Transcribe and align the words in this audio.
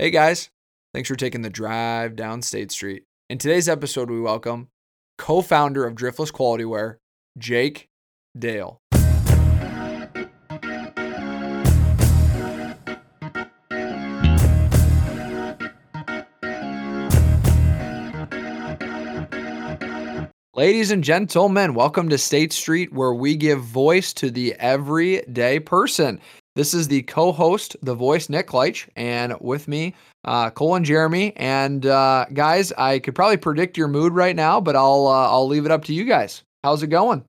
Hey 0.00 0.08
guys, 0.08 0.48
thanks 0.94 1.10
for 1.10 1.14
taking 1.14 1.42
the 1.42 1.50
drive 1.50 2.16
down 2.16 2.40
State 2.40 2.72
Street. 2.72 3.02
In 3.28 3.36
today's 3.36 3.68
episode, 3.68 4.10
we 4.10 4.18
welcome 4.18 4.68
co 5.18 5.42
founder 5.42 5.84
of 5.84 5.94
Driftless 5.94 6.32
Quality 6.32 6.64
Wear, 6.64 6.98
Jake 7.36 7.90
Dale. 8.34 8.80
Ladies 20.54 20.90
and 20.90 21.04
gentlemen, 21.04 21.74
welcome 21.74 22.08
to 22.08 22.16
State 22.16 22.54
Street, 22.54 22.90
where 22.94 23.12
we 23.12 23.36
give 23.36 23.60
voice 23.60 24.14
to 24.14 24.30
the 24.30 24.54
everyday 24.54 25.60
person. 25.60 26.20
This 26.60 26.74
is 26.74 26.88
the 26.88 27.00
co-host, 27.04 27.74
the 27.80 27.94
voice, 27.94 28.28
Nick 28.28 28.48
Kleitch, 28.48 28.86
and 28.94 29.34
with 29.40 29.66
me, 29.66 29.94
uh, 30.26 30.50
Cole 30.50 30.74
and 30.74 30.84
Jeremy. 30.84 31.32
And 31.36 31.86
uh, 31.86 32.26
guys, 32.34 32.70
I 32.72 32.98
could 32.98 33.14
probably 33.14 33.38
predict 33.38 33.78
your 33.78 33.88
mood 33.88 34.12
right 34.12 34.36
now, 34.36 34.60
but 34.60 34.76
I'll 34.76 35.06
uh, 35.06 35.30
I'll 35.30 35.48
leave 35.48 35.64
it 35.64 35.70
up 35.70 35.84
to 35.84 35.94
you 35.94 36.04
guys. 36.04 36.42
How's 36.62 36.82
it 36.82 36.88
going? 36.88 37.24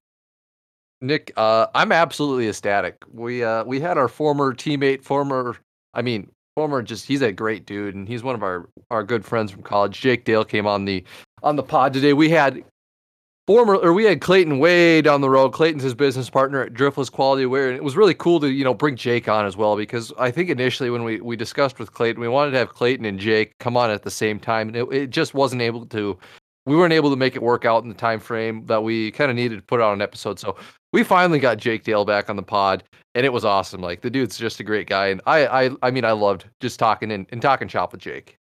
Nick, 1.00 1.32
uh, 1.38 1.68
I'm 1.74 1.94
absolutely 1.94 2.50
ecstatic. 2.50 3.06
We 3.10 3.42
uh, 3.42 3.64
we 3.64 3.80
had 3.80 3.98
our 3.98 4.10
former 4.10 4.54
teammate, 4.54 5.02
former, 5.02 5.56
I 5.94 6.02
mean, 6.02 6.30
former, 6.58 6.82
just 6.84 7.06
he's 7.06 7.22
a 7.22 7.32
great 7.32 7.66
dude, 7.66 7.96
and 7.96 8.10
he's 8.10 8.24
one 8.24 8.36
of 8.36 8.44
our 8.44 8.68
our 8.90 9.02
good 9.02 9.24
friends 9.24 9.50
from 9.50 9.64
college. 9.64 10.02
Jake 10.02 10.26
Dale 10.26 10.44
came 10.44 10.68
on 10.68 10.84
the 10.84 11.06
on 11.42 11.56
the 11.56 11.64
pod 11.64 11.94
today. 11.94 12.12
We 12.12 12.30
had 12.30 12.66
former 13.48 13.76
or 13.76 13.94
we 13.94 14.06
had 14.06 14.22
Clayton 14.22 14.60
way 14.60 15.02
down 15.02 15.22
the 15.22 15.30
road. 15.30 15.52
Clayton's 15.52 15.84
his 15.84 15.94
business 15.94 16.30
partner 16.30 16.62
at 16.62 16.74
Driftless 16.74 17.12
Quality 17.12 17.46
Wear, 17.46 17.68
and 17.68 17.76
it 17.76 17.84
was 17.84 17.98
really 17.98 18.14
cool 18.14 18.40
to 18.40 18.50
you 18.50 18.64
know 18.64 18.74
bring 18.74 18.96
Jake 18.96 19.28
on 19.28 19.46
as 19.46 19.58
well 19.58 19.76
because 19.76 20.14
I 20.18 20.32
think 20.32 20.50
initially 20.50 20.90
when 20.90 21.04
we 21.04 21.20
we 21.22 21.36
discussed 21.36 21.80
with 21.80 21.94
Clayton, 21.94 22.22
we 22.22 22.28
wanted 22.28 22.52
to 22.52 22.58
have 22.58 22.74
Clayton 22.74 23.06
and 23.06 23.20
Jake 23.20 23.54
come 23.60 23.78
on 23.78 23.90
at 23.90 24.04
the 24.04 24.12
same 24.12 24.40
time, 24.40 24.68
and 24.68 24.78
it, 24.78 24.88
it 24.92 25.10
just 25.10 25.34
wasn't 25.34 25.62
able 25.62 25.86
to. 25.88 26.18
We 26.68 26.76
weren't 26.76 26.94
able 26.94 27.10
to 27.10 27.16
make 27.16 27.36
it 27.36 27.42
work 27.42 27.66
out 27.66 27.82
in 27.82 27.90
the 27.90 27.96
time 27.96 28.20
frame 28.20 28.68
that 28.68 28.84
we 28.84 29.10
kind 29.12 29.32
of 29.32 29.36
needed 29.36 29.56
to 29.56 29.64
put 29.64 29.82
out 29.82 29.94
an 29.94 30.02
episode. 30.02 30.38
So 30.38 30.56
we 30.94 31.04
finally 31.04 31.40
got 31.40 31.58
Jake 31.58 31.84
Dale 31.84 32.06
back 32.06 32.30
on 32.30 32.36
the 32.36 32.44
pod, 32.44 32.84
and 33.16 33.26
it 33.26 33.34
was 33.34 33.44
awesome. 33.44 33.82
Like 33.82 34.02
the 34.02 34.12
dude's 34.12 34.38
just 34.38 34.60
a 34.60 34.64
great 34.64 34.88
guy, 34.88 35.08
and 35.08 35.22
I 35.26 35.66
I 35.66 35.70
I 35.82 35.92
mean 35.92 36.06
I 36.06 36.12
loved 36.12 36.46
just 36.60 36.80
talking 36.80 37.12
and, 37.12 37.26
and 37.32 37.42
talking 37.42 37.68
shop 37.68 37.92
with 37.92 38.02
Jake. 38.02 38.38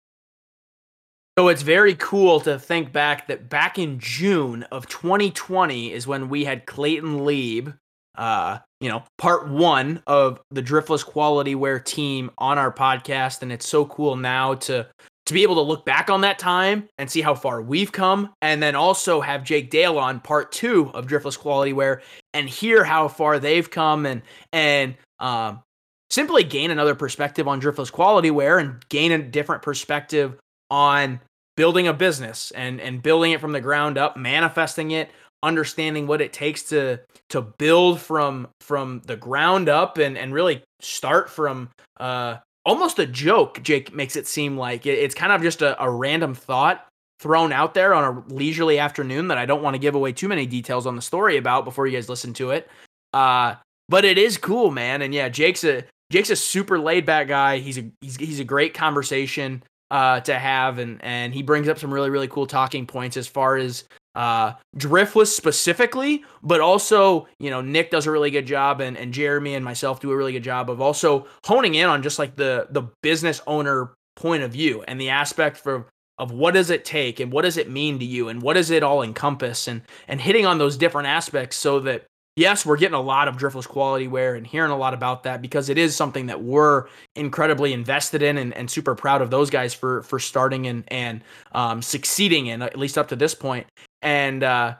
So 1.38 1.50
it's 1.50 1.64
very 1.64 1.96
cool 1.96 2.40
to 2.42 2.58
think 2.58 2.94
back 2.94 3.28
that 3.28 3.50
back 3.50 3.78
in 3.78 4.00
June 4.00 4.64
of 4.72 4.88
2020 4.88 5.92
is 5.92 6.08
when 6.08 6.30
we 6.30 6.46
had 6.46 6.66
Clayton 6.66 7.26
Lieb, 7.26 7.74
uh, 8.18 8.60
you 8.80 8.88
know, 8.88 9.04
part 9.18 9.50
one 9.50 10.02
of 10.08 10.40
the 10.52 10.64
Driftless 10.64 11.06
Quality 11.06 11.54
Wear 11.54 11.78
team 11.78 12.32
on 12.38 12.58
our 12.58 12.72
podcast, 12.72 13.42
and 13.42 13.52
it's 13.52 13.68
so 13.68 13.86
cool 13.86 14.16
now 14.16 14.54
to 14.54 14.88
to 15.26 15.34
be 15.34 15.44
able 15.44 15.56
to 15.56 15.62
look 15.62 15.86
back 15.86 16.10
on 16.10 16.22
that 16.22 16.40
time 16.40 16.88
and 17.00 17.12
see 17.12 17.20
how 17.20 17.36
far 17.36 17.62
we've 17.62 17.92
come, 17.92 18.32
and 18.42 18.64
then 18.64 18.76
also 18.76 19.20
have 19.20 19.44
Jake 19.44 19.70
Dale 19.70 19.98
on 19.98 20.22
part 20.22 20.54
two 20.54 20.90
of 20.94 21.06
Driftless 21.06 21.38
Quality 21.38 21.74
Wear 21.74 22.02
and 22.34 22.48
hear 22.48 22.86
how 22.86 23.10
far 23.10 23.40
they've 23.40 23.70
come 23.70 24.06
and 24.06 24.22
and 24.54 24.96
um, 25.20 25.62
simply 26.10 26.46
gain 26.46 26.72
another 26.72 26.96
perspective 26.96 27.46
on 27.46 27.60
Driftless 27.60 27.92
Quality 27.92 28.32
Wear 28.32 28.58
and 28.58 28.88
gain 28.88 29.12
a 29.12 29.18
different 29.18 29.64
perspective 29.64 30.38
on 30.76 31.22
building 31.56 31.88
a 31.88 31.94
business 31.94 32.52
and 32.52 32.82
and 32.82 33.02
building 33.02 33.32
it 33.32 33.40
from 33.40 33.54
the 33.54 33.62
ground 33.62 33.98
up, 33.98 34.18
manifesting 34.18 34.92
it, 34.92 35.10
understanding 35.42 36.06
what 36.06 36.22
it 36.22 36.34
takes 36.34 36.64
to 36.64 37.00
to 37.30 37.42
build 37.42 38.02
from 38.02 38.48
from 38.60 39.02
the 39.06 39.16
ground 39.16 39.70
up 39.70 39.98
and 39.98 40.18
and 40.18 40.34
really 40.34 40.62
start 40.82 41.30
from 41.30 41.70
uh 42.02 42.36
almost 42.66 43.00
a 43.00 43.06
joke 43.06 43.64
jake 43.64 43.94
makes 43.94 44.18
it 44.18 44.28
seem 44.28 44.58
like. 44.58 44.86
It's 44.86 45.16
kind 45.16 45.32
of 45.32 45.42
just 45.42 45.62
a, 45.62 45.82
a 45.82 45.90
random 45.90 46.36
thought 46.36 46.86
thrown 47.22 47.54
out 47.54 47.74
there 47.74 47.94
on 47.94 48.04
a 48.04 48.34
leisurely 48.34 48.78
afternoon 48.78 49.30
that 49.30 49.38
i 49.38 49.46
don't 49.46 49.64
want 49.64 49.74
to 49.74 49.80
give 49.80 49.96
away 49.96 50.12
too 50.12 50.28
many 50.28 50.46
details 50.46 50.86
on 50.86 50.98
the 50.98 51.02
story 51.02 51.38
about 51.38 51.64
before 51.64 51.88
you 51.88 51.96
guys 51.96 52.10
listen 52.10 52.34
to 52.34 52.52
it. 52.52 52.70
Uh 53.14 53.56
but 53.88 54.04
it 54.04 54.18
is 54.18 54.38
cool 54.38 54.72
man 54.72 55.02
and 55.02 55.14
yeah 55.14 55.30
jake's 55.30 55.64
a 55.64 55.86
jake's 56.12 56.32
a 56.32 56.36
super 56.36 56.78
laid 56.78 57.06
back 57.06 57.30
guy. 57.30 57.60
He's 57.60 57.78
a 57.78 57.90
he's, 58.02 58.18
he's 58.18 58.40
a 58.42 58.44
great 58.44 58.74
conversation 58.74 59.64
uh, 59.92 60.20
to 60.22 60.38
have, 60.38 60.80
and 60.80 61.04
and 61.04 61.34
he 61.34 61.44
brings 61.44 61.68
up 61.68 61.80
some 61.80 61.94
really 61.94 62.10
really 62.10 62.28
cool 62.28 62.48
talking 62.48 62.86
points 62.88 63.18
as 63.18 63.28
far 63.28 63.58
as 63.58 63.84
uh, 64.16 64.54
driftless 64.78 65.28
specifically, 65.28 66.24
but 66.42 66.62
also 66.62 67.28
you 67.40 67.50
know 67.50 67.62
Nick 67.62 67.92
does 67.92 68.08
a 68.08 68.12
really 68.12 68.32
good 68.32 68.48
job, 68.48 68.82
and 68.82 68.98
and 68.98 69.14
Jeremy 69.14 69.56
and 69.56 69.64
myself 69.64 70.00
do 70.00 70.12
a 70.12 70.18
really 70.18 70.34
good 70.34 70.44
job 70.44 70.70
of 70.70 70.82
also 70.82 71.28
honing 71.46 71.76
in 71.76 71.88
on 71.88 72.02
just 72.02 72.20
like 72.20 72.36
the 72.36 72.68
the 72.72 72.84
business 73.02 73.42
owner 73.48 73.94
point 74.16 74.44
of 74.44 74.52
view 74.52 74.84
and 74.88 75.00
the 75.00 75.10
aspect 75.10 75.58
for 75.58 75.88
of 76.18 76.32
what 76.32 76.54
does 76.54 76.70
it 76.70 76.86
take 76.86 77.20
and 77.20 77.32
what 77.32 77.42
does 77.42 77.58
it 77.58 77.70
mean 77.70 78.00
to 78.00 78.06
you 78.06 78.30
and 78.30 78.42
what 78.42 78.54
does 78.54 78.72
it 78.72 78.84
all 78.84 79.02
encompass 79.02 79.68
and 79.68 79.82
and 80.08 80.22
hitting 80.22 80.46
on 80.46 80.58
those 80.58 80.78
different 80.78 81.08
aspects 81.08 81.58
so 81.58 81.80
that 81.82 82.06
yes, 82.36 82.66
we're 82.66 82.78
getting 82.78 82.96
a 82.96 83.02
lot 83.02 83.28
of 83.28 83.38
driftless 83.38 83.68
quality 83.68 84.08
wear 84.08 84.36
and 84.36 84.46
hearing 84.46 84.72
a 84.72 84.78
lot 84.78 84.94
about 84.94 85.24
that 85.24 85.42
because 85.42 85.70
it 85.70 85.78
is 85.78 85.96
something 85.96 86.26
that 86.28 86.44
we're 86.44 86.86
incredibly 87.16 87.74
invested 87.74 88.22
in 88.22 88.38
and, 88.38 88.54
and 88.54 88.70
super 88.70 88.96
proud 88.96 89.22
of 89.22 89.30
those 89.30 89.50
guys 89.50 89.74
for 89.74 90.04
for 90.04 90.20
starting 90.20 90.68
and 90.68 90.84
and 90.90 91.22
um, 91.54 91.82
succeeding 91.82 92.48
in 92.48 92.62
at 92.62 92.78
least 92.78 92.98
up 92.98 93.08
to 93.08 93.16
this 93.16 93.34
point. 93.34 93.68
And 94.02 94.44
uh, 94.44 94.76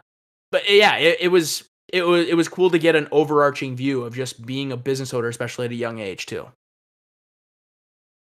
but 0.52 0.70
yeah, 0.70 0.98
it, 0.98 1.18
it 1.22 1.28
was 1.30 1.68
it 1.92 2.06
was 2.06 2.28
it 2.28 2.36
was 2.36 2.48
cool 2.48 2.70
to 2.70 2.80
get 2.80 2.96
an 2.96 3.08
overarching 3.12 3.76
view 3.76 4.04
of 4.04 4.16
just 4.16 4.46
being 4.46 4.72
a 4.72 4.78
business 4.78 5.14
owner, 5.14 5.28
especially 5.28 5.66
at 5.66 5.72
a 5.72 5.76
young 5.76 6.00
age 6.00 6.26
too. 6.26 6.48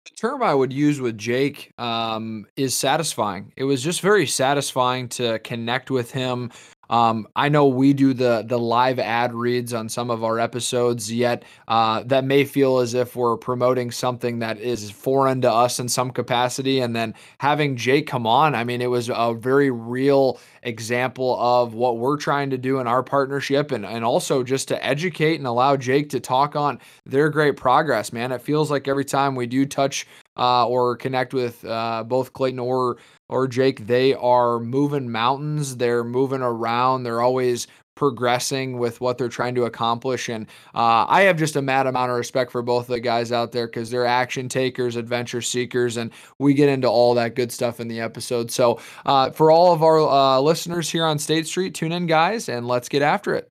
The 0.05 0.15
term 0.17 0.43
I 0.43 0.53
would 0.53 0.71
use 0.71 1.01
with 1.01 1.17
Jake 1.17 1.71
um, 1.79 2.45
is 2.55 2.75
satisfying. 2.75 3.51
It 3.57 3.63
was 3.63 3.81
just 3.81 4.01
very 4.01 4.27
satisfying 4.27 5.09
to 5.09 5.39
connect 5.39 5.89
with 5.89 6.11
him 6.11 6.51
um, 6.89 7.27
I 7.35 7.49
know 7.49 7.67
we 7.67 7.93
do 7.93 8.13
the 8.13 8.43
the 8.47 8.59
live 8.59 8.99
ad 8.99 9.33
reads 9.33 9.73
on 9.73 9.89
some 9.89 10.09
of 10.09 10.23
our 10.23 10.39
episodes, 10.39 11.11
yet 11.11 11.43
uh, 11.67 12.03
that 12.05 12.23
may 12.25 12.45
feel 12.45 12.79
as 12.79 12.93
if 12.93 13.15
we're 13.15 13.37
promoting 13.37 13.91
something 13.91 14.39
that 14.39 14.59
is 14.59 14.91
foreign 14.91 15.41
to 15.41 15.51
us 15.51 15.79
in 15.79 15.89
some 15.89 16.11
capacity. 16.11 16.79
And 16.79 16.95
then 16.95 17.13
having 17.39 17.75
Jake 17.75 18.07
come 18.07 18.27
on, 18.27 18.55
I 18.55 18.63
mean, 18.63 18.81
it 18.81 18.89
was 18.89 19.09
a 19.13 19.33
very 19.33 19.71
real 19.71 20.39
example 20.63 21.37
of 21.39 21.73
what 21.73 21.97
we're 21.97 22.17
trying 22.17 22.49
to 22.49 22.57
do 22.57 22.79
in 22.79 22.87
our 22.87 23.03
partnership, 23.03 23.71
and 23.71 23.85
and 23.85 24.05
also 24.05 24.43
just 24.43 24.67
to 24.69 24.85
educate 24.85 25.37
and 25.37 25.47
allow 25.47 25.75
Jake 25.77 26.09
to 26.09 26.19
talk 26.19 26.55
on 26.55 26.79
their 27.05 27.29
great 27.29 27.57
progress. 27.57 28.13
Man, 28.13 28.31
it 28.31 28.41
feels 28.41 28.69
like 28.71 28.87
every 28.87 29.05
time 29.05 29.35
we 29.35 29.47
do 29.47 29.65
touch 29.65 30.07
uh, 30.37 30.67
or 30.67 30.95
connect 30.95 31.33
with 31.33 31.63
uh, 31.65 32.03
both 32.03 32.33
Clayton 32.33 32.59
or 32.59 32.97
or 33.29 33.47
Jake, 33.47 33.87
they 33.87 34.13
are 34.13 34.59
moving 34.59 35.11
mountains. 35.11 35.77
They're 35.77 36.03
moving 36.03 36.41
around. 36.41 37.03
They're 37.03 37.21
always 37.21 37.67
progressing 37.95 38.77
with 38.77 38.99
what 38.99 39.17
they're 39.17 39.29
trying 39.29 39.55
to 39.55 39.63
accomplish. 39.63 40.29
And 40.29 40.47
uh, 40.75 41.05
I 41.07 41.21
have 41.21 41.37
just 41.37 41.55
a 41.55 41.61
mad 41.61 41.87
amount 41.87 42.11
of 42.11 42.17
respect 42.17 42.51
for 42.51 42.61
both 42.61 42.83
of 42.83 42.93
the 42.93 42.99
guys 42.99 43.31
out 43.31 43.53
there 43.53 43.67
because 43.67 43.89
they're 43.89 44.05
action 44.05 44.49
takers, 44.49 44.97
adventure 44.97 45.41
seekers, 45.41 45.97
and 45.97 46.11
we 46.37 46.53
get 46.53 46.69
into 46.69 46.89
all 46.89 47.13
that 47.15 47.35
good 47.35 47.51
stuff 47.51 47.79
in 47.79 47.87
the 47.87 48.01
episode. 48.01 48.51
So 48.51 48.79
uh, 49.05 49.31
for 49.31 49.49
all 49.49 49.73
of 49.73 49.81
our 49.81 49.99
uh, 49.99 50.39
listeners 50.39 50.89
here 50.89 51.05
on 51.05 51.17
State 51.17 51.47
Street, 51.47 51.73
tune 51.73 51.93
in, 51.93 52.05
guys, 52.05 52.49
and 52.49 52.67
let's 52.67 52.89
get 52.89 53.01
after 53.01 53.33
it. 53.33 53.49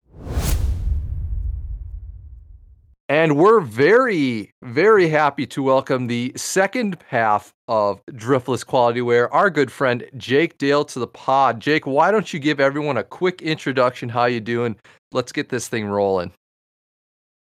And 3.10 3.36
we're 3.36 3.60
very, 3.60 4.54
very 4.62 5.08
happy 5.08 5.46
to 5.48 5.62
welcome 5.62 6.06
the 6.06 6.32
second 6.36 6.96
half 7.06 7.52
of 7.68 8.00
Driftless 8.06 8.64
Quality 8.64 9.02
Wear, 9.02 9.30
our 9.30 9.50
good 9.50 9.70
friend 9.70 10.08
Jake 10.16 10.56
Dale 10.56 10.86
to 10.86 10.98
the 10.98 11.06
pod. 11.06 11.60
Jake, 11.60 11.86
why 11.86 12.10
don't 12.10 12.32
you 12.32 12.40
give 12.40 12.60
everyone 12.60 12.96
a 12.96 13.04
quick 13.04 13.42
introduction? 13.42 14.08
How 14.08 14.24
you 14.24 14.40
doing? 14.40 14.76
Let's 15.12 15.32
get 15.32 15.50
this 15.50 15.68
thing 15.68 15.84
rolling. 15.84 16.32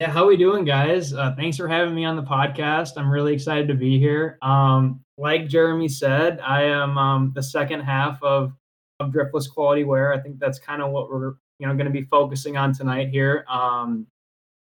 Yeah, 0.01 0.11
how 0.11 0.27
we 0.27 0.39
doing, 0.39 0.65
guys? 0.65 1.13
Uh, 1.13 1.35
thanks 1.37 1.59
for 1.59 1.69
having 1.69 1.95
me 1.95 2.07
on 2.07 2.17
the 2.17 2.23
podcast. 2.23 2.93
I'm 2.97 3.11
really 3.11 3.35
excited 3.35 3.69
to 3.69 3.75
be 3.75 3.99
here. 3.99 4.39
Um, 4.41 5.05
like 5.19 5.47
Jeremy 5.47 5.89
said, 5.89 6.41
I 6.41 6.63
am 6.63 6.97
um, 6.97 7.33
the 7.35 7.43
second 7.43 7.81
half 7.81 8.19
of, 8.23 8.55
of 8.99 9.11
Driftless 9.11 9.51
Quality 9.51 9.85
Wear. 9.85 10.15
I 10.15 10.21
think 10.21 10.39
that's 10.39 10.59
kind 10.59 10.81
of 10.81 10.91
what 10.91 11.11
we're 11.11 11.35
you 11.59 11.67
know 11.67 11.75
going 11.75 11.85
to 11.85 11.93
be 11.93 12.05
focusing 12.05 12.57
on 12.57 12.73
tonight 12.73 13.11
here. 13.11 13.45
Um, 13.47 14.07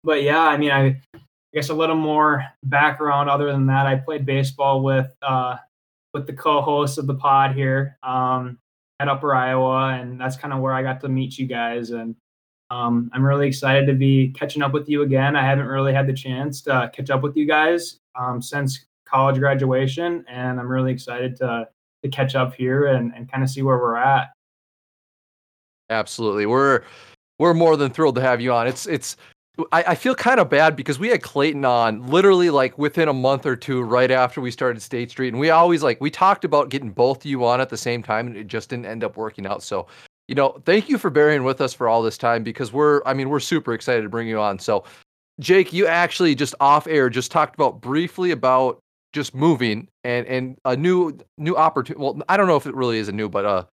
but 0.06 0.22
yeah, 0.24 0.42
I 0.42 0.56
mean, 0.56 0.72
I, 0.72 0.86
I 1.16 1.22
guess 1.54 1.70
a 1.70 1.74
little 1.74 1.96
more 1.96 2.46
background 2.64 3.30
other 3.30 3.52
than 3.52 3.66
that. 3.66 3.88
I 3.88 3.96
played 3.96 4.26
baseball 4.26 4.84
with 4.84 5.14
uh, 5.22 5.58
with 6.14 6.28
the 6.28 6.34
co-host 6.34 6.98
of 6.98 7.08
the 7.08 7.16
pod 7.16 7.56
here 7.56 7.98
um, 8.04 8.60
at 9.00 9.10
Upper 9.10 9.36
Iowa, 9.36 10.00
and 10.00 10.22
that's 10.22 10.38
kind 10.38 10.54
of 10.54 10.62
where 10.62 10.74
I 10.74 10.84
got 10.84 11.02
to 11.02 11.10
meet 11.10 11.38
you 11.38 11.48
guys. 11.48 11.90
And 11.90 12.16
um, 12.70 13.10
I'm 13.14 13.26
really 13.26 13.48
excited 13.48 13.86
to 13.88 13.94
be 13.94 14.30
catching 14.30 14.62
up 14.62 14.72
with 14.72 14.88
you 14.88 15.02
again. 15.02 15.36
I 15.36 15.44
haven't 15.44 15.68
really 15.68 15.94
had 15.94 16.08
the 16.08 16.14
chance 16.14 16.62
to 16.62 16.92
catch 16.94 17.10
up 17.10 17.22
with 17.22 17.36
you 17.36 17.46
guys 17.46 18.00
um, 18.16 18.42
since 18.42 18.86
college 19.06 19.40
graduation, 19.40 20.24
and 20.30 20.60
I'm 20.60 20.72
really 20.72 20.92
excited 20.92 21.36
to 21.38 21.68
to 22.04 22.10
catch 22.10 22.36
up 22.36 22.54
here 22.54 22.88
and, 22.88 23.12
and 23.16 23.30
kind 23.32 23.44
of 23.44 23.50
see 23.50 23.64
where 23.64 23.78
we're 23.78 23.96
at. 23.96 24.32
Absolutely, 25.90 26.46
we're 26.46 26.84
we're 27.40 27.54
more 27.54 27.76
than 27.78 27.92
thrilled 27.92 28.16
to 28.16 28.22
have 28.22 28.42
you 28.42 28.54
on. 28.54 28.68
It's 28.68 28.86
it's 28.86 29.18
I, 29.72 29.84
I 29.88 29.96
feel 29.96 30.16
kind 30.16 30.40
of 30.40 30.50
bad 30.50 30.76
because 30.76 31.00
we 31.00 31.10
had 31.10 31.22
Clayton 31.22 31.66
on 31.66 32.06
literally 32.08 32.50
like 32.50 32.78
within 32.78 33.08
a 33.08 33.14
month 33.14 33.46
or 33.46 33.56
two 33.56 33.82
right 33.82 34.12
after 34.12 34.42
we 34.42 34.52
started 34.52 34.82
State 34.82 35.12
Street, 35.12 35.30
and 35.30 35.40
we 35.40 35.50
always 35.50 35.84
like 35.84 36.02
we 36.02 36.10
talked 36.10 36.44
about 36.44 36.70
getting 36.70 36.90
both 36.90 37.20
of 37.20 37.26
you 37.26 37.46
on 37.46 37.62
at 37.62 37.70
the 37.70 37.78
same 37.78 38.04
time, 38.04 38.28
and 38.28 38.36
it 38.36 38.48
just 38.48 38.70
didn't 38.70 38.86
end 38.86 39.04
up 39.04 39.18
working 39.18 39.46
out. 39.46 39.64
So, 39.64 39.88
you 40.28 40.36
know, 40.36 40.62
thank 40.66 40.90
you 40.90 40.98
for 40.98 41.10
bearing 41.10 41.44
with 41.44 41.62
us 41.62 41.74
for 41.74 41.88
all 41.88 42.02
this 42.02 42.18
time 42.18 42.44
because 42.44 42.74
we're 42.74 43.02
I 43.06 43.14
mean 43.14 43.30
we're 43.30 43.40
super 43.40 43.74
excited 43.74 44.02
to 44.02 44.10
bring 44.10 44.28
you 44.28 44.40
on. 44.40 44.60
So, 44.60 44.84
Jake, 45.40 45.72
you 45.72 45.88
actually 45.88 46.36
just 46.36 46.56
off 46.60 46.88
air 46.88 47.10
just 47.10 47.32
talked 47.32 47.56
about 47.56 47.82
briefly 47.82 48.32
about 48.32 48.80
just 49.14 49.34
moving 49.34 49.88
and 50.04 50.28
and 50.28 50.58
a 50.66 50.76
new 50.76 51.18
new 51.38 51.56
opportunity. 51.56 52.04
Well, 52.04 52.22
I 52.28 52.36
don't 52.38 52.48
know 52.48 52.58
if 52.58 52.66
it 52.66 52.76
really 52.76 52.98
is 52.98 53.08
a 53.08 53.14
new, 53.14 53.30
but 53.30 53.46
uh, 53.46 53.64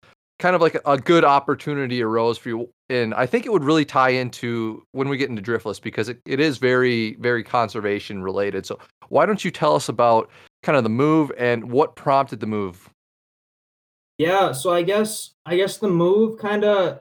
kind 0.43 0.57
of 0.57 0.61
like 0.61 0.77
a, 0.87 0.99
good 0.99 1.25
opportunity 1.25 2.03
arose 2.03 2.37
for 2.37 2.49
you 2.49 2.69
and 2.89 3.15
i 3.15 3.25
think 3.25 3.47
it 3.47 3.53
would 3.53 3.63
really 3.63 3.85
tie 3.85 4.09
into 4.09 4.85
when 4.91 5.09
we 5.09 5.17
get 5.17 5.31
into 5.31 5.41
driftless 5.41 5.81
because 5.81 6.09
it, 6.09 6.21
it 6.27 6.41
is 6.41 6.59
very 6.59 7.15
very 7.21 7.45
conservation 7.45 8.25
related. 8.25 8.67
So 8.67 8.77
why 9.09 9.25
don't 9.25 9.45
you 9.45 9.53
tell 9.53 9.77
us 9.77 9.89
about 9.89 10.29
kind 10.65 10.77
of 10.77 10.83
the 10.83 10.91
move 10.91 11.31
and 11.39 11.71
what 11.71 11.95
prompted 11.95 12.41
the 12.41 12.47
move? 12.47 12.91
Yeah 14.19 14.51
so 14.51 14.73
i 14.73 14.83
guess 14.83 15.31
i 15.47 15.55
guess 15.55 15.77
the 15.77 15.89
move 15.89 16.41
kind 16.41 16.65
of 16.65 17.01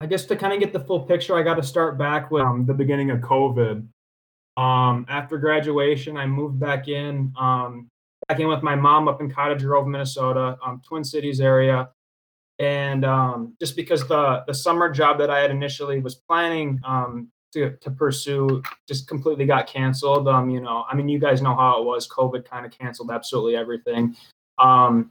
i 0.00 0.06
guess 0.06 0.24
to 0.24 0.34
kind 0.34 0.52
of 0.52 0.58
get 0.58 0.72
the 0.72 0.80
full 0.80 1.00
picture 1.00 1.38
i 1.38 1.42
got 1.42 1.54
to 1.54 1.62
start 1.62 1.96
back 1.96 2.32
with 2.32 2.42
um, 2.42 2.66
the 2.66 2.74
beginning 2.74 3.12
of 3.12 3.20
covid. 3.20 3.86
Um, 4.56 5.06
after 5.08 5.38
graduation 5.38 6.16
i 6.16 6.26
moved 6.26 6.58
back 6.58 6.88
in 6.88 7.32
um, 7.38 7.86
back 8.26 8.40
in 8.40 8.48
with 8.48 8.64
my 8.64 8.74
mom 8.74 9.06
up 9.06 9.20
in 9.20 9.30
cottage 9.30 9.62
grove 9.62 9.86
minnesota 9.86 10.58
um, 10.64 10.82
twin 10.84 11.04
cities 11.04 11.40
area 11.40 11.90
and 12.58 13.04
um, 13.04 13.54
just 13.60 13.76
because 13.76 14.06
the 14.08 14.42
the 14.46 14.54
summer 14.54 14.90
job 14.90 15.18
that 15.18 15.30
I 15.30 15.40
had 15.40 15.50
initially 15.50 16.00
was 16.00 16.14
planning 16.14 16.80
um, 16.84 17.28
to 17.52 17.76
to 17.76 17.90
pursue 17.90 18.62
just 18.88 19.08
completely 19.08 19.46
got 19.46 19.66
canceled. 19.66 20.28
Um, 20.28 20.50
you 20.50 20.60
know, 20.60 20.84
I 20.90 20.94
mean, 20.94 21.08
you 21.08 21.18
guys 21.18 21.42
know 21.42 21.54
how 21.54 21.80
it 21.80 21.84
was. 21.84 22.08
COVID 22.08 22.48
kind 22.48 22.64
of 22.64 22.72
canceled 22.72 23.10
absolutely 23.10 23.56
everything. 23.56 24.16
Um, 24.58 25.10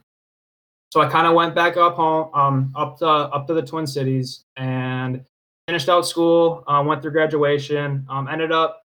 so 0.92 1.00
I 1.00 1.08
kind 1.08 1.26
of 1.26 1.34
went 1.34 1.54
back 1.54 1.76
up 1.76 1.96
home, 1.96 2.30
um, 2.34 2.72
up 2.76 2.98
to 2.98 3.06
up 3.06 3.46
to 3.46 3.54
the 3.54 3.62
Twin 3.62 3.86
Cities, 3.86 4.44
and 4.56 5.24
finished 5.68 5.88
out 5.88 6.06
school. 6.06 6.64
Uh, 6.66 6.82
went 6.84 7.02
through 7.02 7.12
graduation. 7.12 8.06
Um, 8.08 8.28
ended 8.28 8.50
up 8.50 8.82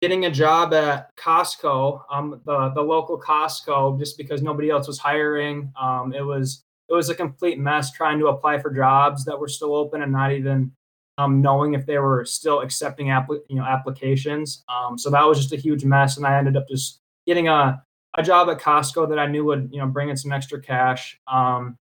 getting 0.00 0.24
a 0.24 0.30
job 0.30 0.72
at 0.72 1.14
Costco, 1.16 2.02
um, 2.10 2.40
the 2.46 2.70
the 2.70 2.80
local 2.80 3.20
Costco, 3.20 3.98
just 3.98 4.16
because 4.16 4.42
nobody 4.42 4.70
else 4.70 4.86
was 4.86 4.98
hiring. 4.98 5.72
Um, 5.80 6.14
it 6.14 6.22
was 6.22 6.62
it 6.90 6.94
was 6.94 7.08
a 7.08 7.14
complete 7.14 7.58
mess 7.58 7.92
trying 7.92 8.18
to 8.18 8.26
apply 8.26 8.58
for 8.58 8.70
jobs 8.70 9.24
that 9.24 9.38
were 9.38 9.48
still 9.48 9.74
open 9.74 10.02
and 10.02 10.12
not 10.12 10.32
even 10.32 10.72
um, 11.18 11.40
knowing 11.40 11.74
if 11.74 11.86
they 11.86 11.98
were 11.98 12.24
still 12.24 12.60
accepting 12.60 13.08
you 13.08 13.56
know 13.56 13.62
applications. 13.62 14.64
Um, 14.68 14.98
so 14.98 15.10
that 15.10 15.22
was 15.22 15.38
just 15.38 15.52
a 15.52 15.56
huge 15.56 15.84
mess, 15.84 16.16
and 16.16 16.26
I 16.26 16.36
ended 16.38 16.56
up 16.56 16.66
just 16.68 17.00
getting 17.26 17.48
a 17.48 17.82
a 18.18 18.22
job 18.22 18.48
at 18.48 18.58
Costco 18.58 19.08
that 19.08 19.18
I 19.18 19.26
knew 19.26 19.44
would 19.44 19.68
you 19.70 19.78
know 19.78 19.86
bring 19.86 20.08
in 20.08 20.16
some 20.16 20.32
extra 20.32 20.60
cash. 20.60 21.18
Um, 21.26 21.76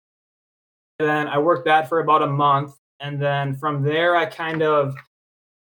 then 0.99 1.27
I 1.27 1.39
worked 1.39 1.65
that 1.65 1.87
for 1.87 1.99
about 1.99 2.21
a 2.21 2.27
month, 2.27 2.75
and 2.99 3.19
then 3.21 3.55
from 3.55 3.81
there 3.81 4.15
I 4.15 4.25
kind 4.25 4.61
of 4.61 4.95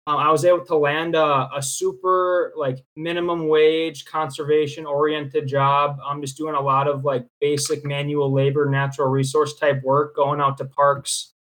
um, 0.08 0.16
I 0.16 0.30
was 0.30 0.46
able 0.46 0.64
to 0.64 0.74
land 0.74 1.14
a, 1.14 1.50
a, 1.54 1.62
super 1.62 2.54
like 2.56 2.78
minimum 2.96 3.46
wage 3.46 4.06
conservation 4.06 4.86
oriented 4.86 5.46
job. 5.46 5.98
I'm 6.02 6.22
just 6.22 6.38
doing 6.38 6.54
a 6.54 6.60
lot 6.60 6.88
of 6.88 7.04
like 7.04 7.26
basic 7.42 7.84
manual 7.84 8.32
labor, 8.32 8.70
natural 8.70 9.08
resource 9.08 9.58
type 9.58 9.82
work, 9.82 10.16
going 10.16 10.40
out 10.40 10.56
to 10.58 10.64
parks, 10.64 11.34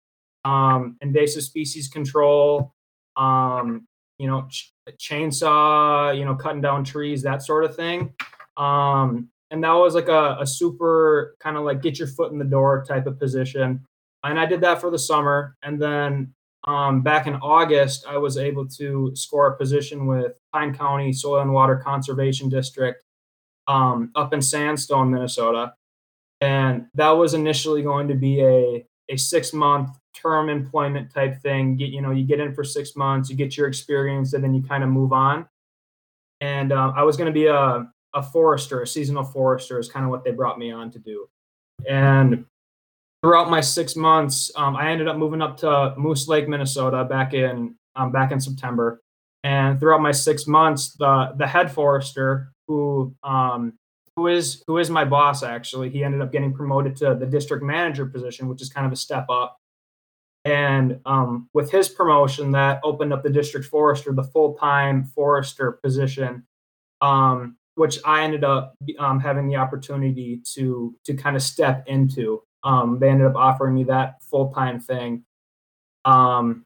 um, 0.43 0.97
invasive 0.99 1.43
species 1.43 1.87
control, 1.87 2.73
um, 3.15 3.87
you 4.19 4.27
know, 4.27 4.45
ch- 4.49 4.73
chainsaw, 4.99 6.17
you 6.17 6.25
know, 6.25 6.35
cutting 6.35 6.61
down 6.61 6.83
trees, 6.83 7.21
that 7.21 7.43
sort 7.43 7.63
of 7.63 7.73
thing. 7.73 8.13
Um, 8.57 9.29
and 9.49 9.63
that 9.63 9.71
was 9.71 9.95
like 9.95 10.09
a, 10.09 10.39
a 10.41 10.45
super 10.45 11.37
kind 11.39 11.55
of 11.55 11.63
like 11.63 11.81
get 11.81 11.99
your 11.99 12.09
foot 12.09 12.33
in 12.33 12.37
the 12.37 12.43
door 12.43 12.83
type 12.85 13.07
of 13.07 13.17
position. 13.17 13.85
And 14.25 14.37
I 14.37 14.45
did 14.45 14.59
that 14.59 14.81
for 14.81 14.91
the 14.91 14.99
summer. 14.99 15.55
And 15.63 15.81
then 15.81 16.33
um, 16.65 17.01
back 17.01 17.27
in 17.27 17.35
August, 17.35 18.05
I 18.07 18.17
was 18.17 18.37
able 18.37 18.67
to 18.69 19.11
score 19.15 19.47
a 19.47 19.57
position 19.57 20.05
with 20.05 20.33
Pine 20.53 20.73
County 20.73 21.13
Soil 21.13 21.41
and 21.41 21.53
Water 21.53 21.77
Conservation 21.77 22.49
District 22.49 23.03
um, 23.67 24.11
up 24.15 24.33
in 24.33 24.41
Sandstone, 24.41 25.11
Minnesota. 25.11 25.73
And 26.41 26.87
that 26.93 27.09
was 27.11 27.33
initially 27.33 27.81
going 27.81 28.07
to 28.07 28.15
be 28.15 28.41
a, 28.41 28.85
a 29.09 29.17
six 29.17 29.53
month 29.53 29.91
term 30.13 30.49
employment 30.49 31.11
type 31.13 31.41
thing. 31.41 31.77
Get, 31.77 31.89
you 31.89 32.01
know, 32.01 32.11
you 32.11 32.25
get 32.25 32.39
in 32.39 32.53
for 32.53 32.63
six 32.63 32.95
months, 32.95 33.29
you 33.29 33.35
get 33.35 33.57
your 33.57 33.67
experience, 33.67 34.33
and 34.33 34.43
then 34.43 34.53
you 34.53 34.61
kind 34.61 34.83
of 34.83 34.89
move 34.89 35.13
on. 35.13 35.47
And 36.41 36.71
um, 36.71 36.93
I 36.95 37.03
was 37.03 37.17
going 37.17 37.27
to 37.27 37.33
be 37.33 37.47
a, 37.47 37.87
a 38.13 38.23
forester, 38.23 38.81
a 38.81 38.87
seasonal 38.87 39.23
forester 39.23 39.79
is 39.79 39.89
kind 39.89 40.05
of 40.05 40.11
what 40.11 40.23
they 40.23 40.31
brought 40.31 40.59
me 40.59 40.71
on 40.71 40.91
to 40.91 40.99
do. 40.99 41.27
And 41.87 42.45
throughout 43.21 43.49
my 43.49 43.61
six 43.61 43.95
months, 43.95 44.51
um, 44.55 44.75
I 44.75 44.91
ended 44.91 45.07
up 45.07 45.17
moving 45.17 45.41
up 45.41 45.57
to 45.57 45.93
Moose 45.97 46.27
Lake, 46.27 46.47
Minnesota, 46.47 47.03
back 47.05 47.33
in 47.33 47.75
um, 47.95 48.11
back 48.11 48.31
in 48.31 48.39
September. 48.39 49.01
And 49.43 49.79
throughout 49.79 50.01
my 50.01 50.11
six 50.11 50.47
months, 50.47 50.93
the 50.93 51.33
the 51.37 51.47
head 51.47 51.71
forester, 51.71 52.51
who 52.67 53.15
um, 53.23 53.73
who 54.15 54.27
is 54.27 54.63
who 54.67 54.77
is 54.77 54.89
my 54.89 55.05
boss 55.05 55.43
actually, 55.43 55.89
he 55.89 56.03
ended 56.03 56.21
up 56.21 56.31
getting 56.31 56.53
promoted 56.53 56.95
to 56.97 57.15
the 57.15 57.25
district 57.25 57.63
manager 57.63 58.05
position, 58.05 58.47
which 58.47 58.61
is 58.61 58.69
kind 58.69 58.85
of 58.85 58.91
a 58.91 58.97
step 58.97 59.25
up. 59.29 59.57
And 60.45 60.99
um, 61.05 61.49
with 61.53 61.71
his 61.71 61.89
promotion, 61.89 62.51
that 62.53 62.79
opened 62.83 63.11
up 63.11 63.21
the 63.21 63.29
district 63.29 63.67
forester, 63.67 64.13
the 64.13 64.23
full 64.23 64.53
time 64.53 65.05
forester 65.13 65.73
position, 65.83 66.45
um, 67.01 67.57
which 67.75 67.99
I 68.05 68.23
ended 68.23 68.43
up 68.43 68.73
um, 68.97 69.19
having 69.19 69.47
the 69.47 69.57
opportunity 69.57 70.41
to 70.55 70.95
to 71.05 71.13
kind 71.13 71.35
of 71.35 71.41
step 71.41 71.83
into 71.87 72.41
um, 72.63 72.99
they 72.99 73.09
ended 73.09 73.27
up 73.27 73.35
offering 73.35 73.75
me 73.75 73.83
that 73.85 74.21
full 74.23 74.51
time 74.51 74.79
thing. 74.79 75.23
Um, 76.05 76.65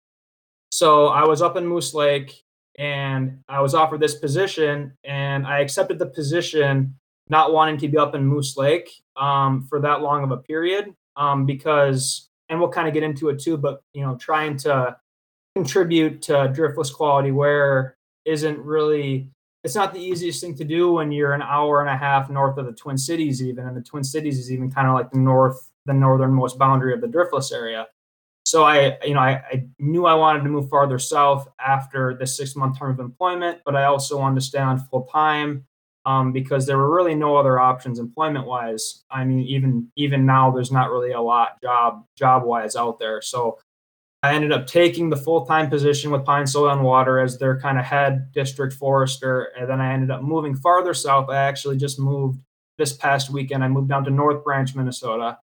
so 0.71 1.07
I 1.07 1.25
was 1.25 1.41
up 1.41 1.57
in 1.57 1.65
Moose 1.65 1.93
Lake 1.93 2.43
and 2.77 3.39
I 3.49 3.61
was 3.61 3.75
offered 3.75 3.99
this 3.99 4.15
position, 4.15 4.93
and 5.03 5.45
I 5.45 5.59
accepted 5.59 5.99
the 5.99 6.05
position, 6.05 6.95
not 7.29 7.53
wanting 7.53 7.77
to 7.79 7.87
be 7.87 7.97
up 7.97 8.15
in 8.15 8.25
Moose 8.25 8.55
Lake 8.55 8.89
um, 9.17 9.67
for 9.69 9.81
that 9.81 10.01
long 10.01 10.23
of 10.23 10.31
a 10.31 10.37
period, 10.37 10.93
um, 11.17 11.45
because, 11.45 12.29
and 12.49 12.59
we'll 12.59 12.69
kind 12.69 12.87
of 12.87 12.93
get 12.93 13.03
into 13.03 13.29
it 13.29 13.39
too, 13.39 13.57
but 13.57 13.83
you 13.93 14.01
know, 14.01 14.15
trying 14.15 14.55
to 14.57 14.95
contribute 15.55 16.21
to 16.23 16.33
driftless 16.33 16.93
quality 16.93 17.31
wear 17.31 17.97
isn't 18.25 18.57
really 18.59 19.29
it's 19.63 19.75
not 19.75 19.93
the 19.93 19.99
easiest 19.99 20.41
thing 20.41 20.55
to 20.55 20.63
do 20.63 20.93
when 20.93 21.11
you're 21.11 21.33
an 21.33 21.41
hour 21.41 21.81
and 21.81 21.89
a 21.89 21.97
half 21.97 22.29
north 22.29 22.57
of 22.57 22.65
the 22.65 22.71
Twin 22.71 22.97
Cities, 22.97 23.43
even, 23.43 23.67
and 23.67 23.77
the 23.77 23.81
Twin 23.81 24.03
Cities 24.03 24.39
is 24.39 24.51
even 24.51 24.71
kind 24.71 24.87
of 24.87 24.95
like 24.95 25.11
the 25.11 25.19
north 25.19 25.69
the 25.85 25.93
northernmost 25.93 26.57
boundary 26.57 26.93
of 26.93 27.01
the 27.01 27.07
driftless 27.07 27.51
area. 27.51 27.87
So 28.43 28.63
I, 28.63 28.97
you 29.05 29.13
know, 29.13 29.19
I, 29.19 29.41
I 29.51 29.67
knew 29.79 30.05
I 30.05 30.15
wanted 30.15 30.43
to 30.43 30.49
move 30.49 30.69
farther 30.69 30.99
south 30.99 31.47
after 31.59 32.15
the 32.19 32.25
six 32.25 32.55
month 32.55 32.79
term 32.79 32.91
of 32.91 32.99
employment, 32.99 33.59
but 33.65 33.75
I 33.75 33.85
also 33.85 34.17
wanted 34.17 34.35
to 34.35 34.45
stay 34.45 34.59
on 34.59 34.79
full 34.79 35.03
time 35.03 35.65
um, 36.05 36.31
because 36.31 36.65
there 36.65 36.77
were 36.77 36.93
really 36.93 37.15
no 37.15 37.35
other 37.35 37.59
options 37.59 37.99
employment 37.99 38.47
wise. 38.47 39.03
I 39.11 39.23
mean, 39.23 39.41
even 39.41 39.91
even 39.95 40.25
now, 40.25 40.51
there's 40.51 40.71
not 40.71 40.89
really 40.89 41.11
a 41.11 41.21
lot 41.21 41.61
job 41.61 42.05
job 42.17 42.43
wise 42.43 42.75
out 42.75 42.99
there. 42.99 43.21
So 43.21 43.59
I 44.23 44.33
ended 44.33 44.51
up 44.51 44.67
taking 44.67 45.09
the 45.09 45.15
full 45.15 45.45
time 45.45 45.69
position 45.69 46.11
with 46.11 46.25
Pine 46.25 46.47
Soil 46.47 46.71
and 46.71 46.83
Water 46.83 47.19
as 47.19 47.37
their 47.37 47.59
kind 47.59 47.77
of 47.77 47.85
head 47.85 48.31
district 48.31 48.73
forester, 48.73 49.51
and 49.57 49.69
then 49.69 49.81
I 49.81 49.93
ended 49.93 50.11
up 50.11 50.23
moving 50.23 50.55
farther 50.55 50.93
south. 50.93 51.29
I 51.29 51.37
actually 51.37 51.77
just 51.77 51.99
moved 51.99 52.39
this 52.77 52.93
past 52.93 53.29
weekend. 53.29 53.63
I 53.63 53.67
moved 53.67 53.89
down 53.89 54.03
to 54.05 54.11
North 54.11 54.43
Branch, 54.43 54.73
Minnesota, 54.75 55.37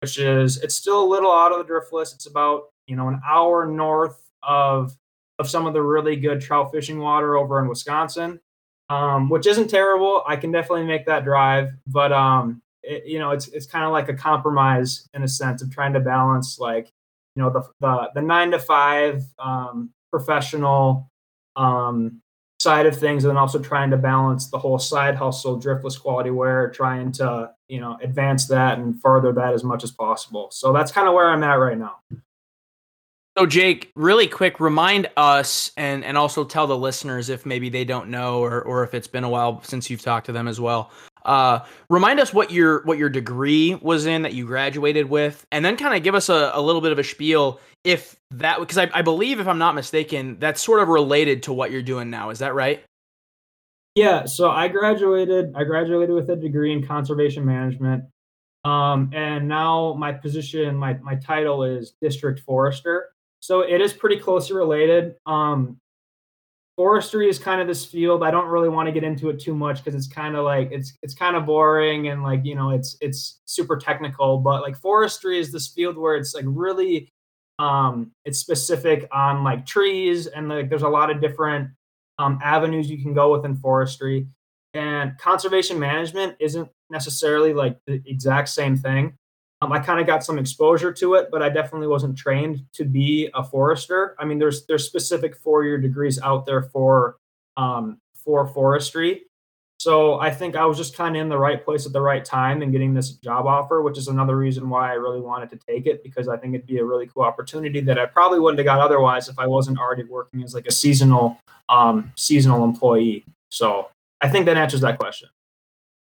which 0.00 0.18
is 0.18 0.62
it's 0.62 0.74
still 0.74 1.02
a 1.02 1.08
little 1.08 1.32
out 1.32 1.52
of 1.52 1.58
the 1.58 1.72
driftless. 1.72 2.14
It's 2.14 2.26
about 2.26 2.64
you 2.86 2.96
know 2.96 3.08
an 3.08 3.20
hour 3.26 3.66
north 3.66 4.18
of 4.42 4.96
of 5.38 5.48
some 5.48 5.66
of 5.66 5.74
the 5.74 5.82
really 5.82 6.16
good 6.16 6.40
trout 6.40 6.70
fishing 6.72 6.98
water 6.98 7.36
over 7.36 7.60
in 7.60 7.68
Wisconsin, 7.68 8.40
um, 8.88 9.28
which 9.28 9.46
isn't 9.46 9.68
terrible. 9.68 10.22
I 10.26 10.36
can 10.36 10.50
definitely 10.50 10.84
make 10.86 11.06
that 11.06 11.24
drive, 11.24 11.70
but 11.86 12.12
um, 12.12 12.62
it, 12.82 13.06
you 13.06 13.18
know 13.18 13.30
it's 13.30 13.48
it's 13.48 13.66
kind 13.66 13.84
of 13.84 13.92
like 13.92 14.08
a 14.08 14.14
compromise 14.14 15.08
in 15.14 15.22
a 15.22 15.28
sense 15.28 15.62
of 15.62 15.70
trying 15.70 15.92
to 15.94 16.00
balance 16.00 16.58
like 16.58 16.92
you 17.34 17.42
know 17.42 17.50
the 17.50 17.62
the, 17.80 18.10
the 18.14 18.22
nine 18.22 18.50
to 18.52 18.58
five 18.58 19.22
um, 19.38 19.90
professional 20.10 21.10
um, 21.56 22.20
side 22.66 22.86
of 22.86 22.98
things 22.98 23.24
and 23.24 23.30
then 23.30 23.36
also 23.36 23.58
trying 23.60 23.90
to 23.90 23.96
balance 23.96 24.50
the 24.50 24.58
whole 24.58 24.78
side 24.78 25.14
hustle 25.14 25.60
driftless 25.60 26.00
quality 26.00 26.30
wear 26.30 26.68
trying 26.70 27.12
to 27.12 27.28
you 27.68 27.80
know 27.80 27.96
advance 28.02 28.48
that 28.48 28.78
and 28.78 29.00
further 29.00 29.32
that 29.32 29.52
as 29.54 29.62
much 29.62 29.82
as 29.84 29.92
possible. 29.92 30.48
So 30.50 30.72
that's 30.72 30.92
kind 30.96 31.06
of 31.08 31.14
where 31.14 31.28
i'm 31.28 31.44
at 31.44 31.54
right 31.66 31.78
now 31.78 31.96
So 33.38 33.44
Jake, 33.44 33.92
really 33.96 34.26
quick, 34.26 34.60
remind 34.60 35.10
us 35.18 35.70
and 35.76 36.02
and 36.04 36.16
also 36.16 36.42
tell 36.42 36.66
the 36.66 36.76
listeners 36.76 37.28
if 37.28 37.44
maybe 37.44 37.68
they 37.68 37.84
don't 37.84 38.08
know 38.08 38.42
or 38.42 38.62
or 38.62 38.82
if 38.82 38.94
it's 38.94 39.08
been 39.08 39.24
a 39.24 39.28
while 39.28 39.62
since 39.62 39.90
you've 39.90 40.00
talked 40.00 40.26
to 40.26 40.32
them 40.32 40.48
as 40.48 40.58
well. 40.58 40.90
Uh, 41.26 41.58
remind 41.90 42.18
us 42.18 42.32
what 42.32 42.50
your 42.50 42.82
what 42.84 42.96
your 42.96 43.10
degree 43.10 43.74
was 43.82 44.06
in 44.06 44.22
that 44.22 44.32
you 44.32 44.46
graduated 44.46 45.10
with, 45.10 45.44
and 45.52 45.64
then 45.64 45.76
kind 45.76 45.94
of 45.94 46.02
give 46.02 46.14
us 46.14 46.30
a, 46.30 46.50
a 46.54 46.62
little 46.62 46.80
bit 46.80 46.92
of 46.92 46.98
a 46.98 47.04
spiel 47.04 47.60
if 47.84 48.16
that 48.30 48.58
because 48.58 48.78
I, 48.78 48.88
I 48.94 49.02
believe 49.02 49.38
if 49.38 49.46
I'm 49.46 49.58
not 49.58 49.74
mistaken, 49.74 50.38
that's 50.38 50.62
sort 50.62 50.80
of 50.80 50.88
related 50.88 51.42
to 51.42 51.52
what 51.52 51.70
you're 51.70 51.82
doing 51.82 52.08
now. 52.08 52.30
Is 52.30 52.38
that 52.38 52.54
right? 52.54 52.82
Yeah. 53.96 54.24
So 54.24 54.50
I 54.50 54.68
graduated. 54.68 55.52
I 55.54 55.64
graduated 55.64 56.14
with 56.14 56.30
a 56.30 56.36
degree 56.36 56.72
in 56.72 56.86
conservation 56.86 57.44
management, 57.44 58.04
um, 58.64 59.10
and 59.12 59.46
now 59.46 59.92
my 59.92 60.12
position, 60.12 60.74
my 60.74 60.94
my 61.02 61.16
title 61.16 61.64
is 61.64 61.92
district 62.00 62.40
forester. 62.40 63.10
So 63.46 63.60
it 63.60 63.80
is 63.80 63.92
pretty 63.92 64.16
closely 64.16 64.56
related. 64.56 65.14
Um, 65.24 65.78
forestry 66.76 67.28
is 67.28 67.38
kind 67.38 67.60
of 67.60 67.68
this 67.68 67.84
field. 67.86 68.24
I 68.24 68.32
don't 68.32 68.48
really 68.48 68.68
want 68.68 68.88
to 68.88 68.92
get 68.92 69.04
into 69.04 69.30
it 69.30 69.38
too 69.38 69.54
much 69.54 69.84
because 69.84 69.94
it's 69.94 70.12
kind 70.12 70.34
of 70.34 70.44
like 70.44 70.72
it's 70.72 70.98
it's 71.00 71.14
kind 71.14 71.36
of 71.36 71.46
boring 71.46 72.08
and 72.08 72.24
like 72.24 72.44
you 72.44 72.56
know 72.56 72.70
it's 72.70 72.96
it's 73.00 73.40
super 73.44 73.76
technical. 73.76 74.38
But 74.38 74.62
like 74.62 74.76
forestry 74.76 75.38
is 75.38 75.52
this 75.52 75.68
field 75.68 75.96
where 75.96 76.16
it's 76.16 76.34
like 76.34 76.44
really 76.44 77.08
um 77.60 78.10
it's 78.24 78.40
specific 78.40 79.06
on 79.12 79.44
like 79.44 79.64
trees 79.64 80.26
and 80.26 80.48
like 80.48 80.68
there's 80.68 80.82
a 80.82 80.88
lot 80.88 81.08
of 81.08 81.20
different 81.20 81.70
um, 82.18 82.40
avenues 82.42 82.90
you 82.90 83.00
can 83.00 83.14
go 83.14 83.30
within 83.30 83.54
forestry. 83.54 84.26
And 84.74 85.16
conservation 85.18 85.78
management 85.78 86.34
isn't 86.40 86.68
necessarily 86.90 87.54
like 87.54 87.78
the 87.86 88.02
exact 88.06 88.48
same 88.48 88.76
thing. 88.76 89.16
Um, 89.62 89.72
I 89.72 89.78
kind 89.78 90.00
of 90.00 90.06
got 90.06 90.22
some 90.22 90.38
exposure 90.38 90.92
to 90.92 91.14
it, 91.14 91.28
but 91.30 91.42
I 91.42 91.48
definitely 91.48 91.88
wasn't 91.88 92.16
trained 92.16 92.64
to 92.74 92.84
be 92.84 93.30
a 93.34 93.42
forester. 93.42 94.14
I 94.18 94.24
mean, 94.24 94.38
there's 94.38 94.66
there's 94.66 94.84
specific 94.84 95.36
four 95.36 95.64
year 95.64 95.78
degrees 95.78 96.20
out 96.20 96.44
there 96.44 96.62
for 96.62 97.16
um, 97.56 97.98
for 98.14 98.46
forestry. 98.46 99.22
So 99.78 100.18
I 100.20 100.30
think 100.30 100.56
I 100.56 100.64
was 100.64 100.78
just 100.78 100.96
kind 100.96 101.16
of 101.16 101.20
in 101.20 101.28
the 101.28 101.38
right 101.38 101.62
place 101.62 101.84
at 101.86 101.92
the 101.92 102.00
right 102.00 102.24
time 102.24 102.62
and 102.62 102.72
getting 102.72 102.94
this 102.94 103.12
job 103.12 103.46
offer, 103.46 103.82
which 103.82 103.98
is 103.98 104.08
another 104.08 104.36
reason 104.36 104.70
why 104.70 104.90
I 104.90 104.94
really 104.94 105.20
wanted 105.20 105.50
to 105.50 105.58
take 105.68 105.86
it 105.86 106.02
because 106.02 106.28
I 106.28 106.36
think 106.36 106.54
it'd 106.54 106.66
be 106.66 106.78
a 106.78 106.84
really 106.84 107.06
cool 107.06 107.22
opportunity 107.22 107.80
that 107.80 107.98
I 107.98 108.06
probably 108.06 108.40
wouldn't 108.40 108.58
have 108.58 108.64
got 108.64 108.80
otherwise 108.80 109.28
if 109.28 109.38
I 109.38 109.46
wasn't 109.46 109.78
already 109.78 110.04
working 110.04 110.42
as 110.42 110.54
like 110.54 110.66
a 110.66 110.72
seasonal 110.72 111.38
um, 111.68 112.12
seasonal 112.16 112.64
employee. 112.64 113.24
So 113.50 113.88
I 114.22 114.28
think 114.28 114.46
that 114.46 114.56
answers 114.56 114.80
that 114.80 114.98
question. 114.98 115.28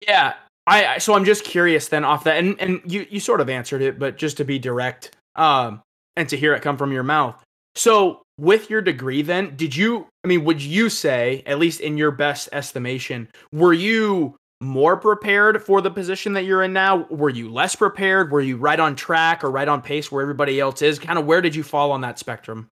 Yeah, 0.05 0.33
I 0.67 0.99
so 0.99 1.15
I'm 1.15 1.25
just 1.25 1.43
curious 1.43 1.87
then 1.87 2.05
off 2.05 2.23
that, 2.25 2.37
and 2.37 2.59
and 2.59 2.81
you 2.85 3.05
you 3.09 3.19
sort 3.19 3.41
of 3.41 3.49
answered 3.49 3.81
it, 3.81 3.97
but 3.97 4.17
just 4.17 4.37
to 4.37 4.45
be 4.45 4.59
direct, 4.59 5.15
um, 5.35 5.81
and 6.15 6.29
to 6.29 6.37
hear 6.37 6.53
it 6.53 6.61
come 6.61 6.77
from 6.77 6.91
your 6.91 7.03
mouth. 7.03 7.41
So 7.75 8.21
with 8.37 8.69
your 8.69 8.81
degree, 8.81 9.21
then 9.21 9.55
did 9.55 9.75
you? 9.75 10.07
I 10.23 10.27
mean, 10.27 10.43
would 10.43 10.61
you 10.61 10.89
say, 10.89 11.43
at 11.45 11.59
least 11.59 11.81
in 11.81 11.97
your 11.97 12.11
best 12.11 12.49
estimation, 12.51 13.27
were 13.51 13.73
you 13.73 14.35
more 14.61 14.95
prepared 14.95 15.63
for 15.63 15.81
the 15.81 15.89
position 15.89 16.33
that 16.33 16.45
you're 16.45 16.63
in 16.63 16.73
now? 16.73 17.07
Were 17.09 17.29
you 17.29 17.51
less 17.51 17.75
prepared? 17.75 18.31
Were 18.31 18.41
you 18.41 18.57
right 18.57 18.79
on 18.79 18.95
track 18.95 19.43
or 19.43 19.49
right 19.49 19.67
on 19.67 19.81
pace 19.81 20.11
where 20.11 20.21
everybody 20.21 20.59
else 20.59 20.83
is? 20.83 20.99
Kind 20.99 21.17
of 21.17 21.25
where 21.25 21.41
did 21.41 21.55
you 21.55 21.63
fall 21.63 21.91
on 21.91 22.01
that 22.01 22.19
spectrum? 22.19 22.69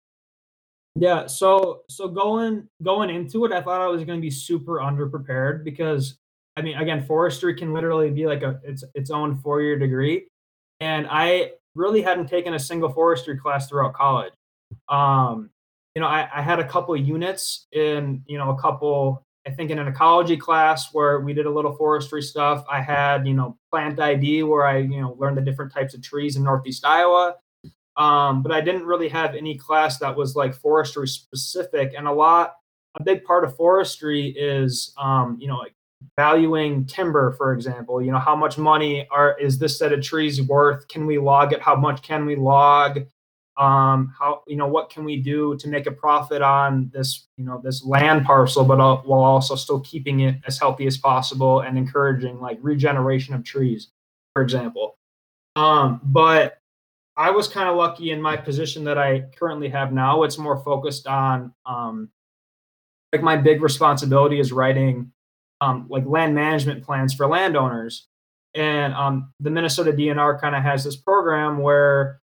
Yeah, 0.95 1.27
so 1.27 1.83
so 1.89 2.09
going 2.09 2.69
going 2.83 3.09
into 3.09 3.45
it, 3.47 3.53
I 3.53 3.63
thought 3.63 3.81
I 3.81 3.87
was 3.87 4.05
going 4.05 4.19
to 4.19 4.23
be 4.23 4.31
super 4.31 4.79
underprepared 4.79 5.65
because 5.65 6.19
I 6.59 6.63
mean, 6.63 6.77
again, 6.77 7.05
forestry 7.05 7.55
can 7.55 7.73
literally 7.73 8.11
be 8.11 8.27
like 8.27 8.43
a 8.43 8.61
its 8.65 8.83
its 8.95 9.11
own 9.11 9.39
four 9.39 9.63
year 9.63 9.79
degree, 9.79 10.27
and 10.81 11.07
I 11.09 11.53
really 11.77 12.03
hadn't 12.03 12.27
taken 12.27 12.55
a 12.55 12.59
single 12.59 12.91
forestry 12.91 13.39
class 13.39 13.69
throughout 13.69 13.95
college. 13.95 14.33
Um, 14.89 15.51
you 15.95 16.01
know, 16.01 16.09
I, 16.09 16.29
I 16.35 16.43
had 16.43 16.59
a 16.59 16.67
couple 16.67 16.97
units 16.97 17.67
in 17.73 18.23
you 18.27 18.39
know 18.39 18.51
a 18.51 18.61
couple. 18.61 19.23
I 19.47 19.51
think 19.51 19.71
in 19.71 19.79
an 19.79 19.87
ecology 19.87 20.37
class 20.37 20.93
where 20.93 21.21
we 21.21 21.33
did 21.33 21.47
a 21.47 21.51
little 21.51 21.75
forestry 21.77 22.23
stuff. 22.23 22.65
I 22.69 22.81
had 22.81 23.25
you 23.25 23.35
know 23.35 23.57
plant 23.71 24.01
ID 24.01 24.43
where 24.43 24.67
I 24.67 24.79
you 24.79 25.01
know 25.01 25.17
learned 25.17 25.37
the 25.37 25.43
different 25.43 25.73
types 25.73 25.95
of 25.95 26.03
trees 26.03 26.35
in 26.35 26.43
Northeast 26.43 26.85
Iowa. 26.85 27.37
Um, 27.97 28.43
but 28.43 28.53
I 28.53 28.61
didn't 28.61 28.87
really 28.87 29.09
have 29.09 29.35
any 29.35 29.57
class 29.57 29.99
that 29.99 30.17
was 30.17 30.37
like 30.37 30.55
forestry 30.55 31.09
specific. 31.09 31.95
And 31.97 32.07
a 32.07 32.13
lot, 32.13 32.55
a 32.95 33.03
big 33.03 33.25
part 33.25 33.43
of 33.43 33.57
forestry 33.57 34.29
is, 34.29 34.95
um, 34.97 35.37
you 35.41 35.49
know, 35.49 35.57
like 35.57 35.75
valuing 36.17 36.85
timber 36.87 37.33
for 37.33 37.53
example 37.53 38.01
you 38.01 38.11
know 38.13 38.19
how 38.19 38.37
much 38.37 38.57
money 38.57 39.07
are 39.11 39.37
is 39.39 39.59
this 39.59 39.79
set 39.79 39.93
of 39.93 40.03
trees 40.03 40.41
worth? 40.43 40.87
Can 40.89 41.07
we 41.07 41.19
log 41.19 41.53
it? 41.53 41.61
How 41.61 41.75
much 41.77 42.03
can 42.03 42.25
we 42.25 42.37
log? 42.37 43.01
Um 43.57 44.15
how 44.17 44.43
you 44.47 44.57
know 44.57 44.69
what 44.69 44.91
can 44.91 45.05
we 45.05 45.17
do 45.17 45.57
to 45.57 45.69
make 45.69 45.87
a 45.87 45.91
profit 45.91 46.43
on 46.43 46.91
this 46.93 47.27
you 47.37 47.45
know 47.45 47.61
this 47.63 47.85
land 47.85 48.25
parcel 48.25 48.65
but 48.65 48.81
uh, 48.81 48.99
while 48.99 49.23
also 49.23 49.57
still 49.57 49.81
keeping 49.81 50.21
it 50.21 50.37
as 50.47 50.59
healthy 50.59 50.87
as 50.87 50.97
possible 50.97 51.61
and 51.61 51.77
encouraging 51.77 52.41
like 52.41 52.59
regeneration 52.63 53.35
of 53.35 53.43
trees 53.45 53.89
for 54.35 54.43
example. 54.43 54.97
Um 55.57 56.01
but 56.05 56.59
i 57.17 57.31
was 57.31 57.49
kind 57.49 57.69
of 57.69 57.75
lucky 57.75 58.13
in 58.13 58.23
my 58.23 58.37
position 58.37 58.85
that 58.85 58.99
i 58.99 59.23
currently 59.37 59.69
have 59.69 59.93
now. 59.93 60.23
It's 60.23 60.39
more 60.39 60.59
focused 60.63 61.09
on 61.09 61.53
um 61.67 62.11
like 63.13 63.23
my 63.23 63.37
big 63.37 63.63
responsibility 63.63 64.39
is 64.39 64.53
writing 64.53 65.11
um, 65.61 65.87
like 65.89 66.07
land 66.07 66.35
management 66.35 66.85
plans 66.85 67.15
for 67.15 67.27
landowners. 67.27 68.07
And 68.55 68.95
um, 68.95 69.33
the 69.41 69.51
Minnesota 69.51 69.93
DNR 69.93 70.41
kind 70.41 70.57
of 70.57 70.63
has 70.63 70.85
this 70.85 70.97
program 70.97 71.59
where 71.59 72.21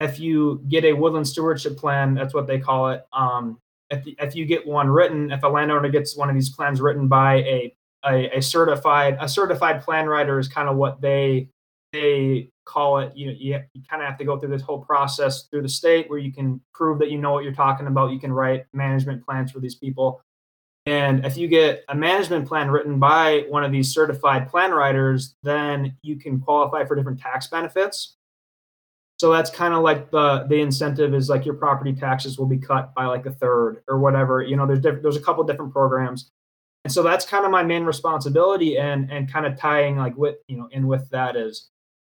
if 0.00 0.18
you 0.18 0.62
get 0.68 0.84
a 0.84 0.92
woodland 0.92 1.28
stewardship 1.28 1.76
plan, 1.76 2.14
that's 2.14 2.34
what 2.34 2.46
they 2.46 2.58
call 2.58 2.90
it. 2.90 3.06
Um, 3.12 3.58
if, 3.90 4.02
if 4.18 4.34
you 4.34 4.46
get 4.46 4.66
one 4.66 4.88
written, 4.88 5.30
if 5.30 5.42
a 5.42 5.48
landowner 5.48 5.88
gets 5.88 6.16
one 6.16 6.28
of 6.28 6.34
these 6.34 6.50
plans 6.50 6.80
written 6.80 7.08
by 7.08 7.36
a, 7.36 7.74
a, 8.04 8.38
a 8.38 8.42
certified 8.42 9.16
a 9.20 9.28
certified 9.28 9.82
plan 9.82 10.06
writer 10.06 10.38
is 10.38 10.48
kind 10.48 10.68
of 10.68 10.76
what 10.76 11.00
they 11.00 11.48
they 11.92 12.50
call 12.64 12.98
it. 12.98 13.12
You 13.16 13.30
you, 13.30 13.60
you 13.72 13.82
kind 13.88 14.02
of 14.02 14.08
have 14.08 14.18
to 14.18 14.24
go 14.24 14.38
through 14.38 14.50
this 14.50 14.62
whole 14.62 14.84
process 14.84 15.44
through 15.44 15.62
the 15.62 15.68
state 15.68 16.10
where 16.10 16.18
you 16.18 16.32
can 16.32 16.60
prove 16.74 16.98
that 16.98 17.10
you 17.10 17.18
know 17.18 17.32
what 17.32 17.44
you're 17.44 17.54
talking 17.54 17.86
about. 17.86 18.10
You 18.10 18.18
can 18.18 18.32
write 18.32 18.66
management 18.72 19.24
plans 19.24 19.52
for 19.52 19.60
these 19.60 19.76
people. 19.76 20.20
And 20.86 21.26
if 21.26 21.36
you 21.36 21.48
get 21.48 21.84
a 21.88 21.94
management 21.96 22.46
plan 22.46 22.70
written 22.70 23.00
by 23.00 23.44
one 23.48 23.64
of 23.64 23.72
these 23.72 23.92
certified 23.92 24.48
plan 24.48 24.70
writers, 24.70 25.34
then 25.42 25.96
you 26.02 26.16
can 26.16 26.40
qualify 26.40 26.84
for 26.84 26.94
different 26.94 27.20
tax 27.20 27.48
benefits. 27.48 28.16
So 29.18 29.32
that's 29.32 29.50
kind 29.50 29.74
of 29.74 29.82
like 29.82 30.10
the 30.10 30.46
the 30.48 30.60
incentive 30.60 31.14
is 31.14 31.28
like 31.28 31.44
your 31.44 31.54
property 31.54 31.92
taxes 31.92 32.38
will 32.38 32.46
be 32.46 32.58
cut 32.58 32.94
by 32.94 33.06
like 33.06 33.26
a 33.26 33.32
third 33.32 33.82
or 33.88 33.98
whatever. 33.98 34.42
You 34.42 34.56
know, 34.56 34.66
there's 34.66 34.80
diff- 34.80 35.02
there's 35.02 35.16
a 35.16 35.22
couple 35.22 35.42
different 35.42 35.72
programs, 35.72 36.30
and 36.84 36.92
so 36.92 37.02
that's 37.02 37.24
kind 37.24 37.44
of 37.44 37.50
my 37.50 37.62
main 37.62 37.84
responsibility 37.84 38.78
and 38.78 39.10
and 39.10 39.32
kind 39.32 39.46
of 39.46 39.58
tying 39.58 39.96
like 39.96 40.16
with 40.16 40.36
you 40.48 40.58
know 40.58 40.68
in 40.70 40.86
with 40.86 41.08
that 41.10 41.34
is 41.34 41.70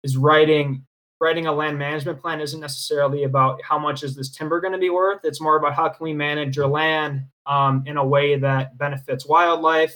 is 0.03 0.17
writing 0.17 0.87
writing 1.21 1.47
a 1.47 1.53
land 1.53 1.79
management 1.79 2.21
plan 2.21 2.41
isn't 2.41 2.61
necessarily 2.61 3.25
about 3.25 3.61
how 3.63 3.79
much 3.79 4.03
is 4.03 4.15
this 4.15 4.31
timber 4.31 4.61
going 4.61 4.73
to 4.73 4.79
be 4.79 4.91
worth. 4.91 5.21
It's 5.25 5.41
more 5.41 5.57
about 5.57 5.75
how 5.75 5.89
can 5.89 6.05
we 6.05 6.13
manage 6.13 6.57
your 6.57 6.69
land 6.69 7.25
um, 7.47 7.83
in 7.87 7.97
a 7.97 8.07
way 8.07 8.39
that 8.39 8.77
benefits 8.77 9.27
wildlife. 9.27 9.95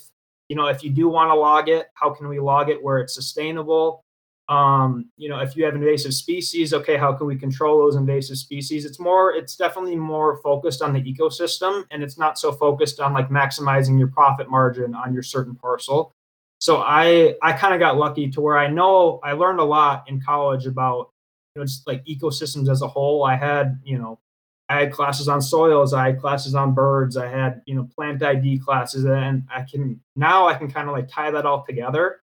You 0.49 0.57
know, 0.57 0.67
if 0.67 0.83
you 0.83 0.91
do 0.91 1.09
want 1.09 1.31
to 1.31 1.35
log 1.35 1.69
it, 1.69 1.89
how 1.95 2.11
can 2.11 2.29
we 2.29 2.41
log 2.41 2.71
it 2.71 2.83
where 2.83 2.99
it's 2.99 3.15
sustainable? 3.15 4.05
Um, 4.49 5.11
you 5.17 5.29
know, 5.29 5.39
if 5.39 5.57
you 5.57 5.65
have 5.65 5.77
invasive 5.77 6.13
species, 6.13 6.75
okay, 6.75 6.97
how 6.97 7.13
can 7.13 7.29
we 7.29 7.37
control 7.37 7.79
those 7.79 7.95
invasive 7.95 8.37
species? 8.37 8.85
It's 8.85 8.99
more, 8.99 9.33
it's 9.33 9.55
definitely 9.55 9.95
more 9.95 10.41
focused 10.43 10.83
on 10.83 10.93
the 10.93 11.01
ecosystem 11.01 11.85
and 11.93 12.03
it's 12.03 12.19
not 12.19 12.37
so 12.37 12.51
focused 12.51 12.99
on 12.99 13.13
like 13.13 13.29
maximizing 13.29 13.97
your 13.97 14.09
profit 14.09 14.51
margin 14.51 14.95
on 14.95 15.13
your 15.13 15.23
certain 15.23 15.55
parcel. 15.55 16.17
So 16.61 16.83
I 16.83 17.35
I 17.43 17.53
kind 17.55 17.75
of 17.75 17.81
got 17.81 17.97
lucky 17.97 18.31
to 18.31 18.41
where 18.41 18.59
I 18.59 18.69
know 18.69 19.19
I 19.25 19.33
learned 19.33 19.61
a 19.61 19.65
lot 19.65 20.05
in 20.09 20.21
college 20.21 20.67
about 20.67 21.11
you 21.55 21.61
know 21.61 21.67
just 21.67 21.87
like 21.87 22.05
ecosystems 22.05 22.71
as 22.71 22.83
a 22.83 22.89
whole. 22.89 23.25
I 23.25 23.35
had 23.35 23.81
you 23.83 23.99
know 23.99 24.21
I 24.69 24.81
had 24.81 24.93
classes 24.93 25.27
on 25.27 25.43
soils, 25.43 25.95
I 25.95 26.07
had 26.07 26.21
classes 26.21 26.55
on 26.55 26.75
birds, 26.75 27.17
I 27.17 27.29
had 27.29 27.63
you 27.67 27.75
know 27.75 27.89
plant 27.97 28.23
ID 28.23 28.59
classes, 28.59 29.05
and 29.05 29.43
I 29.53 29.63
can 29.63 30.01
now 30.17 30.49
I 30.49 30.55
can 30.55 30.71
kind 30.71 30.89
of 30.89 30.95
like 30.95 31.09
tie 31.09 31.31
that 31.31 31.47
all 31.47 31.65
together. 31.65 32.21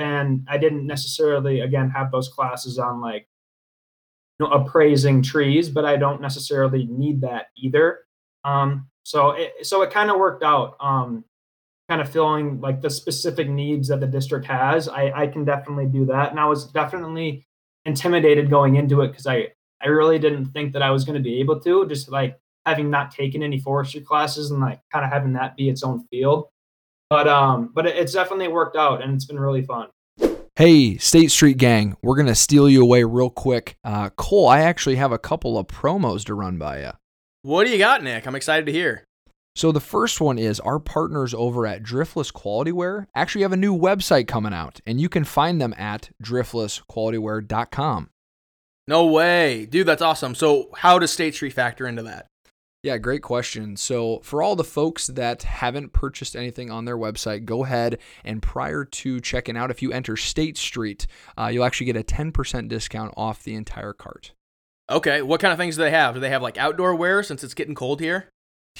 And 0.00 0.46
I 0.48 0.58
didn't 0.58 0.86
necessarily 0.86 1.60
again 1.60 1.90
have 1.90 2.10
those 2.10 2.28
classes 2.28 2.78
on 2.78 3.02
like 3.02 3.28
you 4.40 4.46
know 4.46 4.52
appraising 4.52 5.22
trees, 5.22 5.68
but 5.68 5.84
I 5.84 5.96
don't 5.96 6.22
necessarily 6.22 6.86
need 6.86 7.20
that 7.20 7.48
either. 7.56 8.00
Um, 8.44 8.88
so 9.04 9.32
it 9.32 9.66
so 9.66 9.82
it 9.82 9.90
kind 9.90 10.10
of 10.10 10.16
worked 10.18 10.42
out. 10.42 10.76
Um, 10.80 11.24
kind 11.88 12.00
of 12.00 12.08
filling 12.10 12.60
like 12.60 12.80
the 12.80 12.90
specific 12.90 13.48
needs 13.48 13.88
that 13.88 14.00
the 14.00 14.06
district 14.06 14.46
has, 14.46 14.88
I, 14.88 15.12
I 15.14 15.26
can 15.26 15.44
definitely 15.44 15.86
do 15.86 16.04
that. 16.06 16.30
And 16.30 16.40
I 16.40 16.46
was 16.46 16.66
definitely 16.66 17.46
intimidated 17.84 18.50
going 18.50 18.76
into 18.76 19.02
it 19.02 19.08
because 19.08 19.26
I, 19.26 19.48
I 19.80 19.88
really 19.88 20.18
didn't 20.18 20.46
think 20.46 20.72
that 20.72 20.82
I 20.82 20.90
was 20.90 21.04
going 21.04 21.16
to 21.16 21.22
be 21.22 21.40
able 21.40 21.60
to, 21.60 21.86
just 21.86 22.10
like 22.10 22.38
having 22.64 22.90
not 22.90 23.12
taken 23.12 23.42
any 23.42 23.60
forestry 23.60 24.00
classes 24.00 24.50
and 24.50 24.60
like 24.60 24.80
kind 24.92 25.04
of 25.04 25.12
having 25.12 25.34
that 25.34 25.56
be 25.56 25.68
its 25.68 25.82
own 25.82 26.04
field. 26.10 26.48
But 27.08 27.28
um, 27.28 27.70
but 27.72 27.86
it's 27.86 28.12
definitely 28.12 28.48
worked 28.48 28.76
out 28.76 29.02
and 29.02 29.14
it's 29.14 29.26
been 29.26 29.38
really 29.38 29.62
fun. 29.62 29.88
Hey, 30.56 30.96
State 30.96 31.30
Street 31.30 31.58
Gang, 31.58 31.96
we're 32.02 32.16
going 32.16 32.26
to 32.26 32.34
steal 32.34 32.68
you 32.68 32.82
away 32.82 33.04
real 33.04 33.30
quick. 33.30 33.76
Uh, 33.84 34.08
Cole, 34.10 34.48
I 34.48 34.60
actually 34.60 34.96
have 34.96 35.12
a 35.12 35.18
couple 35.18 35.58
of 35.58 35.66
promos 35.66 36.24
to 36.24 36.34
run 36.34 36.56
by 36.56 36.80
you. 36.80 36.92
What 37.42 37.64
do 37.64 37.70
you 37.70 37.78
got, 37.78 38.02
Nick? 38.02 38.26
I'm 38.26 38.34
excited 38.34 38.66
to 38.66 38.72
hear. 38.72 39.04
So, 39.56 39.72
the 39.72 39.80
first 39.80 40.20
one 40.20 40.38
is 40.38 40.60
our 40.60 40.78
partners 40.78 41.32
over 41.32 41.66
at 41.66 41.82
Driftless 41.82 42.30
Quality 42.30 42.72
Wear 42.72 43.08
actually 43.14 43.40
have 43.40 43.54
a 43.54 43.56
new 43.56 43.74
website 43.74 44.28
coming 44.28 44.52
out, 44.52 44.82
and 44.84 45.00
you 45.00 45.08
can 45.08 45.24
find 45.24 45.58
them 45.58 45.74
at 45.78 46.10
driftlessqualitywear.com. 46.22 48.10
No 48.86 49.06
way. 49.06 49.64
Dude, 49.64 49.86
that's 49.86 50.02
awesome. 50.02 50.34
So, 50.34 50.68
how 50.76 50.98
does 50.98 51.10
State 51.10 51.34
Street 51.34 51.54
factor 51.54 51.86
into 51.86 52.02
that? 52.02 52.26
Yeah, 52.82 52.98
great 52.98 53.22
question. 53.22 53.78
So, 53.78 54.20
for 54.22 54.42
all 54.42 54.56
the 54.56 54.62
folks 54.62 55.06
that 55.06 55.44
haven't 55.44 55.94
purchased 55.94 56.36
anything 56.36 56.70
on 56.70 56.84
their 56.84 56.98
website, 56.98 57.46
go 57.46 57.64
ahead 57.64 57.98
and 58.26 58.42
prior 58.42 58.84
to 58.84 59.20
checking 59.22 59.56
out, 59.56 59.70
if 59.70 59.80
you 59.80 59.90
enter 59.90 60.18
State 60.18 60.58
Street, 60.58 61.06
uh, 61.38 61.46
you'll 61.46 61.64
actually 61.64 61.86
get 61.86 61.96
a 61.96 62.04
10% 62.04 62.68
discount 62.68 63.14
off 63.16 63.42
the 63.42 63.54
entire 63.54 63.94
cart. 63.94 64.34
Okay. 64.90 65.22
What 65.22 65.40
kind 65.40 65.52
of 65.52 65.58
things 65.58 65.76
do 65.76 65.82
they 65.82 65.90
have? 65.92 66.12
Do 66.12 66.20
they 66.20 66.28
have 66.28 66.42
like 66.42 66.58
outdoor 66.58 66.94
wear 66.94 67.22
since 67.22 67.42
it's 67.42 67.54
getting 67.54 67.74
cold 67.74 68.00
here? 68.00 68.28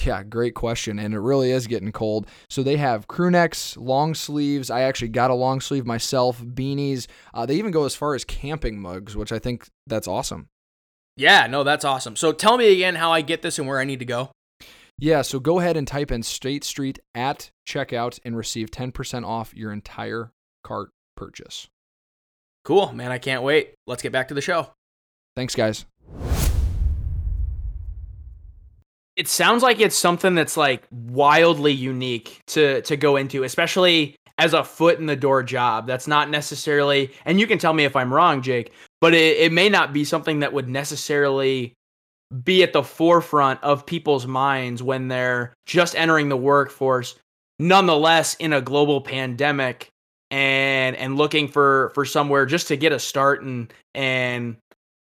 Yeah, 0.05 0.23
great 0.23 0.53
question. 0.53 0.99
And 0.99 1.13
it 1.13 1.19
really 1.19 1.51
is 1.51 1.67
getting 1.67 1.91
cold. 1.91 2.27
So 2.49 2.61
they 2.61 2.77
have 2.77 3.07
crew 3.07 3.31
necks, 3.31 3.75
long 3.77 4.13
sleeves. 4.13 4.69
I 4.69 4.81
actually 4.81 5.09
got 5.09 5.31
a 5.31 5.35
long 5.35 5.59
sleeve 5.59 5.85
myself, 5.85 6.41
beanies. 6.41 7.07
Uh, 7.33 7.45
they 7.45 7.55
even 7.55 7.71
go 7.71 7.85
as 7.85 7.95
far 7.95 8.13
as 8.13 8.23
camping 8.23 8.79
mugs, 8.79 9.15
which 9.15 9.31
I 9.31 9.39
think 9.39 9.67
that's 9.87 10.07
awesome. 10.07 10.49
Yeah, 11.15 11.47
no, 11.47 11.63
that's 11.63 11.83
awesome. 11.83 12.15
So 12.15 12.31
tell 12.31 12.57
me 12.57 12.71
again 12.71 12.95
how 12.95 13.11
I 13.11 13.21
get 13.21 13.41
this 13.41 13.57
and 13.57 13.67
where 13.67 13.79
I 13.79 13.85
need 13.85 13.99
to 13.99 14.05
go. 14.05 14.31
Yeah, 14.99 15.21
so 15.21 15.39
go 15.39 15.59
ahead 15.59 15.77
and 15.77 15.87
type 15.87 16.11
in 16.11 16.23
State 16.23 16.63
Street 16.63 16.99
at 17.13 17.51
checkout 17.67 18.19
and 18.25 18.35
receive 18.35 18.71
10% 18.71 19.25
off 19.25 19.53
your 19.55 19.71
entire 19.71 20.31
cart 20.63 20.89
purchase. 21.15 21.67
Cool, 22.63 22.93
man. 22.93 23.11
I 23.11 23.17
can't 23.17 23.43
wait. 23.43 23.75
Let's 23.85 24.01
get 24.01 24.11
back 24.11 24.27
to 24.29 24.33
the 24.33 24.41
show. 24.41 24.71
Thanks, 25.35 25.55
guys. 25.55 25.85
It 29.17 29.27
sounds 29.27 29.63
like 29.63 29.79
it's 29.79 29.97
something 29.97 30.35
that's 30.35 30.55
like 30.55 30.83
wildly 30.91 31.73
unique 31.73 32.39
to 32.47 32.81
to 32.83 32.95
go 32.95 33.17
into, 33.17 33.43
especially 33.43 34.15
as 34.37 34.53
a 34.53 34.63
foot 34.63 34.99
in 34.99 35.07
the 35.07 35.15
door 35.15 35.43
job. 35.43 35.87
That's 35.87 36.07
not 36.07 36.29
necessarily, 36.29 37.11
and 37.25 37.39
you 37.39 37.47
can 37.47 37.57
tell 37.57 37.73
me 37.73 37.83
if 37.83 37.95
I'm 37.95 38.13
wrong, 38.13 38.41
Jake, 38.43 38.71
but 39.01 39.13
it, 39.13 39.37
it 39.37 39.51
may 39.51 39.67
not 39.67 39.91
be 39.91 40.03
something 40.03 40.39
that 40.39 40.53
would 40.53 40.69
necessarily 40.69 41.73
be 42.43 42.61
at 42.61 42.73
the 42.73 42.83
forefront 42.83 43.63
of 43.63 43.85
people's 43.85 44.27
minds 44.27 44.83
when 44.83 45.07
they're 45.07 45.53
just 45.65 45.95
entering 45.95 46.29
the 46.29 46.37
workforce 46.37 47.15
nonetheless 47.59 48.35
in 48.35 48.53
a 48.53 48.61
global 48.61 49.01
pandemic 49.01 49.89
and 50.29 50.95
and 50.97 51.17
looking 51.17 51.47
for 51.47 51.91
for 51.95 52.05
somewhere 52.05 52.45
just 52.45 52.67
to 52.67 52.75
get 52.75 52.91
a 52.91 52.99
start 52.99 53.41
and 53.43 53.73
and 53.95 54.57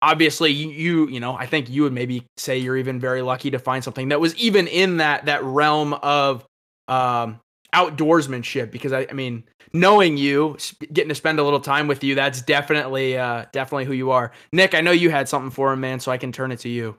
obviously 0.03 0.51
you, 0.51 1.09
you 1.09 1.21
know 1.21 1.35
i 1.37 1.47
think 1.47 1.71
you 1.71 1.83
would 1.83 1.93
maybe 1.93 2.25
say 2.37 2.59
you're 2.59 2.77
even 2.77 3.01
very 3.01 3.23
lucky 3.23 3.51
to 3.51 3.59
find 3.59 3.83
something 3.83 4.09
that 4.09 4.21
was 4.21 4.37
even 4.37 4.67
in 4.67 4.99
that 4.99 5.25
that 5.25 5.43
realm 5.45 5.95
of 5.95 6.45
um 6.89 7.41
outdoorsmanship 7.75 8.71
because 8.71 8.93
i, 8.93 9.07
I 9.09 9.15
mean 9.15 9.45
knowing 9.73 10.17
you, 10.17 10.57
getting 10.93 11.09
to 11.09 11.15
spend 11.15 11.39
a 11.39 11.45
little 11.45 11.61
time 11.61 11.87
with 11.87 12.05
you, 12.05 12.15
that's 12.15 12.43
definitely 12.43 13.17
uh, 13.17 13.47
definitely 13.53 13.85
who 13.85 13.93
you 13.93 14.11
are. 14.11 14.33
Nick, 14.53 14.75
I 14.75 14.81
know 14.81 14.91
you 14.91 15.11
had 15.11 15.29
something 15.29 15.51
for 15.51 15.73
him, 15.73 15.81
man, 15.81 16.01
so 16.01 16.13
I 16.13 16.19
can 16.19 16.33
turn 16.33 16.53
it 16.53 16.61
to 16.61 16.69
you. 16.69 16.97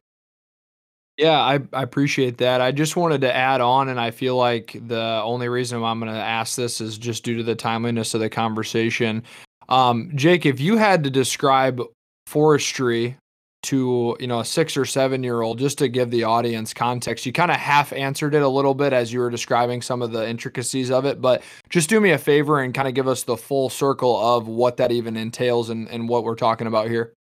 Yeah, 1.18 1.40
I, 1.40 1.60
I 1.74 1.84
appreciate 1.84 2.40
that. 2.40 2.60
I 2.60 2.72
just 2.72 2.96
wanted 2.96 3.22
to 3.22 3.36
add 3.36 3.62
on, 3.62 3.90
and 3.90 4.00
I 4.00 4.10
feel 4.10 4.36
like 4.36 4.76
the 4.88 5.22
only 5.24 5.48
reason 5.48 5.84
I'm 5.84 6.00
going 6.00 6.12
to 6.12 6.18
ask 6.18 6.56
this 6.56 6.82
is 6.82 6.98
just 6.98 7.24
due 7.24 7.38
to 7.38 7.44
the 7.44 7.56
timeliness 7.56 8.16
of 8.16 8.20
the 8.20 8.30
conversation. 8.30 9.24
Um, 9.70 10.12
Jake, 10.16 10.46
if 10.46 10.60
you 10.60 10.76
had 10.76 11.04
to 11.04 11.12
describe 11.12 11.82
forestry 12.28 13.18
to 13.64 14.18
you 14.20 14.28
know 14.28 14.42
a 14.42 14.46
six 14.46 14.76
or 14.76 14.86
seven 14.86 15.24
year 15.24 15.42
old 15.42 15.58
just 15.58 15.78
to 15.78 15.88
give 15.88 16.12
the 16.12 16.24
audience 16.24 16.74
context. 16.74 17.26
You 17.26 17.32
kind 17.32 17.50
of 17.50 17.58
half 17.58 17.94
answered 17.94 18.36
it 18.36 18.42
a 18.42 18.48
little 18.48 18.76
bit 18.76 18.94
as 18.94 19.12
you 19.12 19.20
were 19.20 19.30
describing 19.30 19.82
some 19.82 20.02
of 20.02 20.12
the 20.12 20.28
intricacies 20.28 20.92
of 20.92 21.06
it 21.06 21.22
but 21.22 21.42
just 21.70 21.90
do 21.90 22.00
me 22.00 22.12
a 22.12 22.18
favor 22.18 22.62
and 22.62 22.74
kind 22.74 22.88
of 22.88 22.94
give 22.94 23.08
us 23.08 23.24
the 23.24 23.38
full 23.38 23.70
circle 23.70 24.20
of 24.20 24.48
what 24.48 24.78
that 24.78 24.92
even 24.92 25.16
entails 25.16 25.70
and, 25.70 25.88
and 25.90 26.08
what 26.08 26.24
we're 26.24 26.36
talking 26.36 26.68
about 26.68 26.90
here. 26.90 27.14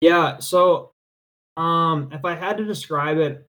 Yeah 0.00 0.38
so 0.38 0.90
um 1.56 2.08
if 2.12 2.24
i 2.24 2.34
had 2.34 2.56
to 2.56 2.64
describe 2.64 3.18
it 3.18 3.46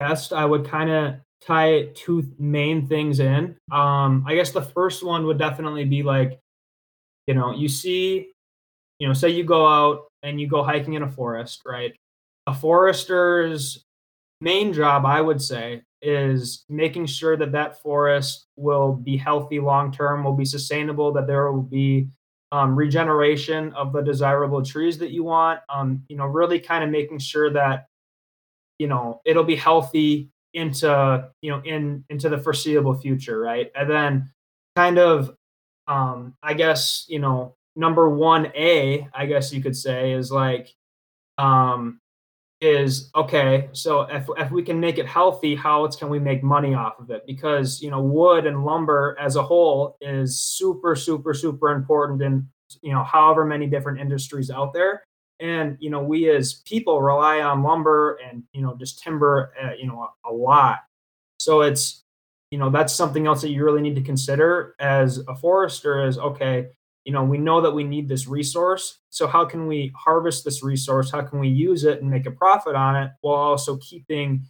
best 0.00 0.32
i 0.32 0.44
would 0.44 0.68
kind 0.68 0.90
of 0.90 1.14
tie 1.40 1.88
two 1.94 2.28
main 2.38 2.86
things 2.86 3.20
in. 3.20 3.56
Um 3.72 4.24
i 4.26 4.34
guess 4.34 4.50
the 4.50 4.62
first 4.62 5.02
one 5.02 5.24
would 5.26 5.38
definitely 5.38 5.86
be 5.86 6.02
like 6.02 6.38
you 7.26 7.32
know 7.32 7.54
you 7.54 7.68
see 7.68 8.33
you 9.04 9.08
know 9.08 9.12
say 9.12 9.28
you 9.28 9.44
go 9.44 9.68
out 9.68 10.04
and 10.22 10.40
you 10.40 10.46
go 10.46 10.62
hiking 10.62 10.94
in 10.94 11.02
a 11.02 11.10
forest, 11.10 11.60
right? 11.66 11.92
A 12.46 12.54
forester's 12.54 13.84
main 14.40 14.72
job, 14.72 15.04
I 15.04 15.20
would 15.20 15.42
say, 15.42 15.82
is 16.00 16.64
making 16.70 17.04
sure 17.04 17.36
that 17.36 17.52
that 17.52 17.82
forest 17.82 18.46
will 18.56 18.94
be 18.94 19.18
healthy 19.18 19.60
long 19.60 19.92
term, 19.92 20.24
will 20.24 20.32
be 20.32 20.46
sustainable, 20.46 21.12
that 21.12 21.26
there 21.26 21.52
will 21.52 21.60
be 21.60 22.08
um, 22.50 22.74
regeneration 22.74 23.74
of 23.74 23.92
the 23.92 24.00
desirable 24.00 24.64
trees 24.64 24.96
that 24.96 25.10
you 25.10 25.22
want. 25.22 25.60
Um, 25.68 26.02
you 26.08 26.16
know, 26.16 26.24
really 26.24 26.58
kind 26.58 26.82
of 26.82 26.88
making 26.88 27.18
sure 27.18 27.50
that 27.50 27.88
you 28.78 28.86
know 28.86 29.20
it'll 29.26 29.44
be 29.44 29.56
healthy 29.56 30.30
into 30.54 31.28
you 31.42 31.50
know 31.50 31.60
in 31.62 32.06
into 32.08 32.30
the 32.30 32.38
foreseeable 32.38 32.94
future, 32.94 33.38
right? 33.38 33.70
And 33.74 33.90
then 33.90 34.32
kind 34.76 34.98
of, 34.98 35.36
um, 35.88 36.36
I 36.42 36.54
guess 36.54 37.04
you 37.06 37.18
know 37.18 37.54
number 37.76 38.08
one 38.08 38.46
A, 38.54 39.08
I 39.14 39.26
guess 39.26 39.52
you 39.52 39.62
could 39.62 39.76
say, 39.76 40.12
is 40.12 40.30
like, 40.30 40.74
um, 41.38 42.00
is 42.60 43.10
okay. 43.14 43.68
So 43.72 44.02
if 44.02 44.26
if 44.38 44.50
we 44.50 44.62
can 44.62 44.80
make 44.80 44.98
it 44.98 45.06
healthy, 45.06 45.54
how 45.54 45.84
else 45.84 45.96
can 45.96 46.08
we 46.08 46.18
make 46.18 46.42
money 46.42 46.74
off 46.74 46.98
of 46.98 47.10
it? 47.10 47.26
Because 47.26 47.82
you 47.82 47.90
know, 47.90 48.00
wood 48.00 48.46
and 48.46 48.64
lumber 48.64 49.16
as 49.20 49.36
a 49.36 49.42
whole 49.42 49.96
is 50.00 50.40
super, 50.40 50.96
super, 50.96 51.34
super 51.34 51.70
important 51.70 52.22
in 52.22 52.48
you 52.82 52.92
know 52.92 53.04
however 53.04 53.44
many 53.44 53.66
different 53.66 54.00
industries 54.00 54.50
out 54.50 54.72
there. 54.72 55.04
And 55.40 55.76
you 55.80 55.90
know, 55.90 56.02
we 56.02 56.30
as 56.30 56.62
people 56.64 57.02
rely 57.02 57.40
on 57.40 57.62
lumber 57.62 58.18
and 58.24 58.44
you 58.52 58.62
know 58.62 58.74
just 58.76 59.02
timber, 59.02 59.52
uh, 59.62 59.72
you 59.78 59.86
know, 59.86 60.08
a, 60.24 60.30
a 60.30 60.32
lot. 60.32 60.78
So 61.38 61.62
it's 61.62 62.02
you 62.50 62.58
know 62.58 62.70
that's 62.70 62.94
something 62.94 63.26
else 63.26 63.42
that 63.42 63.50
you 63.50 63.64
really 63.64 63.82
need 63.82 63.96
to 63.96 64.02
consider 64.02 64.74
as 64.78 65.18
a 65.28 65.34
forester. 65.36 66.06
Is 66.06 66.18
okay 66.18 66.68
you 67.04 67.12
know 67.12 67.24
we 67.24 67.38
know 67.38 67.60
that 67.60 67.70
we 67.70 67.84
need 67.84 68.08
this 68.08 68.26
resource. 68.26 68.98
So 69.10 69.26
how 69.26 69.44
can 69.44 69.66
we 69.66 69.92
harvest 69.96 70.44
this 70.44 70.62
resource? 70.62 71.10
How 71.10 71.22
can 71.22 71.38
we 71.38 71.48
use 71.48 71.84
it 71.84 72.00
and 72.00 72.10
make 72.10 72.26
a 72.26 72.30
profit 72.30 72.74
on 72.74 72.96
it 72.96 73.10
while 73.20 73.36
also 73.36 73.76
keeping 73.78 74.44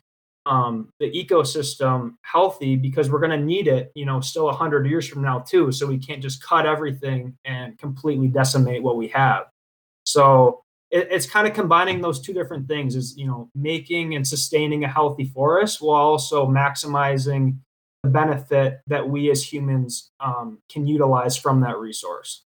um, 0.46 0.90
the 1.00 1.10
ecosystem 1.10 2.14
healthy? 2.22 2.76
Because 2.76 3.10
we're 3.10 3.20
going 3.20 3.38
to 3.38 3.44
need 3.44 3.68
it 3.68 3.92
you 3.94 4.06
know 4.06 4.20
still 4.20 4.46
100 4.46 4.86
years 4.86 5.06
from 5.06 5.22
now 5.22 5.40
too. 5.40 5.72
So 5.72 5.86
we 5.86 5.98
can't 5.98 6.22
just 6.22 6.42
cut 6.42 6.66
everything 6.66 7.36
and 7.44 7.78
completely 7.78 8.28
decimate 8.28 8.82
what 8.82 8.96
we 8.96 9.08
have. 9.08 9.44
So 10.04 10.64
it, 10.94 11.08
it's 11.10 11.26
kind 11.26 11.46
of 11.46 11.54
combining 11.54 12.00
those 12.00 12.20
two 12.20 12.32
different 12.32 12.68
things 12.68 12.94
is 12.94 13.16
you 13.16 13.26
know 13.26 13.50
making 13.54 14.14
and 14.14 14.26
sustaining 14.26 14.84
a 14.84 14.88
healthy 14.88 15.26
forest 15.26 15.82
while 15.82 16.04
also 16.04 16.46
maximizing 16.46 17.58
benefit 18.04 18.80
that 18.86 19.08
we 19.08 19.30
as 19.30 19.42
humans 19.42 20.10
um, 20.20 20.58
can 20.70 20.86
utilize 20.86 21.36
from 21.36 21.60
that 21.60 21.78
resource. 21.78 22.44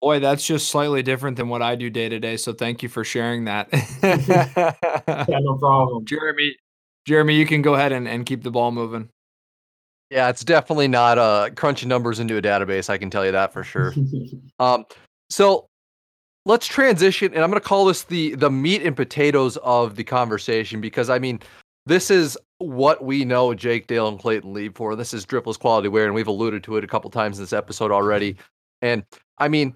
Boy, 0.00 0.18
that's 0.18 0.46
just 0.46 0.70
slightly 0.70 1.02
different 1.02 1.36
than 1.36 1.48
what 1.48 1.60
I 1.60 1.76
do 1.76 1.90
day 1.90 2.08
to 2.08 2.18
day. 2.18 2.38
So 2.38 2.54
thank 2.54 2.82
you 2.82 2.88
for 2.88 3.04
sharing 3.04 3.44
that. 3.44 3.68
yeah, 4.02 5.38
no 5.40 5.58
problem. 5.58 6.06
Jeremy, 6.06 6.56
Jeremy, 7.06 7.34
you 7.34 7.44
can 7.44 7.60
go 7.60 7.74
ahead 7.74 7.92
and, 7.92 8.08
and 8.08 8.24
keep 8.24 8.42
the 8.42 8.50
ball 8.50 8.72
moving. 8.72 9.10
Yeah, 10.10 10.28
it's 10.28 10.42
definitely 10.42 10.88
not 10.88 11.18
uh, 11.18 11.50
crunching 11.54 11.88
numbers 11.88 12.18
into 12.18 12.36
a 12.36 12.42
database. 12.42 12.90
I 12.90 12.98
can 12.98 13.10
tell 13.10 13.24
you 13.24 13.32
that 13.32 13.52
for 13.52 13.62
sure. 13.62 13.94
um, 14.58 14.84
so 15.28 15.68
let's 16.46 16.66
transition, 16.66 17.32
and 17.34 17.44
I'm 17.44 17.50
going 17.50 17.60
to 17.60 17.68
call 17.68 17.84
this 17.84 18.04
the 18.04 18.34
the 18.34 18.50
meat 18.50 18.82
and 18.82 18.96
potatoes 18.96 19.56
of 19.58 19.96
the 19.96 20.04
conversation 20.04 20.80
because 20.80 21.10
I 21.10 21.18
mean, 21.18 21.40
this 21.86 22.10
is 22.10 22.36
what 22.60 23.02
we 23.02 23.24
know 23.24 23.54
Jake 23.54 23.86
Dale 23.86 24.06
and 24.06 24.18
Clayton 24.18 24.52
Lieb 24.52 24.76
for. 24.76 24.94
This 24.94 25.14
is 25.14 25.24
Driftless 25.24 25.58
Quality 25.58 25.88
Wear, 25.88 26.04
and 26.04 26.14
we've 26.14 26.28
alluded 26.28 26.62
to 26.64 26.76
it 26.76 26.84
a 26.84 26.86
couple 26.86 27.10
times 27.10 27.38
in 27.38 27.42
this 27.42 27.54
episode 27.54 27.90
already. 27.90 28.36
And 28.82 29.02
I 29.38 29.48
mean, 29.48 29.74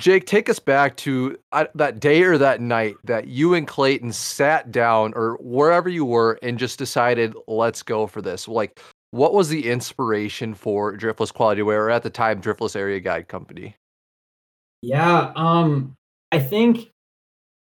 Jake, 0.00 0.26
take 0.26 0.50
us 0.50 0.58
back 0.58 0.96
to 0.98 1.38
uh, 1.52 1.66
that 1.76 2.00
day 2.00 2.22
or 2.24 2.36
that 2.36 2.60
night 2.60 2.96
that 3.04 3.28
you 3.28 3.54
and 3.54 3.66
Clayton 3.66 4.12
sat 4.12 4.72
down 4.72 5.12
or 5.14 5.38
wherever 5.40 5.88
you 5.88 6.04
were 6.04 6.38
and 6.42 6.58
just 6.58 6.78
decided, 6.78 7.34
let's 7.46 7.82
go 7.82 8.06
for 8.06 8.20
this. 8.20 8.48
Like, 8.48 8.80
what 9.12 9.32
was 9.32 9.48
the 9.48 9.70
inspiration 9.70 10.52
for 10.52 10.96
Driftless 10.96 11.32
Quality 11.32 11.62
Wear, 11.62 11.88
at 11.90 12.02
the 12.02 12.10
time, 12.10 12.42
Driftless 12.42 12.76
Area 12.76 13.00
Guide 13.00 13.28
Company? 13.28 13.76
Yeah, 14.82 15.32
um, 15.36 15.94
I 16.32 16.40
think 16.40 16.90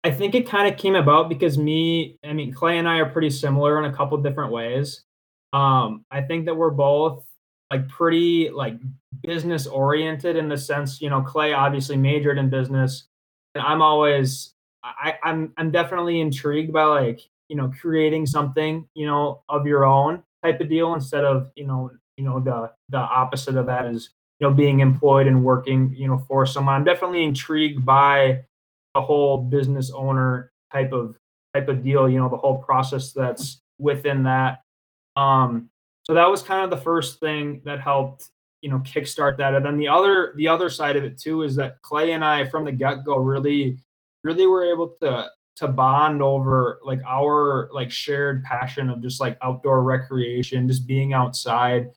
I 0.05 0.11
think 0.11 0.35
it 0.35 0.47
kind 0.47 0.71
of 0.71 0.79
came 0.79 0.93
about 0.93 1.29
because 1.29 1.57
me, 1.57 2.19
I 2.23 2.31
mean, 2.31 2.53
Clay 2.53 2.77
and 2.77 2.87
I 2.87 2.97
are 2.99 3.09
pretty 3.09 3.31
similar 3.31 3.83
in 3.83 3.91
a 3.91 3.95
couple 3.95 4.15
different 4.19 4.51
ways. 4.51 5.01
Um, 5.51 6.05
I 6.11 6.21
think 6.21 6.45
that 6.45 6.55
we're 6.55 6.69
both 6.69 7.25
like 7.71 7.89
pretty 7.89 8.51
like 8.51 8.75
business 9.23 9.65
oriented 9.65 10.35
in 10.35 10.47
the 10.47 10.59
sense, 10.59 11.01
you 11.01 11.09
know, 11.09 11.23
Clay 11.23 11.53
obviously 11.53 11.97
majored 11.97 12.37
in 12.37 12.51
business, 12.51 13.07
and 13.55 13.63
I'm 13.63 13.81
always 13.81 14.53
I, 14.83 15.15
I'm 15.23 15.51
I'm 15.57 15.71
definitely 15.71 16.21
intrigued 16.21 16.71
by 16.71 16.83
like 16.83 17.21
you 17.49 17.55
know 17.55 17.71
creating 17.81 18.27
something 18.27 18.87
you 18.93 19.07
know 19.07 19.41
of 19.49 19.65
your 19.65 19.85
own 19.85 20.21
type 20.43 20.61
of 20.61 20.69
deal 20.69 20.93
instead 20.93 21.25
of 21.25 21.49
you 21.55 21.65
know 21.65 21.89
you 22.17 22.23
know 22.23 22.39
the 22.39 22.71
the 22.89 22.99
opposite 22.99 23.55
of 23.55 23.65
that 23.65 23.87
is 23.87 24.11
you 24.39 24.47
know 24.47 24.53
being 24.53 24.81
employed 24.81 25.25
and 25.25 25.43
working 25.43 25.95
you 25.97 26.07
know 26.07 26.19
for 26.27 26.45
someone. 26.45 26.75
I'm 26.75 26.83
definitely 26.83 27.23
intrigued 27.23 27.83
by 27.83 28.43
the 28.95 29.01
whole 29.01 29.37
business 29.37 29.91
owner 29.91 30.51
type 30.71 30.91
of 30.91 31.15
type 31.53 31.67
of 31.67 31.83
deal. 31.83 32.09
You 32.09 32.19
know 32.19 32.29
the 32.29 32.37
whole 32.37 32.57
process 32.57 33.11
that's 33.11 33.61
within 33.77 34.23
that. 34.23 34.61
Um, 35.15 35.69
so 36.03 36.13
that 36.13 36.29
was 36.29 36.41
kind 36.41 36.63
of 36.63 36.69
the 36.69 36.83
first 36.83 37.19
thing 37.19 37.61
that 37.65 37.79
helped 37.79 38.29
you 38.61 38.71
know 38.71 38.79
kickstart 38.79 39.37
that. 39.37 39.53
And 39.53 39.63
then 39.63 39.77
the 39.77 39.87
other 39.87 40.33
the 40.37 40.47
other 40.47 40.69
side 40.69 40.95
of 40.95 41.03
it 41.03 41.19
too 41.19 41.43
is 41.43 41.55
that 41.57 41.81
Clay 41.83 42.13
and 42.13 42.25
I 42.25 42.45
from 42.45 42.65
the 42.65 42.71
get 42.71 43.05
go 43.05 43.17
really 43.17 43.77
really 44.23 44.47
were 44.47 44.65
able 44.65 44.95
to 45.01 45.29
to 45.57 45.67
bond 45.67 46.21
over 46.21 46.79
like 46.83 46.99
our 47.07 47.69
like 47.71 47.91
shared 47.91 48.43
passion 48.43 48.89
of 48.89 49.01
just 49.01 49.21
like 49.21 49.37
outdoor 49.41 49.83
recreation, 49.83 50.67
just 50.67 50.87
being 50.87 51.13
outside. 51.13 51.91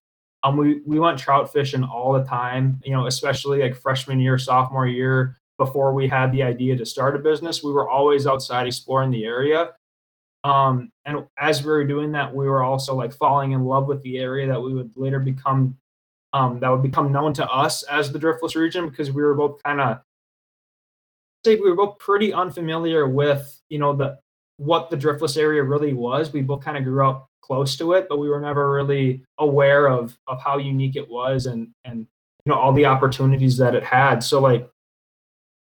Um, 0.44 0.56
we 0.56 0.82
we 0.86 1.00
went 1.00 1.18
trout 1.18 1.52
fishing 1.52 1.82
all 1.82 2.12
the 2.12 2.24
time, 2.24 2.80
you 2.84 2.92
know, 2.92 3.06
especially 3.06 3.60
like 3.60 3.74
freshman 3.74 4.20
year, 4.20 4.38
sophomore 4.38 4.86
year, 4.86 5.37
before 5.58 5.92
we 5.92 6.08
had 6.08 6.32
the 6.32 6.42
idea 6.42 6.76
to 6.76 6.86
start 6.86 7.16
a 7.16 7.18
business. 7.18 7.62
We 7.62 7.72
were 7.72 7.88
always 7.88 8.26
outside 8.26 8.66
exploring 8.66 9.10
the 9.10 9.24
area. 9.24 9.72
Um, 10.44 10.90
and 11.04 11.26
as 11.38 11.62
we 11.62 11.70
were 11.70 11.84
doing 11.84 12.12
that, 12.12 12.34
we 12.34 12.48
were 12.48 12.62
also 12.62 12.94
like 12.94 13.12
falling 13.12 13.52
in 13.52 13.64
love 13.64 13.86
with 13.86 14.02
the 14.02 14.18
area 14.18 14.46
that 14.46 14.60
we 14.60 14.72
would 14.72 14.92
later 14.94 15.18
become, 15.18 15.76
um, 16.32 16.60
that 16.60 16.68
would 16.68 16.82
become 16.82 17.10
known 17.10 17.32
to 17.34 17.46
us 17.50 17.82
as 17.84 18.12
the 18.12 18.18
Driftless 18.18 18.54
region 18.54 18.88
because 18.88 19.10
we 19.10 19.22
were 19.22 19.34
both 19.34 19.60
kind 19.62 19.80
of 19.80 20.00
say 21.44 21.56
we 21.56 21.70
were 21.70 21.76
both 21.76 21.98
pretty 21.98 22.32
unfamiliar 22.32 23.08
with 23.08 23.60
you 23.68 23.78
know 23.78 23.94
the 23.94 24.18
what 24.56 24.90
the 24.90 24.96
driftless 24.96 25.36
area 25.36 25.62
really 25.62 25.92
was. 25.92 26.32
We 26.32 26.42
both 26.42 26.64
kind 26.64 26.76
of 26.76 26.84
grew 26.84 27.08
up 27.08 27.28
close 27.40 27.76
to 27.76 27.92
it, 27.92 28.08
but 28.08 28.18
we 28.18 28.28
were 28.28 28.40
never 28.40 28.72
really 28.72 29.24
aware 29.38 29.88
of 29.88 30.18
of 30.26 30.40
how 30.42 30.58
unique 30.58 30.96
it 30.96 31.08
was 31.08 31.46
and 31.46 31.68
and 31.84 32.00
you 32.44 32.52
know 32.52 32.56
all 32.56 32.72
the 32.72 32.86
opportunities 32.86 33.56
that 33.58 33.74
it 33.74 33.84
had. 33.84 34.22
So 34.22 34.40
like 34.40 34.68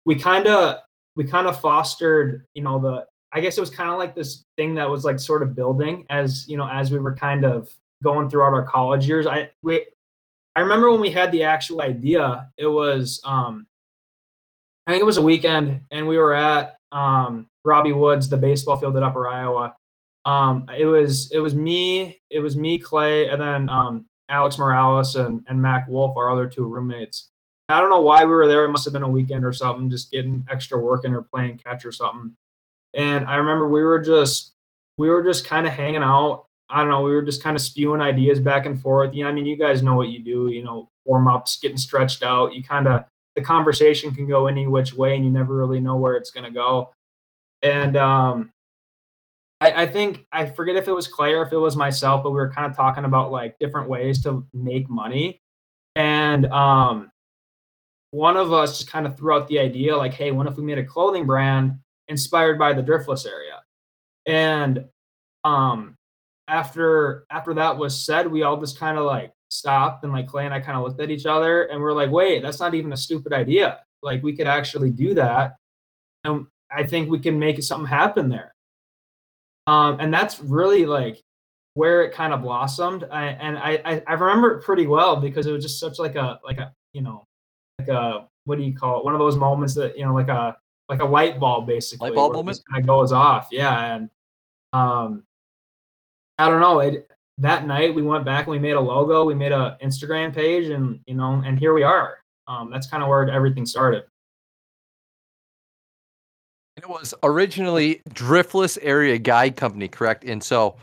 we 0.06 0.16
kind 0.16 0.48
of 0.48 0.80
we 1.16 1.24
kind 1.24 1.48
of 1.48 1.60
fostered 1.60 2.46
you 2.54 2.64
know 2.64 2.80
the 2.80 3.06
I 3.32 3.42
guess 3.42 3.58
it 3.58 3.62
was 3.62 3.70
kind 3.70 3.90
of 3.90 3.98
like 3.98 4.16
this 4.16 4.44
thing 4.58 4.76
that 4.76 4.90
was 4.90 5.04
like 5.04 5.20
sort 5.20 5.42
of 5.42 5.56
building 5.56 6.06
as 6.10 6.48
you 6.48 6.58
know 6.58 6.68
as 6.68 6.92
we 6.92 7.00
were 7.00 7.16
kind 7.16 7.46
of 7.46 7.70
going 8.04 8.30
throughout 8.30 8.54
our 8.54 8.66
college 8.66 9.08
years. 9.08 9.28
I 9.28 9.50
we 9.62 9.86
I 10.56 10.62
remember 10.62 10.92
when 10.92 11.02
we 11.02 11.10
had 11.10 11.32
the 11.32 11.44
actual 11.44 11.82
idea, 11.82 12.50
it 12.58 12.68
was 12.68 13.22
um 13.24 13.66
I 14.86 14.92
think 14.92 15.02
it 15.02 15.06
was 15.06 15.18
a 15.18 15.22
weekend, 15.22 15.82
and 15.92 16.08
we 16.08 16.18
were 16.18 16.34
at 16.34 16.78
um, 16.92 17.48
Robbie 17.64 17.94
Woods, 17.94 18.28
the 18.28 18.38
baseball 18.38 18.78
field 18.78 18.98
at 18.98 19.04
Upper 19.04 19.28
Iowa. 19.28 19.76
Um, 20.26 20.68
it 20.78 20.86
was 20.86 21.32
it 21.32 21.40
was 21.40 21.56
me, 21.56 22.20
it 22.30 22.40
was 22.40 22.58
me, 22.58 22.78
Clay, 22.78 23.30
and 23.30 23.42
then 23.42 23.70
um, 23.70 24.06
Alex 24.30 24.58
Morales 24.58 25.16
and, 25.16 25.44
and 25.48 25.62
Mac 25.62 25.88
Wolf, 25.88 26.18
our 26.18 26.30
other 26.30 26.48
two 26.48 26.66
roommates. 26.66 27.30
I 27.70 27.80
don't 27.80 27.90
know 27.90 28.02
why 28.02 28.26
we 28.26 28.32
were 28.32 28.48
there. 28.48 28.66
It 28.66 28.72
must 28.72 28.86
have 28.86 28.94
been 28.94 29.04
a 29.04 29.10
weekend 29.10 29.46
or 29.46 29.54
something, 29.54 29.90
just 29.90 30.12
getting 30.12 30.46
extra 30.50 30.78
work 30.78 31.06
in 31.06 31.14
or 31.14 31.22
playing 31.22 31.58
catch 31.58 31.86
or 31.86 31.92
something. 31.92 32.36
And 32.94 33.26
I 33.26 33.36
remember 33.36 33.68
we 33.70 33.84
were 33.84 34.00
just 34.00 34.54
we 34.98 35.10
were 35.10 35.24
just 35.24 35.46
kind 35.46 35.66
of 35.66 35.74
hanging 35.74 36.04
out. 36.04 36.46
I 36.70 36.80
don't 36.80 36.90
know. 36.90 37.02
We 37.02 37.12
were 37.12 37.22
just 37.22 37.44
kind 37.44 37.56
of 37.56 37.62
spewing 37.62 38.02
ideas 38.02 38.40
back 38.40 38.66
and 38.66 38.80
forth. 38.80 39.14
You 39.14 39.24
know, 39.24 39.30
I 39.30 39.34
mean, 39.34 39.46
you 39.46 39.58
guys 39.58 39.82
know 39.82 39.96
what 39.96 40.10
you 40.10 40.20
do. 40.20 40.50
You 40.50 40.64
know, 40.64 40.90
warm 41.06 41.28
ups, 41.28 41.58
getting 41.60 41.78
stretched 41.78 42.24
out. 42.24 42.54
You 42.54 42.64
kind 42.64 42.88
of 42.88 43.06
the 43.36 43.42
conversation 43.42 44.14
can 44.14 44.28
go 44.28 44.48
any 44.48 44.68
which 44.68 44.94
way 44.94 45.16
and 45.16 45.26
you 45.26 45.32
never 45.32 45.56
really 45.56 45.80
know 45.80 45.96
where 45.96 46.16
it's 46.16 46.32
going 46.32 46.46
to 46.46 46.52
go. 46.52 46.92
And 47.62 47.96
um, 47.98 48.52
I, 49.62 49.84
I, 49.84 49.88
think, 49.88 50.26
I 50.32 50.46
forget 50.46 50.76
if 50.76 50.88
it 50.88 50.92
was 50.92 51.08
Clay 51.08 51.34
or 51.34 51.44
if 51.44 51.54
it 51.54 51.58
was 51.58 51.76
myself, 51.76 52.24
but 52.24 52.32
we 52.32 52.36
were 52.36 52.52
kind 52.52 52.70
of 52.70 52.76
talking 52.76 53.06
about 53.06 53.32
like 53.32 53.58
different 53.60 53.90
ways 53.90 54.22
to 54.24 54.46
make 54.54 54.90
money. 54.90 55.40
And 55.96 56.46
um, 56.48 57.12
one 58.14 58.38
of 58.38 58.54
us 58.54 58.78
just 58.78 58.92
kind 58.92 59.08
of 59.08 59.18
threw 59.18 59.34
out 59.34 59.48
the 59.48 59.58
idea 59.58 59.98
like, 59.98 60.14
hey, 60.14 60.30
what 60.30 60.46
if 60.46 60.56
we 60.56 60.64
made 60.64 60.78
a 60.78 60.86
clothing 60.86 61.26
brand 61.26 61.80
inspired 62.10 62.60
by 62.60 62.72
the 62.72 62.84
Driftless 62.84 63.26
area? 63.26 63.62
And 64.28 64.86
um, 65.44 65.96
after 66.48 67.26
after 67.32 67.56
that 67.56 67.76
was 67.76 68.00
said, 68.00 68.28
we 68.28 68.44
all 68.44 68.60
just 68.60 68.78
kind 68.78 69.00
of 69.00 69.06
like 69.06 69.34
stopped 69.50 70.04
and 70.04 70.14
like 70.14 70.28
Clay 70.28 70.46
and 70.46 70.54
I 70.54 70.60
kind 70.60 70.78
of 70.78 70.84
looked 70.84 71.02
at 71.02 71.10
each 71.10 71.26
other 71.26 71.64
and 71.64 71.82
we're 71.82 71.94
like, 71.94 72.12
wait, 72.12 72.44
that's 72.44 72.60
not 72.60 72.76
even 72.76 72.94
a 72.94 72.98
stupid 72.98 73.34
idea. 73.34 73.80
Like 74.04 74.22
we 74.22 74.36
could 74.36 74.48
actually 74.48 74.92
do 74.92 75.16
that. 75.16 75.56
And 76.24 76.46
I 76.72 76.84
think 76.84 77.10
we 77.10 77.20
can 77.20 77.40
make 77.40 77.64
something 77.64 77.88
happen 77.88 78.30
there. 78.30 78.54
Um, 79.66 79.98
and 80.00 80.14
that's 80.14 80.40
really 80.40 80.86
like 80.86 81.20
where 81.74 82.04
it 82.04 82.14
kind 82.14 82.32
of 82.32 82.44
blossomed. 82.44 83.06
I, 83.10 83.26
and 83.30 83.58
I, 83.58 84.04
I, 84.06 84.14
remember 84.14 84.52
it 84.52 84.64
pretty 84.64 84.86
well 84.86 85.16
because 85.16 85.48
it 85.48 85.52
was 85.52 85.64
just 85.64 85.80
such 85.80 85.98
like 85.98 86.16
a, 86.16 86.40
like 86.44 86.60
a, 86.60 86.72
you 86.94 87.02
know, 87.02 87.26
like 87.80 87.88
a, 87.88 88.28
what 88.46 88.58
do 88.58 88.64
you 88.64 88.74
call 88.76 89.00
it? 89.00 89.06
One 89.06 89.14
of 89.14 89.20
those 89.20 89.36
moments 89.36 89.74
that, 89.76 89.98
you 89.98 90.06
know, 90.06 90.14
like 90.14 90.30
a, 90.30 90.58
like 90.90 91.02
a 91.02 91.06
light 91.06 91.40
bulb 91.40 91.68
basically. 91.68 92.10
Light 92.10 92.16
bulb 92.16 92.34
moment? 92.34 92.60
Kind 92.70 92.84
of 92.84 92.88
goes 92.88 93.12
off. 93.12 93.48
Yeah. 93.52 93.96
And, 93.96 94.10
um, 94.74 95.24
I 96.38 96.50
don't 96.50 96.62
know. 96.62 96.80
It, 96.80 97.10
that 97.40 97.66
night 97.66 97.94
we 97.94 98.02
went 98.02 98.26
back 98.26 98.46
and 98.46 98.52
we 98.52 98.60
made 98.60 98.74
a 98.74 98.80
logo, 98.80 99.26
we 99.26 99.34
made 99.34 99.52
a 99.52 99.78
Instagram 99.84 100.34
page, 100.34 100.70
and 100.70 101.00
you 101.06 101.16
know, 101.16 101.42
and 101.46 101.58
here 101.58 101.74
we 101.74 101.84
are. 101.84 102.20
Um, 102.48 102.70
that's 102.70 102.88
kind 102.88 103.02
of 103.02 103.10
where 103.10 103.28
everything 103.30 103.66
started. 103.66 104.04
It 106.78 106.88
was 106.88 107.14
originally 107.24 108.02
Driftless 108.10 108.78
Area 108.82 109.18
Guide 109.18 109.56
Company, 109.56 109.88
correct? 109.88 110.26
And 110.26 110.44
so 110.44 110.76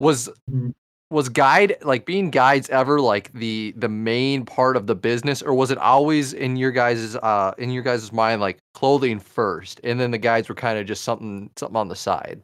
was 0.00 0.28
mm-hmm. 0.50 0.70
Was 1.10 1.28
guide 1.28 1.76
like 1.82 2.04
being 2.04 2.30
guides 2.30 2.68
ever 2.70 3.00
like 3.00 3.32
the 3.32 3.72
the 3.76 3.88
main 3.88 4.44
part 4.44 4.76
of 4.76 4.86
the 4.86 4.94
business, 4.94 5.42
or 5.42 5.54
was 5.54 5.70
it 5.70 5.78
always 5.78 6.32
in 6.32 6.56
your 6.56 6.72
guys's 6.72 7.16
uh 7.16 7.52
in 7.58 7.70
your 7.70 7.82
guys's 7.82 8.12
mind 8.12 8.40
like 8.40 8.58
clothing 8.74 9.20
first, 9.20 9.80
and 9.84 10.00
then 10.00 10.10
the 10.10 10.18
guides 10.18 10.48
were 10.48 10.54
kind 10.54 10.78
of 10.78 10.86
just 10.86 11.04
something 11.04 11.50
something 11.56 11.76
on 11.76 11.88
the 11.88 11.96
side? 11.96 12.42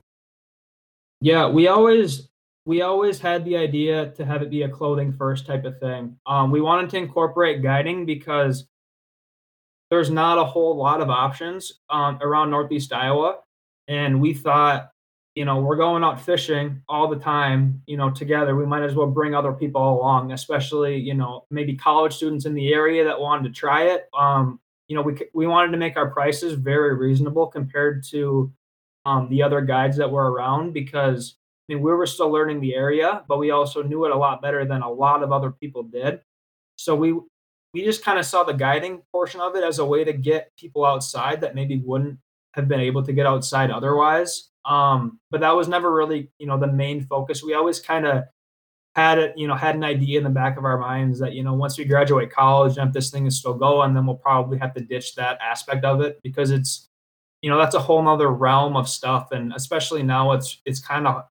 Yeah, 1.20 1.48
we 1.48 1.66
always 1.68 2.28
we 2.64 2.82
always 2.82 3.18
had 3.18 3.44
the 3.44 3.56
idea 3.56 4.10
to 4.12 4.24
have 4.24 4.42
it 4.42 4.50
be 4.50 4.62
a 4.62 4.68
clothing 4.68 5.12
first 5.12 5.46
type 5.46 5.64
of 5.64 5.78
thing. 5.80 6.16
Um, 6.26 6.50
we 6.50 6.60
wanted 6.60 6.90
to 6.90 6.98
incorporate 6.98 7.62
guiding 7.62 8.06
because 8.06 8.66
there's 9.90 10.10
not 10.10 10.38
a 10.38 10.44
whole 10.44 10.76
lot 10.76 11.00
of 11.00 11.10
options 11.10 11.80
um, 11.90 12.18
around 12.22 12.50
Northeast 12.50 12.92
Iowa. 12.92 13.40
And 13.88 14.20
we 14.20 14.32
thought, 14.32 14.91
you 15.34 15.44
know, 15.46 15.60
we're 15.60 15.76
going 15.76 16.04
out 16.04 16.20
fishing 16.20 16.82
all 16.88 17.08
the 17.08 17.18
time, 17.18 17.82
you 17.86 17.96
know, 17.96 18.10
together. 18.10 18.54
We 18.54 18.66
might 18.66 18.82
as 18.82 18.94
well 18.94 19.06
bring 19.06 19.34
other 19.34 19.52
people 19.52 19.82
along, 19.82 20.32
especially, 20.32 20.96
you 20.96 21.14
know, 21.14 21.46
maybe 21.50 21.74
college 21.74 22.14
students 22.14 22.44
in 22.44 22.54
the 22.54 22.72
area 22.74 23.02
that 23.04 23.18
wanted 23.18 23.44
to 23.44 23.58
try 23.58 23.84
it. 23.84 24.08
Um, 24.16 24.60
you 24.88 24.96
know, 24.96 25.02
we, 25.02 25.16
we 25.32 25.46
wanted 25.46 25.72
to 25.72 25.78
make 25.78 25.96
our 25.96 26.10
prices 26.10 26.52
very 26.52 26.94
reasonable 26.94 27.46
compared 27.46 28.04
to 28.10 28.52
um, 29.06 29.28
the 29.30 29.42
other 29.42 29.62
guides 29.62 29.96
that 29.96 30.10
were 30.10 30.30
around 30.30 30.74
because 30.74 31.36
I 31.68 31.74
mean, 31.74 31.82
we 31.82 31.92
were 31.92 32.06
still 32.06 32.30
learning 32.30 32.60
the 32.60 32.74
area, 32.74 33.22
but 33.26 33.38
we 33.38 33.52
also 33.52 33.82
knew 33.82 34.04
it 34.04 34.10
a 34.10 34.16
lot 34.16 34.42
better 34.42 34.64
than 34.66 34.82
a 34.82 34.90
lot 34.90 35.22
of 35.22 35.32
other 35.32 35.50
people 35.50 35.82
did. 35.84 36.20
So 36.76 36.94
we 36.94 37.14
we 37.72 37.84
just 37.84 38.04
kind 38.04 38.18
of 38.18 38.26
saw 38.26 38.44
the 38.44 38.52
guiding 38.52 39.00
portion 39.12 39.40
of 39.40 39.56
it 39.56 39.64
as 39.64 39.78
a 39.78 39.86
way 39.86 40.04
to 40.04 40.12
get 40.12 40.52
people 40.58 40.84
outside 40.84 41.40
that 41.40 41.54
maybe 41.54 41.78
wouldn't 41.78 42.18
have 42.52 42.68
been 42.68 42.80
able 42.80 43.02
to 43.02 43.14
get 43.14 43.24
outside 43.24 43.70
otherwise. 43.70 44.50
Um, 44.64 45.18
but 45.30 45.40
that 45.40 45.56
was 45.56 45.68
never 45.68 45.92
really, 45.92 46.30
you 46.38 46.46
know, 46.46 46.58
the 46.58 46.66
main 46.66 47.04
focus. 47.06 47.42
We 47.42 47.54
always 47.54 47.80
kind 47.80 48.06
of 48.06 48.24
had 48.94 49.18
it, 49.18 49.34
you 49.36 49.48
know, 49.48 49.54
had 49.54 49.74
an 49.74 49.84
idea 49.84 50.18
in 50.18 50.24
the 50.24 50.30
back 50.30 50.58
of 50.58 50.64
our 50.64 50.78
minds 50.78 51.18
that, 51.18 51.32
you 51.32 51.42
know, 51.42 51.54
once 51.54 51.78
we 51.78 51.84
graduate 51.84 52.30
college 52.30 52.76
and 52.76 52.88
if 52.88 52.94
this 52.94 53.10
thing 53.10 53.26
is 53.26 53.38
still 53.38 53.54
going, 53.54 53.94
then 53.94 54.06
we'll 54.06 54.16
probably 54.16 54.58
have 54.58 54.74
to 54.74 54.80
ditch 54.80 55.14
that 55.14 55.38
aspect 55.40 55.84
of 55.84 56.00
it 56.00 56.20
because 56.22 56.50
it's, 56.50 56.88
you 57.40 57.50
know, 57.50 57.58
that's 57.58 57.74
a 57.74 57.80
whole 57.80 58.02
nother 58.02 58.28
realm 58.28 58.76
of 58.76 58.88
stuff. 58.88 59.32
And 59.32 59.52
especially 59.54 60.02
now 60.02 60.32
it's 60.32 60.60
it's 60.66 60.80
kind 60.80 61.06
of 61.06 61.24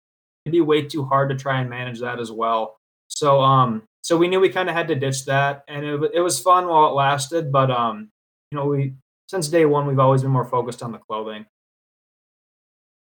it'd 0.45 0.53
be 0.53 0.61
way 0.61 0.81
too 0.83 1.05
hard 1.05 1.29
to 1.29 1.35
try 1.35 1.61
and 1.61 1.69
manage 1.69 1.99
that 1.99 2.19
as 2.19 2.31
well. 2.31 2.77
So 3.09 3.41
um 3.41 3.83
so 4.03 4.17
we 4.17 4.27
knew 4.27 4.39
we 4.39 4.49
kind 4.49 4.67
of 4.67 4.75
had 4.75 4.87
to 4.87 4.95
ditch 4.95 5.25
that 5.25 5.63
and 5.67 5.85
it, 5.85 6.11
it 6.15 6.21
was 6.21 6.39
fun 6.39 6.67
while 6.67 6.89
it 6.89 6.93
lasted, 6.93 7.51
but 7.51 7.69
um 7.69 8.09
you 8.51 8.57
know 8.57 8.65
we 8.65 8.95
since 9.29 9.47
day 9.47 9.65
one 9.65 9.85
we've 9.85 9.99
always 9.99 10.23
been 10.23 10.31
more 10.31 10.45
focused 10.45 10.81
on 10.81 10.91
the 10.91 10.97
clothing. 10.97 11.45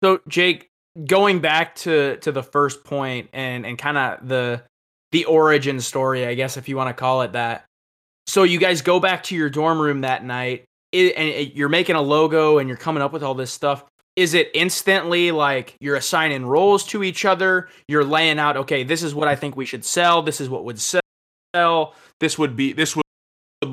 So 0.04 0.20
Jake, 0.28 0.70
going 1.06 1.40
back 1.40 1.76
to 1.76 2.18
to 2.18 2.32
the 2.32 2.44
first 2.44 2.84
point 2.84 3.30
and 3.34 3.66
and 3.66 3.78
kind 3.78 3.98
of 3.98 4.28
the 4.28 4.64
the 5.12 5.26
origin 5.26 5.80
story, 5.80 6.26
I 6.26 6.34
guess 6.34 6.58
if 6.58 6.68
you 6.68 6.76
want 6.76 6.90
to 6.90 7.00
call 7.00 7.22
it 7.22 7.34
that. 7.34 7.66
So 8.28 8.44
you 8.44 8.60
guys 8.60 8.82
go 8.82 9.00
back 9.00 9.24
to 9.24 9.36
your 9.36 9.50
dorm 9.50 9.80
room 9.80 10.02
that 10.02 10.24
night 10.24 10.66
it, 10.94 11.16
and 11.16 11.28
it, 11.28 11.56
you're 11.56 11.70
making 11.70 11.96
a 11.96 12.02
logo 12.02 12.58
and 12.58 12.70
you're 12.70 12.78
coming 12.78 13.04
up 13.04 13.12
with 13.12 13.24
all 13.24 13.34
this 13.34 13.52
stuff 13.52 13.84
is 14.16 14.36
it 14.36 14.52
instantly 14.54 15.32
like 15.32 15.76
you're 15.80 15.96
assigning 15.96 16.46
roles 16.46 16.86
to 16.86 17.04
each 17.04 17.26
other 17.26 17.68
you're 17.88 18.04
laying 18.04 18.40
out 18.40 18.56
okay 18.56 18.84
this 18.84 19.02
is 19.04 19.14
what 19.14 19.28
i 19.28 19.36
think 19.36 19.58
we 19.58 19.66
should 19.66 19.84
sell 19.84 20.22
this 20.22 20.40
is 20.40 20.50
what 20.50 20.64
would 20.64 20.80
sell. 20.80 21.96
This 22.20 22.38
would 22.38 22.56
be 22.56 22.74
this 22.74 22.96
would 22.96 23.03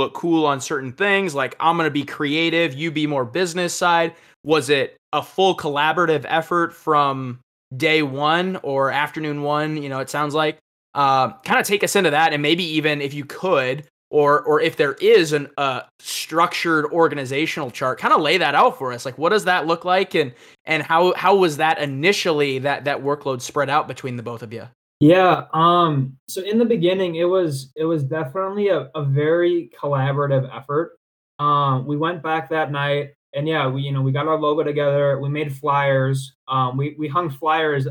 look 0.01 0.15
cool 0.15 0.45
on 0.45 0.61
certain 0.61 0.93
things. 0.93 1.35
Like 1.35 1.55
I'm 1.61 1.77
gonna 1.77 1.91
be 1.91 2.05
creative, 2.05 2.75
you 2.75 2.91
be 2.91 3.07
more 3.07 3.25
business 3.25 3.73
side. 3.73 4.15
Was 4.43 4.69
it 4.69 4.97
a 5.13 5.23
full 5.23 5.57
collaborative 5.57 6.25
effort 6.27 6.75
from 6.75 7.39
day 7.77 8.03
one 8.03 8.59
or 8.65 8.91
afternoon 8.91 9.43
one? 9.43 9.81
You 9.81 9.89
know, 9.89 10.01
it 10.01 10.11
sounds 10.11 10.35
like. 10.35 10.59
Uh, 10.93 11.31
kind 11.45 11.61
of 11.61 11.65
take 11.65 11.85
us 11.85 11.95
into 11.95 12.11
that, 12.11 12.33
and 12.33 12.43
maybe 12.43 12.65
even 12.65 13.01
if 13.01 13.15
you 13.15 13.25
could, 13.25 13.85
or 14.11 14.43
or 14.43 14.61
if 14.61 14.77
there 14.77 14.95
is 14.95 15.33
an 15.33 15.49
uh, 15.57 15.83
structured 16.01 16.85
organizational 16.87 17.71
chart, 17.71 18.01
kind 18.01 18.13
of 18.13 18.21
lay 18.21 18.39
that 18.39 18.57
out 18.57 18.77
for 18.77 18.93
us. 18.93 19.05
Like, 19.05 19.17
what 19.17 19.29
does 19.29 19.45
that 19.45 19.69
look 19.69 19.85
like, 19.85 20.17
and 20.17 20.33
and 20.65 20.83
how 20.83 21.15
how 21.15 21.37
was 21.37 21.59
that 21.59 21.79
initially 21.79 22.59
that 22.59 22.85
that 22.87 23.05
workload 23.05 23.41
spread 23.41 23.71
out 23.71 23.87
between 23.87 24.17
the 24.17 24.23
both 24.25 24.43
of 24.43 24.53
you? 24.53 24.67
Yeah. 25.01 25.47
Um, 25.55 26.19
so 26.29 26.43
in 26.43 26.59
the 26.59 26.65
beginning, 26.67 27.17
it 27.17 27.25
was 27.25 27.73
it 27.75 27.85
was 27.85 28.05
definitely 28.05 28.69
a, 28.69 28.91
a 28.95 29.03
very 29.03 29.71
collaborative 29.81 30.55
effort. 30.55 30.99
Um, 31.39 31.87
we 31.87 31.97
went 31.97 32.23
back 32.23 32.51
that 32.51 32.71
night, 32.71 33.15
and 33.35 33.49
yeah, 33.49 33.67
we 33.67 33.81
you 33.81 33.93
know 33.93 34.03
we 34.03 34.13
got 34.13 34.29
our 34.29 34.39
logo 34.39 34.63
together. 34.63 35.19
We 35.19 35.31
made 35.31 35.57
flyers. 35.57 36.35
Um, 36.49 36.77
we 36.77 36.95
we 36.99 37.09
hung 37.09 37.31
flyers 37.31 37.89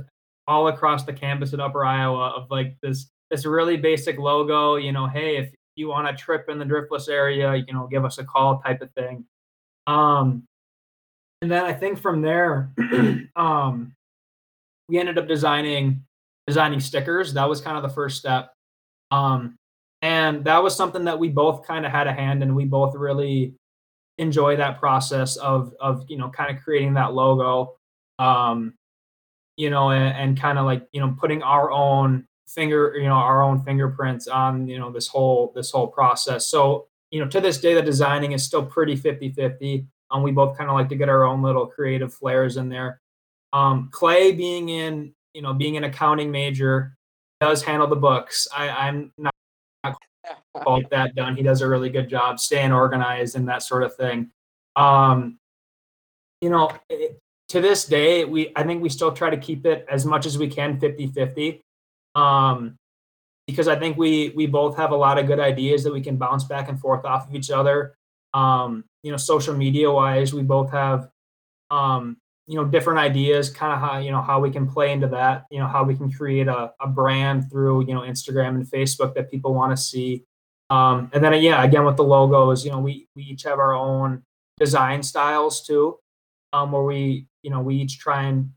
all 0.48 0.67
across 0.67 1.04
the 1.04 1.13
campus 1.13 1.54
in 1.54 1.60
Upper 1.60 1.84
Iowa 1.84 2.30
of 2.30 2.52
like 2.52 2.78
this 2.84 3.10
this 3.32 3.43
really 3.43 3.76
basic 3.76 4.19
logo. 4.19 4.76
You 4.76 4.91
know, 4.91 5.08
hey, 5.08 5.38
if 5.38 5.50
you 5.76 5.88
want 5.88 6.08
a 6.08 6.13
trip 6.13 6.48
in 6.48 6.60
the 6.60 6.65
Driftless 6.65 7.10
area, 7.10 7.56
you 7.56 7.74
know, 7.74 7.88
give 7.88 8.06
us 8.06 8.19
a 8.19 8.24
call 8.24 8.60
type 8.60 8.84
of 8.84 8.91
thing. 8.93 9.26
Um, 9.88 10.43
and 11.41 11.50
then 11.50 11.65
I 11.65 11.74
think 11.74 12.00
from 12.00 12.22
there, 12.22 12.72
um, 13.36 13.93
we 14.89 15.00
ended 15.00 15.17
up 15.17 15.28
designing 15.28 16.04
designing 16.49 16.79
stickers. 16.79 17.33
That 17.33 17.47
was 17.47 17.62
kind 17.62 17.77
of 17.77 17.83
the 17.83 17.89
first 17.89 18.17
step. 18.17 18.51
Um, 19.12 19.55
and 20.01 20.43
that 20.45 20.63
was 20.63 20.75
something 20.75 21.05
that 21.05 21.19
we 21.19 21.29
both 21.29 21.67
kind 21.67 21.85
of 21.85 21.91
had 21.91 22.07
a 22.07 22.13
hand 22.13 22.41
in. 22.41 22.55
We 22.55 22.65
both 22.65 22.95
really 22.95 23.53
enjoy 24.17 24.55
that 24.55 24.79
process 24.79 25.38
of 25.38 25.73
of 25.79 26.05
you 26.09 26.17
know 26.17 26.29
kind 26.29 26.55
of 26.55 26.63
creating 26.63 26.95
that 26.95 27.13
logo, 27.13 27.75
um, 28.17 28.73
you 29.57 29.69
know, 29.69 29.91
and, 29.91 30.15
and 30.17 30.39
kind 30.39 30.57
of 30.57 30.65
like 30.65 30.88
you 30.91 31.01
know 31.01 31.15
putting 31.19 31.43
our 31.43 31.69
own 31.71 32.25
finger 32.47 32.95
you 32.97 33.07
know 33.07 33.13
our 33.13 33.43
own 33.43 33.62
fingerprints 33.63 34.27
on 34.27 34.67
you 34.67 34.79
know 34.79 34.91
this 34.91 35.07
whole 35.07 35.51
this 35.55 35.69
whole 35.69 35.88
process. 35.88 36.47
So 36.47 36.88
you 37.12 37.19
know 37.19 37.29
to 37.29 37.41
this 37.41 37.59
day 37.59 37.73
the 37.73 37.81
designing 37.81 38.31
is 38.31 38.43
still 38.43 38.65
pretty 38.65 38.95
50 38.95 39.31
50 39.31 39.85
um, 40.12 40.23
we 40.23 40.31
both 40.31 40.57
kind 40.57 40.69
of 40.69 40.75
like 40.75 40.89
to 40.89 40.95
get 40.95 41.09
our 41.09 41.25
own 41.25 41.41
little 41.41 41.67
creative 41.67 42.13
flares 42.13 42.57
in 42.57 42.69
there 42.69 43.01
um, 43.53 43.89
clay 43.91 44.31
being 44.31 44.69
in 44.69 45.13
you 45.34 45.42
know, 45.42 45.54
being 45.54 45.78
an 45.78 45.84
accounting 45.84 46.32
major, 46.32 46.96
does 47.39 47.63
handle 47.63 47.88
the 47.88 47.96
books. 47.96 48.48
I, 48.56 48.70
I'm 48.70 49.12
not 49.18 49.34
quite 50.54 50.89
that 50.89 51.15
done. 51.15 51.36
He 51.36 51.44
does 51.44 51.62
a 51.62 51.68
really 51.68 51.89
good 51.89 52.10
job 52.10 52.39
staying 52.39 52.72
organized 52.72 53.36
and 53.36 53.48
that 53.48 53.63
sort 53.63 53.84
of 53.84 53.96
thing. 53.96 54.32
Um, 54.76 55.38
you 56.42 56.50
know, 56.50 56.72
it, 56.89 57.20
to 57.50 57.62
this 57.62 57.86
day, 57.86 58.26
we 58.26 58.52
I 58.56 58.63
think 58.63 58.82
we 58.82 58.89
still 58.89 59.12
try 59.12 59.30
to 59.30 59.38
keep 59.38 59.65
it 59.65 59.86
as 59.89 60.06
much 60.06 60.26
as 60.26 60.38
we 60.38 60.48
can 60.48 60.80
50-50. 60.80 61.62
Um, 62.15 62.76
because 63.48 63.68
I 63.68 63.76
think 63.76 63.98
we 63.98 64.30
we 64.36 64.46
both 64.46 64.78
have 64.78 64.92
a 64.92 64.96
lot 64.96 65.18
of 65.18 65.26
good 65.26 65.39
ideas 65.39 65.84
that 65.84 65.92
we 65.92 66.02
can 66.02 66.18
bounce 66.18 66.44
back 66.44 66.70
and 66.70 66.80
forth 66.80 67.04
off 67.04 67.28
of 67.28 67.36
each 67.36 67.50
other. 67.50 67.96
Um, 68.34 68.84
you 69.02 69.10
know, 69.10 69.18
social 69.18 69.56
media 69.56 69.89
wise, 69.89 70.34
we 70.34 70.44
both 70.44 70.72
have 70.72 71.10
um, 71.72 72.18
you 72.49 72.55
know 72.55 72.65
different 72.65 72.97
ideas 72.97 73.47
kind 73.49 73.71
of 73.71 73.79
how 73.79 73.99
you 73.99 74.09
know 74.09 74.23
how 74.23 74.39
we 74.39 74.49
can 74.49 74.67
play 74.67 74.91
into 74.91 75.07
that 75.07 75.45
you 75.51 75.59
know 75.59 75.67
how 75.67 75.83
we 75.83 75.95
can 75.95 76.12
create 76.12 76.47
a, 76.47 76.73
a 76.81 76.88
brand 76.88 77.47
through 77.49 77.85
you 77.85 77.93
know 77.93 78.01
instagram 78.01 78.55
and 78.55 78.65
facebook 78.65 79.13
that 79.13 79.29
people 79.31 79.53
want 79.53 79.71
to 79.71 79.81
see. 79.81 80.25
Um, 80.71 81.09
and 81.13 81.23
then 81.23 81.33
yeah 81.41 81.63
again 81.63 81.85
with 81.85 81.97
the 81.97 82.03
logos 82.03 82.65
you 82.65 82.71
know 82.71 82.79
we 82.79 83.07
we 83.15 83.23
each 83.23 83.43
have 83.43 83.59
our 83.59 83.73
own 83.73 84.23
design 84.59 85.03
styles 85.03 85.65
too 85.65 85.97
um, 86.53 86.71
where 86.71 86.83
we 86.83 87.27
you 87.43 87.51
know 87.51 87.62
we 87.62 87.75
each 87.75 87.99
try 87.99 88.23
and 88.23 88.51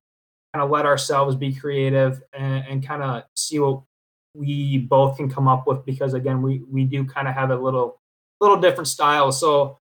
kind 0.54 0.64
of 0.64 0.70
let 0.70 0.84
ourselves 0.84 1.36
be 1.36 1.54
creative 1.54 2.22
and, 2.32 2.64
and 2.68 2.86
kind 2.86 3.02
of 3.02 3.24
see 3.36 3.58
what 3.58 3.82
we 4.34 4.78
both 4.78 5.16
can 5.16 5.30
come 5.30 5.48
up 5.48 5.66
with 5.66 5.84
because 5.84 6.14
again 6.14 6.40
we 6.42 6.62
we 6.70 6.84
do 6.84 7.04
kind 7.04 7.28
of 7.28 7.34
have 7.34 7.50
a 7.50 7.56
little 7.56 8.00
little 8.42 8.60
different 8.60 8.88
style. 8.88 9.32
So 9.32 9.78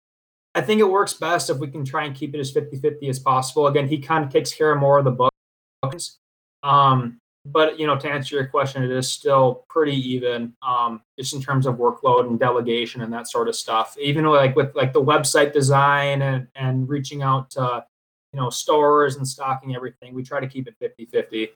I 0.54 0.60
think 0.60 0.80
it 0.80 0.88
works 0.88 1.14
best 1.14 1.48
if 1.50 1.58
we 1.58 1.68
can 1.68 1.84
try 1.84 2.04
and 2.04 2.14
keep 2.14 2.34
it 2.34 2.40
as 2.40 2.50
50 2.50 2.78
50 2.78 3.08
as 3.08 3.18
possible. 3.18 3.66
Again, 3.68 3.86
he 3.86 3.98
kind 3.98 4.24
of 4.24 4.30
takes 4.30 4.52
care 4.52 4.72
of 4.72 4.80
more 4.80 4.98
of 4.98 5.04
the 5.04 5.30
books. 5.82 6.18
Um, 6.62 7.18
but 7.46 7.78
you 7.78 7.86
know, 7.86 7.96
to 7.96 8.10
answer 8.10 8.36
your 8.36 8.46
question, 8.46 8.82
it 8.82 8.90
is 8.90 9.08
still 9.08 9.64
pretty 9.68 9.96
even, 10.12 10.52
um, 10.62 11.02
just 11.18 11.32
in 11.32 11.40
terms 11.40 11.66
of 11.66 11.76
workload 11.76 12.26
and 12.26 12.38
delegation 12.38 13.00
and 13.00 13.12
that 13.12 13.28
sort 13.28 13.48
of 13.48 13.56
stuff. 13.56 13.96
Even 13.98 14.24
like 14.26 14.56
with 14.56 14.74
like 14.74 14.92
the 14.92 15.02
website 15.02 15.52
design 15.52 16.22
and 16.22 16.48
and 16.54 16.88
reaching 16.88 17.22
out 17.22 17.50
to 17.50 17.84
you 18.32 18.40
know 18.40 18.50
stores 18.50 19.16
and 19.16 19.26
stocking 19.26 19.74
everything, 19.74 20.14
we 20.14 20.22
try 20.22 20.40
to 20.40 20.48
keep 20.48 20.68
it 20.68 20.74
50 20.80 21.06
50. 21.06 21.50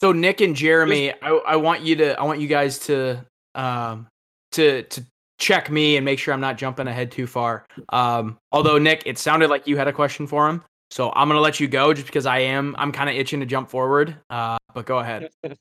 So 0.00 0.12
Nick 0.12 0.40
and 0.40 0.56
Jeremy, 0.56 1.12
I, 1.20 1.30
I 1.30 1.56
want 1.56 1.82
you 1.82 1.96
to 1.96 2.18
I 2.18 2.22
want 2.24 2.40
you 2.40 2.48
guys 2.48 2.78
to 2.80 3.24
um 3.54 4.06
to 4.52 4.82
to 4.84 5.04
check 5.40 5.70
me 5.70 5.96
and 5.96 6.04
make 6.04 6.18
sure 6.18 6.32
I'm 6.32 6.40
not 6.40 6.56
jumping 6.56 6.86
ahead 6.86 7.10
too 7.10 7.26
far. 7.26 7.66
Um, 7.88 8.38
although 8.52 8.78
Nick, 8.78 9.02
it 9.06 9.18
sounded 9.18 9.50
like 9.50 9.66
you 9.66 9.76
had 9.76 9.88
a 9.88 9.92
question 9.92 10.26
for 10.26 10.48
him, 10.48 10.62
so 10.90 11.10
I'm 11.16 11.28
gonna 11.28 11.40
let 11.40 11.58
you 11.58 11.66
go 11.66 11.92
just 11.92 12.06
because 12.06 12.26
I 12.26 12.38
am 12.40 12.76
I'm 12.78 12.92
kind 12.92 13.10
of 13.10 13.16
itching 13.16 13.40
to 13.40 13.46
jump 13.46 13.68
forward. 13.68 14.16
Uh, 14.28 14.58
but 14.74 14.86
go 14.86 14.98
ahead. 14.98 15.30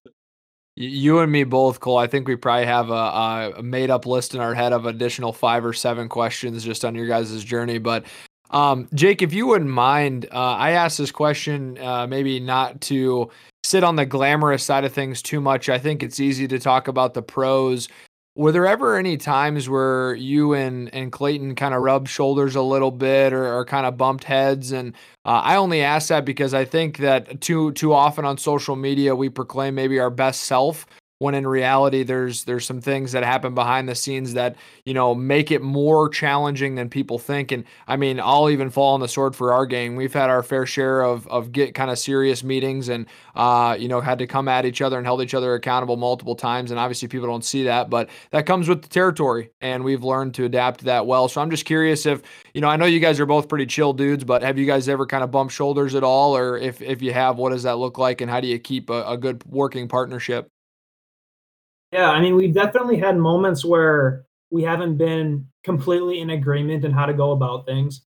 You 0.82 1.20
and 1.20 1.30
me 1.30 1.44
both, 1.44 1.82
Cole. 1.82 1.98
I 1.98 2.08
think 2.08 2.26
we 2.26 2.38
probably 2.38 2.66
have 2.66 2.90
a, 2.90 3.54
a 3.58 3.62
made 3.62 3.90
up 3.90 4.06
list 4.06 4.34
in 4.34 4.40
our 4.40 4.54
head 4.54 4.72
of 4.72 4.86
additional 4.86 5.34
five 5.34 5.66
or 5.66 5.74
seven 5.74 6.08
questions 6.08 6.64
just 6.64 6.86
on 6.86 6.96
your 6.96 7.06
guys' 7.06 7.44
journey. 7.44 7.80
But 7.80 8.06
um, 8.52 8.88
Jake, 8.94 9.22
if 9.22 9.34
you 9.34 9.46
wouldn't 9.46 9.70
mind, 9.70 10.28
uh, 10.32 10.54
I 10.54 10.72
asked 10.72 10.98
this 10.98 11.12
question 11.12 11.78
uh, 11.80 12.08
maybe 12.08 12.40
not 12.40 12.80
to 12.82 13.30
sit 13.66 13.84
on 13.84 13.98
the 13.98 14.06
glamorous 14.06 14.64
side 14.64 14.86
of 14.86 14.94
things 14.94 15.22
too 15.22 15.42
much. 15.42 15.68
I 15.68 15.80
think 15.80 16.02
it's 16.02 16.22
easy 16.22 16.48
to 16.48 16.60
talk 16.60 16.88
about 16.88 17.14
the 17.14 17.22
pros 17.22 17.90
were 18.36 18.52
there 18.52 18.66
ever 18.66 18.96
any 18.96 19.18
times 19.18 19.68
where 19.68 20.14
you 20.16 20.54
and, 20.54 20.94
and 20.94 21.12
Clayton 21.12 21.56
kind 21.56 21.74
of 21.74 21.82
rubbed 21.82 22.08
shoulders 22.08 22.56
a 22.56 22.62
little 22.62 22.92
bit 22.92 23.34
or, 23.34 23.46
or 23.58 23.66
kind 23.66 23.86
of 23.86 23.98
bumped 23.98 24.24
heads? 24.24 24.72
And 24.72 24.94
uh, 25.26 25.42
I 25.44 25.56
only 25.58 25.82
ask 25.82 26.10
that 26.10 26.26
because 26.26 26.54
I 26.54 26.66
think 26.66 26.98
that 27.00 27.42
too 27.42 27.72
too 27.74 27.94
often 27.94 28.26
on 28.26 28.38
social 28.38 28.76
media 28.76 29.16
we 29.16 29.30
proclaim 29.30 29.76
maybe 29.76 30.00
our 30.00 30.10
best 30.10 30.44
self 30.44 30.86
when 31.20 31.36
in 31.36 31.46
reality 31.46 32.04
there's 32.04 32.46
there's 32.46 32.66
some 32.66 32.82
things 32.82 33.12
that 33.12 33.24
happen 33.24 33.54
behind 33.54 33.88
the 33.88 33.96
scenes 33.96 34.34
that 34.34 34.56
you 34.86 34.94
know 34.94 35.14
make 35.14 35.52
it 35.52 35.62
more 35.62 36.10
challenging 36.10 36.76
than 36.76 36.90
people 36.90 37.20
think. 37.20 37.52
And 37.52 37.64
i 37.88 37.96
mean 37.96 38.20
i'll 38.20 38.50
even 38.50 38.70
fall 38.70 38.94
on 38.94 39.00
the 39.02 39.08
sword 39.08 39.36
for 39.36 39.54
our 39.54 39.66
gang 39.66 39.96
we've 39.96 40.14
had 40.14 40.30
our 40.30 40.42
fair 40.42 40.66
share 40.66 41.02
of 41.02 41.28
of 41.28 41.52
get 41.52 41.76
kind 41.76 41.92
of 41.92 42.00
serious 42.00 42.44
meetings 42.44 42.90
and 42.90 43.06
uh 43.36 43.76
you 43.80 43.88
know 43.88 44.02
had 44.02 44.20
to 44.20 44.28
come 44.28 44.48
at 44.48 44.66
each 44.66 44.82
other 44.82 44.98
and 44.98 45.06
held 45.06 45.22
each 45.22 45.34
other 45.34 45.54
accountable 45.54 45.98
multiple 45.98 46.36
times. 46.36 46.72
And 46.72 46.80
obviously 46.80 47.08
people 47.08 47.28
don't 47.28 47.46
see 47.46 47.64
that 47.64 47.90
but 47.90 48.10
that 48.32 48.46
comes 48.46 48.68
with 48.70 48.82
the 48.82 48.90
territory 48.90 49.52
and 49.62 49.84
we've 49.84 50.04
learned 50.04 50.34
to 50.36 50.46
adapt 50.46 50.82
that 50.86 51.06
well. 51.06 51.28
So 51.28 51.42
i'm 51.42 51.52
just 51.52 51.66
curious 51.66 52.06
if 52.06 52.22
you 52.54 52.62
know 52.62 52.70
i 52.70 52.78
know 52.78 52.86
you 52.86 53.00
guys 53.00 53.20
are 53.20 53.26
both 53.26 53.50
pretty 53.50 53.66
chill 53.66 53.94
dudes 53.94 54.24
but 54.24 54.42
have 54.42 54.58
you 54.58 54.66
guys 54.66 54.88
ever 54.88 55.06
kind 55.06 55.24
of 55.24 55.32
bumped 55.32 55.54
shoulders 55.54 55.96
at 55.96 56.04
all? 56.04 56.36
Or 56.36 56.58
if 56.58 56.82
if 56.82 57.02
you 57.02 57.14
have 57.14 57.38
what 57.38 57.52
does 57.52 57.64
that 57.64 57.78
look 57.78 57.98
like? 57.98 58.22
And 58.22 58.30
how 58.32 58.40
do 58.40 58.48
you 58.48 58.60
keep 58.60 58.90
a, 58.90 59.04
a 59.06 59.18
good 59.18 59.44
working 59.46 59.88
partnership 59.88 60.50
yeah, 61.92 62.10
I 62.10 62.22
mean, 62.22 62.36
we've 62.36 62.54
definitely 62.54 62.98
had 62.98 63.18
moments 63.18 63.66
where 63.66 64.26
we 64.52 64.64
haven't 64.64 64.98
been 64.98 65.48
completely 65.64 66.20
in 66.20 66.32
agreement 66.32 66.86
in 66.86 66.92
how 66.92 67.06
to 67.06 67.14
go 67.14 67.32
about 67.32 67.66
things. 67.66 68.02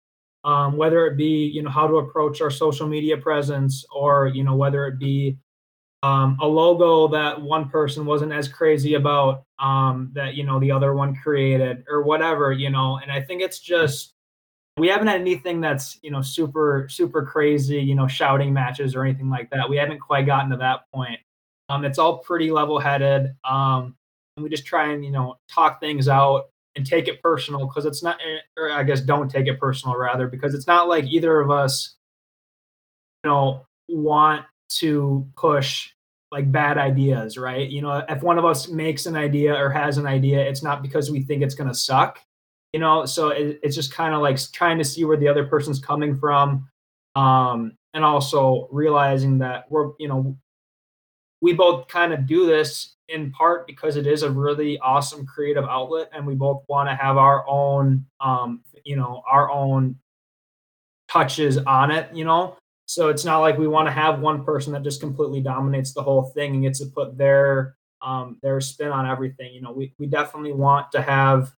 Um, 0.43 0.79
whether 0.79 1.07
it 1.07 1.19
be, 1.19 1.51
you 1.53 1.62
know, 1.62 1.69
how 1.69 1.87
to 1.87 1.97
approach 1.97 2.40
our 2.40 2.51
social 2.51 2.87
media 2.87 3.19
presence 3.19 3.85
or, 3.95 4.29
you 4.29 4.43
know, 4.43 4.57
whether 4.57 4.87
it 4.87 4.99
be 4.99 5.37
um, 6.03 6.38
a 6.40 6.47
logo 6.47 7.09
that 7.09 7.43
one 7.43 7.69
person 7.69 8.07
wasn't 8.07 8.33
as 8.33 8.49
crazy 8.49 8.95
about 8.95 9.45
um, 9.59 10.11
that, 10.14 10.37
you 10.37 10.45
know, 10.45 10.59
the 10.59 10.73
other 10.73 10.95
one 10.95 11.14
created 11.14 11.85
or 11.90 12.03
whatever, 12.03 12.53
you 12.53 12.71
know, 12.71 12.99
and 13.03 13.12
I 13.12 13.21
think 13.21 13.43
it's 13.43 13.59
just, 13.59 14.14
we 14.79 14.88
haven't 14.88 15.09
had 15.09 15.21
anything 15.21 15.61
that's, 15.61 15.99
you 16.01 16.11
know, 16.11 16.23
super, 16.23 16.87
super 16.88 17.23
crazy, 17.23 17.79
you 17.79 17.95
know, 17.95 18.09
shouting 18.09 18.51
matches 18.51 18.95
or 18.95 19.05
anything 19.05 19.29
like 19.29 19.51
that. 19.51 19.69
We 19.69 19.77
haven't 19.77 19.99
quite 19.99 20.25
gotten 20.25 20.51
to 20.53 20.57
that 20.57 20.90
point. 20.95 21.21
Um, 21.71 21.85
it's 21.85 21.99
all 21.99 22.19
pretty 22.19 22.51
level 22.51 22.79
headed. 22.79 23.33
Um, 23.49 23.97
and 24.37 24.45
we 24.45 24.51
just 24.51 24.67
try 24.67 24.93
and, 24.93 25.05
you 25.05 25.13
know, 25.13 25.37
talk 25.49 25.81
things 25.81 26.09
out 26.09 26.51
and 26.77 26.85
take 26.85 27.09
it 27.09 27.23
personal 27.23 27.67
because 27.67 27.87
it's 27.87 28.03
not, 28.03 28.19
eh, 28.21 28.41
or 28.57 28.73
I 28.73 28.83
guess 28.83 29.01
don't 29.01 29.31
take 29.31 29.47
it 29.47 29.61
personal 29.61 29.97
rather, 29.97 30.27
because 30.27 30.53
it's 30.53 30.67
not 30.67 30.89
like 30.89 31.05
either 31.05 31.41
of 31.41 31.51
us, 31.51 31.95
you 33.25 33.31
know, 33.31 33.67
want 33.89 34.45
to 34.71 35.27
push 35.37 35.91
like 36.33 36.51
bad 36.51 36.79
ideas, 36.79 37.39
right? 37.39 37.69
You 37.69 37.83
know, 37.83 38.05
if 38.09 38.23
one 38.23 38.39
of 38.39 38.45
us 38.45 38.69
makes 38.69 39.07
an 39.07 39.17
idea 39.17 39.55
or 39.55 39.71
has 39.71 39.97
an 39.97 40.07
idea, 40.07 40.41
it's 40.41 40.63
not 40.63 40.83
because 40.83 41.11
we 41.11 41.23
think 41.23 41.43
it's 41.43 41.55
going 41.55 41.69
to 41.69 41.75
suck, 41.75 42.21
you 42.73 42.81
know? 42.81 43.05
So 43.05 43.29
it, 43.29 43.61
it's 43.63 43.75
just 43.75 43.93
kind 43.93 44.15
of 44.15 44.21
like 44.21 44.39
trying 44.53 44.79
to 44.79 44.85
see 44.85 45.05
where 45.05 45.17
the 45.17 45.29
other 45.29 45.45
person's 45.45 45.81
coming 45.81 46.17
from. 46.17 46.69
Um, 47.17 47.77
and 47.93 48.05
also 48.05 48.69
realizing 48.71 49.39
that 49.39 49.65
we're, 49.71 49.91
you 49.99 50.07
know, 50.07 50.37
we 51.40 51.53
both 51.53 51.88
kind 51.88 52.12
of 52.12 52.26
do 52.26 52.46
this 52.46 52.96
in 53.09 53.31
part 53.33 53.66
because 53.66 53.96
it 53.96 54.07
is 54.07 54.22
a 54.22 54.31
really 54.31 54.79
awesome 54.79 55.26
creative 55.26 55.64
outlet 55.64 56.09
and 56.12 56.26
we 56.26 56.35
both 56.35 56.62
want 56.68 56.88
to 56.88 56.94
have 56.94 57.16
our 57.16 57.44
own 57.48 58.05
um, 58.20 58.62
you 58.85 58.96
know 58.96 59.22
our 59.29 59.50
own 59.50 59.96
touches 61.09 61.59
on 61.59 61.90
it 61.90 62.14
you 62.14 62.24
know? 62.24 62.57
So 62.87 63.09
it's 63.09 63.24
not 63.24 63.38
like 63.38 63.57
we 63.57 63.68
want 63.68 63.87
to 63.87 63.92
have 63.92 64.18
one 64.18 64.44
person 64.44 64.72
that 64.72 64.83
just 64.83 65.00
completely 65.00 65.40
dominates 65.40 65.92
the 65.92 66.03
whole 66.03 66.24
thing 66.24 66.55
and 66.55 66.62
gets 66.64 66.81
to 66.81 66.87
put 66.87 67.16
their 67.16 67.76
um, 68.03 68.38
their 68.42 68.61
spin 68.61 68.88
on 68.88 69.07
everything 69.07 69.53
you 69.53 69.61
know? 69.61 69.72
We, 69.72 69.92
we 69.98 70.07
definitely 70.07 70.53
want 70.53 70.90
to 70.92 71.03
have 71.03 71.53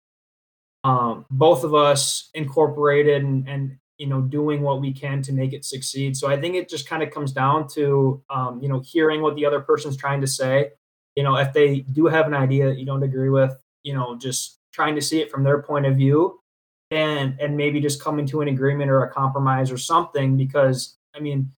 um, 0.84 1.26
both 1.30 1.62
of 1.64 1.74
us 1.74 2.30
incorporated 2.34 3.22
and, 3.22 3.48
and 3.48 3.76
you 4.00 4.06
know 4.06 4.20
doing 4.22 4.62
what 4.62 4.80
we 4.80 4.92
can 4.92 5.20
to 5.22 5.32
make 5.32 5.52
it 5.52 5.64
succeed. 5.64 6.16
So 6.16 6.28
i 6.28 6.40
think 6.40 6.54
it 6.54 6.68
just 6.68 6.88
kind 6.88 7.02
of 7.02 7.10
comes 7.10 7.32
down 7.32 7.68
to 7.76 8.22
um, 8.30 8.60
you 8.62 8.68
know 8.68 8.80
hearing 8.80 9.20
what 9.20 9.36
the 9.36 9.46
other 9.46 9.60
person's 9.60 9.96
trying 9.96 10.20
to 10.22 10.26
say. 10.26 10.70
You 11.16 11.24
know 11.24 11.36
if 11.36 11.52
they 11.52 11.80
do 11.80 12.06
have 12.06 12.26
an 12.26 12.34
idea 12.34 12.66
that 12.66 12.78
you 12.78 12.86
don't 12.86 13.02
agree 13.02 13.30
with 13.30 13.52
you 13.82 13.94
know 13.94 14.16
just 14.16 14.58
trying 14.72 14.94
to 14.94 15.02
see 15.02 15.20
it 15.20 15.30
from 15.30 15.44
their 15.44 15.62
point 15.62 15.86
of 15.86 15.96
view 15.96 16.40
and 16.90 17.38
and 17.40 17.56
maybe 17.56 17.80
just 17.80 18.02
coming 18.02 18.26
to 18.26 18.40
an 18.40 18.48
agreement 18.48 18.90
or 18.90 19.04
a 19.04 19.10
compromise 19.10 19.70
or 19.70 19.78
something 19.78 20.36
because 20.36 20.96
i 21.16 21.20
mean 21.20 21.50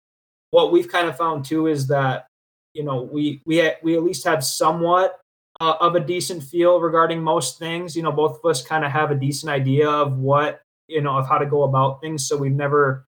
what 0.50 0.72
we've 0.72 0.88
kind 0.88 1.08
of 1.08 1.16
found 1.16 1.44
too 1.44 1.66
is 1.66 1.86
that 1.88 2.26
you 2.74 2.84
know 2.84 3.02
we 3.02 3.42
we 3.44 3.70
we 3.82 3.96
at 3.96 4.02
least 4.02 4.24
have 4.24 4.44
somewhat 4.44 5.20
uh, 5.60 5.74
of 5.80 5.94
a 5.94 6.00
decent 6.00 6.42
feel 6.42 6.80
regarding 6.80 7.22
most 7.22 7.58
things. 7.58 7.96
You 7.96 8.02
know 8.02 8.12
both 8.12 8.38
of 8.38 8.50
us 8.50 8.62
kind 8.62 8.84
of 8.84 8.92
have 8.92 9.10
a 9.10 9.16
decent 9.16 9.50
idea 9.50 9.88
of 9.88 10.18
what 10.18 10.60
you 10.92 11.00
know 11.00 11.16
of 11.16 11.28
how 11.28 11.38
to 11.38 11.46
go 11.46 11.62
about 11.64 12.00
things. 12.00 12.26
So 12.26 12.36
we've 12.36 12.52
never 12.52 13.06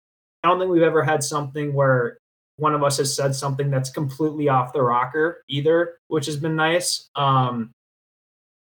i 0.43 0.47
don't 0.47 0.59
think 0.59 0.71
we've 0.71 0.83
ever 0.83 1.03
had 1.03 1.23
something 1.23 1.73
where 1.73 2.17
one 2.57 2.73
of 2.73 2.83
us 2.83 2.97
has 2.97 3.15
said 3.15 3.35
something 3.35 3.69
that's 3.69 3.89
completely 3.89 4.49
off 4.49 4.73
the 4.73 4.81
rocker 4.81 5.43
either 5.49 5.97
which 6.07 6.25
has 6.25 6.37
been 6.37 6.55
nice. 6.55 7.09
Um 7.15 7.71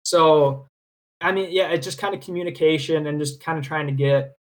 so 0.04 0.68
i 1.22 1.32
mean 1.32 1.50
yeah 1.52 1.70
it's 1.70 1.86
just 1.86 2.00
kind 2.00 2.16
of 2.16 2.22
communication 2.22 3.06
and 3.08 3.20
just 3.20 3.44
kind 3.44 3.60
of 3.60 3.64
trying 3.64 3.86
to 3.88 3.94
get 3.94 4.36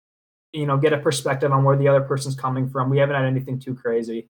you 0.53 0.65
know 0.65 0.77
get 0.77 0.93
a 0.93 0.97
perspective 0.97 1.51
on 1.51 1.63
where 1.63 1.77
the 1.77 1.87
other 1.87 2.01
person's 2.01 2.35
coming 2.35 2.69
from. 2.69 2.89
We 2.89 2.97
haven't 2.97 3.15
had 3.15 3.25
anything 3.25 3.59
too 3.59 3.75
crazy. 3.75 4.27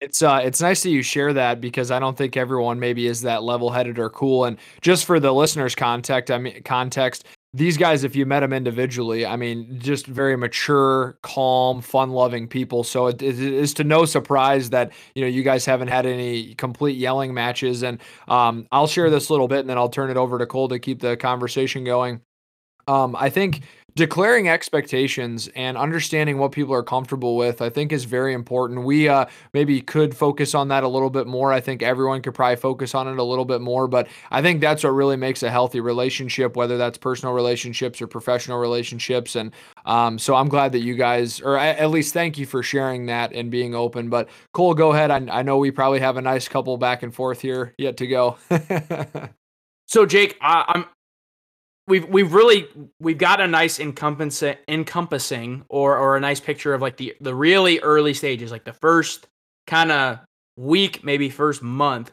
It's 0.00 0.20
uh 0.20 0.40
it's 0.42 0.60
nice 0.60 0.82
that 0.82 0.90
you 0.90 1.02
share 1.02 1.32
that 1.32 1.60
because 1.60 1.90
I 1.90 1.98
don't 1.98 2.16
think 2.16 2.36
everyone 2.36 2.80
maybe 2.80 3.06
is 3.06 3.22
that 3.22 3.42
level 3.44 3.70
headed 3.70 3.98
or 3.98 4.10
cool. 4.10 4.46
And 4.46 4.58
just 4.80 5.04
for 5.04 5.20
the 5.20 5.32
listeners' 5.32 5.74
context, 5.74 6.30
I 6.30 6.38
mean 6.38 6.62
context, 6.64 7.24
these 7.54 7.76
guys, 7.76 8.02
if 8.02 8.16
you 8.16 8.24
met 8.24 8.40
them 8.40 8.52
individually, 8.52 9.26
I 9.26 9.36
mean, 9.36 9.78
just 9.78 10.06
very 10.06 10.36
mature, 10.36 11.18
calm, 11.22 11.82
fun-loving 11.82 12.48
people. 12.48 12.82
So 12.82 13.08
it, 13.08 13.20
it 13.20 13.38
is 13.38 13.74
to 13.74 13.84
no 13.84 14.06
surprise 14.06 14.70
that 14.70 14.92
you 15.14 15.22
know 15.22 15.28
you 15.28 15.42
guys 15.42 15.66
haven't 15.66 15.88
had 15.88 16.06
any 16.06 16.54
complete 16.54 16.96
yelling 16.96 17.34
matches. 17.34 17.82
And 17.82 18.00
um, 18.26 18.66
I'll 18.72 18.86
share 18.86 19.10
this 19.10 19.28
little 19.28 19.48
bit, 19.48 19.60
and 19.60 19.68
then 19.68 19.76
I'll 19.76 19.90
turn 19.90 20.10
it 20.10 20.16
over 20.16 20.38
to 20.38 20.46
Cole 20.46 20.68
to 20.68 20.78
keep 20.78 21.00
the 21.00 21.16
conversation 21.16 21.84
going. 21.84 22.22
Um, 22.88 23.14
I 23.16 23.28
think 23.28 23.62
declaring 23.94 24.48
expectations 24.48 25.48
and 25.54 25.76
understanding 25.76 26.38
what 26.38 26.52
people 26.52 26.74
are 26.74 26.82
comfortable 26.82 27.36
with 27.36 27.60
i 27.60 27.68
think 27.68 27.92
is 27.92 28.04
very 28.04 28.34
important. 28.34 28.84
We 28.84 29.08
uh, 29.08 29.26
maybe 29.52 29.80
could 29.80 30.16
focus 30.16 30.54
on 30.54 30.68
that 30.68 30.84
a 30.84 30.88
little 30.88 31.10
bit 31.10 31.26
more. 31.26 31.52
I 31.52 31.60
think 31.60 31.82
everyone 31.82 32.22
could 32.22 32.34
probably 32.34 32.56
focus 32.56 32.94
on 32.94 33.08
it 33.08 33.18
a 33.18 33.22
little 33.22 33.44
bit 33.44 33.60
more 33.60 33.88
but 33.88 34.08
i 34.30 34.40
think 34.42 34.60
that's 34.60 34.84
what 34.84 34.90
really 34.90 35.16
makes 35.16 35.42
a 35.42 35.50
healthy 35.50 35.80
relationship 35.80 36.56
whether 36.56 36.76
that's 36.78 36.98
personal 36.98 37.34
relationships 37.34 38.00
or 38.00 38.06
professional 38.06 38.58
relationships. 38.58 39.36
And 39.36 39.52
um, 39.84 40.18
so 40.18 40.34
i'm 40.34 40.48
glad 40.48 40.72
that 40.72 40.80
you 40.80 40.94
guys 40.94 41.40
or 41.40 41.58
at 41.58 41.90
least 41.90 42.12
thank 42.12 42.38
you 42.38 42.46
for 42.46 42.62
sharing 42.62 43.06
that 43.06 43.32
and 43.32 43.50
being 43.50 43.74
open. 43.74 44.08
But 44.08 44.28
cole 44.52 44.74
go 44.74 44.92
ahead. 44.92 45.10
I, 45.10 45.40
I 45.40 45.42
know 45.42 45.58
we 45.58 45.70
probably 45.70 46.00
have 46.00 46.16
a 46.16 46.22
nice 46.22 46.48
couple 46.48 46.76
back 46.76 47.02
and 47.02 47.14
forth 47.14 47.40
here 47.40 47.74
yet 47.78 47.96
to 47.98 48.06
go. 48.06 48.36
So 49.86 50.06
jake 50.06 50.38
I, 50.40 50.64
i'm 50.68 50.86
we've 51.86 52.06
we've 52.08 52.32
really 52.32 52.66
we've 53.00 53.18
got 53.18 53.40
a 53.40 53.46
nice 53.46 53.80
encompassing 53.80 54.56
encompassing 54.68 55.64
or 55.68 55.96
or 55.98 56.16
a 56.16 56.20
nice 56.20 56.40
picture 56.40 56.74
of 56.74 56.80
like 56.80 56.96
the 56.96 57.14
the 57.20 57.34
really 57.34 57.80
early 57.80 58.14
stages, 58.14 58.50
like 58.50 58.64
the 58.64 58.72
first 58.72 59.26
kind 59.66 59.92
of 59.92 60.20
week, 60.56 61.04
maybe 61.04 61.30
first 61.30 61.62
month. 61.62 62.12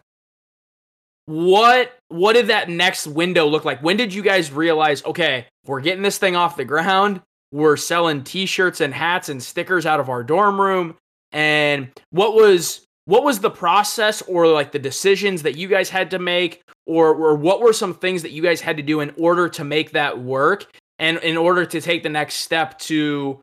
What 1.26 1.96
what 2.08 2.34
did 2.34 2.48
that 2.48 2.70
next 2.70 3.08
window 3.08 3.46
look 3.46 3.66
like? 3.66 3.84
When 3.84 3.98
did 3.98 4.14
you 4.14 4.22
guys 4.22 4.52
realize, 4.52 5.04
okay, 5.06 5.46
we're 5.66 5.82
getting 5.82 6.04
this 6.04 6.18
thing 6.18 6.36
off 6.36 6.58
the 6.58 6.66
ground? 6.66 7.22
We're 7.52 7.78
selling 7.78 8.24
t-shirts 8.24 8.82
and 8.82 8.94
hats 8.94 9.30
and 9.30 9.42
stickers 9.42 9.86
out 9.86 10.00
of 10.00 10.10
our 10.10 10.24
dorm 10.24 10.60
room. 10.60 10.98
And 11.32 11.90
what 12.12 12.34
was 12.34 12.86
what 13.10 13.24
was 13.24 13.40
the 13.40 13.50
process 13.50 14.22
or 14.22 14.46
like 14.46 14.72
the 14.72 14.78
decisions 14.78 15.42
that 15.42 15.58
you 15.58 15.68
guys 15.68 15.90
had 15.90 16.12
to 16.12 16.20
make? 16.20 16.62
Or, 16.86 17.10
or 17.16 17.36
what 17.36 17.60
were 17.60 17.74
some 17.74 17.96
things 17.96 18.22
that 18.22 18.32
you 18.32 18.44
guys 18.44 18.62
had 18.62 18.78
to 18.78 18.84
do 18.84 19.00
in 19.00 19.12
order 19.18 19.50
to 19.50 19.64
make 19.64 19.92
that 19.94 20.20
work? 20.22 20.68
And 21.00 21.18
in 21.20 21.36
order 21.36 21.66
to 21.66 21.82
take 21.82 22.04
the 22.04 22.10
next 22.10 22.36
step 22.36 22.78
to 22.80 23.42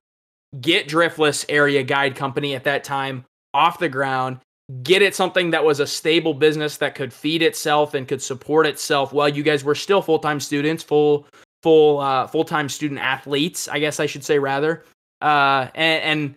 get 0.60 0.86
driftless 0.86 1.44
area 1.48 1.82
guide 1.82 2.14
company 2.14 2.54
at 2.54 2.62
that 2.62 2.84
time 2.84 3.24
off 3.54 3.80
the 3.80 3.88
ground 3.88 4.38
get 4.82 5.02
it 5.02 5.14
something 5.14 5.50
that 5.50 5.64
was 5.64 5.80
a 5.80 5.86
stable 5.86 6.34
business 6.34 6.76
that 6.76 6.94
could 6.94 7.12
feed 7.12 7.42
itself 7.42 7.94
and 7.94 8.08
could 8.08 8.22
support 8.22 8.66
itself 8.66 9.12
while 9.12 9.28
you 9.28 9.42
guys 9.42 9.64
were 9.64 9.74
still 9.74 10.00
full-time 10.00 10.40
students 10.40 10.82
full 10.82 11.26
full 11.62 11.98
uh, 11.98 12.26
full-time 12.26 12.68
student 12.68 13.00
athletes 13.00 13.68
i 13.68 13.78
guess 13.78 14.00
i 14.00 14.06
should 14.06 14.24
say 14.24 14.38
rather 14.38 14.84
uh, 15.20 15.68
and, 15.74 16.02
and 16.02 16.34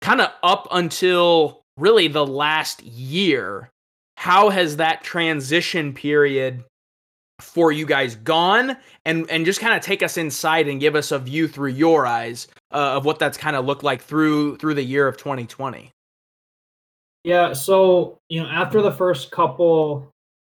kind 0.00 0.20
of 0.20 0.30
up 0.42 0.66
until 0.70 1.62
really 1.78 2.08
the 2.08 2.26
last 2.26 2.82
year. 2.82 3.70
How 4.16 4.50
has 4.50 4.76
that 4.76 5.04
transition 5.04 5.94
period 5.94 6.64
for 7.40 7.70
you 7.70 7.86
guys 7.86 8.16
gone? 8.16 8.76
And 9.04 9.30
and 9.30 9.46
just 9.46 9.60
kind 9.60 9.74
of 9.74 9.82
take 9.82 10.02
us 10.02 10.16
inside 10.16 10.68
and 10.68 10.80
give 10.80 10.96
us 10.96 11.12
a 11.12 11.18
view 11.18 11.46
through 11.48 11.70
your 11.70 12.06
eyes 12.06 12.48
uh, 12.72 12.96
of 12.96 13.04
what 13.04 13.18
that's 13.18 13.38
kind 13.38 13.56
of 13.56 13.64
looked 13.64 13.84
like 13.84 14.02
through 14.02 14.56
through 14.56 14.74
the 14.74 14.82
year 14.82 15.06
of 15.06 15.16
2020. 15.16 15.92
Yeah, 17.24 17.52
so 17.52 18.18
you 18.28 18.42
know, 18.42 18.48
after 18.48 18.82
the 18.82 18.92
first 18.92 19.30
couple 19.30 20.10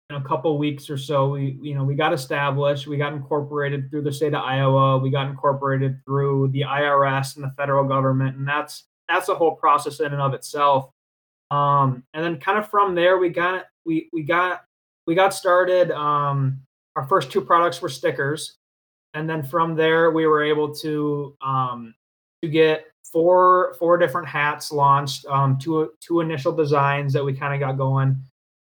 you 0.09 0.17
know, 0.17 0.23
couple 0.23 0.55
weeks 0.57 0.89
or 0.89 0.97
so, 0.97 1.29
we 1.29 1.57
you 1.61 1.73
know 1.73 1.83
we 1.83 1.95
got 1.95 2.13
established, 2.13 2.85
we 2.85 2.97
got 2.97 3.13
incorporated 3.13 3.89
through 3.89 4.03
the 4.03 4.11
state 4.11 4.33
of 4.33 4.43
Iowa, 4.43 4.97
we 4.97 5.09
got 5.09 5.27
incorporated 5.27 5.99
through 6.05 6.49
the 6.49 6.61
IRS 6.61 7.35
and 7.35 7.43
the 7.43 7.51
federal 7.57 7.83
government, 7.85 8.37
and 8.37 8.47
that's 8.47 8.83
that's 9.07 9.29
a 9.29 9.35
whole 9.35 9.55
process 9.55 9.99
in 9.99 10.13
and 10.13 10.21
of 10.21 10.33
itself. 10.33 10.91
Um, 11.51 12.03
and 12.13 12.23
then 12.23 12.39
kind 12.39 12.57
of 12.57 12.69
from 12.69 12.95
there, 12.95 13.17
we 13.17 13.29
got 13.29 13.65
we 13.85 14.09
we 14.13 14.23
got 14.23 14.63
we 15.07 15.15
got 15.15 15.33
started. 15.33 15.91
Um, 15.91 16.61
our 16.95 17.07
first 17.07 17.31
two 17.31 17.41
products 17.41 17.81
were 17.81 17.89
stickers, 17.89 18.57
and 19.13 19.29
then 19.29 19.43
from 19.43 19.75
there, 19.75 20.11
we 20.11 20.25
were 20.25 20.43
able 20.43 20.73
to 20.75 21.35
um, 21.41 21.93
to 22.41 22.49
get 22.49 22.85
four 23.11 23.75
four 23.79 23.97
different 23.97 24.27
hats 24.27 24.71
launched. 24.71 25.25
Um, 25.27 25.57
two 25.57 25.91
two 26.01 26.21
initial 26.21 26.51
designs 26.51 27.13
that 27.13 27.23
we 27.23 27.33
kind 27.33 27.53
of 27.53 27.59
got 27.59 27.77
going. 27.77 28.17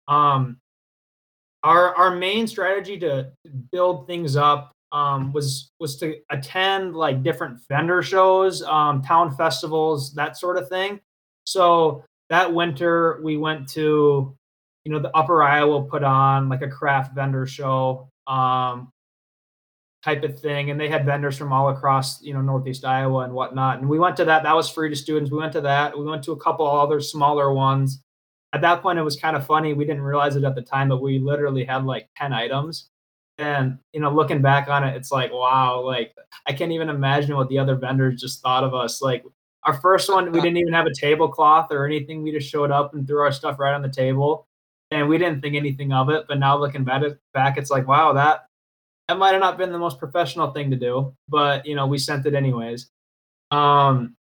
Um, 0.08 0.58
our 1.64 1.96
our 1.96 2.16
main 2.16 2.48
strategy 2.48 3.00
to 3.00 3.32
build 3.72 4.06
things 4.08 4.36
up 4.36 4.74
um, 4.92 5.34
was 5.34 5.72
was 5.80 5.98
to 5.98 6.18
attend 6.30 6.96
like 6.96 7.24
different 7.24 7.60
vendor 7.68 8.04
shows, 8.04 8.62
um, 8.64 9.02
town 9.02 9.36
festivals, 9.36 10.14
that 10.14 10.38
sort 10.38 10.58
of 10.58 10.70
thing. 10.70 11.00
So 11.46 12.04
that 12.30 12.54
winter 12.54 13.20
we 13.24 13.38
went 13.38 13.68
to 13.70 14.36
you 14.86 14.92
know 14.92 15.00
the 15.00 15.16
upper 15.16 15.44
iowa 15.44 15.84
put 15.84 16.04
on 16.04 16.50
like 16.50 16.62
a 16.62 16.68
craft 16.70 17.16
vendor 17.16 17.46
show 17.46 18.10
um 18.28 18.92
type 20.04 20.24
of 20.24 20.38
thing 20.38 20.70
and 20.70 20.80
they 20.80 20.90
had 20.90 21.06
vendors 21.06 21.38
from 21.38 21.54
all 21.54 21.70
across 21.70 22.22
you 22.22 22.34
know 22.34 22.42
northeast 22.42 22.84
iowa 22.84 23.20
and 23.20 23.34
whatnot 23.34 23.80
and 23.80 23.88
we 23.88 23.98
went 23.98 24.18
to 24.18 24.26
that. 24.26 24.44
That 24.44 24.56
was 24.56 24.70
free 24.70 24.90
to 24.90 24.96
students. 24.96 25.32
We 25.32 25.38
went 25.38 25.54
to 25.54 25.62
that. 25.62 25.98
We 25.98 26.04
went 26.04 26.24
to 26.24 26.34
a 26.34 26.40
couple 26.40 26.68
other 26.68 27.00
smaller 27.00 27.54
ones. 27.54 28.02
At 28.52 28.62
that 28.62 28.82
point 28.82 29.00
it 29.00 29.04
was 29.04 29.16
kind 29.16 29.38
of 29.38 29.46
funny. 29.46 29.74
We 29.74 29.86
didn't 29.86 30.02
realize 30.02 30.36
it 30.36 30.44
at 30.44 30.56
the 30.56 30.62
time 30.62 30.90
but 30.90 31.02
we 31.02 31.20
literally 31.20 31.64
had 31.64 31.86
like 31.86 32.10
10 32.18 32.34
items. 32.34 32.90
And 33.38 33.80
you 33.94 34.02
know 34.02 34.12
looking 34.12 34.42
back 34.42 34.68
on 34.68 34.84
it 34.84 34.96
it's 34.96 35.12
like 35.12 35.32
wow 35.32 35.82
like 35.82 36.14
i 36.48 36.54
can't 36.54 36.72
even 36.72 36.90
imagine 36.90 37.36
what 37.36 37.50
the 37.50 37.58
other 37.58 37.76
vendors 37.76 38.22
just 38.22 38.42
thought 38.44 38.64
of 38.64 38.76
us 38.76 39.02
like 39.02 39.24
our 39.66 39.74
first 39.74 40.10
one, 40.10 40.32
we 40.32 40.42
didn't 40.42 40.58
even 40.58 40.74
have 40.74 40.86
a 40.86 40.94
tablecloth 40.94 41.72
or 41.72 41.86
anything. 41.86 42.22
We 42.22 42.32
just 42.32 42.50
showed 42.50 42.72
up 42.72 42.94
and 42.94 43.08
threw 43.08 43.22
our 43.22 43.32
stuff 43.32 43.60
right 43.60 43.74
on 43.74 43.82
the 43.82 43.90
table, 43.90 44.48
and 44.92 45.08
we 45.08 45.18
didn't 45.18 45.42
think 45.42 45.56
anything 45.56 45.94
of 45.94 46.10
it. 46.10 46.26
But 46.28 46.40
now 46.40 46.58
looking 46.58 46.84
back, 46.84 47.58
it's 47.58 47.72
like, 47.72 47.88
wow, 47.88 48.14
that 48.14 48.46
that 49.08 49.18
might 49.18 49.32
have 49.32 49.42
not 49.42 49.58
been 49.58 49.72
the 49.72 49.78
most 49.78 50.00
professional 50.00 50.52
thing 50.52 50.70
to 50.72 50.78
do, 50.78 51.14
but 51.30 51.66
you 51.66 51.76
know, 51.76 51.88
we 51.88 51.98
sent 51.98 52.26
it 52.26 52.34
anyways. 52.34 52.90
Um, 53.52 54.16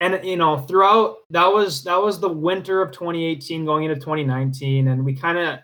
and 0.00 0.24
you 0.24 0.36
know, 0.36 0.58
throughout 0.58 1.16
that 1.30 1.52
was 1.52 1.82
that 1.84 2.00
was 2.00 2.20
the 2.20 2.28
winter 2.28 2.82
of 2.82 2.92
2018 2.92 3.64
going 3.64 3.84
into 3.84 3.96
2019, 3.96 4.88
and 4.88 5.04
we 5.04 5.14
kind 5.14 5.38
of 5.38 5.58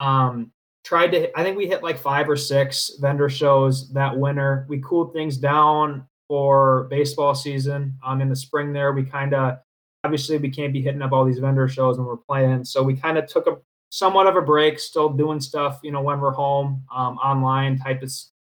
um 0.00 0.52
tried 0.84 1.12
to. 1.12 1.38
I 1.38 1.44
think 1.44 1.56
we 1.56 1.66
hit 1.66 1.82
like 1.82 1.98
five 1.98 2.28
or 2.28 2.36
six 2.36 2.92
vendor 3.00 3.28
shows 3.28 3.90
that 3.92 4.16
winter. 4.16 4.66
We 4.68 4.80
cooled 4.80 5.12
things 5.12 5.36
down 5.36 6.06
for 6.30 6.84
baseball 6.84 7.34
season. 7.34 7.98
Um, 8.06 8.20
in 8.20 8.28
the 8.28 8.36
spring 8.36 8.72
there, 8.72 8.92
we 8.92 9.02
kind 9.02 9.34
of 9.34 9.58
obviously 10.04 10.38
we 10.38 10.48
can't 10.48 10.72
be 10.72 10.80
hitting 10.80 11.02
up 11.02 11.10
all 11.10 11.24
these 11.24 11.40
vendor 11.40 11.68
shows 11.68 11.98
when 11.98 12.06
we're 12.06 12.16
playing. 12.18 12.64
So 12.64 12.84
we 12.84 12.94
kind 12.94 13.18
of 13.18 13.26
took 13.26 13.48
a 13.48 13.56
somewhat 13.90 14.28
of 14.28 14.36
a 14.36 14.40
break, 14.40 14.78
still 14.78 15.08
doing 15.08 15.40
stuff, 15.40 15.80
you 15.82 15.90
know, 15.90 16.00
when 16.00 16.20
we're 16.20 16.30
home, 16.30 16.84
um, 16.94 17.18
online 17.18 17.80
type 17.80 18.00
of 18.04 18.12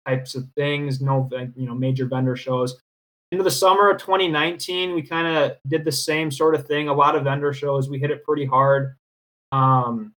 types 0.06 0.34
of 0.34 0.46
things. 0.54 1.00
No, 1.00 1.30
you 1.56 1.66
know, 1.66 1.74
major 1.74 2.04
vendor 2.04 2.36
shows. 2.36 2.78
Into 3.30 3.42
the 3.42 3.50
summer 3.50 3.88
of 3.88 3.96
2019, 3.96 4.94
we 4.94 5.00
kind 5.00 5.34
of 5.34 5.56
did 5.66 5.86
the 5.86 5.92
same 5.92 6.30
sort 6.30 6.54
of 6.54 6.66
thing. 6.66 6.90
A 6.90 6.92
lot 6.92 7.16
of 7.16 7.24
vendor 7.24 7.54
shows. 7.54 7.88
We 7.88 7.98
hit 7.98 8.10
it 8.10 8.22
pretty 8.22 8.44
hard. 8.44 8.96
Um, 9.50 10.12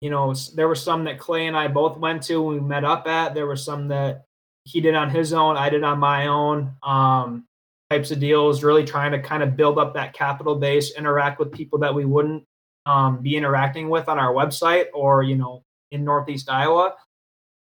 you 0.00 0.10
know, 0.10 0.32
there 0.54 0.68
were 0.68 0.76
some 0.76 1.02
that 1.04 1.18
Clay 1.18 1.48
and 1.48 1.56
I 1.56 1.66
both 1.66 1.98
went 1.98 2.22
to. 2.24 2.40
We 2.40 2.60
met 2.60 2.84
up 2.84 3.08
at. 3.08 3.34
There 3.34 3.48
were 3.48 3.56
some 3.56 3.88
that 3.88 4.26
he 4.64 4.80
did 4.80 4.94
on 4.94 5.10
his 5.10 5.32
own. 5.32 5.56
I 5.56 5.70
did 5.70 5.84
on 5.84 5.98
my 5.98 6.26
own. 6.26 6.74
Um, 6.82 7.46
types 7.90 8.10
of 8.10 8.20
deals. 8.20 8.62
Really 8.62 8.84
trying 8.84 9.12
to 9.12 9.20
kind 9.20 9.42
of 9.42 9.56
build 9.56 9.78
up 9.78 9.94
that 9.94 10.14
capital 10.14 10.54
base, 10.54 10.96
interact 10.96 11.38
with 11.38 11.52
people 11.52 11.78
that 11.80 11.94
we 11.94 12.04
wouldn't 12.04 12.44
um, 12.86 13.22
be 13.22 13.36
interacting 13.36 13.88
with 13.88 14.08
on 14.08 14.18
our 14.18 14.32
website 14.32 14.86
or 14.94 15.22
you 15.22 15.36
know 15.36 15.62
in 15.90 16.04
Northeast 16.04 16.48
Iowa. 16.48 16.94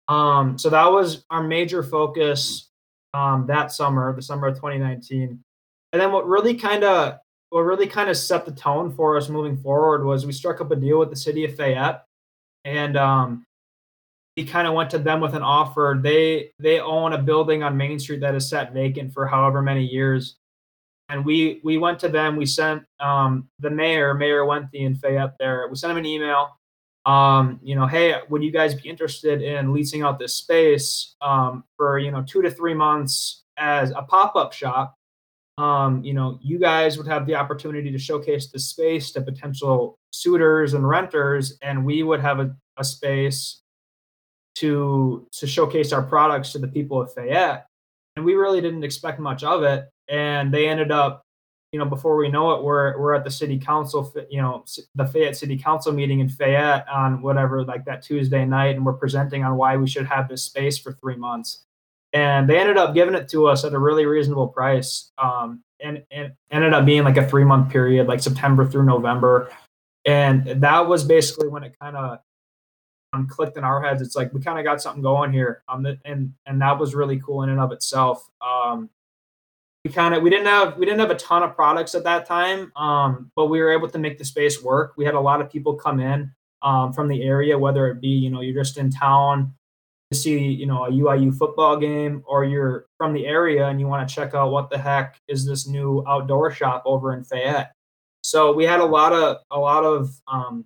Um, 0.07 0.57
so 0.57 0.69
that 0.69 0.85
was 0.85 1.25
our 1.29 1.43
major 1.43 1.83
focus 1.83 2.69
um, 3.13 3.45
that 3.47 3.71
summer, 3.71 4.15
the 4.15 4.21
summer 4.21 4.47
of 4.47 4.55
2019. 4.55 5.39
And 5.93 6.01
then 6.01 6.11
what 6.11 6.27
really 6.27 6.55
kind 6.55 6.83
of 6.83 7.17
what 7.49 7.61
really 7.61 7.87
kind 7.87 8.09
of 8.09 8.17
set 8.17 8.45
the 8.45 8.51
tone 8.51 8.91
for 8.91 9.17
us 9.17 9.29
moving 9.29 9.57
forward 9.57 10.05
was 10.05 10.25
we 10.25 10.33
struck 10.33 10.61
up 10.61 10.71
a 10.71 10.75
deal 10.75 10.99
with 10.99 11.09
the 11.09 11.15
city 11.15 11.45
of 11.45 11.55
Fayette, 11.55 12.03
and 12.63 12.97
um, 12.97 13.45
we 14.37 14.43
kind 14.43 14.67
of 14.67 14.73
went 14.73 14.89
to 14.89 14.99
them 14.99 15.21
with 15.21 15.33
an 15.33 15.41
offer. 15.41 15.99
They 16.01 16.51
they 16.59 16.79
own 16.79 17.13
a 17.13 17.17
building 17.17 17.63
on 17.63 17.77
Main 17.77 17.99
Street 17.99 18.19
that 18.21 18.35
is 18.35 18.49
set 18.49 18.73
vacant 18.73 19.13
for 19.13 19.25
however 19.25 19.61
many 19.61 19.85
years, 19.85 20.37
and 21.09 21.25
we 21.25 21.61
we 21.63 21.77
went 21.77 21.99
to 21.99 22.09
them. 22.09 22.35
We 22.35 22.45
sent 22.45 22.83
um, 22.99 23.47
the 23.59 23.69
mayor, 23.69 24.13
Mayor 24.13 24.45
Wenthe 24.45 24.73
in 24.73 24.99
up 25.17 25.35
There, 25.39 25.67
we 25.69 25.75
sent 25.75 25.91
him 25.91 25.97
an 25.97 26.05
email. 26.05 26.49
Um, 27.05 27.59
you 27.63 27.75
know, 27.75 27.85
hey, 27.85 28.15
would 28.29 28.43
you 28.43 28.51
guys 28.51 28.73
be 28.73 28.89
interested 28.89 29.41
in 29.41 29.71
leasing 29.71 30.01
out 30.01 30.17
this 30.17 30.33
space 30.33 31.15
um, 31.21 31.63
for 31.77 31.99
you 31.99 32.11
know 32.11 32.23
two 32.23 32.41
to 32.41 32.51
three 32.51 32.73
months 32.73 33.43
as 33.57 33.91
a 33.91 34.01
pop 34.01 34.35
up 34.35 34.51
shop? 34.51 34.95
Um, 35.57 36.03
you 36.03 36.13
know, 36.13 36.37
you 36.41 36.59
guys 36.59 36.97
would 36.97 37.07
have 37.07 37.25
the 37.25 37.35
opportunity 37.35 37.89
to 37.89 37.97
showcase 37.97 38.51
the 38.51 38.59
space 38.59 39.11
to 39.11 39.21
potential 39.21 39.97
suitors 40.11 40.73
and 40.73 40.85
renters, 40.85 41.57
and 41.61 41.85
we 41.85 42.03
would 42.03 42.19
have 42.19 42.41
a, 42.41 42.53
a 42.75 42.83
space 42.83 43.61
to 44.55 45.27
to 45.31 45.47
showcase 45.47 45.91
our 45.91 46.01
products 46.01 46.51
to 46.53 46.59
the 46.59 46.67
people 46.67 47.01
of 47.01 47.13
Fayette. 47.13 47.67
And 48.15 48.25
we 48.25 48.35
really 48.35 48.61
didn't 48.61 48.83
expect 48.83 49.19
much 49.19 49.43
of 49.43 49.63
it. 49.63 49.89
And 50.07 50.53
they 50.53 50.67
ended 50.67 50.91
up, 50.91 51.23
you 51.71 51.79
know, 51.79 51.85
before 51.85 52.15
we 52.15 52.29
know 52.29 52.51
it, 52.51 52.63
we're 52.63 52.97
we're 52.99 53.13
at 53.13 53.23
the 53.23 53.31
city 53.31 53.59
council, 53.59 54.13
you 54.29 54.41
know, 54.41 54.63
the 54.95 55.05
Fayette 55.05 55.35
City 55.35 55.57
Council 55.57 55.91
meeting 55.91 56.19
in 56.19 56.29
Fayette 56.29 56.87
on 56.87 57.21
whatever 57.21 57.63
like 57.63 57.85
that 57.85 58.01
Tuesday 58.01 58.45
night, 58.45 58.75
and 58.75 58.85
we're 58.85 58.93
presenting 58.93 59.43
on 59.43 59.57
why 59.57 59.77
we 59.77 59.87
should 59.87 60.05
have 60.05 60.29
this 60.29 60.43
space 60.43 60.77
for 60.77 60.93
three 60.93 61.17
months. 61.17 61.63
And 62.13 62.49
they 62.49 62.59
ended 62.59 62.77
up 62.77 62.93
giving 62.93 63.15
it 63.15 63.27
to 63.29 63.47
us 63.47 63.65
at 63.65 63.73
a 63.73 63.79
really 63.79 64.05
reasonable 64.05 64.47
price. 64.47 65.11
Um, 65.17 65.61
and, 65.81 66.03
and 66.11 66.33
ended 66.51 66.73
up 66.73 66.85
being 66.85 67.03
like 67.03 67.17
a 67.17 67.27
three 67.27 67.43
month 67.43 67.69
period, 67.69 68.07
like 68.07 68.21
September 68.21 68.65
through 68.65 68.85
November. 68.85 69.51
And 70.05 70.45
that 70.61 70.87
was 70.87 71.03
basically 71.03 71.47
when 71.47 71.63
it 71.63 71.75
kind 71.79 71.97
of 71.97 72.19
clicked 73.23 73.57
in 73.57 73.63
our 73.63 73.81
heads. 73.81 74.01
It's 74.01 74.15
like 74.15 74.33
we 74.33 74.41
kind 74.41 74.59
of 74.59 74.65
got 74.65 74.81
something 74.81 75.01
going 75.01 75.31
here, 75.31 75.63
um, 75.69 75.85
and 76.05 76.33
and 76.45 76.61
that 76.61 76.77
was 76.77 76.93
really 76.95 77.19
cool 77.19 77.43
in 77.43 77.49
and 77.49 77.59
of 77.59 77.71
itself. 77.71 78.29
Um, 78.41 78.89
we 79.85 79.91
kind 79.91 80.15
of 80.15 80.23
we 80.23 80.29
didn't 80.29 80.47
have 80.47 80.77
we 80.77 80.85
didn't 80.85 80.99
have 80.99 81.11
a 81.11 81.15
ton 81.15 81.43
of 81.43 81.55
products 81.55 81.93
at 81.95 82.03
that 82.03 82.25
time, 82.25 82.71
um, 82.75 83.31
but 83.35 83.45
we 83.45 83.59
were 83.59 83.71
able 83.71 83.89
to 83.89 83.99
make 83.99 84.17
the 84.17 84.25
space 84.25 84.61
work. 84.61 84.93
We 84.97 85.05
had 85.05 85.13
a 85.13 85.19
lot 85.19 85.41
of 85.41 85.49
people 85.49 85.75
come 85.75 85.99
in 85.99 86.31
um, 86.63 86.91
from 86.91 87.07
the 87.07 87.23
area, 87.23 87.57
whether 87.57 87.87
it 87.87 88.01
be 88.01 88.09
you 88.09 88.29
know 88.29 88.41
you're 88.41 88.61
just 88.61 88.77
in 88.77 88.89
town 88.89 89.53
to 90.11 90.17
see 90.17 90.39
you 90.39 90.65
know 90.65 90.85
a 90.85 90.91
UIU 90.91 91.37
football 91.37 91.77
game, 91.77 92.23
or 92.27 92.43
you're 92.43 92.87
from 92.97 93.13
the 93.13 93.27
area 93.27 93.67
and 93.67 93.79
you 93.79 93.87
want 93.87 94.07
to 94.07 94.13
check 94.13 94.33
out 94.33 94.51
what 94.51 94.69
the 94.69 94.77
heck 94.77 95.21
is 95.27 95.45
this 95.45 95.67
new 95.67 96.03
outdoor 96.07 96.51
shop 96.51 96.83
over 96.85 97.13
in 97.13 97.23
Fayette. 97.23 97.71
So 98.23 98.51
we 98.51 98.65
had 98.65 98.79
a 98.79 98.85
lot 98.85 99.13
of 99.13 99.37
a 99.51 99.59
lot 99.59 99.83
of 99.85 100.09
um, 100.27 100.65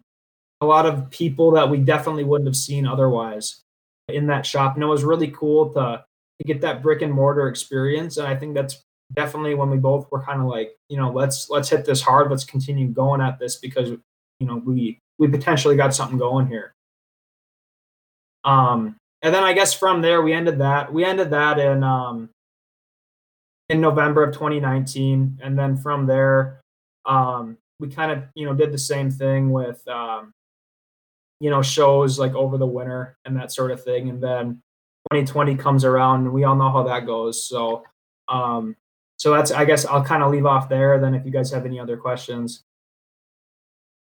a 0.62 0.66
lot 0.66 0.86
of 0.86 1.10
people 1.10 1.52
that 1.52 1.70
we 1.70 1.78
definitely 1.78 2.24
wouldn't 2.24 2.48
have 2.48 2.56
seen 2.56 2.86
otherwise 2.86 3.62
in 4.08 4.28
that 4.28 4.46
shop. 4.46 4.76
And 4.76 4.84
it 4.84 4.88
was 4.88 5.04
really 5.04 5.30
cool 5.30 5.74
to, 5.74 6.04
to 6.40 6.44
get 6.46 6.62
that 6.62 6.82
brick 6.82 7.02
and 7.02 7.14
mortar 7.14 7.48
experience. 7.48 8.18
And 8.18 8.28
I 8.28 8.36
think 8.36 8.54
that's 8.54 8.84
definitely 9.14 9.56
when 9.56 9.70
we 9.70 9.78
both 9.78 10.12
were 10.12 10.22
kind 10.22 10.42
of 10.42 10.48
like, 10.48 10.76
you 10.90 10.98
know, 10.98 11.12
let's 11.12 11.50
let's 11.50 11.70
hit 11.70 11.86
this 11.86 12.02
hard. 12.02 12.30
Let's 12.30 12.44
continue 12.44 12.88
going 12.88 13.22
at 13.22 13.40
this 13.40 13.56
because 13.56 13.90
you 13.90 14.48
know 14.48 14.62
we 14.66 15.00
we 15.18 15.28
potentially 15.28 15.76
got 15.76 15.94
something 15.94 16.18
going 16.18 16.48
here. 16.48 16.74
Um, 18.44 18.96
and 19.22 19.34
then 19.34 19.44
I 19.44 19.54
guess 19.54 19.74
from 19.74 20.02
there 20.02 20.22
we 20.22 20.34
ended 20.34 20.60
that. 20.60 20.92
We 20.92 21.04
ended 21.06 21.30
that 21.32 21.60
in 21.60 21.84
um 21.84 22.30
in 23.70 23.82
November 23.82 24.24
of 24.24 24.34
2019, 24.34 25.40
and 25.44 25.58
then 25.58 25.78
from 25.78 26.08
there, 26.08 26.62
um, 27.06 27.58
we 27.80 27.88
kind 27.88 28.12
of 28.12 28.24
you 28.34 28.46
know 28.46 28.54
did 28.54 28.72
the 28.72 28.78
same 28.78 29.12
thing 29.12 29.52
with 29.52 29.86
um, 29.88 30.34
you 31.40 31.50
know, 31.50 31.62
shows 31.62 32.20
like 32.20 32.34
over 32.34 32.58
the 32.58 32.66
winter 32.66 33.18
and 33.26 33.36
that 33.38 33.52
sort 33.52 33.72
of 33.72 33.84
thing. 33.84 34.10
And 34.10 34.22
then 34.22 34.62
2020 35.12 35.56
comes 35.56 35.86
around 35.86 36.22
and 36.26 36.34
we 36.34 36.44
all 36.44 36.56
know 36.56 36.72
how 36.72 36.84
that 36.84 37.06
goes. 37.06 37.48
So, 37.48 37.84
um, 38.28 38.76
so 39.18 39.34
that's, 39.34 39.52
I 39.52 39.66
guess 39.66 39.86
I'll 39.86 40.04
kind 40.04 40.24
of 40.24 40.32
leave 40.32 40.46
off 40.46 40.70
there. 40.70 41.00
Then 41.00 41.14
if 41.14 41.26
you 41.26 41.32
guys 41.32 41.52
have 41.52 41.66
any 41.66 41.80
other 41.80 41.98
questions. 41.98 42.64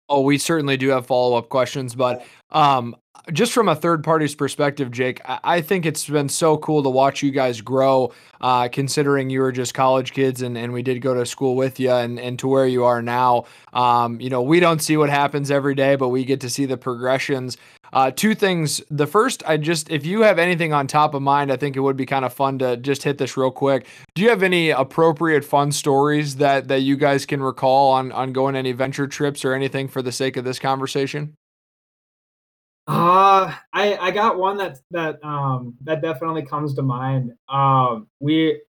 Oh, 0.08 0.22
we 0.22 0.38
certainly 0.38 0.76
do 0.76 0.88
have 0.88 1.06
follow 1.06 1.36
up 1.36 1.48
questions, 1.48 1.94
but 1.94 2.26
um, 2.50 2.96
just 3.32 3.52
from 3.52 3.68
a 3.68 3.74
third 3.74 4.02
party's 4.02 4.34
perspective, 4.34 4.90
Jake, 4.90 5.20
I 5.24 5.60
think 5.60 5.86
it's 5.86 6.08
been 6.08 6.28
so 6.28 6.56
cool 6.58 6.82
to 6.82 6.88
watch 6.90 7.22
you 7.22 7.30
guys 7.30 7.60
grow, 7.60 8.12
uh, 8.40 8.68
considering 8.68 9.30
you 9.30 9.40
were 9.40 9.52
just 9.52 9.74
college 9.74 10.12
kids 10.12 10.42
and, 10.42 10.56
and 10.56 10.72
we 10.72 10.82
did 10.82 11.00
go 11.00 11.14
to 11.14 11.26
school 11.26 11.54
with 11.56 11.78
you 11.78 11.90
and, 11.90 12.18
and 12.18 12.38
to 12.38 12.48
where 12.48 12.66
you 12.66 12.84
are 12.84 13.02
now. 13.02 13.44
Um, 13.72 14.20
you 14.20 14.30
know, 14.30 14.42
we 14.42 14.60
don't 14.60 14.80
see 14.80 14.96
what 14.96 15.10
happens 15.10 15.50
every 15.50 15.74
day, 15.74 15.96
but 15.96 16.08
we 16.08 16.24
get 16.24 16.40
to 16.40 16.50
see 16.50 16.66
the 16.66 16.76
progressions. 16.76 17.56
Uh, 17.92 18.10
two 18.10 18.34
things. 18.34 18.80
The 18.90 19.06
first, 19.06 19.42
I 19.46 19.56
just, 19.56 19.90
if 19.90 20.06
you 20.06 20.22
have 20.22 20.38
anything 20.38 20.72
on 20.72 20.86
top 20.86 21.14
of 21.14 21.22
mind, 21.22 21.50
I 21.52 21.56
think 21.56 21.76
it 21.76 21.80
would 21.80 21.96
be 21.96 22.06
kind 22.06 22.24
of 22.24 22.32
fun 22.32 22.58
to 22.60 22.76
just 22.76 23.02
hit 23.02 23.18
this 23.18 23.36
real 23.36 23.50
quick. 23.50 23.86
Do 24.14 24.22
you 24.22 24.28
have 24.30 24.42
any 24.42 24.70
appropriate 24.70 25.44
fun 25.44 25.72
stories 25.72 26.36
that, 26.36 26.68
that 26.68 26.80
you 26.82 26.96
guys 26.96 27.26
can 27.26 27.42
recall 27.42 27.90
on, 27.90 28.12
on 28.12 28.32
going 28.32 28.54
any 28.54 28.72
venture 28.72 29.08
trips 29.08 29.44
or 29.44 29.54
anything 29.54 29.88
for 29.88 30.02
the 30.02 30.12
sake 30.12 30.36
of 30.36 30.44
this 30.44 30.58
conversation? 30.58 31.36
Uh, 32.86 33.54
I 33.72 33.96
I 33.96 34.10
got 34.10 34.38
one 34.38 34.56
that 34.58 34.78
that 34.90 35.22
um 35.24 35.74
that 35.82 36.02
definitely 36.02 36.42
comes 36.42 36.74
to 36.74 36.82
mind. 36.82 37.32
Um, 37.48 38.08
we 38.20 38.62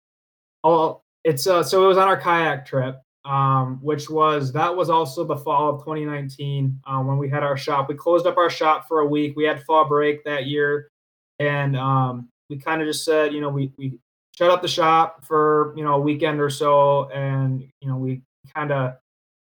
oh 0.63 1.01
it's 1.23 1.47
uh 1.47 1.63
so 1.63 1.83
it 1.83 1.87
was 1.87 1.97
on 1.97 2.07
our 2.07 2.19
kayak 2.19 2.65
trip. 2.65 3.01
Um, 3.23 3.77
which 3.83 4.09
was 4.09 4.51
that 4.53 4.75
was 4.75 4.89
also 4.89 5.23
the 5.23 5.37
fall 5.37 5.75
of 5.75 5.81
2019 5.81 6.79
um, 6.87 7.05
when 7.05 7.19
we 7.19 7.29
had 7.29 7.43
our 7.43 7.55
shop. 7.55 7.87
We 7.87 7.93
closed 7.93 8.25
up 8.25 8.37
our 8.37 8.49
shop 8.49 8.87
for 8.87 9.01
a 9.01 9.05
week. 9.05 9.35
We 9.35 9.43
had 9.43 9.63
fall 9.63 9.87
break 9.87 10.23
that 10.23 10.47
year, 10.47 10.89
and 11.37 11.77
um, 11.77 12.29
we 12.49 12.57
kind 12.57 12.81
of 12.81 12.87
just 12.87 13.05
said, 13.05 13.31
you 13.31 13.39
know, 13.39 13.49
we 13.49 13.71
we 13.77 13.99
shut 14.35 14.49
up 14.49 14.63
the 14.63 14.67
shop 14.67 15.23
for 15.23 15.73
you 15.77 15.83
know 15.83 15.93
a 15.93 15.99
weekend 15.99 16.41
or 16.41 16.49
so, 16.49 17.09
and 17.11 17.61
you 17.79 17.87
know 17.87 17.95
we 17.95 18.23
kind 18.55 18.71
of 18.71 18.93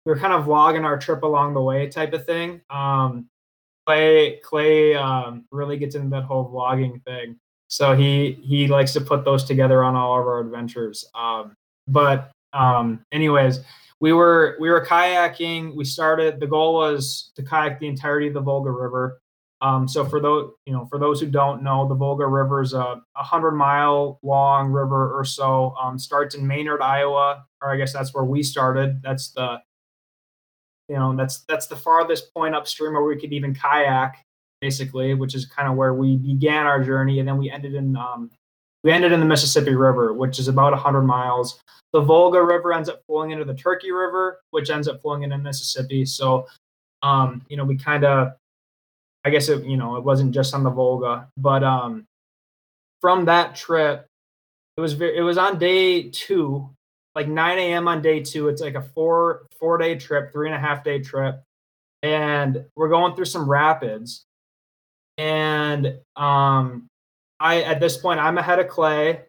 we 0.05 0.11
were 0.13 0.19
kind 0.19 0.33
of 0.33 0.45
vlogging 0.45 0.85
our 0.85 0.97
trip 0.97 1.23
along 1.23 1.53
the 1.53 1.61
way 1.61 1.87
type 1.87 2.13
of 2.13 2.25
thing. 2.25 2.61
Um, 2.69 3.27
Clay 3.85 4.39
Clay 4.43 4.95
um, 4.95 5.45
really 5.51 5.77
gets 5.77 5.95
into 5.95 6.09
that 6.09 6.23
whole 6.23 6.51
vlogging 6.51 7.03
thing. 7.03 7.37
So 7.67 7.95
he 7.95 8.39
he 8.43 8.67
likes 8.67 8.93
to 8.93 9.01
put 9.01 9.25
those 9.25 9.43
together 9.43 9.83
on 9.83 9.95
all 9.95 10.19
of 10.19 10.27
our 10.27 10.39
adventures. 10.39 11.05
Um, 11.15 11.55
but 11.87 12.31
um, 12.53 13.03
anyways, 13.11 13.59
we 13.99 14.13
were 14.13 14.57
we 14.59 14.69
were 14.69 14.85
kayaking. 14.85 15.75
We 15.75 15.85
started. 15.85 16.39
The 16.39 16.47
goal 16.47 16.75
was 16.75 17.31
to 17.35 17.43
kayak 17.43 17.79
the 17.79 17.87
entirety 17.87 18.27
of 18.27 18.33
the 18.33 18.41
Volga 18.41 18.71
River. 18.71 19.19
Um, 19.61 19.87
so 19.87 20.05
for 20.05 20.19
those 20.19 20.51
you 20.65 20.73
know 20.73 20.85
for 20.85 20.99
those 20.99 21.19
who 21.19 21.27
don't 21.27 21.63
know, 21.63 21.87
the 21.87 21.95
Volga 21.95 22.27
River 22.27 22.61
is 22.61 22.73
a, 22.73 23.01
a 23.15 23.23
hundred 23.23 23.53
mile 23.53 24.19
long 24.21 24.71
river 24.71 25.17
or 25.17 25.25
so. 25.25 25.73
Um, 25.81 25.97
starts 25.97 26.35
in 26.35 26.45
Maynard, 26.45 26.81
Iowa, 26.81 27.45
or 27.61 27.71
I 27.71 27.77
guess 27.77 27.93
that's 27.93 28.13
where 28.13 28.25
we 28.25 28.43
started. 28.43 29.01
That's 29.01 29.31
the 29.31 29.61
you 30.89 30.95
know 30.95 31.15
that's 31.15 31.39
that's 31.47 31.67
the 31.67 31.75
farthest 31.75 32.33
point 32.33 32.55
upstream 32.55 32.93
where 32.93 33.03
we 33.03 33.19
could 33.19 33.33
even 33.33 33.53
kayak 33.53 34.23
basically 34.61 35.13
which 35.13 35.35
is 35.35 35.45
kind 35.45 35.67
of 35.67 35.75
where 35.75 35.93
we 35.93 36.17
began 36.17 36.65
our 36.65 36.83
journey 36.83 37.19
and 37.19 37.27
then 37.27 37.37
we 37.37 37.49
ended 37.49 37.75
in 37.75 37.95
um, 37.95 38.29
we 38.83 38.91
ended 38.91 39.11
in 39.11 39.19
the 39.19 39.25
mississippi 39.25 39.75
river 39.75 40.13
which 40.13 40.39
is 40.39 40.47
about 40.47 40.71
100 40.71 41.01
miles. 41.01 41.59
The 41.93 42.01
volga 42.01 42.43
river 42.43 42.73
ends 42.73 42.89
up 42.89 43.01
flowing 43.07 43.31
into 43.31 43.45
the 43.45 43.53
turkey 43.53 43.91
river 43.91 44.41
which 44.51 44.69
ends 44.69 44.87
up 44.87 45.01
flowing 45.01 45.23
into 45.23 45.37
mississippi 45.37 46.05
so 46.05 46.47
um, 47.03 47.41
you 47.49 47.57
know 47.57 47.63
we 47.63 47.77
kind 47.77 48.03
of 48.03 48.33
i 49.23 49.29
guess 49.29 49.49
it 49.49 49.63
you 49.65 49.77
know 49.77 49.95
it 49.95 50.03
wasn't 50.03 50.33
just 50.33 50.53
on 50.53 50.63
the 50.63 50.69
volga 50.69 51.27
but 51.37 51.63
um, 51.63 52.05
from 53.01 53.25
that 53.25 53.55
trip 53.55 54.07
it 54.77 54.81
was 54.81 54.93
very, 54.93 55.17
it 55.17 55.21
was 55.21 55.37
on 55.37 55.57
day 55.57 56.09
two 56.09 56.69
like 57.15 57.27
9 57.27 57.57
a.m. 57.57 57.87
on 57.87 58.01
day 58.01 58.21
two. 58.21 58.49
It's 58.49 58.61
like 58.61 58.75
a 58.75 58.81
four 58.81 59.47
four 59.57 59.77
day 59.77 59.95
trip, 59.95 60.31
three 60.31 60.47
and 60.47 60.55
a 60.55 60.59
half 60.59 60.83
day 60.83 60.99
trip, 60.99 61.41
and 62.03 62.65
we're 62.75 62.89
going 62.89 63.15
through 63.15 63.25
some 63.25 63.49
rapids. 63.49 64.25
And 65.17 65.97
um, 66.17 66.87
I 67.39 67.61
at 67.61 67.79
this 67.79 67.97
point 67.97 68.19
I'm 68.19 68.37
ahead 68.37 68.59
of 68.59 68.67
Clay, 68.67 69.21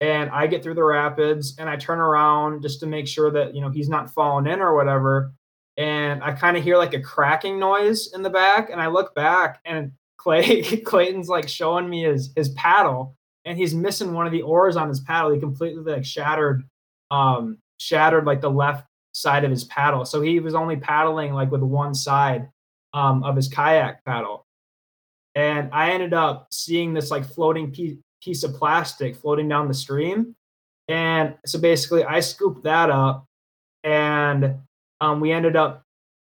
and 0.00 0.30
I 0.30 0.48
get 0.48 0.62
through 0.62 0.74
the 0.74 0.84
rapids, 0.84 1.56
and 1.58 1.68
I 1.68 1.76
turn 1.76 2.00
around 2.00 2.62
just 2.62 2.80
to 2.80 2.86
make 2.86 3.06
sure 3.06 3.30
that 3.30 3.54
you 3.54 3.60
know 3.60 3.70
he's 3.70 3.88
not 3.88 4.10
falling 4.10 4.46
in 4.46 4.60
or 4.60 4.74
whatever. 4.74 5.32
And 5.76 6.24
I 6.24 6.32
kind 6.32 6.56
of 6.56 6.64
hear 6.64 6.76
like 6.76 6.94
a 6.94 7.00
cracking 7.00 7.60
noise 7.60 8.12
in 8.12 8.22
the 8.22 8.30
back, 8.30 8.70
and 8.70 8.80
I 8.80 8.88
look 8.88 9.14
back, 9.14 9.60
and 9.64 9.92
Clay 10.16 10.62
Clayton's 10.84 11.28
like 11.28 11.48
showing 11.48 11.88
me 11.88 12.02
his 12.02 12.32
his 12.34 12.48
paddle, 12.50 13.14
and 13.44 13.56
he's 13.56 13.76
missing 13.76 14.12
one 14.12 14.26
of 14.26 14.32
the 14.32 14.42
oars 14.42 14.76
on 14.76 14.88
his 14.88 14.98
paddle. 15.00 15.32
He 15.32 15.38
completely 15.38 15.92
like 15.92 16.04
shattered 16.04 16.64
um, 17.10 17.58
shattered 17.78 18.26
like 18.26 18.40
the 18.40 18.50
left 18.50 18.86
side 19.12 19.44
of 19.44 19.50
his 19.50 19.64
paddle. 19.64 20.04
So 20.04 20.20
he 20.20 20.40
was 20.40 20.54
only 20.54 20.76
paddling 20.76 21.32
like 21.32 21.50
with 21.50 21.62
one 21.62 21.94
side 21.94 22.48
um, 22.94 23.22
of 23.22 23.36
his 23.36 23.48
kayak 23.48 24.04
paddle. 24.04 24.46
And 25.34 25.70
I 25.72 25.90
ended 25.92 26.14
up 26.14 26.48
seeing 26.50 26.94
this 26.94 27.10
like 27.10 27.24
floating 27.24 27.70
piece, 27.70 28.44
of 28.44 28.54
plastic 28.54 29.16
floating 29.16 29.48
down 29.48 29.68
the 29.68 29.74
stream. 29.74 30.34
And 30.88 31.34
so 31.46 31.58
basically, 31.58 32.04
I 32.04 32.20
scooped 32.20 32.64
that 32.64 32.90
up 32.90 33.24
and 33.84 34.56
um, 35.00 35.20
we 35.20 35.32
ended 35.32 35.56
up 35.56 35.82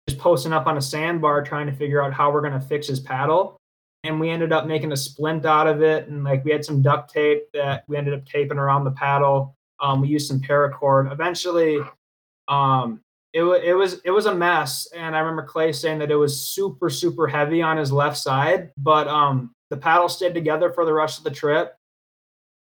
just 0.08 0.20
posting 0.20 0.52
up 0.52 0.66
on 0.66 0.76
a 0.76 0.82
sandbar 0.82 1.42
trying 1.42 1.66
to 1.66 1.72
figure 1.72 2.02
out 2.02 2.12
how 2.12 2.30
we're 2.30 2.40
going 2.40 2.52
to 2.52 2.60
fix 2.60 2.86
his 2.86 3.00
paddle. 3.00 3.56
And 4.04 4.20
we 4.20 4.30
ended 4.30 4.52
up 4.52 4.66
making 4.66 4.92
a 4.92 4.96
splint 4.96 5.46
out 5.46 5.66
of 5.66 5.82
it. 5.82 6.08
And 6.08 6.22
like 6.22 6.44
we 6.44 6.52
had 6.52 6.64
some 6.64 6.82
duct 6.82 7.12
tape 7.12 7.44
that 7.54 7.84
we 7.88 7.96
ended 7.96 8.14
up 8.14 8.26
taping 8.26 8.58
around 8.58 8.84
the 8.84 8.92
paddle 8.92 9.55
um, 9.80 10.00
we 10.00 10.08
used 10.08 10.28
some 10.28 10.40
paracord. 10.40 11.12
Eventually, 11.12 11.80
um, 12.48 13.00
it, 13.32 13.40
w- 13.40 13.62
it 13.62 13.74
was 13.74 14.00
it 14.04 14.10
was 14.10 14.26
a 14.26 14.34
mess, 14.34 14.86
and 14.94 15.14
I 15.14 15.20
remember 15.20 15.42
Clay 15.42 15.72
saying 15.72 15.98
that 15.98 16.10
it 16.10 16.16
was 16.16 16.48
super 16.48 16.88
super 16.88 17.26
heavy 17.26 17.62
on 17.62 17.76
his 17.76 17.92
left 17.92 18.16
side, 18.16 18.70
but 18.78 19.08
um, 19.08 19.52
the 19.70 19.76
paddle 19.76 20.08
stayed 20.08 20.34
together 20.34 20.72
for 20.72 20.84
the 20.84 20.92
rest 20.92 21.18
of 21.18 21.24
the 21.24 21.30
trip. 21.30 21.76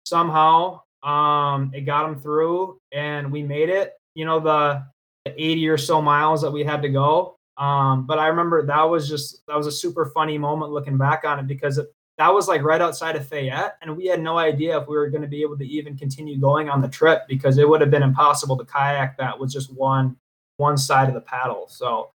Somehow, 0.06 0.82
um, 1.04 1.72
it 1.74 1.82
got 1.82 2.10
him 2.10 2.20
through, 2.20 2.80
and 2.92 3.32
we 3.32 3.44
made 3.44 3.70
it. 3.70 3.94
You 4.16 4.26
know 4.26 4.40
the, 4.40 4.84
the 5.26 5.34
80 5.42 5.70
or 5.70 5.78
so 5.78 6.02
miles 6.02 6.42
that 6.42 6.52
we 6.52 6.64
had 6.64 6.82
to 6.82 6.90
go. 6.90 7.38
Um, 7.58 8.06
but 8.06 8.20
I 8.20 8.28
remember 8.28 8.66
that 8.66 8.84
was 8.84 9.10
just 9.10 9.46
that 9.48 9.58
was 9.58 9.68
a 9.68 9.72
super 9.72 10.06
funny 10.16 10.38
moment 10.38 10.72
looking 10.72 10.98
back 10.98 11.26
on 11.26 11.40
it 11.40 11.48
because 11.48 11.78
it, 11.78 11.88
that 12.20 12.34
was 12.34 12.50
like 12.50 12.64
right 12.64 12.82
outside 12.82 13.16
of 13.16 13.26
Fayette, 13.26 13.78
and 13.82 13.96
we 13.96 14.06
had 14.06 14.22
no 14.22 14.38
idea 14.38 14.78
if 14.78 14.90
we 14.90 14.98
were 14.98 15.10
going 15.10 15.22
to 15.22 15.28
be 15.28 15.42
able 15.42 15.58
to 15.58 15.66
even 15.66 15.98
continue 15.98 16.38
going 16.38 16.70
on 16.70 16.82
the 16.82 16.90
trip 16.90 17.22
because 17.30 17.58
it 17.58 17.68
would 17.68 17.80
have 17.80 17.90
been 17.90 18.04
impossible 18.04 18.58
to 18.58 18.66
kayak 18.66 19.18
that 19.18 19.40
with 19.40 19.50
just 19.50 19.74
one 19.74 20.18
one 20.58 20.78
side 20.78 21.08
of 21.08 21.14
the 21.14 21.22
paddle. 21.22 21.68
So 21.70 22.12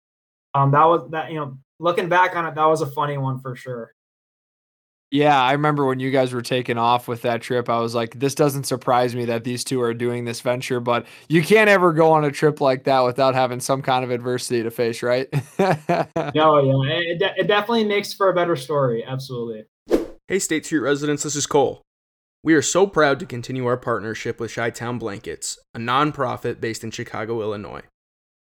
um, 0.52 0.70
that 0.72 0.84
was 0.84 1.10
that 1.10 1.32
you 1.32 1.38
know 1.38 1.56
looking 1.78 2.10
back 2.10 2.36
on 2.36 2.44
it, 2.44 2.54
that 2.54 2.66
was 2.66 2.82
a 2.82 2.86
funny 2.86 3.16
one 3.16 3.40
for 3.40 3.56
sure. 3.56 3.94
Yeah, 5.10 5.40
I 5.40 5.52
remember 5.52 5.86
when 5.86 6.00
you 6.00 6.10
guys 6.10 6.34
were 6.34 6.42
taking 6.42 6.76
off 6.76 7.08
with 7.08 7.22
that 7.22 7.40
trip, 7.40 7.70
I 7.70 7.78
was 7.78 7.94
like, 7.94 8.18
this 8.18 8.34
doesn't 8.34 8.64
surprise 8.64 9.14
me 9.14 9.24
that 9.26 9.44
these 9.44 9.64
two 9.64 9.80
are 9.80 9.94
doing 9.94 10.24
this 10.24 10.40
venture, 10.40 10.80
but 10.80 11.06
you 11.28 11.42
can't 11.42 11.70
ever 11.70 11.92
go 11.92 12.10
on 12.10 12.24
a 12.24 12.32
trip 12.32 12.60
like 12.60 12.84
that 12.84 13.00
without 13.00 13.34
having 13.34 13.60
some 13.60 13.80
kind 13.80 14.04
of 14.04 14.10
adversity 14.10 14.62
to 14.64 14.70
face, 14.70 15.02
right? 15.02 15.32
no, 16.34 16.82
yeah, 16.84 16.98
it, 16.98 17.22
it 17.36 17.46
definitely 17.46 17.84
makes 17.84 18.12
for 18.12 18.28
a 18.28 18.34
better 18.34 18.56
story. 18.56 19.04
Absolutely. 19.04 19.64
Hey, 20.26 20.38
State 20.38 20.64
Street 20.64 20.78
residents, 20.78 21.22
this 21.22 21.36
is 21.36 21.46
Cole. 21.46 21.82
We 22.42 22.54
are 22.54 22.62
so 22.62 22.86
proud 22.86 23.20
to 23.20 23.26
continue 23.26 23.66
our 23.66 23.76
partnership 23.76 24.40
with 24.40 24.54
Chi 24.54 24.70
Town 24.70 24.98
Blankets, 24.98 25.58
a 25.74 25.78
nonprofit 25.78 26.62
based 26.62 26.82
in 26.82 26.90
Chicago, 26.90 27.42
Illinois. 27.42 27.82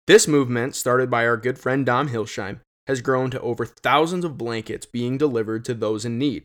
This 0.06 0.28
movement, 0.28 0.76
started 0.76 1.10
by 1.10 1.26
our 1.26 1.36
good 1.36 1.58
friend 1.58 1.84
Dom 1.84 2.10
Hilsheim, 2.10 2.60
has 2.86 3.00
grown 3.00 3.28
to 3.32 3.40
over 3.40 3.66
thousands 3.66 4.24
of 4.24 4.38
blankets 4.38 4.86
being 4.86 5.18
delivered 5.18 5.64
to 5.64 5.74
those 5.74 6.04
in 6.04 6.16
need. 6.16 6.44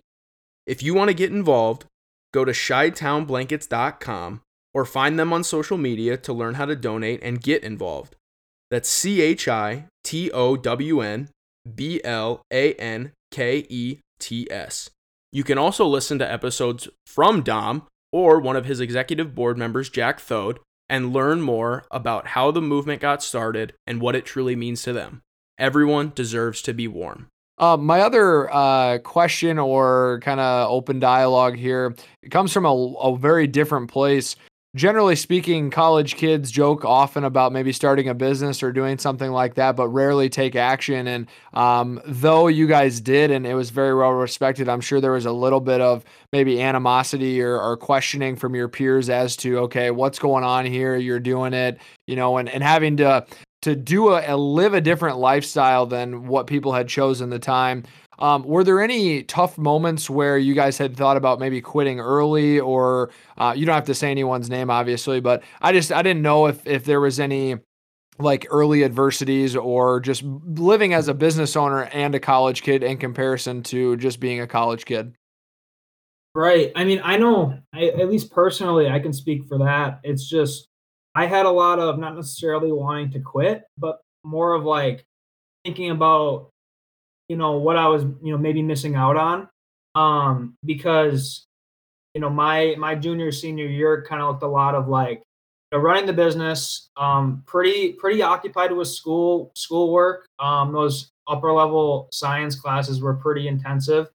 If 0.66 0.82
you 0.82 0.96
want 0.96 1.10
to 1.10 1.14
get 1.14 1.32
involved, 1.32 1.86
go 2.34 2.44
to 2.44 2.52
chitownblankets.com 2.52 4.42
or 4.74 4.84
find 4.84 5.20
them 5.20 5.32
on 5.32 5.44
social 5.44 5.78
media 5.78 6.18
to 6.18 6.34
learn 6.34 6.56
how 6.56 6.66
to 6.66 6.76
donate 6.76 7.22
and 7.22 7.40
get 7.40 7.64
involved. 7.64 8.16
That's 8.72 8.90
C 8.90 9.22
H 9.22 9.48
I 9.48 9.86
T 10.04 10.32
O 10.32 10.56
W 10.56 11.02
N 11.02 11.30
B 11.76 12.02
L 12.04 12.42
A 12.52 12.74
N 12.74 13.12
K 13.30 13.68
E 13.70 14.00
T 14.20 14.48
S. 14.50 14.90
You 15.32 15.44
can 15.44 15.58
also 15.58 15.86
listen 15.86 16.18
to 16.20 16.32
episodes 16.32 16.88
from 17.06 17.42
Dom 17.42 17.84
or 18.12 18.40
one 18.40 18.56
of 18.56 18.66
his 18.66 18.80
executive 18.80 19.36
board 19.36 19.58
members, 19.58 19.90
Jack 19.90 20.20
Thode, 20.20 20.60
and 20.90 21.14
learn 21.14 21.42
more 21.42 21.86
about 21.92 22.28
how 22.28 22.50
the 22.50 22.62
movement 22.62 23.02
got 23.02 23.22
started 23.22 23.74
and 23.86 24.02
what 24.02 24.16
it 24.16 24.26
truly 24.26 24.56
means 24.56 24.82
to 24.84 24.94
them. 24.94 25.22
Everyone 25.60 26.12
deserves 26.16 26.62
to 26.64 26.74
be 26.74 26.88
warm. 26.88 27.28
Uh, 27.60 27.78
my 27.78 28.00
other 28.00 28.52
uh, 28.54 28.98
question 29.00 29.60
or 29.60 30.20
kind 30.24 30.40
of 30.40 30.72
open 30.72 31.00
dialogue 31.00 31.58
here 31.58 31.94
it 32.24 32.30
comes 32.30 32.54
from 32.54 32.66
a, 32.66 32.74
a 32.74 33.18
very 33.18 33.48
different 33.48 33.92
place 33.92 34.38
generally 34.76 35.16
speaking, 35.16 35.72
college 35.72 36.16
kids 36.16 36.52
joke 36.52 36.86
often 36.86 37.24
about 37.24 37.52
maybe 37.52 37.72
starting 37.72 38.08
a 38.08 38.14
business 38.14 38.62
or 38.62 38.72
doing 38.72 38.98
something 38.98 39.32
like 39.32 39.56
that, 39.56 39.76
but 39.76 39.88
rarely 39.90 40.30
take 40.30 40.56
action. 40.56 41.08
And 41.08 41.28
um, 41.54 42.00
though 42.06 42.48
you 42.48 42.68
guys 42.68 43.02
did, 43.02 43.32
and 43.32 43.48
it 43.48 43.56
was 43.56 43.72
very 43.72 43.96
well 43.96 44.12
respected, 44.12 44.70
I'm 44.70 44.82
sure 44.82 45.02
there 45.02 45.14
was 45.14 45.26
a 45.26 45.32
little 45.32 45.60
bit 45.60 45.82
of 45.82 46.04
maybe 46.32 46.62
animosity 46.62 47.42
or, 47.42 47.60
or 47.60 47.78
questioning 47.78 48.36
from 48.36 48.56
your 48.56 48.68
peers 48.68 49.10
as 49.10 49.36
to, 49.38 49.60
okay, 49.60 49.92
what's 49.92 50.20
going 50.20 50.44
on 50.44 50.66
here? 50.66 50.96
You're 50.96 51.20
doing 51.20 51.54
it, 51.54 51.80
you 52.08 52.16
know, 52.16 52.38
and, 52.38 52.48
and 52.48 52.64
having 52.64 52.98
to 52.98 53.26
to 53.62 53.76
do 53.76 54.10
a, 54.10 54.24
a 54.26 54.38
live 54.38 54.74
a 54.74 54.80
different 54.80 55.18
lifestyle 55.18 55.86
than 55.86 56.28
what 56.28 56.48
people 56.48 56.72
had 56.72 56.88
chosen 56.88 57.30
the 57.30 57.40
time 57.40 57.84
um, 58.20 58.44
were 58.44 58.64
there 58.64 58.82
any 58.82 59.24
tough 59.24 59.58
moments 59.58 60.10
where 60.10 60.38
you 60.38 60.54
guys 60.54 60.78
had 60.78 60.96
thought 60.96 61.18
about 61.18 61.40
maybe 61.40 61.62
quitting 61.62 62.00
early, 62.00 62.60
or 62.60 63.10
uh, 63.38 63.54
you 63.56 63.66
don't 63.66 63.76
have 63.76 63.86
to 63.86 63.96
say 63.96 64.12
anyone's 64.12 64.50
name, 64.50 64.70
obviously, 64.70 65.20
but 65.20 65.44
I 65.62 65.72
just 65.72 65.92
I 65.92 66.02
didn't 66.02 66.22
know 66.22 66.48
if 66.48 66.66
if 66.68 66.86
there 66.86 67.02
was 67.02 67.20
any 67.20 67.58
like 68.20 68.46
early 68.52 68.84
adversities 68.84 69.56
or 69.56 70.00
just 70.02 70.24
living 70.24 70.94
as 70.94 71.08
a 71.08 71.14
business 71.14 71.56
owner 71.56 71.84
and 71.86 72.14
a 72.14 72.20
college 72.20 72.62
kid 72.62 72.84
in 72.84 72.98
comparison 72.98 73.64
to 73.64 73.96
just 73.96 74.20
being 74.20 74.42
a 74.42 74.48
college 74.48 74.86
kid. 74.86 75.14
Right. 76.36 76.72
I 76.76 76.84
mean, 76.84 77.02
I 77.04 77.18
know, 77.18 77.58
I, 77.74 77.86
at 77.86 78.10
least 78.10 78.32
personally, 78.32 78.90
I 78.90 79.00
can 79.00 79.14
speak 79.14 79.46
for 79.46 79.58
that. 79.60 80.00
It's 80.04 80.30
just, 80.30 80.68
I 81.16 81.26
had 81.26 81.46
a 81.46 81.52
lot 81.52 81.80
of 81.80 81.98
not 81.98 82.16
necessarily 82.16 82.72
wanting 82.72 83.12
to 83.12 83.20
quit, 83.20 83.64
but 83.78 84.00
more 84.24 84.54
of 84.54 84.64
like 84.64 85.06
thinking 85.64 85.90
about 85.90 86.50
you 87.30 87.38
know 87.38 87.54
what 87.54 87.78
I 87.78 87.88
was 87.88 88.04
you 88.04 88.32
know 88.32 88.38
maybe 88.38 88.62
missing 88.62 88.96
out 88.96 89.16
on 89.16 89.48
um 89.96 90.56
because 90.66 91.46
you 92.14 92.22
know 92.22 92.30
my 92.30 92.76
my 92.78 92.96
junior 92.96 93.32
senior 93.32 93.68
year 93.68 94.04
kind 94.08 94.22
of 94.22 94.30
looked 94.30 94.44
a 94.44 94.48
lot 94.48 94.76
of 94.76 94.88
like 94.88 95.22
you 95.72 95.78
know, 95.78 95.84
running 95.84 96.08
the 96.08 96.14
business 96.14 96.90
um 96.98 97.44
pretty 97.46 97.94
pretty 97.94 98.22
occupied 98.22 98.72
with 98.72 98.88
school 98.88 99.52
schoolwork. 99.56 100.28
Um 100.40 100.74
those 100.74 101.12
upper 101.28 101.54
level 101.54 102.10
science 102.12 102.60
classes 102.60 103.02
were 103.02 103.14
pretty 103.14 103.48
intensive. 103.48 104.10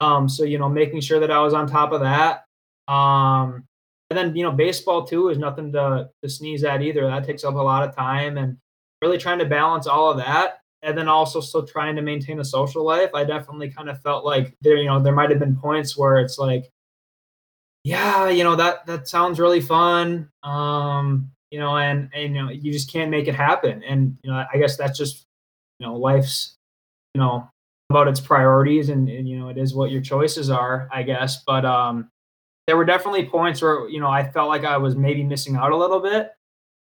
Um 0.00 0.28
so 0.28 0.44
you 0.44 0.58
know 0.58 0.68
making 0.68 1.00
sure 1.00 1.20
that 1.20 1.30
I 1.30 1.40
was 1.40 1.54
on 1.54 1.66
top 1.66 1.92
of 1.92 2.00
that. 2.00 2.44
Um 2.92 3.64
and 4.10 4.18
then 4.18 4.34
you 4.34 4.42
know 4.42 4.52
baseball 4.52 5.06
too 5.06 5.28
is 5.28 5.36
nothing 5.38 5.70
to 5.72 6.08
to 6.22 6.28
sneeze 6.28 6.64
at 6.64 6.80
either. 6.80 7.06
That 7.06 7.24
takes 7.26 7.44
up 7.44 7.54
a 7.54 7.58
lot 7.58 7.86
of 7.86 7.94
time 7.94 8.38
and 8.38 8.56
really 9.02 9.18
trying 9.18 9.38
to 9.38 9.44
balance 9.44 9.86
all 9.86 10.10
of 10.10 10.16
that 10.16 10.60
and 10.84 10.96
then 10.96 11.08
also 11.08 11.40
still 11.40 11.66
trying 11.66 11.96
to 11.96 12.02
maintain 12.02 12.40
a 12.40 12.44
social 12.44 12.84
life. 12.84 13.10
I 13.14 13.24
definitely 13.24 13.70
kind 13.70 13.88
of 13.88 14.00
felt 14.02 14.24
like 14.24 14.54
there, 14.60 14.76
you 14.76 14.84
know, 14.84 15.02
there 15.02 15.14
might 15.14 15.30
have 15.30 15.38
been 15.38 15.56
points 15.56 15.96
where 15.96 16.18
it's 16.18 16.38
like, 16.38 16.70
yeah, 17.84 18.28
you 18.28 18.44
know, 18.44 18.54
that 18.56 18.86
that 18.86 19.08
sounds 19.08 19.40
really 19.40 19.60
fun. 19.60 20.30
Um, 20.42 21.30
you 21.50 21.58
know, 21.58 21.76
and, 21.76 22.10
and 22.14 22.34
you 22.34 22.42
know, 22.42 22.50
you 22.50 22.72
just 22.72 22.92
can't 22.92 23.10
make 23.10 23.28
it 23.28 23.34
happen. 23.34 23.82
And 23.82 24.16
you 24.22 24.30
know, 24.30 24.44
I 24.52 24.58
guess 24.58 24.76
that's 24.76 24.98
just, 24.98 25.24
you 25.80 25.86
know, 25.86 25.96
life's, 25.96 26.56
you 27.14 27.20
know, 27.20 27.48
about 27.90 28.08
its 28.08 28.20
priorities 28.20 28.90
and, 28.90 29.08
and 29.08 29.28
you 29.28 29.38
know, 29.38 29.48
it 29.48 29.58
is 29.58 29.74
what 29.74 29.90
your 29.90 30.02
choices 30.02 30.50
are, 30.50 30.88
I 30.92 31.02
guess. 31.02 31.42
But 31.44 31.64
um 31.64 32.10
there 32.66 32.76
were 32.76 32.84
definitely 32.84 33.26
points 33.26 33.60
where, 33.60 33.88
you 33.88 34.00
know, 34.00 34.08
I 34.08 34.30
felt 34.30 34.48
like 34.48 34.64
I 34.64 34.78
was 34.78 34.96
maybe 34.96 35.22
missing 35.22 35.56
out 35.56 35.72
a 35.72 35.76
little 35.76 36.00
bit. 36.00 36.32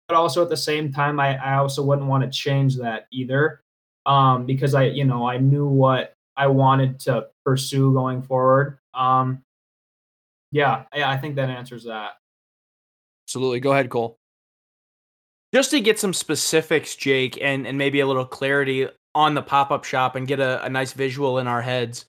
But 0.09 0.15
also 0.15 0.41
at 0.41 0.49
the 0.49 0.57
same 0.57 0.91
time, 0.91 1.19
I, 1.19 1.37
I 1.37 1.55
also 1.55 1.83
wouldn't 1.83 2.07
want 2.07 2.23
to 2.23 2.29
change 2.29 2.75
that 2.77 3.07
either 3.11 3.61
um, 4.09 4.47
because 4.47 4.73
I, 4.73 4.85
you 4.85 5.05
know, 5.05 5.29
I 5.29 5.37
knew 5.37 5.67
what 5.67 6.15
I 6.35 6.47
wanted 6.47 6.99
to 7.01 7.27
pursue 7.45 7.93
going 7.93 8.23
forward. 8.23 8.79
Um, 8.95 9.43
yeah, 10.51 10.85
yeah, 10.95 11.09
I 11.09 11.17
think 11.17 11.35
that 11.35 11.49
answers 11.49 11.83
that. 11.83 12.13
Absolutely. 13.27 13.59
Go 13.59 13.71
ahead, 13.71 13.91
Cole. 13.91 14.17
Just 15.53 15.69
to 15.71 15.79
get 15.79 15.99
some 15.99 16.13
specifics, 16.13 16.95
Jake, 16.95 17.37
and, 17.39 17.67
and 17.67 17.77
maybe 17.77 17.99
a 17.99 18.07
little 18.07 18.25
clarity 18.25 18.87
on 19.13 19.35
the 19.35 19.43
pop 19.43 19.69
up 19.69 19.83
shop 19.83 20.15
and 20.15 20.27
get 20.27 20.39
a, 20.39 20.63
a 20.65 20.69
nice 20.69 20.93
visual 20.93 21.37
in 21.37 21.45
our 21.45 21.61
heads. 21.61 22.05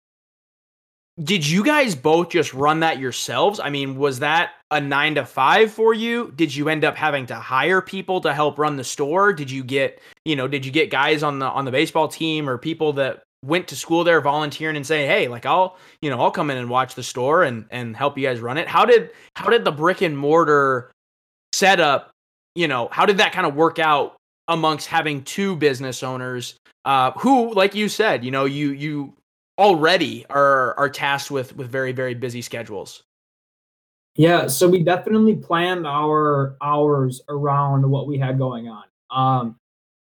Did 1.23 1.47
you 1.47 1.65
guys 1.65 1.95
both 1.95 2.31
just 2.31 2.55
run 2.55 2.81
that 2.81 2.99
yourselves? 2.99 3.61
I 3.61 3.71
mean, 3.71 3.97
was 3.97 4.21
that 4.21 4.53
a 4.71 4.81
nine 4.81 5.15
to 5.17 5.25
five 5.25 5.71
for 5.71 5.93
you? 5.93 6.33
Did 6.37 6.55
you 6.55 6.69
end 6.69 6.85
up 6.85 6.97
having 6.97 7.27
to 7.27 7.35
hire 7.35 7.81
people 7.83 8.21
to 8.23 8.33
help 8.33 8.59
run 8.59 8.77
the 8.77 8.85
store? 8.85 9.33
Did 9.33 9.51
you 9.51 9.63
get, 9.63 10.01
you 10.25 10.37
know, 10.37 10.49
did 10.49 10.65
you 10.65 10.73
get 10.73 10.91
guys 10.91 11.23
on 11.23 11.39
the 11.39 11.47
on 11.47 11.65
the 11.65 11.71
baseball 11.71 12.09
team 12.09 12.49
or 12.49 12.57
people 12.57 12.93
that 12.95 13.23
went 13.43 13.69
to 13.69 13.77
school 13.77 14.05
there 14.05 14.21
volunteering 14.21 14.77
and 14.77 14.87
say, 14.87 15.07
hey, 15.07 15.29
like 15.29 15.47
I'll, 15.47 15.77
you 16.01 16.11
know, 16.11 16.21
I'll 16.21 16.31
come 16.31 16.51
in 16.51 16.57
and 16.57 16.71
watch 16.71 16.95
the 16.95 17.03
store 17.03 17.43
and 17.43 17.67
and 17.71 17.97
help 17.97 18.17
you 18.17 18.27
guys 18.27 18.41
run 18.41 18.57
it? 18.57 18.69
How 18.69 18.85
did 18.85 19.11
how 19.37 19.51
did 19.51 19.65
the 19.65 19.73
brick 19.73 20.01
and 20.03 20.17
mortar 20.17 20.91
setup, 21.53 22.11
you 22.55 22.69
know, 22.69 22.89
how 22.93 23.05
did 23.05 23.19
that 23.19 23.33
kind 23.33 23.47
of 23.47 23.55
work 23.55 23.79
out 23.79 24.17
amongst 24.49 24.87
having 24.89 25.23
two 25.23 25.57
business 25.57 26.03
owners 26.03 26.57
uh, 26.85 27.13
who, 27.13 27.53
like 27.55 27.75
you 27.75 27.89
said, 27.89 28.25
you 28.25 28.31
know, 28.31 28.45
you 28.45 28.71
you 28.71 29.13
already 29.61 30.25
are 30.31 30.77
are 30.79 30.89
tasked 30.89 31.31
with 31.31 31.55
with 31.55 31.69
very 31.69 31.93
very 31.93 32.15
busy 32.15 32.43
schedules. 32.43 33.05
Yeah, 34.17 34.49
so 34.49 34.69
we 34.69 34.83
definitely 34.83 35.37
planned 35.37 35.87
our 35.87 36.57
hours 36.61 37.23
around 37.29 37.89
what 37.89 38.09
we 38.09 38.19
had 38.19 38.39
going 38.39 38.69
on. 38.69 38.85
Um, 39.11 39.57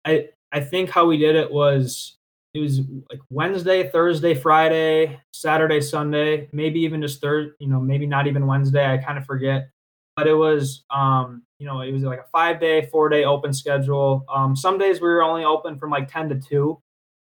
I 0.05 0.29
I 0.53 0.61
think 0.61 0.91
how 0.91 1.07
we 1.07 1.17
did 1.17 1.37
it 1.37 1.51
was 1.51 2.17
it 2.55 2.61
was 2.61 2.81
like 3.11 3.21
Wednesday, 3.31 3.89
Thursday, 3.89 4.35
Friday, 4.35 5.19
Saturday, 5.33 5.81
Sunday, 5.81 6.49
maybe 6.53 6.81
even 6.81 7.01
just 7.01 7.21
third, 7.21 7.53
you 7.59 7.69
know, 7.69 7.81
maybe 7.81 8.07
not 8.07 8.27
even 8.27 8.47
Wednesday. 8.47 8.93
I 8.93 8.99
kind 8.99 9.19
of 9.19 9.27
forget, 9.27 9.71
but 10.17 10.27
it 10.27 10.35
was 10.35 10.85
um, 10.91 11.43
you 11.59 11.67
know, 11.67 11.81
it 11.83 11.93
was 11.93 12.03
like 12.03 12.21
a 12.21 12.29
five 12.33 12.59
day, 12.59 12.87
four 12.87 13.09
day 13.09 13.25
open 13.25 13.53
schedule. 13.53 14.25
Um, 14.29 14.57
some 14.57 14.77
days 14.77 15.01
we 15.01 15.09
were 15.09 15.23
only 15.23 15.45
open 15.45 15.79
from 15.79 15.91
like 15.91 16.11
ten 16.11 16.29
to 16.31 16.35
two 16.35 16.81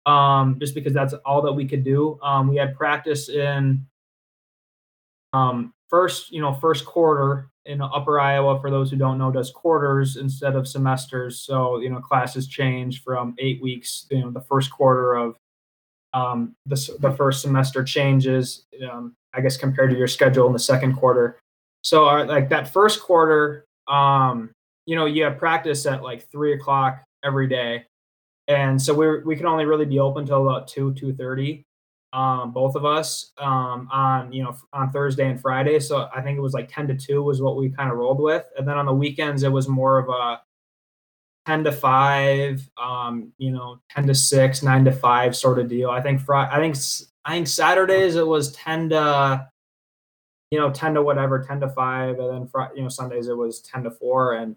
um, 0.05 0.57
just 0.59 0.75
because 0.75 0.93
that's 0.93 1.13
all 1.25 1.41
that 1.41 1.53
we 1.53 1.65
could 1.65 1.83
do. 1.83 2.19
Um, 2.21 2.47
we 2.47 2.57
had 2.57 2.75
practice 2.75 3.29
in 3.29 3.85
um, 5.33 5.73
first, 5.89 6.31
you 6.31 6.41
know, 6.41 6.53
first 6.53 6.85
quarter 6.85 7.49
in 7.65 7.81
Upper 7.81 8.19
Iowa. 8.19 8.59
For 8.59 8.69
those 8.69 8.91
who 8.91 8.97
don't 8.97 9.17
know, 9.17 9.31
does 9.31 9.51
quarters 9.51 10.17
instead 10.17 10.55
of 10.55 10.67
semesters. 10.67 11.39
So 11.41 11.79
you 11.79 11.89
know, 11.89 11.99
classes 11.99 12.47
change 12.47 13.03
from 13.03 13.35
eight 13.39 13.61
weeks. 13.61 14.05
You 14.11 14.21
know, 14.21 14.31
the 14.31 14.41
first 14.41 14.71
quarter 14.71 15.15
of 15.15 15.35
um, 16.13 16.55
the 16.65 16.97
the 16.99 17.11
first 17.11 17.41
semester 17.41 17.83
changes. 17.83 18.65
Um, 18.89 19.15
I 19.33 19.41
guess 19.41 19.57
compared 19.57 19.89
to 19.89 19.97
your 19.97 20.07
schedule 20.07 20.45
in 20.47 20.53
the 20.53 20.59
second 20.59 20.95
quarter. 20.95 21.39
So 21.81 22.05
our, 22.05 22.25
like 22.25 22.49
that 22.49 22.71
first 22.71 23.01
quarter, 23.01 23.65
um, 23.87 24.51
you 24.85 24.95
know, 24.95 25.05
you 25.05 25.23
have 25.23 25.37
practice 25.37 25.85
at 25.85 26.03
like 26.03 26.29
three 26.31 26.53
o'clock 26.53 27.03
every 27.23 27.47
day 27.47 27.85
and 28.47 28.81
so 28.81 28.93
we 28.93 29.19
we 29.23 29.35
can 29.35 29.45
only 29.45 29.65
really 29.65 29.85
be 29.85 29.99
open 29.99 30.25
till 30.25 30.47
about 30.47 30.67
two 30.67 30.93
two 30.93 31.13
thirty, 31.13 31.65
um, 32.11 32.51
both 32.51 32.75
of 32.75 32.85
us 32.85 33.31
um, 33.37 33.87
on 33.91 34.31
you 34.31 34.43
know 34.43 34.55
on 34.73 34.91
Thursday 34.91 35.29
and 35.29 35.39
Friday. 35.39 35.79
So 35.79 36.09
I 36.13 36.21
think 36.21 36.37
it 36.37 36.41
was 36.41 36.53
like 36.53 36.71
ten 36.71 36.87
to 36.87 36.95
two 36.95 37.23
was 37.23 37.41
what 37.41 37.57
we 37.57 37.69
kind 37.69 37.91
of 37.91 37.97
rolled 37.97 38.19
with, 38.19 38.45
and 38.57 38.67
then 38.67 38.77
on 38.77 38.85
the 38.85 38.93
weekends 38.93 39.43
it 39.43 39.51
was 39.51 39.67
more 39.67 39.99
of 39.99 40.09
a 40.09 40.41
ten 41.45 41.63
to 41.63 41.71
five, 41.71 42.69
um, 42.81 43.31
you 43.37 43.51
know, 43.51 43.79
ten 43.89 44.07
to 44.07 44.15
six, 44.15 44.63
nine 44.63 44.85
to 44.85 44.91
five 44.91 45.35
sort 45.35 45.59
of 45.59 45.67
deal. 45.67 45.89
I 45.89 46.01
think 46.01 46.21
Friday, 46.21 46.51
I 46.51 46.59
think 46.59 46.75
I 47.25 47.31
think 47.31 47.47
Saturdays 47.47 48.15
it 48.15 48.27
was 48.27 48.51
ten 48.53 48.89
to 48.89 49.47
you 50.53 50.59
know 50.59 50.69
10 50.69 50.93
to 50.93 51.01
whatever 51.01 51.41
10 51.41 51.61
to 51.61 51.69
5 51.69 52.19
and 52.19 52.31
then 52.31 52.65
you 52.75 52.83
know 52.83 52.89
sundays 52.89 53.27
it 53.27 53.35
was 53.35 53.61
10 53.61 53.85
to 53.85 53.91
4 53.91 54.33
and 54.33 54.55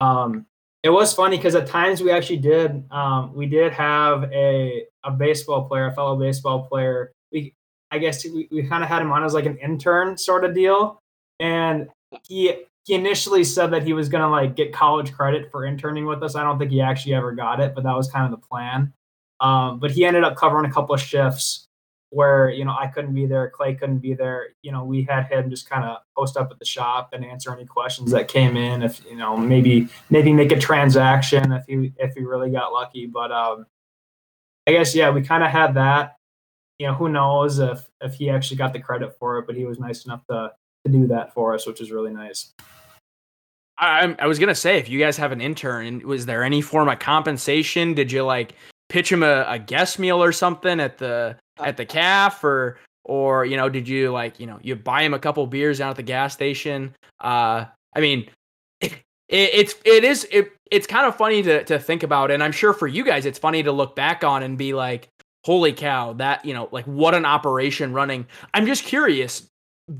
um 0.00 0.44
it 0.86 0.92
was 0.92 1.12
funny 1.12 1.36
because 1.36 1.56
at 1.56 1.66
times 1.66 2.00
we 2.00 2.12
actually 2.12 2.36
did 2.36 2.84
um, 2.92 3.34
we 3.34 3.46
did 3.46 3.72
have 3.72 4.30
a 4.32 4.84
a 5.02 5.10
baseball 5.10 5.66
player, 5.66 5.86
a 5.86 5.94
fellow 5.94 6.16
baseball 6.16 6.68
player. 6.68 7.12
We 7.32 7.54
I 7.90 7.98
guess 7.98 8.24
we, 8.24 8.46
we 8.52 8.62
kind 8.62 8.84
of 8.84 8.88
had 8.88 9.02
him 9.02 9.10
on 9.10 9.24
as 9.24 9.34
like 9.34 9.46
an 9.46 9.58
intern 9.58 10.16
sort 10.16 10.44
of 10.44 10.54
deal, 10.54 11.00
and 11.40 11.88
he 12.28 12.54
he 12.84 12.94
initially 12.94 13.42
said 13.42 13.72
that 13.72 13.82
he 13.82 13.94
was 13.94 14.08
gonna 14.08 14.30
like 14.30 14.54
get 14.54 14.72
college 14.72 15.12
credit 15.12 15.50
for 15.50 15.66
interning 15.66 16.06
with 16.06 16.22
us. 16.22 16.36
I 16.36 16.44
don't 16.44 16.56
think 16.56 16.70
he 16.70 16.80
actually 16.80 17.14
ever 17.14 17.32
got 17.32 17.58
it, 17.58 17.74
but 17.74 17.82
that 17.82 17.96
was 17.96 18.08
kind 18.08 18.24
of 18.24 18.30
the 18.40 18.46
plan. 18.46 18.92
Um, 19.40 19.80
but 19.80 19.90
he 19.90 20.04
ended 20.04 20.22
up 20.22 20.36
covering 20.36 20.70
a 20.70 20.72
couple 20.72 20.94
of 20.94 21.00
shifts 21.00 21.65
where 22.16 22.48
you 22.48 22.64
know 22.64 22.74
I 22.76 22.86
couldn't 22.86 23.12
be 23.12 23.26
there, 23.26 23.50
Clay 23.50 23.74
couldn't 23.74 23.98
be 23.98 24.14
there. 24.14 24.48
You 24.62 24.72
know, 24.72 24.84
we 24.84 25.02
had 25.02 25.26
him 25.26 25.50
just 25.50 25.68
kind 25.68 25.84
of 25.84 25.98
post 26.16 26.38
up 26.38 26.50
at 26.50 26.58
the 26.58 26.64
shop 26.64 27.10
and 27.12 27.22
answer 27.22 27.52
any 27.52 27.66
questions 27.66 28.10
that 28.12 28.26
came 28.26 28.56
in. 28.56 28.82
If 28.82 29.04
you 29.04 29.16
know, 29.16 29.36
maybe 29.36 29.88
maybe 30.08 30.32
make 30.32 30.50
a 30.50 30.58
transaction 30.58 31.52
if 31.52 31.66
he 31.66 31.92
if 31.98 32.14
he 32.14 32.22
really 32.22 32.50
got 32.50 32.72
lucky. 32.72 33.04
But 33.04 33.30
um, 33.32 33.66
I 34.66 34.72
guess 34.72 34.94
yeah, 34.94 35.10
we 35.10 35.20
kind 35.20 35.44
of 35.44 35.50
had 35.50 35.74
that. 35.74 36.16
You 36.78 36.86
know, 36.86 36.94
who 36.94 37.10
knows 37.10 37.58
if 37.58 37.86
if 38.00 38.14
he 38.14 38.30
actually 38.30 38.56
got 38.56 38.72
the 38.72 38.80
credit 38.80 39.14
for 39.18 39.38
it, 39.38 39.46
but 39.46 39.54
he 39.54 39.66
was 39.66 39.78
nice 39.78 40.06
enough 40.06 40.26
to 40.30 40.52
to 40.86 40.90
do 40.90 41.06
that 41.08 41.34
for 41.34 41.54
us, 41.54 41.66
which 41.66 41.82
is 41.82 41.92
really 41.92 42.14
nice. 42.14 42.54
I, 43.78 44.16
I 44.18 44.26
was 44.26 44.38
gonna 44.38 44.54
say, 44.54 44.78
if 44.78 44.88
you 44.88 44.98
guys 44.98 45.18
have 45.18 45.32
an 45.32 45.42
intern, 45.42 46.00
was 46.06 46.24
there 46.24 46.42
any 46.42 46.62
form 46.62 46.88
of 46.88 46.98
compensation? 46.98 47.92
Did 47.92 48.10
you 48.10 48.24
like 48.24 48.54
pitch 48.88 49.12
him 49.12 49.22
a, 49.22 49.44
a 49.46 49.58
guest 49.58 49.98
meal 49.98 50.22
or 50.22 50.32
something 50.32 50.80
at 50.80 50.96
the 50.96 51.36
at 51.58 51.76
the 51.76 51.86
calf 51.86 52.42
or 52.44 52.78
or 53.04 53.44
you 53.44 53.56
know 53.56 53.68
did 53.68 53.88
you 53.88 54.10
like 54.10 54.38
you 54.40 54.46
know 54.46 54.58
you 54.62 54.76
buy 54.76 55.02
him 55.02 55.14
a 55.14 55.18
couple 55.18 55.46
beers 55.46 55.78
down 55.78 55.90
at 55.90 55.96
the 55.96 56.02
gas 56.02 56.32
station? 56.32 56.94
Uh 57.20 57.64
i 57.94 58.00
mean 58.00 58.28
it, 58.80 59.00
it's 59.28 59.74
it 59.84 60.04
is 60.04 60.26
it, 60.30 60.52
it's 60.70 60.86
kind 60.86 61.06
of 61.06 61.16
funny 61.16 61.42
to 61.42 61.64
to 61.64 61.78
think 61.78 62.02
about 62.02 62.30
and 62.30 62.42
i'm 62.42 62.52
sure 62.52 62.72
for 62.72 62.86
you 62.86 63.04
guys 63.04 63.24
it's 63.24 63.38
funny 63.38 63.62
to 63.62 63.72
look 63.72 63.96
back 63.96 64.24
on 64.24 64.42
and 64.42 64.58
be 64.58 64.74
like 64.74 65.08
holy 65.46 65.72
cow 65.72 66.12
that 66.12 66.44
you 66.44 66.52
know 66.52 66.68
like 66.72 66.84
what 66.86 67.14
an 67.14 67.24
operation 67.24 67.92
running. 67.92 68.26
I'm 68.52 68.66
just 68.66 68.82
curious 68.82 69.46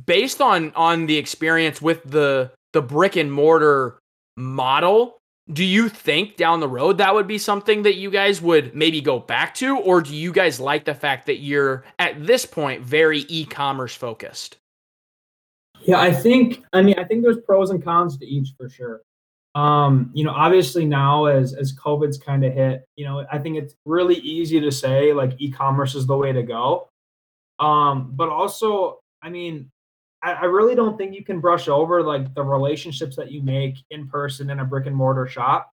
based 0.05 0.41
on 0.43 0.73
on 0.75 1.07
the 1.07 1.17
experience 1.17 1.81
with 1.81 2.03
the 2.03 2.51
the 2.73 2.83
brick 2.83 3.15
and 3.15 3.33
mortar 3.33 4.01
model 4.37 5.19
do 5.53 5.64
you 5.64 5.88
think 5.88 6.36
down 6.36 6.61
the 6.61 6.68
road 6.68 6.99
that 6.99 7.14
would 7.14 7.28
be 7.28 7.38
something 7.38 7.82
that 7.82 7.97
you 7.97 8.11
guys 8.11 8.42
would 8.42 8.74
maybe 8.74 9.01
go 9.01 9.20
back 9.20 9.55
to? 9.57 9.78
Or 9.78 10.01
do 10.01 10.14
you 10.14 10.32
guys 10.32 10.59
like 10.59 10.84
the 10.84 10.94
fact 10.94 11.26
that 11.26 11.38
you're 11.38 11.84
at 11.99 12.26
this 12.26 12.44
point 12.44 12.82
very 12.82 13.20
e-commerce 13.28 13.94
focused? 13.94 14.59
Yeah 15.82 16.01
i 16.01 16.11
think 16.11 16.64
i 16.72 16.82
mean 16.82 16.99
i 16.99 17.05
think 17.05 17.22
there's 17.22 17.38
pros 17.47 17.70
and 17.70 17.82
cons 17.84 18.16
to 18.18 18.26
each 18.26 18.55
for 18.57 18.68
sure. 18.68 19.03
Um 19.55 20.11
you 20.14 20.24
know 20.24 20.32
obviously 20.32 20.84
now 20.84 21.26
as 21.26 21.55
as 21.55 21.72
covid's 21.72 22.18
kind 22.18 22.44
of 22.44 22.53
hit 22.53 22.84
you 22.97 23.05
know 23.05 23.24
i 23.30 23.38
think 23.38 23.57
it's 23.57 23.74
really 23.84 24.16
easy 24.16 24.61
to 24.61 24.72
say 24.72 25.12
like 25.12 25.32
e-commerce 25.38 25.94
is 25.94 26.07
the 26.07 26.16
way 26.16 26.32
to 26.32 26.42
go. 26.42 26.88
Um 27.61 28.12
but 28.16 28.30
also 28.30 28.99
i 29.22 29.28
mean 29.28 29.70
I, 30.27 30.33
I 30.33 30.45
really 30.47 30.74
don't 30.74 30.99
think 30.99 31.14
you 31.14 31.24
can 31.24 31.41
brush 31.41 31.68
over 31.68 32.03
like 32.03 32.35
the 32.35 32.43
relationships 32.43 33.14
that 33.16 33.31
you 33.31 33.43
make 33.43 33.77
in 33.91 34.09
person 34.09 34.51
in 34.51 34.59
a 34.59 34.64
brick 34.64 34.87
and 34.87 34.97
mortar 34.97 35.27
shop. 35.29 35.72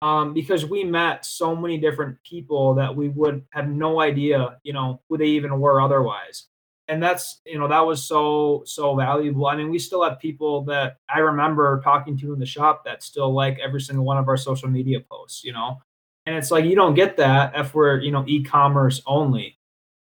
Um, 0.00 0.34
because 0.34 0.66
we 0.66 0.82
met 0.82 1.24
so 1.24 1.54
many 1.54 1.78
different 1.78 2.16
people 2.24 2.74
that 2.74 2.96
we 2.96 3.08
would 3.10 3.44
have 3.50 3.68
no 3.68 4.00
idea, 4.00 4.58
you 4.64 4.72
know, 4.72 5.00
who 5.08 5.16
they 5.16 5.26
even 5.26 5.60
were 5.60 5.80
otherwise. 5.80 6.48
And 6.88 7.00
that's, 7.00 7.40
you 7.46 7.56
know, 7.56 7.68
that 7.68 7.86
was 7.86 8.02
so, 8.02 8.62
so 8.66 8.96
valuable. 8.96 9.46
I 9.46 9.54
mean, 9.54 9.70
we 9.70 9.78
still 9.78 10.02
have 10.02 10.18
people 10.18 10.64
that 10.64 10.96
I 11.08 11.20
remember 11.20 11.80
talking 11.84 12.18
to 12.18 12.32
in 12.32 12.40
the 12.40 12.46
shop 12.46 12.84
that 12.84 13.04
still 13.04 13.32
like 13.32 13.60
every 13.60 13.80
single 13.80 14.04
one 14.04 14.18
of 14.18 14.26
our 14.26 14.36
social 14.36 14.68
media 14.68 14.98
posts, 15.08 15.44
you 15.44 15.52
know, 15.52 15.80
and 16.26 16.34
it's 16.34 16.50
like, 16.50 16.64
you 16.64 16.74
don't 16.74 16.94
get 16.94 17.16
that 17.18 17.52
if 17.54 17.72
we're, 17.72 18.00
you 18.00 18.10
know, 18.10 18.24
e-commerce 18.26 19.00
only. 19.06 19.56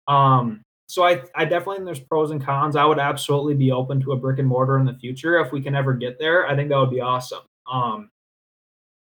Um, 0.09 0.64
so 0.87 1.03
I, 1.03 1.21
I 1.33 1.45
definitely 1.45 1.77
think 1.77 1.85
there's 1.85 1.99
pros 1.99 2.31
and 2.31 2.43
cons. 2.43 2.75
I 2.75 2.85
would 2.85 2.99
absolutely 2.99 3.55
be 3.55 3.71
open 3.71 4.01
to 4.01 4.11
a 4.11 4.17
brick 4.17 4.39
and 4.39 4.47
mortar 4.47 4.77
in 4.77 4.85
the 4.85 4.93
future 4.93 5.39
if 5.39 5.51
we 5.51 5.61
can 5.61 5.75
ever 5.75 5.93
get 5.93 6.19
there. 6.19 6.47
I 6.47 6.55
think 6.55 6.69
that 6.69 6.77
would 6.77 6.91
be 6.91 7.01
awesome. 7.01 7.41
Um, 7.71 8.11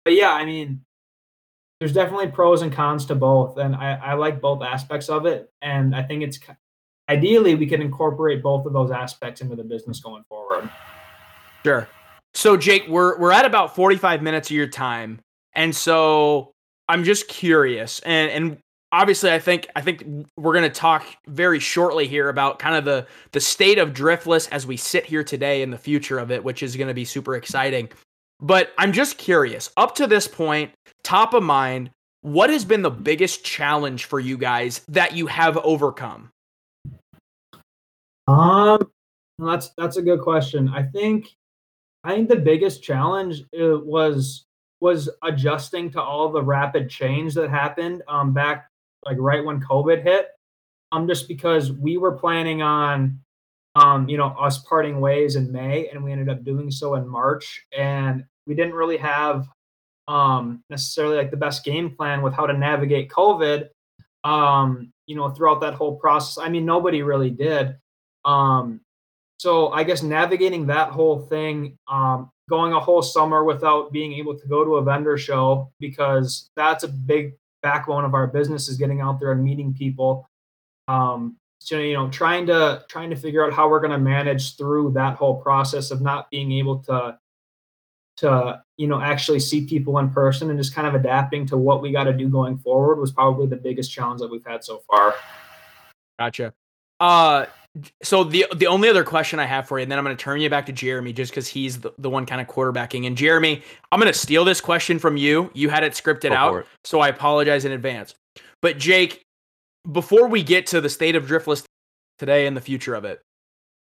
but 0.05 0.13
yeah, 0.13 0.31
I 0.31 0.45
mean, 0.45 0.83
there's 1.79 1.93
definitely 1.93 2.27
pros 2.27 2.61
and 2.61 2.71
cons 2.71 3.05
to 3.07 3.15
both, 3.15 3.57
and 3.57 3.75
I, 3.75 3.93
I 3.93 4.13
like 4.13 4.39
both 4.39 4.61
aspects 4.61 5.09
of 5.09 5.25
it. 5.25 5.51
And 5.63 5.95
I 5.95 6.03
think 6.03 6.21
it's 6.21 6.39
ideally 7.09 7.55
we 7.55 7.65
can 7.65 7.81
incorporate 7.81 8.43
both 8.43 8.65
of 8.67 8.73
those 8.73 8.91
aspects 8.91 9.41
into 9.41 9.55
the 9.55 9.63
business 9.63 9.99
going 9.99 10.23
forward. 10.29 10.69
Sure. 11.63 11.87
So 12.33 12.55
Jake, 12.55 12.87
we're 12.87 13.17
we're 13.19 13.31
at 13.31 13.45
about 13.45 13.75
45 13.75 14.21
minutes 14.21 14.49
of 14.49 14.55
your 14.55 14.67
time, 14.67 15.19
and 15.53 15.75
so 15.75 16.51
I'm 16.87 17.03
just 17.03 17.27
curious, 17.27 17.99
and 18.01 18.31
and 18.31 18.57
obviously 18.91 19.31
I 19.31 19.39
think 19.39 19.67
I 19.75 19.81
think 19.81 20.03
we're 20.37 20.53
going 20.53 20.69
to 20.69 20.69
talk 20.69 21.05
very 21.27 21.59
shortly 21.59 22.07
here 22.07 22.29
about 22.29 22.59
kind 22.59 22.75
of 22.75 22.85
the 22.85 23.07
the 23.31 23.39
state 23.39 23.77
of 23.77 23.93
driftless 23.93 24.49
as 24.51 24.67
we 24.67 24.77
sit 24.77 25.05
here 25.05 25.23
today 25.23 25.61
and 25.61 25.71
the 25.71 25.77
future 25.77 26.19
of 26.19 26.31
it, 26.31 26.43
which 26.43 26.63
is 26.63 26.75
going 26.75 26.87
to 26.87 26.93
be 26.93 27.05
super 27.05 27.35
exciting. 27.35 27.89
But 28.39 28.73
I'm 28.77 28.91
just 28.91 29.17
curious, 29.17 29.71
up 29.77 29.93
to 29.95 30.07
this 30.07 30.27
point, 30.27 30.71
top 31.03 31.33
of 31.33 31.43
mind, 31.43 31.91
what 32.21 32.49
has 32.49 32.65
been 32.65 32.81
the 32.81 32.89
biggest 32.89 33.43
challenge 33.43 34.05
for 34.05 34.19
you 34.19 34.37
guys 34.37 34.81
that 34.87 35.15
you 35.15 35.27
have 35.27 35.57
overcome? 35.57 36.31
Um, 38.27 38.91
that's 39.37 39.69
that's 39.77 39.97
a 39.97 40.01
good 40.01 40.21
question. 40.21 40.69
I 40.69 40.83
think 40.83 41.27
I 42.03 42.15
think 42.15 42.29
the 42.29 42.35
biggest 42.35 42.83
challenge 42.83 43.41
uh, 43.59 43.77
was 43.79 44.45
was 44.79 45.09
adjusting 45.23 45.91
to 45.91 46.01
all 46.01 46.31
the 46.31 46.41
rapid 46.41 46.89
change 46.89 47.35
that 47.35 47.49
happened 47.51 48.01
um, 48.07 48.33
back 48.33 48.70
like 49.05 49.17
right 49.19 49.43
when 49.43 49.61
COVID 49.61 50.03
hit. 50.03 50.29
um, 50.91 51.07
just 51.07 51.27
because 51.27 51.71
we 51.71 51.97
were 51.97 52.11
planning 52.11 52.61
on, 52.61 53.19
um, 53.75 54.09
you 54.09 54.17
know, 54.17 54.27
us 54.39 54.59
parting 54.59 54.99
ways 54.99 55.35
in 55.35 55.51
May, 55.51 55.87
and 55.89 56.03
we 56.03 56.11
ended 56.11 56.29
up 56.29 56.43
doing 56.43 56.69
so 56.69 56.95
in 56.95 57.07
March, 57.07 57.65
and 57.77 58.25
we 58.45 58.55
didn't 58.55 58.73
really 58.73 58.97
have 58.97 59.47
um, 60.07 60.63
necessarily 60.69 61.15
like 61.15 61.31
the 61.31 61.37
best 61.37 61.63
game 61.63 61.95
plan 61.95 62.21
with 62.21 62.33
how 62.33 62.45
to 62.45 62.53
navigate 62.53 63.09
COVID. 63.09 63.69
Um, 64.23 64.91
you 65.07 65.15
know, 65.15 65.29
throughout 65.29 65.61
that 65.61 65.73
whole 65.73 65.95
process. 65.95 66.37
I 66.43 66.47
mean, 66.49 66.65
nobody 66.65 67.01
really 67.01 67.31
did. 67.31 67.75
Um, 68.23 68.81
so 69.37 69.69
I 69.69 69.83
guess 69.83 70.03
navigating 70.03 70.67
that 70.67 70.91
whole 70.91 71.21
thing, 71.21 71.77
um, 71.87 72.29
going 72.47 72.73
a 72.73 72.79
whole 72.79 73.01
summer 73.01 73.43
without 73.43 73.91
being 73.91 74.13
able 74.13 74.37
to 74.37 74.47
go 74.47 74.63
to 74.63 74.75
a 74.75 74.83
vendor 74.83 75.17
show 75.17 75.71
because 75.79 76.51
that's 76.55 76.83
a 76.83 76.87
big 76.87 77.33
backbone 77.61 78.05
of 78.05 78.13
our 78.13 78.27
business 78.27 78.67
is 78.67 78.77
getting 78.77 79.01
out 79.01 79.19
there 79.19 79.31
and 79.31 79.43
meeting 79.43 79.73
people. 79.73 80.27
Um, 80.87 81.37
so 81.59 81.77
you 81.77 81.93
know, 81.93 82.09
trying 82.09 82.47
to 82.47 82.83
trying 82.89 83.09
to 83.11 83.15
figure 83.15 83.45
out 83.45 83.53
how 83.53 83.69
we're 83.69 83.79
going 83.79 83.91
to 83.91 83.99
manage 83.99 84.57
through 84.57 84.93
that 84.93 85.15
whole 85.15 85.41
process 85.41 85.91
of 85.91 86.01
not 86.01 86.29
being 86.31 86.51
able 86.53 86.79
to 86.83 87.17
to 88.17 88.61
you 88.77 88.87
know 88.87 88.99
actually 88.99 89.39
see 89.39 89.65
people 89.65 89.97
in 89.99 90.09
person 90.09 90.49
and 90.49 90.59
just 90.59 90.73
kind 90.73 90.87
of 90.87 90.95
adapting 90.95 91.45
to 91.45 91.57
what 91.57 91.81
we 91.81 91.91
got 91.91 92.05
to 92.05 92.13
do 92.13 92.27
going 92.27 92.57
forward 92.57 92.99
was 92.99 93.11
probably 93.11 93.47
the 93.47 93.55
biggest 93.55 93.91
challenge 93.91 94.19
that 94.21 94.29
we've 94.29 94.45
had 94.45 94.63
so 94.63 94.81
far. 94.89 95.15
Gotcha. 96.19 96.53
Uh, 96.99 97.45
so 98.03 98.23
the 98.23 98.45
the 98.55 98.67
only 98.67 98.89
other 98.89 99.03
question 99.03 99.39
I 99.39 99.45
have 99.45 99.67
for 99.67 99.79
you, 99.79 99.83
and 99.83 99.91
then 99.91 99.97
I'm 99.97 100.03
going 100.03 100.15
to 100.15 100.21
turn 100.21 100.41
you 100.41 100.49
back 100.49 100.65
to 100.65 100.73
Jeremy, 100.73 101.13
just 101.13 101.31
because 101.31 101.47
he's 101.47 101.79
the, 101.79 101.93
the 101.97 102.09
one 102.09 102.25
kind 102.25 102.41
of 102.41 102.47
quarterbacking. 102.47 103.07
And 103.07 103.15
Jeremy, 103.15 103.61
I'm 103.91 103.99
going 103.99 104.11
to 104.11 104.17
steal 104.17 104.43
this 104.43 104.59
question 104.59 104.99
from 104.99 105.15
you. 105.15 105.49
You 105.53 105.69
had 105.69 105.83
it 105.83 105.93
scripted 105.93 106.29
Go 106.29 106.35
out, 106.35 106.57
it. 106.59 106.65
so 106.83 106.99
I 106.99 107.07
apologize 107.07 107.63
in 107.63 107.71
advance. 107.71 108.15
But 108.61 108.77
Jake, 108.77 109.21
before 109.91 110.27
we 110.27 110.43
get 110.43 110.65
to 110.67 110.81
the 110.81 110.89
state 110.89 111.15
of 111.15 111.25
Driftless 111.25 111.63
today 112.19 112.45
and 112.45 112.57
the 112.57 112.61
future 112.61 112.93
of 112.93 113.05
it, 113.05 113.21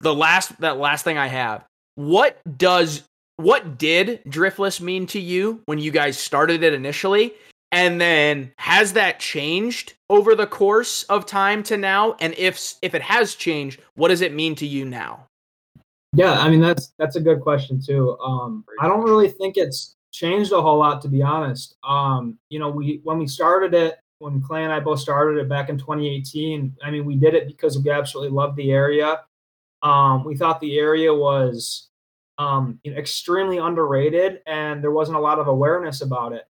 the 0.02 0.14
last 0.14 0.60
that 0.60 0.78
last 0.78 1.04
thing 1.04 1.18
I 1.18 1.28
have, 1.28 1.66
what 1.96 2.40
does 2.58 3.04
what 3.38 3.78
did 3.78 4.22
Driftless 4.26 4.82
mean 4.82 5.08
to 5.08 5.20
you 5.20 5.62
when 5.66 5.80
you 5.80 5.92
guys 5.92 6.18
started 6.18 6.62
it 6.62 6.74
initially? 6.74 7.34
And 7.72 8.02
then 8.02 8.52
has 8.58 8.94
that 8.94 9.20
changed 9.20 9.94
over 10.10 10.36
the 10.36 10.48
course 10.48 11.04
of 11.04 11.26
time 11.26 11.64
to 11.64 11.78
now? 11.78 12.16
And 12.20 12.34
if 12.38 12.76
if 12.82 12.94
it 12.94 13.02
has 13.02 13.36
changed, 13.36 13.80
what 13.96 14.10
does 14.10 14.22
it 14.22 14.34
mean 14.34 14.56
to 14.56 14.68
you 14.68 14.86
now? 14.86 15.28
Yeah, 16.14 16.34
I 16.34 16.50
mean 16.50 16.60
that's 16.60 16.94
that's 17.00 17.16
a 17.16 17.22
good 17.22 17.40
question 17.40 17.82
too. 17.82 18.18
Um, 18.20 18.66
I 18.82 18.88
don't 18.88 19.04
really 19.04 19.30
think 19.30 19.56
it's 19.56 19.96
changed 20.12 20.52
a 20.52 20.62
whole 20.62 20.78
lot 20.78 21.02
to 21.04 21.08
be 21.08 21.22
honest. 21.22 21.76
Um, 21.84 22.38
you 22.50 22.60
know, 22.60 22.70
we 22.70 23.00
when 23.04 23.18
we 23.18 23.28
started 23.28 23.74
it, 23.74 24.00
when 24.20 24.42
Clay 24.42 24.66
and 24.66 24.74
I 24.74 24.82
both 24.82 25.00
started 25.00 25.40
it 25.40 25.48
back 25.48 25.70
in 25.70 25.78
2018, 25.78 26.76
I 26.84 26.92
mean, 26.92 27.06
we 27.06 27.16
did 27.16 27.34
it 27.34 27.48
because 27.48 27.80
we 27.80 27.90
absolutely 27.90 28.36
loved 28.36 28.58
the 28.58 28.72
area. 28.72 29.22
Um, 29.82 30.26
we 30.26 30.36
thought 30.36 30.60
the 30.60 30.78
area 30.78 31.14
was 31.14 31.90
um, 32.38 32.80
you 32.84 32.92
know, 32.92 32.98
extremely 32.98 33.60
underrated, 33.60 34.42
and 34.46 34.84
there 34.84 34.92
wasn't 34.92 35.18
a 35.18 35.22
lot 35.22 35.40
of 35.40 35.48
awareness 35.48 36.02
about 36.02 36.34
it. 36.34 36.46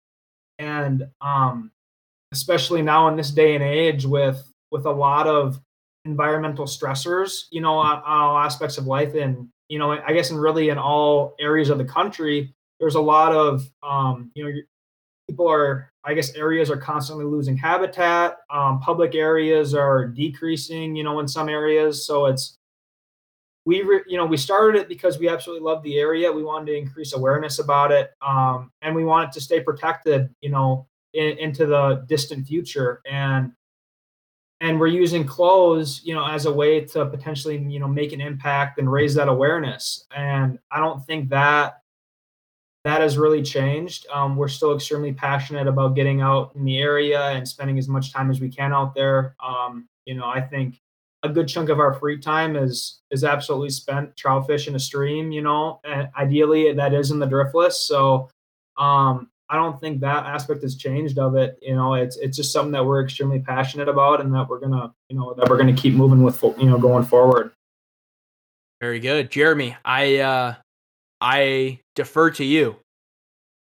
And 0.59 1.07
um, 1.21 1.71
especially 2.33 2.83
now 2.83 3.09
in 3.09 3.17
this 3.17 3.31
day 3.31 3.55
and 3.55 3.65
age, 3.65 4.05
with 4.05 4.43
with 4.71 4.87
a 4.87 4.91
lot 4.91 5.27
of 5.27 5.61
environmental 6.05 6.67
stressors, 6.67 7.45
you 7.51 7.61
know, 7.61 7.75
on, 7.75 8.03
all 8.05 8.39
aspects 8.39 8.79
of 8.79 8.87
life, 8.87 9.15
and 9.15 9.49
you 9.69 9.79
know, 9.79 9.93
I 9.93 10.13
guess, 10.13 10.31
in 10.31 10.39
really 10.39 10.71
in 10.71 10.79
all 10.79 11.35
areas 11.39 11.71
of 11.71 11.79
the 11.79 11.85
country, 11.85 12.55
there's 12.81 12.97
a 12.97 13.01
lot 13.01 13.33
of 13.33 13.69
um, 13.83 14.31
you 14.35 14.45
know, 14.45 14.53
people 15.29 15.49
are, 15.49 15.93
I 16.05 16.15
guess, 16.15 16.35
areas 16.35 16.71
are 16.71 16.77
constantly 16.77 17.25
losing 17.25 17.57
habitat. 17.57 18.39
Um, 18.51 18.81
public 18.81 19.15
areas 19.15 19.75
are 19.75 20.07
decreasing, 20.07 20.97
you 20.97 21.05
know, 21.05 21.21
in 21.21 21.29
some 21.29 21.49
areas. 21.49 22.07
So 22.07 22.27
it's 22.27 22.58
we 23.69 23.83
re, 23.83 24.01
you 24.07 24.17
know 24.17 24.25
we 24.25 24.39
started 24.39 24.81
it 24.81 24.89
because 24.89 25.19
we 25.19 25.29
absolutely 25.29 25.63
love 25.63 25.83
the 25.83 25.99
area. 25.99 26.33
We 26.33 26.43
wanted 26.43 26.73
to 26.73 26.79
increase 26.79 27.13
awareness 27.13 27.59
about 27.59 27.93
it 27.93 28.13
um, 28.27 28.73
and 28.81 28.97
we 28.97 29.05
wanted 29.05 29.31
to 29.33 29.43
stay 29.43 29.61
protected 29.61 30.35
you 30.41 30.49
know 30.49 30.87
in, 31.13 31.37
into 31.37 31.67
the 31.67 32.03
distant 32.09 32.47
future. 32.47 33.03
And 33.05 33.53
and 34.63 34.81
we're 34.81 34.87
using 34.87 35.27
clothes 35.27 36.01
you 36.03 36.15
know 36.15 36.27
as 36.27 36.47
a 36.47 36.53
way 36.53 36.81
to 36.81 37.05
potentially 37.05 37.59
you 37.59 37.79
know 37.79 37.87
make 37.87 38.15
an 38.15 38.23
impact 38.23 38.79
and 38.79 38.91
raise 38.91 39.15
that 39.17 39.29
awareness. 39.29 40.07
And 40.17 40.59
i 40.71 40.81
don't 40.81 41.05
think 41.05 41.29
that 41.29 41.83
that 42.85 43.03
has 43.03 43.19
really 43.19 43.43
changed. 43.43 44.07
Um, 44.11 44.35
we're 44.35 44.49
still 44.49 44.75
extremely 44.75 45.13
passionate 45.13 45.67
about 45.67 45.95
getting 45.95 46.23
out 46.23 46.53
in 46.55 46.65
the 46.65 46.79
area 46.79 47.21
and 47.33 47.47
spending 47.47 47.79
as 47.79 47.87
much 47.87 48.15
time 48.15 48.31
as 48.31 48.41
we 48.41 48.49
can 48.49 48.73
out 48.73 48.95
there. 48.95 49.37
Um, 49.45 49.89
you 50.09 50.15
know 50.15 50.25
i 50.25 50.41
think 50.41 50.81
a 51.23 51.29
good 51.29 51.49
chunk 51.49 51.69
of 51.69 51.81
our 51.81 51.95
free 51.95 52.19
time 52.19 52.57
is 52.57 53.01
is 53.11 53.25
absolutely 53.25 53.71
spent 53.71 54.17
trout 54.17 54.47
fishing 54.47 54.75
a 54.75 54.79
stream 54.79 55.33
you 55.33 55.43
know 55.43 55.81
and 55.85 56.09
ideally 56.17 56.73
that 56.73 56.95
is 56.95 57.11
in 57.11 57.19
the 57.19 57.27
driftless 57.27 57.73
so 57.73 58.29
um 58.79 59.29
i 59.49 59.57
don't 59.57 59.81
think 59.81 60.01
that 60.01 60.27
aspect 60.27 60.63
has 60.63 60.77
changed 60.77 61.19
of 61.19 61.35
it 61.35 61.59
you 61.61 61.75
know 61.75 61.95
it's 61.95 62.17
it's 62.19 62.37
just 62.37 62.53
something 62.53 62.73
that 62.73 62.85
we're 62.85 63.03
extremely 63.03 63.41
passionate 63.41 63.89
about 63.89 64.21
and 64.21 64.33
that 64.33 64.49
we're 64.49 64.61
gonna 64.61 64.93
you 65.09 65.17
know 65.17 65.35
that 65.35 65.49
we're 65.49 65.59
gonna 65.59 65.73
keep 65.73 65.95
moving 65.95 66.23
with 66.23 66.43
you 66.43 66.67
know 66.71 66.79
going 66.79 67.05
forward 67.05 67.53
Very 68.81 69.01
good, 69.01 69.31
Jeremy. 69.31 69.77
I 69.85 70.19
uh, 70.19 70.55
I 71.21 71.81
defer 71.97 72.31
to 72.33 72.45
you. 72.45 72.77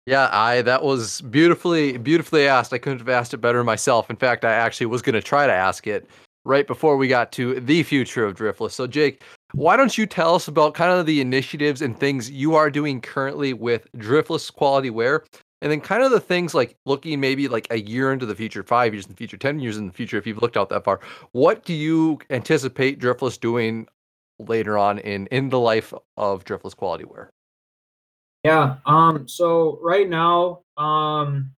Yeah, 0.05 0.29
I 0.31 0.61
that 0.63 0.83
was 0.83 1.21
beautifully 1.21 1.97
beautifully 1.97 2.47
asked. 2.47 2.73
I 2.73 2.77
couldn't 2.77 2.99
have 2.99 3.09
asked 3.09 3.33
it 3.33 3.37
better 3.37 3.63
myself. 3.63 4.09
In 4.09 4.15
fact, 4.15 4.45
I 4.45 4.53
actually 4.53 4.87
was 4.87 5.01
going 5.01 5.13
to 5.13 5.21
try 5.21 5.47
to 5.47 5.53
ask 5.53 5.87
it 5.87 6.07
right 6.45 6.67
before 6.67 6.97
we 6.97 7.07
got 7.07 7.31
to 7.33 7.59
the 7.59 7.83
future 7.83 8.25
of 8.25 8.35
Driftless. 8.35 8.71
So, 8.71 8.87
Jake, 8.87 9.23
why 9.53 9.75
don't 9.77 9.97
you 9.97 10.05
tell 10.05 10.35
us 10.35 10.47
about 10.47 10.73
kind 10.73 10.91
of 10.91 11.05
the 11.05 11.21
initiatives 11.21 11.81
and 11.81 11.97
things 11.97 12.29
you 12.29 12.55
are 12.55 12.69
doing 12.69 13.01
currently 13.01 13.53
with 13.53 13.87
Driftless 13.97 14.51
quality 14.53 14.89
wear? 14.89 15.23
And 15.61 15.71
then 15.71 15.79
kind 15.79 16.01
of 16.01 16.09
the 16.09 16.19
things 16.19 16.55
like 16.55 16.75
looking 16.85 17.19
maybe 17.19 17.47
like 17.47 17.67
a 17.69 17.79
year 17.79 18.11
into 18.11 18.25
the 18.25 18.33
future, 18.33 18.63
five 18.63 18.93
years 18.93 19.05
in 19.05 19.11
the 19.11 19.17
future, 19.17 19.37
10 19.37 19.59
years 19.59 19.77
in 19.77 19.85
the 19.85 19.93
future, 19.93 20.17
if 20.17 20.25
you've 20.25 20.41
looked 20.41 20.57
out 20.57 20.69
that 20.69 20.83
far, 20.83 20.99
what 21.33 21.65
do 21.65 21.73
you 21.73 22.19
anticipate 22.31 22.99
Driftless 22.99 23.39
doing 23.39 23.87
later 24.39 24.77
on 24.77 24.97
in 24.99 25.27
in 25.27 25.49
the 25.49 25.59
life 25.59 25.93
of 26.17 26.43
Driftless 26.45 26.75
quality 26.75 27.05
wear? 27.05 27.29
Yeah. 28.43 28.77
Um. 28.87 29.27
So 29.27 29.77
right 29.83 30.09
now, 30.09 30.61
um, 30.77 31.51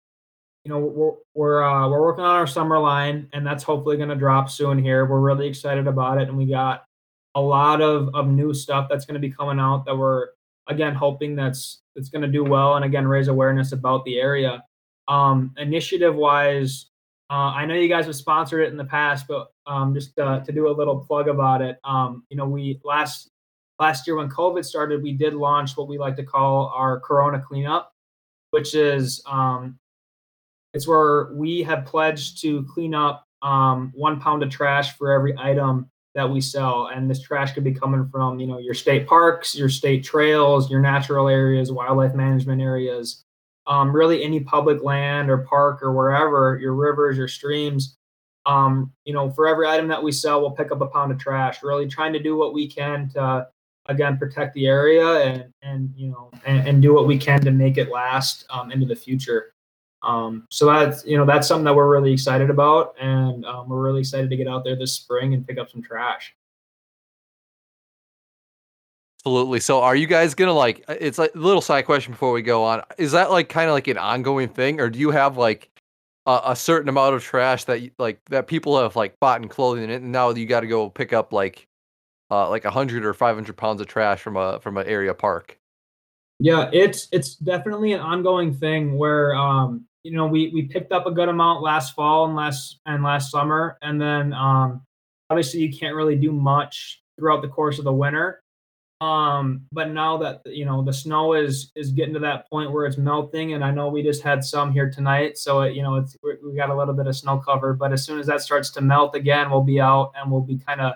you 0.65 0.71
know, 0.71 0.79
we're 0.79 1.11
we're 1.33 1.63
uh, 1.63 1.89
we're 1.89 2.01
working 2.01 2.23
on 2.23 2.35
our 2.35 2.47
summer 2.47 2.79
line, 2.79 3.27
and 3.33 3.45
that's 3.45 3.63
hopefully 3.63 3.97
going 3.97 4.09
to 4.09 4.15
drop 4.15 4.49
soon. 4.49 4.81
Here, 4.81 5.05
we're 5.05 5.19
really 5.19 5.47
excited 5.47 5.87
about 5.87 6.21
it, 6.21 6.29
and 6.29 6.37
we 6.37 6.45
got 6.45 6.85
a 7.35 7.41
lot 7.41 7.81
of 7.81 8.13
of 8.15 8.27
new 8.27 8.53
stuff 8.53 8.87
that's 8.89 9.05
going 9.05 9.15
to 9.15 9.27
be 9.27 9.29
coming 9.29 9.59
out 9.59 9.85
that 9.85 9.95
we're 9.95 10.27
again 10.67 10.95
hoping 10.95 11.35
that's 11.35 11.81
that's 11.95 12.09
going 12.09 12.21
to 12.21 12.29
do 12.29 12.43
well, 12.43 12.75
and 12.75 12.85
again 12.85 13.07
raise 13.07 13.27
awareness 13.27 13.73
about 13.73 14.05
the 14.05 14.19
area. 14.19 14.63
Um, 15.09 15.53
initiative 15.57 16.15
wise, 16.15 16.85
uh, 17.29 17.51
I 17.51 17.65
know 17.65 17.73
you 17.73 17.89
guys 17.89 18.05
have 18.05 18.15
sponsored 18.15 18.61
it 18.65 18.71
in 18.71 18.77
the 18.77 18.85
past, 18.85 19.25
but 19.27 19.47
um, 19.67 19.93
just 19.93 20.17
uh, 20.17 20.39
to 20.39 20.51
do 20.53 20.69
a 20.69 20.71
little 20.71 21.03
plug 21.03 21.27
about 21.27 21.61
it, 21.61 21.77
um, 21.83 22.23
you 22.29 22.37
know, 22.37 22.47
we 22.47 22.79
last 22.85 23.29
last 23.79 24.07
year 24.07 24.15
when 24.15 24.29
COVID 24.29 24.63
started, 24.63 25.03
we 25.03 25.11
did 25.11 25.33
launch 25.33 25.75
what 25.75 25.89
we 25.89 25.97
like 25.97 26.15
to 26.15 26.23
call 26.23 26.71
our 26.73 27.01
Corona 27.01 27.43
cleanup, 27.45 27.91
which 28.51 28.75
is 28.75 29.21
um, 29.25 29.77
it's 30.73 30.87
where 30.87 31.29
we 31.33 31.63
have 31.63 31.85
pledged 31.85 32.41
to 32.41 32.63
clean 32.63 32.93
up 32.93 33.25
um, 33.41 33.91
one 33.95 34.19
pound 34.19 34.43
of 34.43 34.49
trash 34.49 34.97
for 34.97 35.11
every 35.11 35.37
item 35.37 35.89
that 36.15 36.29
we 36.29 36.41
sell, 36.41 36.87
and 36.93 37.09
this 37.09 37.21
trash 37.21 37.53
could 37.53 37.63
be 37.63 37.73
coming 37.73 38.07
from 38.09 38.39
you 38.39 38.47
know 38.47 38.59
your 38.59 38.73
state 38.73 39.07
parks, 39.07 39.55
your 39.55 39.69
state 39.69 40.03
trails, 40.03 40.69
your 40.69 40.81
natural 40.81 41.27
areas, 41.27 41.71
wildlife 41.71 42.13
management 42.13 42.61
areas, 42.61 43.23
um, 43.67 43.95
really 43.95 44.23
any 44.23 44.39
public 44.39 44.83
land 44.83 45.29
or 45.29 45.39
park 45.39 45.81
or 45.81 45.93
wherever 45.93 46.57
your 46.61 46.73
rivers, 46.73 47.17
your 47.17 47.27
streams. 47.27 47.97
Um, 48.45 48.91
you 49.05 49.13
know, 49.13 49.31
for 49.31 49.47
every 49.47 49.67
item 49.67 49.87
that 49.87 50.03
we 50.03 50.11
sell, 50.11 50.41
we'll 50.41 50.51
pick 50.51 50.71
up 50.71 50.81
a 50.81 50.87
pound 50.87 51.11
of 51.11 51.19
trash. 51.19 51.63
Really 51.63 51.87
trying 51.87 52.13
to 52.13 52.19
do 52.19 52.35
what 52.35 52.53
we 52.53 52.67
can 52.67 53.09
to 53.09 53.47
again 53.87 54.17
protect 54.17 54.53
the 54.53 54.65
area 54.65 55.25
and 55.25 55.45
and 55.61 55.93
you 55.95 56.09
know 56.09 56.31
and, 56.45 56.67
and 56.67 56.81
do 56.81 56.93
what 56.93 57.05
we 57.05 57.17
can 57.17 57.41
to 57.41 57.51
make 57.51 57.77
it 57.77 57.89
last 57.89 58.45
um, 58.49 58.71
into 58.71 58.85
the 58.85 58.95
future 58.95 59.53
um, 60.03 60.45
so 60.49 60.65
that's 60.65 61.05
you 61.05 61.17
know 61.17 61.25
that's 61.25 61.47
something 61.47 61.65
that 61.65 61.75
we're 61.75 61.89
really 61.89 62.11
excited 62.13 62.49
about 62.49 62.95
and 62.99 63.45
um, 63.45 63.69
we're 63.69 63.81
really 63.81 64.01
excited 64.01 64.29
to 64.29 64.35
get 64.35 64.47
out 64.47 64.63
there 64.63 64.75
this 64.75 64.93
spring 64.93 65.33
and 65.33 65.47
pick 65.47 65.57
up 65.57 65.69
some 65.69 65.81
trash 65.81 66.35
Absolutely. 69.25 69.61
So, 69.61 69.81
are 69.81 69.95
you 69.95 70.05
guys 70.05 70.35
gonna 70.35 70.51
like? 70.53 70.83
uh, 70.89 70.95
It's 70.99 71.17
like 71.17 71.33
a 71.33 71.37
little 71.37 71.61
side 71.61 71.85
question 71.85 72.11
before 72.11 72.33
we 72.33 72.41
go 72.41 72.63
on. 72.65 72.81
Is 72.97 73.13
that 73.13 73.31
like 73.31 73.47
kind 73.47 73.69
of 73.69 73.73
like 73.73 73.87
an 73.87 73.97
ongoing 73.97 74.49
thing, 74.49 74.81
or 74.81 74.89
do 74.89 74.99
you 74.99 75.11
have 75.11 75.37
like 75.37 75.69
a, 76.25 76.41
a 76.47 76.55
certain 76.57 76.89
amount 76.89 77.15
of 77.15 77.23
trash 77.23 77.63
that 77.65 77.81
you, 77.81 77.91
like 77.97 78.19
that 78.25 78.47
people 78.47 78.77
have 78.81 78.97
like 78.97 79.17
bought 79.21 79.41
in 79.41 79.47
clothing, 79.47 79.89
and 79.89 80.11
now 80.11 80.29
you 80.31 80.45
got 80.45 80.59
to 80.61 80.67
go 80.67 80.89
pick 80.89 81.13
up 81.13 81.31
like 81.31 81.67
uh 82.31 82.49
like 82.49 82.65
a 82.65 82.71
hundred 82.71 83.05
or 83.05 83.13
five 83.13 83.35
hundred 83.35 83.55
pounds 83.55 83.79
of 83.79 83.87
trash 83.87 84.19
from 84.21 84.35
a 84.35 84.59
from 84.59 84.75
an 84.77 84.87
area 84.87 85.13
park? 85.13 85.57
yeah 86.39 86.69
it's 86.73 87.07
it's 87.11 87.35
definitely 87.35 87.93
an 87.93 87.99
ongoing 88.01 88.53
thing 88.53 88.97
where 88.97 89.35
um, 89.35 89.85
you 90.03 90.11
know 90.11 90.27
we 90.27 90.49
we 90.53 90.63
picked 90.63 90.91
up 90.91 91.05
a 91.05 91.11
good 91.11 91.29
amount 91.29 91.61
last 91.61 91.95
fall 91.95 92.25
and 92.25 92.35
last 92.35 92.79
and 92.85 93.03
last 93.03 93.31
summer 93.31 93.77
and 93.81 93.99
then 93.99 94.33
um, 94.33 94.81
obviously 95.29 95.61
you 95.61 95.75
can't 95.75 95.95
really 95.95 96.15
do 96.15 96.31
much 96.31 97.01
throughout 97.17 97.41
the 97.41 97.47
course 97.47 97.79
of 97.79 97.85
the 97.85 97.93
winter. 97.93 98.41
Um, 99.01 99.65
but 99.71 99.89
now 99.89 100.17
that 100.17 100.41
you 100.45 100.63
know 100.63 100.81
the 100.81 100.93
snow 100.93 101.33
is 101.33 101.71
is 101.75 101.91
getting 101.91 102.13
to 102.13 102.21
that 102.21 102.49
point 102.49 102.71
where 102.71 102.85
it's 102.85 102.97
melting, 102.97 103.53
and 103.53 103.63
I 103.63 103.71
know 103.71 103.89
we 103.89 104.01
just 104.01 104.23
had 104.23 104.45
some 104.45 104.71
here 104.71 104.89
tonight, 104.89 105.37
so 105.37 105.61
it, 105.61 105.75
you 105.75 105.83
know 105.83 105.95
it's 105.95 106.15
we 106.23 106.55
got 106.55 106.69
a 106.69 106.75
little 106.75 106.93
bit 106.93 107.07
of 107.07 107.15
snow 107.15 107.37
cover. 107.37 107.73
But 107.73 107.91
as 107.91 108.05
soon 108.05 108.19
as 108.19 108.27
that 108.27 108.41
starts 108.41 108.69
to 108.71 108.81
melt 108.81 109.15
again, 109.15 109.51
we'll 109.51 109.61
be 109.61 109.81
out 109.81 110.13
and 110.15 110.31
we'll 110.31 110.41
be 110.41 110.57
kind 110.57 110.79
of 110.79 110.93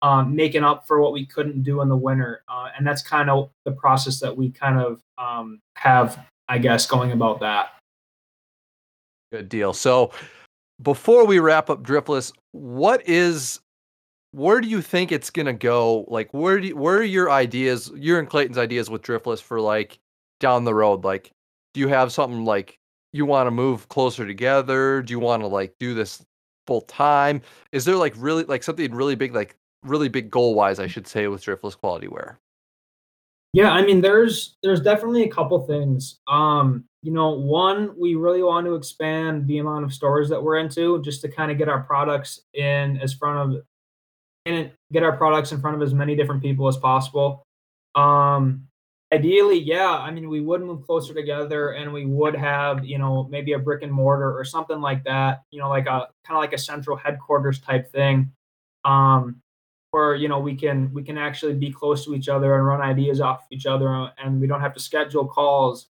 um, 0.00 0.34
making 0.34 0.64
up 0.64 0.86
for 0.86 1.00
what 1.00 1.12
we 1.12 1.26
couldn't 1.26 1.62
do 1.62 1.82
in 1.82 1.90
the 1.90 1.96
winter, 1.96 2.44
uh, 2.48 2.68
and 2.76 2.86
that's 2.86 3.02
kind 3.02 3.28
of 3.28 3.50
the 3.66 3.72
process 3.72 4.20
that 4.20 4.34
we 4.34 4.50
kind 4.50 4.78
of 4.78 5.02
um, 5.18 5.60
have, 5.76 6.18
I 6.48 6.56
guess, 6.56 6.86
going 6.86 7.12
about 7.12 7.40
that. 7.40 7.72
Good 9.32 9.48
deal. 9.48 9.72
So 9.72 10.12
before 10.82 11.26
we 11.26 11.38
wrap 11.38 11.70
up 11.70 11.82
Driftless, 11.82 12.32
what 12.52 13.06
is 13.08 13.60
where 14.32 14.60
do 14.60 14.68
you 14.68 14.80
think 14.80 15.12
it's 15.12 15.30
gonna 15.30 15.52
go? 15.52 16.04
Like, 16.08 16.32
where 16.32 16.60
do 16.60 16.68
you, 16.68 16.76
where 16.76 16.98
are 16.98 17.02
your 17.02 17.30
ideas, 17.30 17.90
your 17.94 18.18
and 18.18 18.28
Clayton's 18.28 18.58
ideas 18.58 18.88
with 18.88 19.02
Driftless 19.02 19.40
for 19.42 19.60
like 19.60 19.98
down 20.38 20.64
the 20.64 20.74
road? 20.74 21.04
Like, 21.04 21.32
do 21.74 21.80
you 21.80 21.88
have 21.88 22.12
something 22.12 22.44
like 22.44 22.78
you 23.12 23.26
want 23.26 23.46
to 23.46 23.50
move 23.50 23.88
closer 23.88 24.26
together? 24.26 25.02
Do 25.02 25.12
you 25.12 25.18
want 25.18 25.42
to 25.42 25.48
like 25.48 25.74
do 25.78 25.94
this 25.94 26.24
full 26.66 26.82
time? 26.82 27.42
Is 27.72 27.84
there 27.84 27.96
like 27.96 28.14
really 28.16 28.44
like 28.44 28.62
something 28.62 28.94
really 28.94 29.16
big, 29.16 29.34
like 29.34 29.56
really 29.84 30.08
big 30.08 30.30
goal 30.30 30.54
wise, 30.54 30.78
I 30.78 30.86
should 30.86 31.06
say, 31.06 31.26
with 31.26 31.44
Driftless 31.44 31.76
Quality 31.76 32.08
Wear? 32.08 32.38
Yeah, 33.52 33.72
I 33.72 33.84
mean, 33.84 34.00
there's 34.00 34.56
there's 34.62 34.80
definitely 34.80 35.24
a 35.24 35.30
couple 35.30 35.58
things. 35.66 36.20
Um, 36.28 36.84
you 37.02 37.12
know, 37.12 37.30
one, 37.30 37.94
we 37.98 38.14
really 38.14 38.42
want 38.42 38.66
to 38.66 38.74
expand 38.74 39.46
the 39.46 39.58
amount 39.58 39.84
of 39.84 39.92
stores 39.92 40.28
that 40.28 40.42
we're 40.42 40.58
into, 40.58 41.00
just 41.02 41.22
to 41.22 41.28
kind 41.28 41.50
of 41.50 41.58
get 41.58 41.68
our 41.68 41.80
products 41.80 42.40
in 42.54 42.98
as 42.98 43.14
front 43.14 43.54
of 43.54 43.62
and 44.46 44.70
get 44.92 45.02
our 45.02 45.16
products 45.16 45.52
in 45.52 45.60
front 45.60 45.76
of 45.76 45.82
as 45.82 45.94
many 45.94 46.14
different 46.16 46.42
people 46.42 46.66
as 46.68 46.76
possible. 46.76 47.42
Um, 47.94 48.66
ideally, 49.12 49.58
yeah, 49.58 49.90
I 49.90 50.10
mean, 50.10 50.28
we 50.28 50.40
would 50.40 50.62
move 50.62 50.86
closer 50.86 51.12
together 51.12 51.70
and 51.70 51.92
we 51.92 52.06
would 52.06 52.34
have, 52.34 52.84
you 52.84 52.98
know, 52.98 53.28
maybe 53.30 53.52
a 53.52 53.58
brick 53.58 53.82
and 53.82 53.92
mortar 53.92 54.36
or 54.36 54.44
something 54.44 54.80
like 54.80 55.04
that, 55.04 55.42
you 55.50 55.58
know, 55.58 55.68
like 55.68 55.86
a 55.86 56.08
kind 56.24 56.36
of 56.36 56.38
like 56.38 56.52
a 56.52 56.58
central 56.58 56.96
headquarters 56.96 57.60
type 57.60 57.90
thing. 57.92 58.32
Um, 58.84 59.42
where 59.90 60.14
you 60.14 60.28
know 60.28 60.38
we 60.38 60.54
can 60.54 60.92
we 60.94 61.02
can 61.02 61.18
actually 61.18 61.54
be 61.54 61.70
close 61.70 62.04
to 62.04 62.14
each 62.14 62.28
other 62.28 62.54
and 62.54 62.66
run 62.66 62.80
ideas 62.80 63.20
off 63.20 63.46
each 63.50 63.66
other 63.66 64.10
and 64.18 64.40
we 64.40 64.46
don't 64.46 64.60
have 64.60 64.72
to 64.72 64.80
schedule 64.80 65.26
calls 65.26 65.88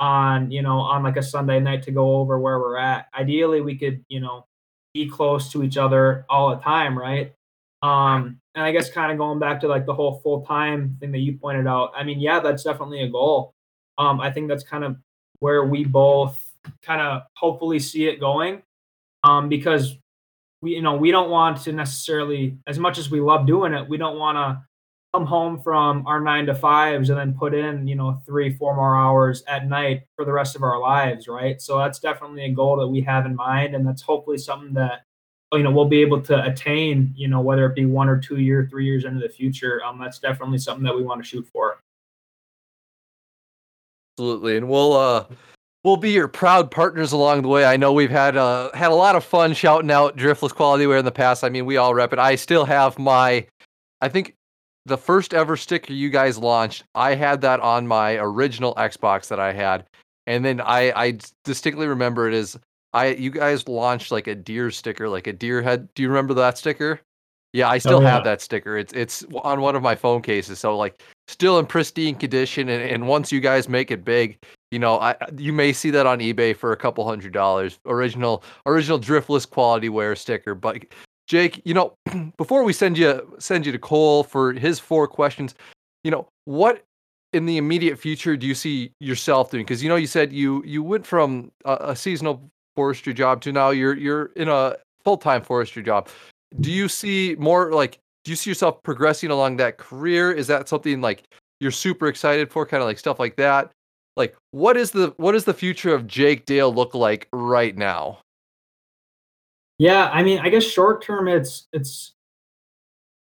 on 0.00 0.50
you 0.50 0.62
know 0.62 0.78
on 0.78 1.02
like 1.02 1.16
a 1.16 1.22
sunday 1.22 1.60
night 1.60 1.82
to 1.82 1.92
go 1.92 2.16
over 2.16 2.38
where 2.40 2.58
we're 2.58 2.76
at 2.76 3.06
ideally 3.14 3.60
we 3.60 3.76
could 3.76 4.04
you 4.08 4.18
know 4.18 4.44
be 4.94 5.08
close 5.08 5.52
to 5.52 5.62
each 5.62 5.76
other 5.76 6.24
all 6.28 6.50
the 6.50 6.62
time 6.62 6.98
right 6.98 7.32
um, 7.82 8.40
and 8.54 8.64
I 8.64 8.72
guess 8.72 8.90
kind 8.90 9.10
of 9.12 9.18
going 9.18 9.38
back 9.38 9.60
to 9.60 9.68
like 9.68 9.86
the 9.86 9.94
whole 9.94 10.20
full 10.20 10.44
time 10.44 10.96
thing 11.00 11.12
that 11.12 11.18
you 11.18 11.38
pointed 11.38 11.66
out. 11.66 11.92
I 11.96 12.04
mean, 12.04 12.20
yeah, 12.20 12.40
that's 12.40 12.62
definitely 12.62 13.02
a 13.02 13.08
goal. 13.08 13.54
Um, 13.98 14.20
I 14.20 14.30
think 14.30 14.48
that's 14.48 14.64
kind 14.64 14.84
of 14.84 14.96
where 15.38 15.64
we 15.64 15.84
both 15.84 16.38
kind 16.82 17.00
of 17.00 17.22
hopefully 17.36 17.78
see 17.78 18.06
it 18.06 18.20
going. 18.20 18.62
Um, 19.24 19.48
because 19.48 19.96
we, 20.62 20.72
you 20.72 20.82
know, 20.82 20.96
we 20.96 21.10
don't 21.10 21.30
want 21.30 21.62
to 21.62 21.72
necessarily, 21.72 22.58
as 22.66 22.78
much 22.78 22.98
as 22.98 23.10
we 23.10 23.20
love 23.20 23.46
doing 23.46 23.72
it, 23.72 23.88
we 23.88 23.96
don't 23.96 24.18
want 24.18 24.36
to 24.36 24.62
come 25.12 25.26
home 25.26 25.60
from 25.60 26.06
our 26.06 26.20
nine 26.20 26.46
to 26.46 26.54
fives 26.54 27.10
and 27.10 27.18
then 27.18 27.34
put 27.34 27.52
in, 27.52 27.86
you 27.88 27.96
know, 27.96 28.20
three, 28.24 28.54
four 28.54 28.76
more 28.76 28.96
hours 28.96 29.42
at 29.48 29.66
night 29.66 30.02
for 30.14 30.24
the 30.24 30.32
rest 30.32 30.54
of 30.54 30.62
our 30.62 30.78
lives, 30.78 31.26
right? 31.26 31.60
So 31.60 31.78
that's 31.78 31.98
definitely 31.98 32.44
a 32.44 32.52
goal 32.52 32.76
that 32.76 32.86
we 32.86 33.00
have 33.02 33.26
in 33.26 33.34
mind, 33.34 33.74
and 33.74 33.86
that's 33.86 34.02
hopefully 34.02 34.38
something 34.38 34.72
that 34.74 35.02
you 35.52 35.64
know 35.64 35.70
we'll 35.72 35.84
be 35.84 36.00
able 36.00 36.20
to 36.20 36.44
attain 36.44 37.12
you 37.16 37.26
know 37.26 37.40
whether 37.40 37.66
it 37.66 37.74
be 37.74 37.84
one 37.84 38.08
or 38.08 38.18
two 38.18 38.36
year 38.36 38.68
three 38.70 38.86
years 38.86 39.04
into 39.04 39.20
the 39.20 39.28
future. 39.28 39.82
Um 39.84 39.98
that's 39.98 40.18
definitely 40.18 40.58
something 40.58 40.84
that 40.84 40.94
we 40.94 41.02
want 41.02 41.22
to 41.22 41.28
shoot 41.28 41.46
for. 41.52 41.80
Absolutely 44.16 44.56
and 44.58 44.68
we'll 44.68 44.92
uh 44.92 45.24
we'll 45.82 45.96
be 45.96 46.12
your 46.12 46.28
proud 46.28 46.70
partners 46.70 47.10
along 47.10 47.42
the 47.42 47.48
way. 47.48 47.64
I 47.64 47.76
know 47.76 47.92
we've 47.92 48.10
had 48.10 48.36
uh 48.36 48.70
had 48.74 48.92
a 48.92 48.94
lot 48.94 49.16
of 49.16 49.24
fun 49.24 49.52
shouting 49.52 49.90
out 49.90 50.16
driftless 50.16 50.54
quality 50.54 50.86
wear 50.86 50.98
in 50.98 51.04
the 51.04 51.10
past. 51.10 51.42
I 51.42 51.48
mean 51.48 51.66
we 51.66 51.76
all 51.76 51.94
rep 51.94 52.12
it. 52.12 52.20
I 52.20 52.36
still 52.36 52.64
have 52.64 52.96
my 52.98 53.44
i 54.02 54.08
think 54.08 54.34
the 54.86 54.98
first 54.98 55.34
ever 55.34 55.56
sticker 55.56 55.92
you 55.92 56.10
guys 56.10 56.38
launched 56.38 56.84
i 56.94 57.14
had 57.14 57.40
that 57.40 57.60
on 57.60 57.86
my 57.86 58.16
original 58.16 58.74
xbox 58.76 59.28
that 59.28 59.40
i 59.40 59.52
had 59.52 59.84
and 60.26 60.44
then 60.44 60.60
i 60.60 60.92
i 60.96 61.18
distinctly 61.44 61.86
remember 61.86 62.28
it 62.28 62.34
as 62.34 62.58
I 62.92 63.08
you 63.08 63.30
guys 63.30 63.68
launched 63.68 64.10
like 64.10 64.26
a 64.26 64.34
deer 64.34 64.70
sticker, 64.70 65.08
like 65.08 65.26
a 65.26 65.32
deer 65.32 65.62
head. 65.62 65.88
Do 65.94 66.02
you 66.02 66.08
remember 66.08 66.34
that 66.34 66.58
sticker? 66.58 67.00
Yeah, 67.52 67.68
I 67.68 67.78
still 67.78 67.98
oh, 67.98 68.02
yeah. 68.02 68.10
have 68.10 68.24
that 68.24 68.40
sticker. 68.40 68.76
It's 68.76 68.92
it's 68.92 69.24
on 69.42 69.60
one 69.60 69.76
of 69.76 69.82
my 69.82 69.94
phone 69.94 70.22
cases. 70.22 70.58
So 70.58 70.76
like 70.76 71.02
still 71.28 71.58
in 71.58 71.66
pristine 71.66 72.14
condition 72.14 72.68
and, 72.68 72.82
and 72.82 73.08
once 73.08 73.32
you 73.32 73.40
guys 73.40 73.68
make 73.68 73.90
it 73.90 74.04
big, 74.04 74.38
you 74.70 74.78
know, 74.78 74.98
I 74.98 75.16
you 75.36 75.52
may 75.52 75.72
see 75.72 75.90
that 75.90 76.06
on 76.06 76.18
eBay 76.18 76.56
for 76.56 76.72
a 76.72 76.76
couple 76.76 77.06
hundred 77.06 77.32
dollars. 77.32 77.78
Original 77.86 78.44
original 78.66 78.98
driftless 78.98 79.48
quality 79.48 79.88
wear 79.88 80.16
sticker. 80.16 80.54
But 80.54 80.84
Jake, 81.30 81.62
you 81.64 81.74
know, 81.74 81.94
before 82.36 82.64
we 82.64 82.72
send 82.72 82.98
you 82.98 83.36
send 83.38 83.64
you 83.64 83.70
to 83.70 83.78
Cole 83.78 84.24
for 84.24 84.52
his 84.52 84.80
four 84.80 85.06
questions, 85.06 85.54
you 86.02 86.10
know, 86.10 86.26
what 86.44 86.82
in 87.32 87.46
the 87.46 87.56
immediate 87.56 88.00
future 88.00 88.36
do 88.36 88.48
you 88.48 88.54
see 88.54 88.90
yourself 88.98 89.52
doing? 89.52 89.64
Because 89.64 89.80
you 89.80 89.88
know, 89.88 89.94
you 89.94 90.08
said 90.08 90.32
you 90.32 90.60
you 90.66 90.82
went 90.82 91.06
from 91.06 91.52
a, 91.64 91.76
a 91.92 91.96
seasonal 91.96 92.42
forestry 92.74 93.14
job 93.14 93.42
to 93.42 93.52
now 93.52 93.70
you're 93.70 93.96
you're 93.96 94.32
in 94.34 94.48
a 94.48 94.74
full-time 95.04 95.40
forestry 95.40 95.84
job. 95.84 96.08
Do 96.58 96.72
you 96.72 96.88
see 96.88 97.36
more 97.38 97.72
like 97.72 98.00
do 98.24 98.32
you 98.32 98.36
see 98.36 98.50
yourself 98.50 98.82
progressing 98.82 99.30
along 99.30 99.58
that 99.58 99.78
career? 99.78 100.32
Is 100.32 100.48
that 100.48 100.68
something 100.68 101.00
like 101.00 101.22
you're 101.60 101.70
super 101.70 102.08
excited 102.08 102.50
for 102.50 102.66
kind 102.66 102.82
of 102.82 102.88
like 102.88 102.98
stuff 102.98 103.20
like 103.20 103.36
that? 103.36 103.70
Like 104.16 104.34
what 104.50 104.76
is 104.76 104.90
the 104.90 105.14
what 105.18 105.32
does 105.32 105.44
the 105.44 105.54
future 105.54 105.94
of 105.94 106.08
jake 106.08 106.44
dale 106.44 106.74
look 106.74 106.92
like 106.92 107.28
right 107.32 107.76
now 107.76 108.18
yeah 109.80 110.08
i 110.12 110.22
mean 110.22 110.38
i 110.40 110.48
guess 110.48 110.62
short 110.62 111.02
term 111.02 111.26
it's 111.26 111.66
it's 111.72 112.12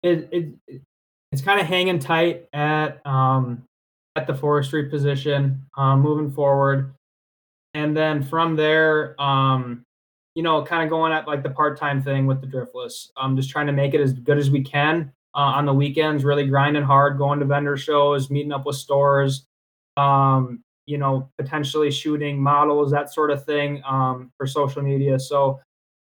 it, 0.03 0.29
it 0.31 0.81
it's 1.31 1.41
kind 1.41 1.59
of 1.59 1.65
hanging 1.65 1.99
tight 1.99 2.47
at 2.53 3.05
um 3.05 3.63
at 4.15 4.27
the 4.27 4.35
forestry 4.35 4.89
position 4.89 5.65
um 5.77 6.01
moving 6.01 6.31
forward 6.31 6.93
and 7.73 7.95
then 7.95 8.23
from 8.23 8.55
there, 8.55 9.19
um, 9.21 9.85
you 10.35 10.43
know, 10.43 10.63
kind 10.63 10.83
of 10.83 10.89
going 10.89 11.11
at 11.11 11.27
like 11.27 11.43
the 11.43 11.49
part 11.49 11.77
time 11.77 12.01
thing 12.01 12.25
with 12.25 12.41
the 12.41 12.47
driftless. 12.47 13.09
I'm 13.17 13.31
um, 13.31 13.37
just 13.37 13.49
trying 13.49 13.67
to 13.67 13.73
make 13.73 13.93
it 13.93 14.01
as 14.01 14.13
good 14.13 14.37
as 14.37 14.49
we 14.49 14.61
can 14.61 15.11
uh, 15.35 15.39
on 15.55 15.65
the 15.65 15.73
weekends. 15.73 16.23
Really 16.23 16.47
grinding 16.47 16.83
hard, 16.83 17.17
going 17.17 17.39
to 17.39 17.45
vendor 17.45 17.77
shows, 17.77 18.29
meeting 18.29 18.51
up 18.51 18.65
with 18.65 18.75
stores. 18.75 19.45
Um, 19.97 20.63
you 20.85 20.97
know, 20.97 21.29
potentially 21.37 21.91
shooting 21.91 22.41
models, 22.41 22.91
that 22.91 23.13
sort 23.13 23.29
of 23.29 23.45
thing 23.45 23.83
um, 23.87 24.31
for 24.37 24.47
social 24.47 24.81
media. 24.81 25.19
So 25.19 25.59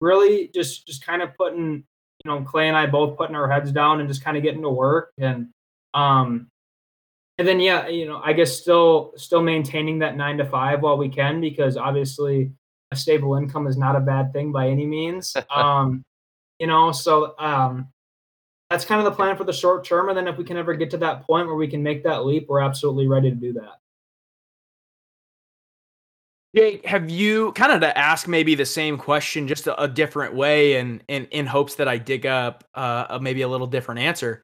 really, 0.04 0.50
just 0.54 0.86
just 0.86 1.06
kind 1.06 1.22
of 1.22 1.36
putting, 1.38 1.84
you 2.24 2.32
know, 2.32 2.42
Clay 2.42 2.68
and 2.68 2.78
I 2.78 2.86
both 2.86 3.18
putting 3.18 3.36
our 3.36 3.50
heads 3.50 3.72
down 3.72 4.00
and 4.00 4.10
just 4.10 4.24
kind 4.24 4.38
of 4.38 4.44
getting 4.44 4.62
to 4.62 4.70
work. 4.70 5.12
And 5.18 5.50
um, 5.94 6.48
and 7.40 7.48
then 7.48 7.60
yeah 7.60 7.88
you 7.88 8.06
know 8.06 8.22
i 8.24 8.32
guess 8.32 8.56
still 8.56 9.12
still 9.16 9.42
maintaining 9.42 9.98
that 10.00 10.16
nine 10.16 10.38
to 10.38 10.46
five 10.46 10.82
while 10.82 10.98
we 10.98 11.10
can 11.10 11.42
because 11.42 11.78
obviously 11.78 12.52
a 12.94 12.96
stable 12.96 13.36
income 13.36 13.68
is 13.68 13.76
not 13.76 13.96
a 13.96 14.00
bad 14.00 14.32
thing 14.32 14.52
by 14.52 14.70
any 14.70 14.86
means. 14.86 15.36
Um 15.54 16.04
you 16.60 16.68
know 16.68 16.92
so 16.92 17.38
um 17.40 17.90
that's 18.70 18.86
kind 18.86 19.00
of 19.00 19.06
the 19.06 19.12
plan 19.12 19.36
for 19.36 19.44
the 19.44 19.54
short 19.54 19.84
term. 19.84 20.10
And 20.10 20.18
then 20.18 20.28
if 20.28 20.38
we 20.38 20.44
can 20.44 20.58
ever 20.58 20.74
get 20.74 20.90
to 20.92 20.98
that 20.98 21.22
point 21.28 21.46
where 21.46 21.56
we 21.56 21.68
can 21.68 21.84
make 21.84 22.04
that 22.04 22.26
leap 22.26 22.48
we're 22.48 22.62
absolutely 22.62 23.08
ready 23.08 23.30
to 23.30 23.36
do 23.36 23.54
that 23.54 23.80
Jake, 26.56 26.86
have 26.86 27.10
you 27.10 27.52
kind 27.54 27.72
of 27.72 27.82
to 27.82 27.98
ask 27.98 28.28
maybe 28.28 28.54
the 28.54 28.66
same 28.66 28.98
question 28.98 29.48
just 29.48 29.66
a, 29.66 29.82
a 29.82 29.88
different 29.88 30.36
way 30.36 30.76
and 30.76 31.04
in, 31.08 31.26
in 31.26 31.48
hopes 31.48 31.76
that 31.76 31.88
I 31.88 31.98
dig 31.98 32.28
up 32.28 32.64
uh, 32.76 33.08
a, 33.10 33.20
maybe 33.20 33.42
a 33.42 33.48
little 33.48 33.66
different 33.66 34.02
answer? 34.02 34.44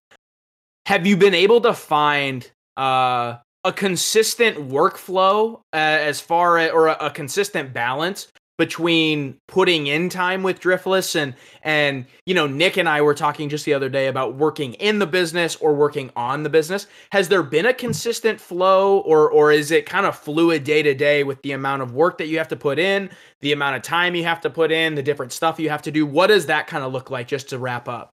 Have 0.88 1.06
you 1.06 1.16
been 1.16 1.36
able 1.36 1.62
to 1.62 1.74
find 1.74 2.50
uh, 2.78 3.38
a 3.64 3.74
consistent 3.74 4.58
workflow 4.70 5.60
uh, 5.74 5.76
as 5.76 6.20
far 6.20 6.58
as, 6.58 6.72
or 6.72 6.88
a, 6.88 6.98
a, 7.00 7.12
consistent 7.12 7.74
balance 7.74 8.28
between 8.60 9.40
putting 9.48 9.88
in 9.88 10.10
time 10.10 10.44
with 10.44 10.60
driftless 10.60 11.16
and 11.16 11.34
and 11.64 12.06
you 12.26 12.34
know 12.34 12.46
nick 12.46 12.76
and 12.76 12.90
i 12.90 13.02
were 13.02 13.16
talking 13.16 13.48
just 13.48 13.64
the 13.64 13.74
other 13.74 13.88
day 13.88 14.08
about 14.08 14.36
working 14.36 14.74
in 14.76 15.00
the 15.00 15.08
business 15.08 15.56
or 15.56 15.74
working 15.74 16.12
on 16.16 16.44
the 16.44 16.50
business. 16.50 16.86
Has 17.12 17.30
there 17.30 17.42
been 17.42 17.66
a 17.66 17.74
consistent 17.74 18.40
flow 18.40 19.00
or 19.00 19.32
or 19.32 19.52
is 19.52 19.72
it 19.72 19.86
kind 19.86 20.06
of 20.06 20.18
fluid 20.18 20.64
day 20.66 20.84
to 20.84 20.94
day 20.94 21.24
with 21.24 21.42
the 21.42 21.54
amount 21.54 21.82
of 21.82 21.94
work 21.94 22.18
that 22.18 22.28
you 22.28 22.38
have 22.38 22.50
to 22.50 22.56
put 22.56 22.78
in 22.78 23.10
the 23.42 23.54
amount 23.54 23.78
of 23.78 23.82
time 23.82 24.16
you 24.16 24.26
have 24.26 24.42
to 24.42 24.50
put 24.50 24.72
in 24.72 24.96
the 24.96 25.02
different 25.02 25.32
stuff 25.32 25.60
you 25.60 25.70
have 25.70 25.82
to 25.84 25.92
do? 25.92 26.06
What 26.06 26.28
does 26.28 26.48
that 26.48 26.68
kind 26.68 26.84
of 26.84 26.92
look 26.92 27.10
like 27.10 27.28
just 27.28 27.50
to 27.50 27.58
wrap 27.58 27.88
up? 27.88 28.10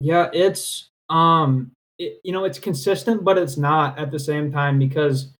Yeah 0.00 0.30
it's 0.32 0.88
um 1.10 1.72
it, 1.98 2.20
you 2.24 2.32
know, 2.32 2.44
it's 2.44 2.58
consistent, 2.58 3.22
but 3.22 3.38
it's 3.38 3.56
not 3.56 3.98
at 3.98 4.10
the 4.10 4.18
same 4.18 4.50
time 4.50 4.78
because 4.78 5.34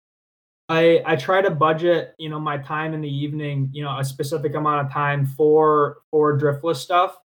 I 0.72 1.02
I 1.04 1.16
try 1.16 1.42
to 1.42 1.50
budget, 1.50 2.14
you 2.18 2.30
know, 2.30 2.40
my 2.40 2.56
time 2.56 2.94
in 2.94 3.02
the 3.02 3.14
evening, 3.14 3.68
you 3.72 3.84
know, 3.84 3.98
a 3.98 4.04
specific 4.04 4.54
amount 4.54 4.86
of 4.86 4.92
time 4.92 5.26
for 5.26 5.98
for 6.10 6.38
driftless 6.38 6.76
stuff, 6.76 7.18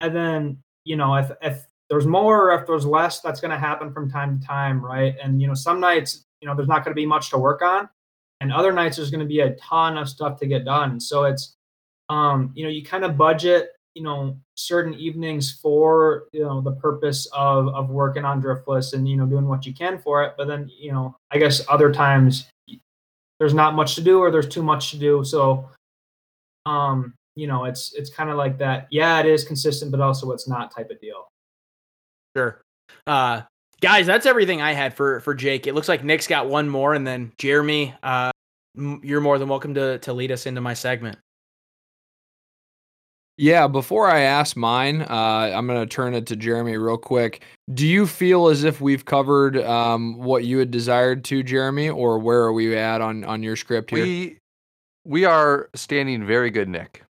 and 0.00 0.14
then 0.14 0.58
you 0.84 0.96
know, 0.96 1.16
if 1.16 1.32
if 1.42 1.66
there's 1.90 2.06
more 2.06 2.50
or 2.50 2.60
if 2.60 2.64
there's 2.64 2.86
less, 2.86 3.20
that's 3.20 3.40
going 3.40 3.50
to 3.50 3.58
happen 3.58 3.92
from 3.92 4.08
time 4.08 4.38
to 4.38 4.46
time, 4.46 4.84
right? 4.84 5.16
And 5.20 5.42
you 5.42 5.48
know, 5.48 5.54
some 5.54 5.80
nights, 5.80 6.24
you 6.40 6.46
know, 6.46 6.54
there's 6.54 6.68
not 6.68 6.84
going 6.84 6.94
to 6.94 7.00
be 7.00 7.04
much 7.04 7.30
to 7.30 7.38
work 7.38 7.60
on, 7.60 7.88
and 8.40 8.52
other 8.52 8.70
nights 8.70 8.98
there's 8.98 9.10
going 9.10 9.20
to 9.20 9.26
be 9.26 9.40
a 9.40 9.56
ton 9.56 9.98
of 9.98 10.08
stuff 10.08 10.38
to 10.38 10.46
get 10.46 10.64
done. 10.64 11.00
So 11.00 11.24
it's, 11.24 11.56
um, 12.08 12.52
you 12.54 12.62
know, 12.62 12.70
you 12.70 12.84
kind 12.84 13.04
of 13.04 13.16
budget, 13.16 13.70
you 13.96 14.04
know, 14.04 14.38
certain 14.54 14.94
evenings 14.94 15.58
for 15.60 16.28
you 16.32 16.44
know 16.44 16.60
the 16.60 16.76
purpose 16.76 17.26
of 17.32 17.66
of 17.74 17.90
working 17.90 18.24
on 18.24 18.40
driftless 18.40 18.92
and 18.92 19.08
you 19.08 19.16
know 19.16 19.26
doing 19.26 19.48
what 19.48 19.66
you 19.66 19.74
can 19.74 19.98
for 19.98 20.22
it. 20.22 20.34
But 20.38 20.46
then 20.46 20.70
you 20.78 20.92
know, 20.92 21.16
I 21.32 21.38
guess 21.38 21.62
other 21.68 21.92
times 21.92 22.46
there's 23.42 23.54
not 23.54 23.74
much 23.74 23.96
to 23.96 24.00
do 24.00 24.20
or 24.20 24.30
there's 24.30 24.46
too 24.46 24.62
much 24.62 24.92
to 24.92 24.96
do. 24.96 25.24
So, 25.24 25.68
um, 26.64 27.12
you 27.34 27.48
know, 27.48 27.64
it's 27.64 27.92
it's 27.94 28.08
kind 28.08 28.30
of 28.30 28.36
like 28.36 28.56
that. 28.58 28.86
Yeah, 28.92 29.18
it 29.18 29.26
is 29.26 29.42
consistent, 29.42 29.90
but 29.90 30.00
also 30.00 30.30
it's 30.30 30.46
not 30.46 30.72
type 30.72 30.92
of 30.92 31.00
deal. 31.00 31.26
Sure. 32.36 32.62
Uh, 33.04 33.42
guys, 33.80 34.06
that's 34.06 34.26
everything 34.26 34.62
I 34.62 34.74
had 34.74 34.94
for 34.94 35.18
for 35.22 35.34
Jake. 35.34 35.66
It 35.66 35.74
looks 35.74 35.88
like 35.88 36.04
Nick's 36.04 36.28
got 36.28 36.48
one 36.48 36.68
more, 36.68 36.94
and 36.94 37.04
then 37.04 37.32
Jeremy, 37.36 37.92
uh, 38.04 38.30
you're 38.76 39.20
more 39.20 39.40
than 39.40 39.48
welcome 39.48 39.74
to 39.74 39.98
to 39.98 40.12
lead 40.12 40.30
us 40.30 40.46
into 40.46 40.60
my 40.60 40.74
segment. 40.74 41.18
Yeah, 43.42 43.66
before 43.66 44.08
I 44.08 44.20
ask 44.20 44.56
mine, 44.56 45.02
uh, 45.02 45.50
I'm 45.52 45.66
going 45.66 45.80
to 45.80 45.92
turn 45.92 46.14
it 46.14 46.26
to 46.26 46.36
Jeremy 46.36 46.76
real 46.76 46.96
quick. 46.96 47.42
Do 47.74 47.84
you 47.84 48.06
feel 48.06 48.46
as 48.46 48.62
if 48.62 48.80
we've 48.80 49.04
covered 49.04 49.56
um, 49.56 50.16
what 50.18 50.44
you 50.44 50.58
had 50.58 50.70
desired 50.70 51.24
to, 51.24 51.42
Jeremy, 51.42 51.88
or 51.88 52.20
where 52.20 52.42
are 52.42 52.52
we 52.52 52.76
at 52.76 53.00
on 53.00 53.24
on 53.24 53.42
your 53.42 53.56
script 53.56 53.90
here? 53.90 54.04
We 54.04 54.38
we 55.04 55.24
are 55.24 55.68
standing 55.74 56.24
very 56.24 56.50
good, 56.50 56.68
Nick. 56.68 57.02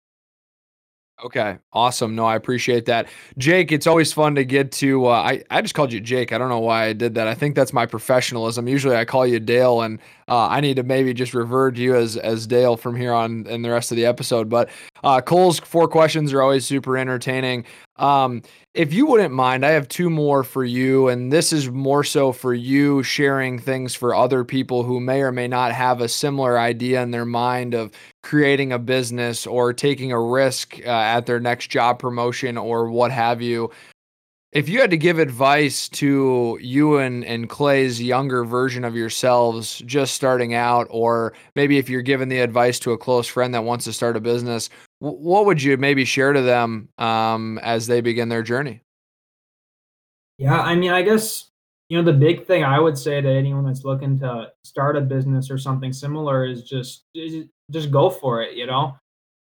Okay, 1.22 1.58
awesome. 1.74 2.16
No, 2.16 2.26
I 2.26 2.38
appreciate 2.38 2.86
that, 2.86 3.10
Jake. 3.38 3.74
It's 3.74 3.86
always 3.86 4.14
fun 4.14 4.34
to 4.36 4.46
get 4.46 4.72
to. 4.74 5.08
Uh, 5.08 5.10
I 5.10 5.44
I 5.52 5.62
just 5.62 5.74
called 5.74 5.92
you 5.92 6.00
Jake. 6.00 6.32
I 6.32 6.38
don't 6.38 6.48
know 6.48 6.60
why 6.60 6.86
I 6.86 6.94
did 6.94 7.14
that. 7.16 7.28
I 7.28 7.36
think 7.36 7.56
that's 7.56 7.74
my 7.74 7.86
professionalism. 7.86 8.70
Usually, 8.70 8.96
I 8.96 9.04
call 9.04 9.28
you 9.28 9.42
Dale, 9.42 9.82
and 9.82 10.00
uh, 10.32 10.48
I 10.48 10.62
need 10.62 10.78
to 10.78 10.84
maybe 10.84 11.14
just 11.14 11.34
revert 11.34 11.76
to 11.76 11.82
you 11.82 11.94
as 11.94 12.16
as 12.16 12.48
Dale 12.48 12.78
from 12.78 12.96
here 12.96 13.12
on 13.12 13.46
in 13.48 13.64
the 13.64 13.70
rest 13.70 13.92
of 13.92 13.98
the 13.98 14.06
episode. 14.06 14.48
But 14.48 14.70
uh, 15.04 15.20
Cole's 15.20 15.60
four 15.60 15.90
questions 15.90 16.32
are 16.32 16.42
always 16.42 16.66
super 16.66 16.98
entertaining. 16.98 17.66
Um, 17.98 18.42
if 18.74 18.94
you 18.94 19.06
wouldn't 19.06 19.34
mind, 19.34 19.66
I 19.66 19.72
have 19.72 19.90
two 19.90 20.10
more 20.10 20.46
for 20.46 20.64
you, 20.64 21.10
and 21.10 21.34
this 21.34 21.52
is 21.52 21.70
more 21.70 22.06
so 22.06 22.32
for 22.32 22.54
you 22.54 23.04
sharing 23.04 23.60
things 23.60 23.94
for 23.94 24.16
other 24.16 24.46
people 24.46 24.84
who 24.84 25.02
may 25.02 25.22
or 25.22 25.34
may 25.34 25.50
not 25.50 25.74
have 25.74 26.00
a 26.00 26.08
similar 26.08 26.58
idea 26.58 27.04
in 27.04 27.12
their 27.12 27.26
mind 27.26 27.74
of 27.74 27.92
creating 28.24 28.72
a 28.72 28.80
business 28.80 29.46
or 29.46 29.74
taking 29.74 30.14
a 30.14 30.22
risk 30.22 30.80
uh, 30.86 30.90
at 30.90 31.26
their 31.26 31.42
next 31.42 31.68
job 31.68 32.00
promotion 32.00 32.58
or 32.58 32.90
what 32.90 33.12
have 33.12 33.42
you. 33.42 33.70
If 34.52 34.68
you 34.68 34.82
had 34.82 34.90
to 34.90 34.98
give 34.98 35.18
advice 35.18 35.88
to 35.90 36.58
you 36.62 36.98
and, 36.98 37.24
and 37.24 37.50
Clay's 37.50 38.02
younger 38.02 38.44
version 38.44 38.84
of 38.84 38.96
yourselves 38.96 39.82
just 39.86 40.14
starting 40.14 40.54
out, 40.54 40.88
or 40.90 41.32
maybe 41.56 41.78
if 41.78 41.90
you're 41.90 42.02
giving 42.02 42.28
the 42.28 42.42
advice 42.42 42.78
to 42.80 42.92
a 42.92 42.98
close 42.98 43.28
friend 43.28 43.54
that 43.54 43.64
wants 43.64 43.86
to 43.86 43.94
start 43.94 44.18
a 44.18 44.20
business, 44.20 44.70
what 45.00 45.46
would 45.46 45.64
you 45.64 45.78
maybe 45.78 46.04
share 46.04 46.34
to 46.34 46.42
them 46.42 46.90
um, 46.98 47.60
as 47.60 47.88
they 47.88 48.02
begin 48.02 48.28
their 48.28 48.44
journey? 48.44 48.82
Yeah, 50.38 50.60
I 50.60 50.76
mean, 50.76 50.92
I 50.92 51.02
guess 51.02 51.50
you 51.88 51.98
know 51.98 52.04
the 52.04 52.18
big 52.18 52.46
thing 52.46 52.64
I 52.64 52.80
would 52.80 52.98
say 52.98 53.22
to 53.22 53.30
anyone 53.30 53.66
that's 53.66 53.84
looking 53.84 54.18
to 54.20 54.52
start 54.64 54.98
a 54.98 55.02
business 55.02 55.52
or 55.52 55.58
something 55.58 55.94
similar 55.94 56.46
is 56.46 56.64
just 56.64 57.04
just 57.14 57.92
go 57.92 58.10
for 58.10 58.42
it. 58.42 58.58
You 58.58 58.66
know, 58.66 58.98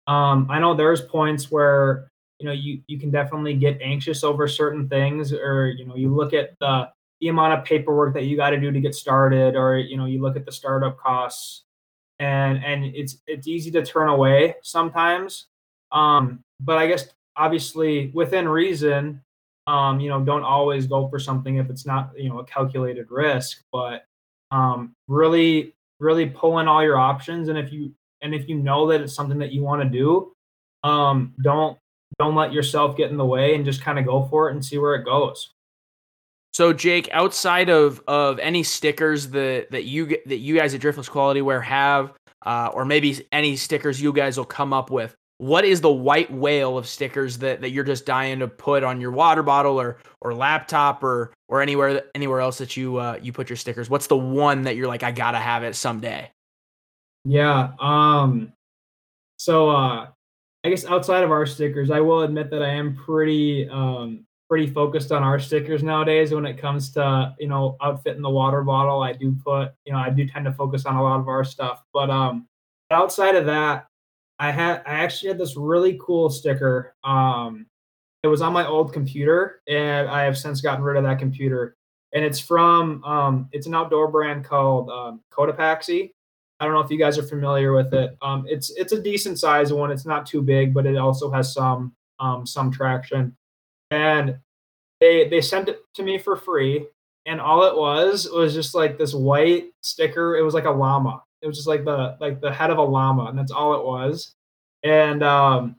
um, 0.07 0.47
I 0.49 0.59
know 0.59 0.73
there's 0.73 1.01
points 1.01 1.49
where 1.49 2.10
you 2.41 2.47
know 2.47 2.51
you 2.51 2.81
you 2.87 2.99
can 2.99 3.11
definitely 3.11 3.53
get 3.53 3.79
anxious 3.81 4.23
over 4.23 4.47
certain 4.47 4.89
things, 4.89 5.31
or 5.31 5.69
you 5.69 5.85
know 5.85 5.95
you 5.95 6.13
look 6.13 6.33
at 6.33 6.57
the 6.59 6.89
the 7.21 7.27
amount 7.27 7.53
of 7.53 7.63
paperwork 7.63 8.13
that 8.15 8.23
you 8.23 8.35
got 8.35 8.49
to 8.49 8.59
do 8.59 8.71
to 8.71 8.81
get 8.81 8.95
started, 8.95 9.55
or 9.55 9.77
you 9.77 9.95
know 9.95 10.05
you 10.05 10.21
look 10.21 10.35
at 10.35 10.45
the 10.45 10.51
startup 10.51 10.97
costs, 10.97 11.63
and 12.19 12.63
and 12.63 12.83
it's 12.85 13.17
it's 13.27 13.47
easy 13.47 13.71
to 13.71 13.85
turn 13.85 14.09
away 14.09 14.55
sometimes. 14.63 15.45
Um, 15.91 16.43
but 16.59 16.77
I 16.77 16.87
guess 16.87 17.09
obviously 17.35 18.11
within 18.13 18.47
reason, 18.47 19.21
um, 19.67 19.99
you 19.99 20.09
know, 20.09 20.21
don't 20.21 20.43
always 20.43 20.87
go 20.87 21.07
for 21.07 21.19
something 21.19 21.57
if 21.57 21.69
it's 21.69 21.85
not, 21.85 22.11
you 22.17 22.29
know, 22.29 22.39
a 22.39 22.45
calculated 22.45 23.07
risk, 23.09 23.63
but 23.71 24.05
um, 24.51 24.93
really, 25.07 25.73
really 25.99 26.25
pull 26.27 26.59
in 26.59 26.67
all 26.67 26.83
your 26.83 26.97
options. 26.97 27.47
And 27.49 27.57
if 27.57 27.71
you, 27.71 27.93
and 28.21 28.33
if 28.33 28.49
you 28.49 28.57
know 28.57 28.87
that 28.87 29.01
it's 29.01 29.13
something 29.13 29.39
that 29.39 29.51
you 29.51 29.61
want 29.61 29.81
to 29.81 29.89
do, 29.89 30.33
um, 30.83 31.33
don't, 31.41 31.77
don't 32.21 32.35
let 32.35 32.53
yourself 32.53 32.95
get 32.95 33.09
in 33.09 33.17
the 33.17 33.25
way 33.25 33.55
and 33.55 33.65
just 33.65 33.81
kind 33.81 33.97
of 33.97 34.05
go 34.05 34.27
for 34.29 34.49
it 34.49 34.53
and 34.53 34.63
see 34.63 34.77
where 34.77 34.95
it 34.95 35.03
goes. 35.03 35.51
So 36.53 36.73
Jake, 36.73 37.09
outside 37.11 37.69
of 37.69 38.01
of 38.07 38.37
any 38.39 38.63
stickers 38.63 39.29
that 39.29 39.71
that 39.71 39.85
you 39.85 40.17
that 40.25 40.37
you 40.37 40.57
guys 40.57 40.73
at 40.73 40.81
Driftless 40.81 41.09
Quality 41.09 41.41
Wear 41.41 41.61
have, 41.61 42.13
uh, 42.45 42.69
or 42.73 42.85
maybe 42.85 43.25
any 43.31 43.55
stickers 43.55 44.01
you 44.01 44.13
guys 44.13 44.37
will 44.37 44.45
come 44.45 44.73
up 44.73 44.91
with, 44.91 45.15
what 45.37 45.65
is 45.65 45.81
the 45.81 45.91
white 45.91 46.31
whale 46.31 46.77
of 46.77 46.87
stickers 46.87 47.39
that, 47.39 47.61
that 47.61 47.71
you're 47.71 47.83
just 47.83 48.05
dying 48.05 48.39
to 48.39 48.47
put 48.47 48.83
on 48.83 49.01
your 49.01 49.11
water 49.11 49.41
bottle 49.41 49.79
or 49.79 49.97
or 50.21 50.35
laptop 50.35 51.03
or 51.03 51.33
or 51.47 51.61
anywhere 51.61 52.03
anywhere 52.13 52.41
else 52.41 52.59
that 52.59 52.77
you 52.77 52.97
uh, 52.97 53.17
you 53.21 53.31
put 53.33 53.49
your 53.49 53.57
stickers? 53.57 53.89
What's 53.89 54.07
the 54.07 54.17
one 54.17 54.63
that 54.63 54.75
you're 54.75 54.87
like 54.87 55.03
I 55.03 55.11
gotta 55.11 55.39
have 55.39 55.63
it 55.63 55.75
someday? 55.75 56.29
Yeah. 57.23 57.71
Um. 57.79 58.53
So 59.37 59.69
uh, 59.69 60.07
I 60.63 60.69
guess 60.69 60.85
outside 60.85 61.23
of 61.23 61.31
our 61.31 61.45
stickers, 61.45 61.89
I 61.89 61.99
will 61.99 62.21
admit 62.21 62.49
that 62.51 62.61
I 62.61 62.69
am 62.69 62.95
pretty 62.95 63.67
um 63.69 64.25
pretty 64.49 64.67
focused 64.67 65.11
on 65.13 65.23
our 65.23 65.39
stickers 65.39 65.81
nowadays 65.81 66.33
when 66.33 66.45
it 66.45 66.57
comes 66.57 66.91
to 66.93 67.33
you 67.39 67.47
know 67.47 67.77
outfitting 67.81 68.21
the 68.21 68.29
water 68.29 68.63
bottle. 68.63 69.01
I 69.01 69.13
do 69.13 69.35
put 69.43 69.71
you 69.85 69.93
know 69.93 69.99
I 69.99 70.09
do 70.09 70.27
tend 70.27 70.45
to 70.45 70.53
focus 70.53 70.85
on 70.85 70.95
a 70.95 71.03
lot 71.03 71.19
of 71.19 71.27
our 71.27 71.43
stuff, 71.43 71.83
but 71.93 72.09
um 72.09 72.47
outside 72.91 73.35
of 73.35 73.45
that 73.45 73.87
I 74.41 74.49
had 74.49 74.81
I 74.87 74.93
actually 74.95 75.29
had 75.29 75.37
this 75.37 75.55
really 75.55 75.99
cool 76.01 76.27
sticker. 76.31 76.95
Um, 77.03 77.67
it 78.23 78.27
was 78.27 78.41
on 78.41 78.53
my 78.53 78.65
old 78.65 78.91
computer, 78.91 79.61
and 79.67 80.09
I 80.09 80.23
have 80.23 80.35
since 80.35 80.61
gotten 80.61 80.83
rid 80.83 80.97
of 80.97 81.03
that 81.03 81.19
computer. 81.19 81.75
And 82.13 82.25
it's 82.25 82.39
from 82.39 83.03
um, 83.03 83.49
it's 83.51 83.67
an 83.67 83.75
outdoor 83.75 84.07
brand 84.07 84.43
called 84.43 84.89
um, 84.89 85.21
Cotopaxi. 85.31 86.11
I 86.61 86.65
don't 86.65 86.73
know 86.73 86.79
if 86.79 86.91
you 86.91 86.97
guys 86.99 87.17
are 87.17 87.23
familiar 87.23 87.73
with 87.73 87.93
it. 87.93 88.15
Um, 88.21 88.45
it's 88.47 88.69
it's 88.77 88.93
a 88.93 89.01
decent 89.01 89.39
size 89.39 89.73
one. 89.73 89.91
It's 89.91 90.05
not 90.05 90.25
too 90.25 90.41
big, 90.41 90.73
but 90.73 90.85
it 90.85 90.95
also 90.95 91.31
has 91.31 91.53
some 91.53 91.93
um, 92.19 92.45
some 92.45 92.71
traction. 92.71 93.35
And 93.89 94.37
they 94.99 95.27
they 95.27 95.41
sent 95.41 95.67
it 95.67 95.79
to 95.95 96.03
me 96.03 96.19
for 96.19 96.35
free, 96.37 96.85
and 97.25 97.41
all 97.41 97.63
it 97.63 97.75
was 97.75 98.29
was 98.31 98.53
just 98.53 98.75
like 98.75 98.97
this 98.97 99.13
white 99.13 99.71
sticker. 99.81 100.37
It 100.37 100.43
was 100.43 100.53
like 100.53 100.65
a 100.65 100.71
llama, 100.71 101.23
it 101.41 101.47
was 101.47 101.57
just 101.57 101.67
like 101.67 101.83
the 101.83 102.17
like 102.19 102.39
the 102.39 102.53
head 102.53 102.69
of 102.69 102.77
a 102.77 102.83
llama, 102.83 103.25
and 103.25 103.37
that's 103.37 103.51
all 103.51 103.73
it 103.73 103.83
was. 103.83 104.35
And 104.83 105.23
um, 105.23 105.75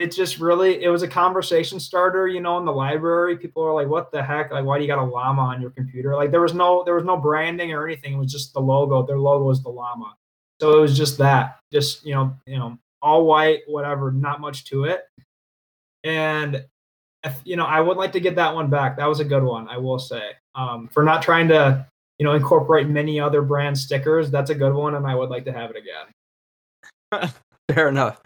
it 0.00 0.12
just 0.12 0.40
really 0.40 0.82
it 0.82 0.88
was 0.88 1.02
a 1.02 1.08
conversation 1.08 1.78
starter, 1.78 2.26
you 2.26 2.40
know, 2.40 2.58
in 2.58 2.64
the 2.64 2.72
library. 2.72 3.36
People 3.36 3.62
were 3.62 3.72
like, 3.72 3.88
"What 3.88 4.10
the 4.10 4.22
heck? 4.22 4.50
Like, 4.50 4.64
why 4.64 4.76
do 4.76 4.84
you 4.84 4.88
got 4.88 4.98
a 4.98 5.04
llama 5.04 5.42
on 5.42 5.60
your 5.60 5.70
computer?" 5.70 6.16
Like, 6.16 6.30
there 6.32 6.40
was 6.40 6.54
no 6.54 6.82
there 6.84 6.96
was 6.96 7.04
no 7.04 7.16
branding 7.16 7.72
or 7.72 7.86
anything. 7.86 8.14
It 8.14 8.18
was 8.18 8.32
just 8.32 8.52
the 8.54 8.60
logo. 8.60 9.06
Their 9.06 9.18
logo 9.18 9.44
was 9.44 9.62
the 9.62 9.70
llama, 9.70 10.16
so 10.60 10.78
it 10.78 10.80
was 10.80 10.96
just 10.96 11.18
that, 11.18 11.58
just 11.72 12.04
you 12.04 12.14
know, 12.14 12.36
you 12.46 12.58
know, 12.58 12.78
all 13.02 13.26
white, 13.26 13.60
whatever, 13.66 14.10
not 14.12 14.40
much 14.40 14.64
to 14.64 14.84
it. 14.84 15.06
And 16.04 16.64
if, 17.24 17.40
you 17.44 17.56
know, 17.56 17.66
I 17.66 17.80
would 17.80 17.96
like 17.96 18.12
to 18.12 18.20
get 18.20 18.36
that 18.36 18.54
one 18.54 18.68
back. 18.68 18.96
That 18.96 19.06
was 19.06 19.20
a 19.20 19.24
good 19.24 19.42
one, 19.42 19.68
I 19.68 19.78
will 19.78 19.98
say. 19.98 20.32
Um, 20.54 20.88
for 20.92 21.02
not 21.02 21.22
trying 21.22 21.48
to 21.48 21.86
you 22.18 22.24
know, 22.24 22.34
incorporate 22.34 22.88
many 22.88 23.18
other 23.18 23.42
brand 23.42 23.76
stickers. 23.76 24.30
That's 24.30 24.50
a 24.50 24.54
good 24.54 24.72
one, 24.72 24.94
and 24.94 25.06
I 25.06 25.14
would 25.14 25.30
like 25.30 25.44
to 25.46 25.52
have 25.52 25.70
it 25.70 25.76
again. 25.76 27.32
Fair 27.70 27.88
enough. 27.88 28.20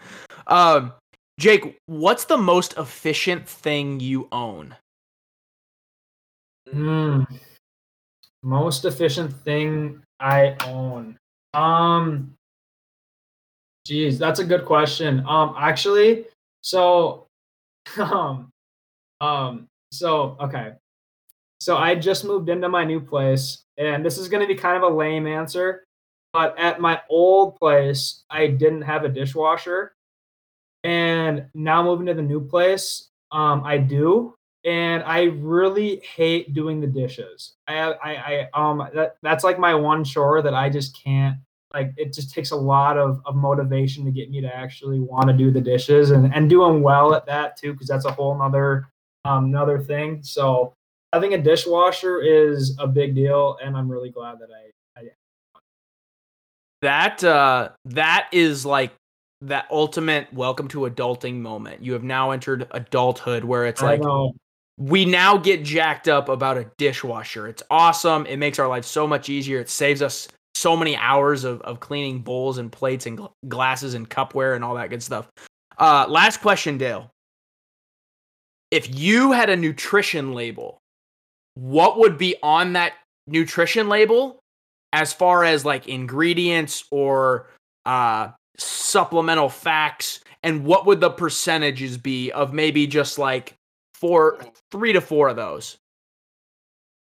Um, 0.47 0.93
Jake, 1.39 1.77
what's 1.85 2.25
the 2.25 2.37
most 2.37 2.77
efficient 2.77 3.47
thing 3.47 3.99
you 3.99 4.27
own? 4.31 4.75
Hmm. 6.71 7.23
Most 8.43 8.85
efficient 8.85 9.33
thing 9.43 10.01
I 10.19 10.55
own. 10.65 11.17
Um. 11.53 12.35
Geez, 13.85 14.19
that's 14.19 14.39
a 14.39 14.45
good 14.45 14.65
question. 14.65 15.25
Um, 15.27 15.55
actually, 15.57 16.25
so, 16.61 17.25
um, 17.97 18.51
um, 19.19 19.67
so 19.91 20.37
okay, 20.39 20.73
so 21.59 21.75
I 21.77 21.95
just 21.95 22.23
moved 22.23 22.49
into 22.49 22.69
my 22.69 22.83
new 22.83 22.99
place, 22.99 23.63
and 23.77 24.05
this 24.05 24.17
is 24.17 24.29
going 24.29 24.41
to 24.41 24.47
be 24.47 24.59
kind 24.59 24.77
of 24.77 24.83
a 24.83 24.95
lame 24.95 25.25
answer, 25.25 25.85
but 26.33 26.57
at 26.59 26.79
my 26.79 27.01
old 27.09 27.55
place, 27.57 28.21
I 28.29 28.47
didn't 28.47 28.83
have 28.83 29.05
a 29.05 29.09
dishwasher, 29.09 29.93
and 30.83 31.47
now 31.55 31.81
moving 31.81 32.05
to 32.05 32.13
the 32.13 32.21
new 32.21 32.41
place, 32.41 33.07
um, 33.31 33.63
I 33.63 33.77
do, 33.79 34.35
and 34.65 35.03
I 35.03 35.23
really 35.23 35.97
hate 35.97 36.53
doing 36.53 36.81
the 36.81 36.87
dishes. 36.87 37.53
I, 37.67 37.93
I, 38.03 38.13
I 38.13 38.47
um, 38.53 38.87
that 38.93 39.15
that's 39.21 39.43
like 39.43 39.59
my 39.59 39.73
one 39.73 40.03
chore 40.03 40.41
that 40.41 40.53
I 40.53 40.69
just 40.69 41.01
can't. 41.01 41.37
Like 41.73 41.93
it 41.97 42.13
just 42.13 42.33
takes 42.33 42.51
a 42.51 42.55
lot 42.55 42.97
of, 42.97 43.21
of 43.25 43.35
motivation 43.35 44.03
to 44.05 44.11
get 44.11 44.31
me 44.31 44.41
to 44.41 44.53
actually 44.53 44.99
want 44.99 45.27
to 45.27 45.33
do 45.33 45.51
the 45.51 45.61
dishes 45.61 46.09
and, 46.09 46.33
and 46.33 46.49
doing 46.49 46.81
well 46.81 47.13
at 47.13 47.27
that 47.27 47.57
too, 47.57 47.73
because 47.73 47.87
that's 47.87 48.05
a 48.05 48.11
whole 48.11 48.35
nother 48.37 48.87
um, 49.25 49.45
another 49.45 49.79
thing. 49.79 50.23
So 50.23 50.73
having 51.13 51.35
a 51.35 51.37
dishwasher 51.37 52.21
is 52.21 52.75
a 52.79 52.87
big 52.87 53.15
deal, 53.15 53.57
and 53.63 53.77
I'm 53.77 53.89
really 53.89 54.09
glad 54.09 54.39
that 54.39 54.49
I. 54.51 54.99
I 54.99 55.09
that 56.81 57.23
uh, 57.23 57.69
that 57.85 58.29
is 58.31 58.65
like 58.65 58.91
that 59.41 59.67
ultimate 59.71 60.33
welcome 60.33 60.67
to 60.69 60.79
adulting 60.79 61.35
moment. 61.35 61.83
You 61.83 61.93
have 61.93 62.03
now 62.03 62.31
entered 62.31 62.67
adulthood, 62.71 63.43
where 63.43 63.65
it's 63.65 63.81
like 63.81 64.01
we 64.79 65.03
now 65.03 65.37
get 65.37 65.63
jacked 65.63 66.07
up 66.07 66.29
about 66.29 66.57
a 66.57 66.71
dishwasher. 66.77 67.47
It's 67.47 67.61
awesome. 67.69 68.25
It 68.25 68.37
makes 68.37 68.59
our 68.59 68.67
life 68.67 68.85
so 68.85 69.05
much 69.05 69.27
easier. 69.27 69.59
It 69.59 69.69
saves 69.69 70.01
us 70.01 70.29
so 70.55 70.75
many 70.77 70.95
hours 70.95 71.43
of, 71.43 71.61
of 71.61 71.81
cleaning 71.81 72.19
bowls 72.19 72.57
and 72.57 72.71
plates 72.71 73.05
and 73.05 73.17
gl- 73.17 73.31
glasses 73.49 73.93
and 73.93 74.09
cupware 74.09 74.55
and 74.55 74.63
all 74.63 74.75
that 74.75 74.89
good 74.89 75.03
stuff. 75.03 75.29
Uh, 75.77 76.05
last 76.07 76.41
question, 76.41 76.77
Dale. 76.77 77.11
If 78.71 78.97
you 78.97 79.33
had 79.33 79.49
a 79.49 79.55
nutrition 79.57 80.33
label, 80.33 80.79
what 81.55 81.99
would 81.99 82.17
be 82.17 82.37
on 82.41 82.73
that 82.73 82.93
nutrition 83.27 83.89
label 83.89 84.39
as 84.93 85.11
far 85.11 85.43
as 85.43 85.65
like 85.65 85.89
ingredients 85.89 86.85
or 86.89 87.49
uh, 87.85 88.29
supplemental 88.57 89.49
facts? 89.49 90.21
And 90.41 90.63
what 90.63 90.85
would 90.85 91.01
the 91.01 91.09
percentages 91.09 91.97
be 91.97 92.31
of 92.31 92.53
maybe 92.53 92.87
just 92.87 93.19
like 93.19 93.55
four, 93.99 94.39
three 94.71 94.93
to 94.93 95.01
four 95.01 95.29
of 95.29 95.35
those? 95.35 95.77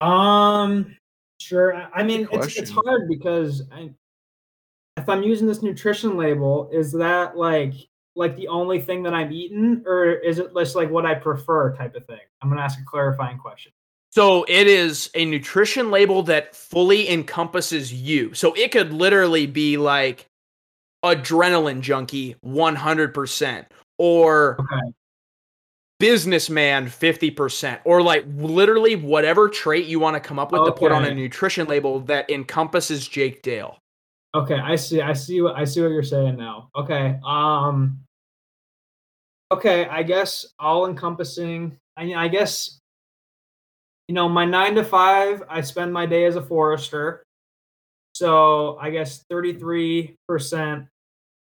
Um, 0.00 0.96
sure. 1.40 1.88
I 1.94 2.02
mean, 2.02 2.28
it's, 2.32 2.56
it's 2.56 2.70
hard 2.70 3.08
because 3.08 3.62
I, 3.72 3.90
if 4.96 5.08
I'm 5.08 5.22
using 5.22 5.46
this 5.46 5.62
nutrition 5.62 6.16
label, 6.16 6.68
is 6.72 6.92
that 6.92 7.36
like 7.36 7.74
like 8.16 8.36
the 8.36 8.46
only 8.46 8.80
thing 8.80 9.02
that 9.02 9.12
I'm 9.12 9.32
eating, 9.32 9.82
or 9.86 10.12
is 10.12 10.38
it 10.38 10.52
just 10.54 10.76
like 10.76 10.90
what 10.90 11.04
I 11.04 11.14
prefer 11.14 11.74
type 11.74 11.96
of 11.96 12.06
thing? 12.06 12.20
I'm 12.42 12.48
gonna 12.48 12.60
ask 12.62 12.78
a 12.78 12.84
clarifying 12.84 13.38
question. 13.38 13.72
So 14.10 14.44
it 14.46 14.68
is 14.68 15.10
a 15.14 15.24
nutrition 15.24 15.90
label 15.90 16.22
that 16.24 16.54
fully 16.54 17.10
encompasses 17.10 17.92
you. 17.92 18.32
So 18.32 18.52
it 18.54 18.70
could 18.70 18.92
literally 18.92 19.46
be 19.46 19.76
like 19.76 20.28
adrenaline 21.04 21.80
junkie 21.80 22.36
100% 22.46 23.66
or 23.98 24.56
okay. 24.60 24.92
Businessman 26.00 26.86
50% 26.86 27.80
or 27.84 28.02
like 28.02 28.24
literally 28.36 28.96
whatever 28.96 29.48
trait 29.48 29.86
you 29.86 30.00
want 30.00 30.14
to 30.14 30.20
come 30.20 30.38
up 30.38 30.52
with 30.52 30.62
okay. 30.62 30.70
to 30.70 30.76
put 30.76 30.92
on 30.92 31.04
a 31.04 31.14
nutrition 31.14 31.66
label 31.66 32.00
that 32.00 32.28
encompasses 32.30 33.06
Jake 33.06 33.42
Dale. 33.42 33.78
Okay, 34.34 34.58
I 34.58 34.74
see. 34.74 35.00
I 35.00 35.12
see 35.12 35.40
what 35.40 35.54
I 35.56 35.64
see 35.64 35.80
what 35.80 35.92
you're 35.92 36.02
saying 36.02 36.36
now. 36.36 36.68
Okay. 36.76 37.18
Um 37.24 38.00
okay, 39.52 39.86
I 39.86 40.02
guess 40.02 40.44
all 40.58 40.86
encompassing. 40.86 41.78
I 41.96 42.04
mean, 42.04 42.16
I 42.16 42.26
guess 42.26 42.80
you 44.08 44.14
know, 44.14 44.28
my 44.28 44.44
9 44.44 44.74
to 44.74 44.84
5, 44.84 45.44
I 45.48 45.60
spend 45.62 45.92
my 45.92 46.04
day 46.04 46.26
as 46.26 46.36
a 46.36 46.42
forester. 46.42 47.22
So, 48.14 48.76
I 48.78 48.90
guess 48.90 49.24
33% 49.32 50.88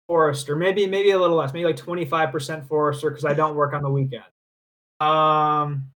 forester, 0.07 0.55
maybe 0.55 0.87
maybe 0.87 1.11
a 1.11 1.19
little 1.19 1.37
less, 1.37 1.51
maybe 1.51 1.65
like 1.65 1.75
25% 1.75 2.67
forester 2.67 3.11
cuz 3.11 3.25
I 3.25 3.33
don't 3.33 3.55
work 3.55 3.73
on 3.73 3.81
the 3.81 3.89
weekend. 3.89 4.23
Um 4.99 5.89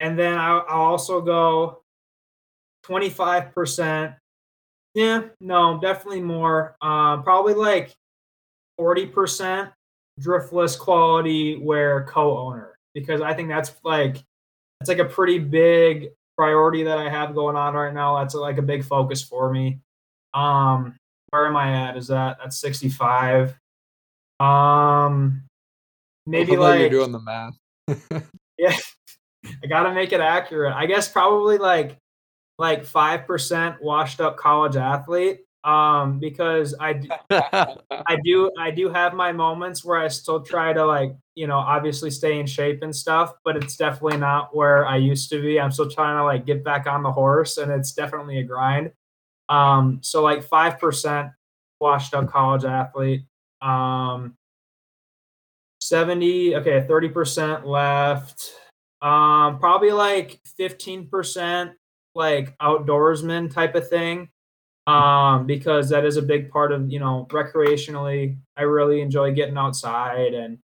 and 0.00 0.18
then 0.18 0.38
I'll, 0.38 0.64
I'll 0.68 0.82
also 0.82 1.20
go 1.20 1.82
25% 2.86 4.16
yeah, 4.96 5.24
no, 5.42 5.78
definitely 5.78 6.22
more. 6.22 6.74
Uh, 6.80 7.18
probably 7.18 7.52
like 7.52 7.94
40% 8.80 9.70
driftless 10.18 10.78
quality 10.78 11.58
wear 11.58 12.04
co-owner 12.04 12.78
because 12.94 13.20
I 13.20 13.34
think 13.34 13.50
that's 13.50 13.74
like 13.84 14.24
that's 14.80 14.88
like 14.88 14.98
a 14.98 15.04
pretty 15.04 15.38
big 15.38 16.12
priority 16.38 16.82
that 16.84 16.96
I 16.96 17.10
have 17.10 17.34
going 17.34 17.56
on 17.56 17.74
right 17.74 17.92
now. 17.92 18.18
That's 18.18 18.34
like 18.34 18.56
a 18.56 18.62
big 18.62 18.84
focus 18.84 19.22
for 19.22 19.52
me. 19.52 19.80
Um, 20.32 20.96
where 21.28 21.46
am 21.46 21.58
I 21.58 21.88
at? 21.90 21.98
Is 21.98 22.06
that 22.06 22.38
that's 22.42 22.56
65? 22.56 23.54
Um, 24.40 25.42
maybe 26.26 26.56
like 26.56 26.80
you're 26.80 26.88
doing 26.88 27.12
the 27.12 27.20
math. 27.20 27.58
yeah, 28.58 28.76
I 29.64 29.66
gotta 29.68 29.92
make 29.92 30.12
it 30.12 30.20
accurate. 30.20 30.74
I 30.74 30.86
guess 30.86 31.08
probably 31.08 31.58
like 31.58 31.98
like 32.58 32.84
five 32.84 33.26
percent 33.26 33.82
washed 33.82 34.20
up 34.20 34.36
college 34.36 34.76
athlete 34.76 35.40
um 35.64 36.20
because 36.20 36.74
I 36.80 36.92
do, 36.94 37.08
I 37.30 38.16
do 38.24 38.50
I 38.58 38.70
do 38.70 38.88
have 38.88 39.14
my 39.14 39.32
moments 39.32 39.84
where 39.84 39.98
I 39.98 40.08
still 40.08 40.40
try 40.40 40.72
to 40.72 40.84
like 40.86 41.12
you 41.34 41.46
know 41.48 41.58
obviously 41.58 42.10
stay 42.10 42.38
in 42.38 42.46
shape 42.46 42.82
and 42.82 42.94
stuff 42.94 43.34
but 43.44 43.56
it's 43.56 43.76
definitely 43.76 44.18
not 44.18 44.54
where 44.56 44.86
I 44.86 44.96
used 44.96 45.28
to 45.30 45.42
be. 45.42 45.60
I'm 45.60 45.72
still 45.72 45.90
trying 45.90 46.16
to 46.18 46.24
like 46.24 46.46
get 46.46 46.64
back 46.64 46.86
on 46.86 47.02
the 47.02 47.12
horse 47.12 47.58
and 47.58 47.72
it's 47.72 47.92
definitely 47.92 48.38
a 48.38 48.44
grind. 48.44 48.92
Um 49.48 49.98
so 50.02 50.22
like 50.22 50.44
5% 50.48 51.32
washed 51.80 52.14
up 52.14 52.28
college 52.30 52.64
athlete 52.64 53.24
um 53.60 54.35
70 55.88 56.56
okay 56.56 56.86
30% 56.88 57.64
left 57.64 58.52
um 59.02 59.58
probably 59.58 59.92
like 59.92 60.40
15% 60.58 61.74
like 62.14 62.56
outdoorsman 62.58 63.52
type 63.52 63.74
of 63.74 63.88
thing 63.88 64.28
um, 64.86 65.46
because 65.46 65.88
that 65.88 66.04
is 66.04 66.16
a 66.16 66.22
big 66.22 66.50
part 66.50 66.72
of 66.72 66.90
you 66.90 67.00
know 67.00 67.26
recreationally. 67.30 68.36
I 68.56 68.62
really 68.62 69.00
enjoy 69.00 69.32
getting 69.32 69.58
outside 69.58 70.34
and 70.34 70.58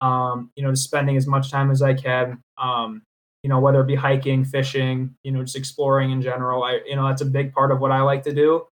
um, 0.00 0.50
you 0.56 0.62
know 0.62 0.74
spending 0.74 1.16
as 1.16 1.26
much 1.26 1.50
time 1.50 1.70
as 1.70 1.82
I 1.82 1.94
can. 1.94 2.42
Um, 2.56 3.02
you 3.42 3.48
know 3.48 3.60
whether 3.60 3.80
it 3.80 3.86
be 3.86 3.94
hiking, 3.94 4.44
fishing, 4.44 5.14
you 5.22 5.32
know 5.32 5.42
just 5.42 5.56
exploring 5.56 6.10
in 6.10 6.22
general. 6.22 6.64
I 6.64 6.80
you 6.86 6.96
know 6.96 7.06
that's 7.06 7.22
a 7.22 7.26
big 7.26 7.52
part 7.52 7.70
of 7.70 7.80
what 7.80 7.92
I 7.92 8.02
like 8.02 8.24
to 8.24 8.34
do. 8.34 8.66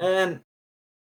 And 0.00 0.40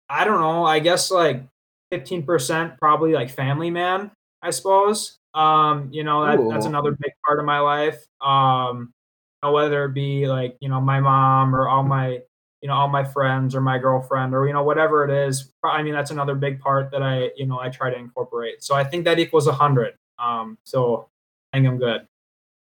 I 0.09 0.25
don't 0.25 0.41
know. 0.41 0.65
I 0.65 0.79
guess 0.79 1.11
like 1.11 1.45
fifteen 1.93 2.25
percent 2.25 2.79
probably 2.79 3.13
like 3.13 3.31
family 3.31 3.71
man. 3.71 4.11
I 4.43 4.51
suppose. 4.51 5.19
Um, 5.35 5.89
you 5.93 6.05
know 6.05 6.25
that, 6.27 6.51
that's 6.51 6.67
another 6.67 6.93
big 6.93 7.13
part 7.25 7.39
of 7.39 7.45
my 7.45 7.61
life. 7.61 8.05
Um, 8.21 8.93
whether 9.51 9.85
it 9.87 9.95
be 9.95 10.27
like 10.27 10.57
you 10.61 10.69
know 10.69 10.81
my 10.81 11.01
mom 11.01 11.55
or 11.55 11.69
all 11.69 11.83
my 11.83 12.21
you 12.61 12.69
know 12.69 12.75
all 12.75 12.89
my 12.89 13.03
friends 13.03 13.55
or 13.55 13.61
my 13.61 13.77
girlfriend 13.77 14.35
or 14.35 14.47
you 14.47 14.53
know 14.53 14.63
whatever 14.63 15.05
it 15.05 15.11
is 15.11 15.53
i 15.65 15.83
mean 15.83 15.93
that's 15.93 16.13
another 16.13 16.37
big 16.37 16.61
part 16.61 16.91
that 16.93 17.03
i 17.03 17.29
you 17.37 17.45
know 17.45 17.59
i 17.59 17.69
try 17.69 17.91
to 17.91 17.97
incorporate 17.97 18.63
so 18.63 18.75
i 18.75 18.85
think 18.85 19.05
that 19.05 19.19
equals 19.19 19.47
100 19.47 19.95
um 20.19 20.57
so 20.63 21.09
i 21.53 21.57
think 21.57 21.67
i'm 21.67 21.79
good 21.79 22.07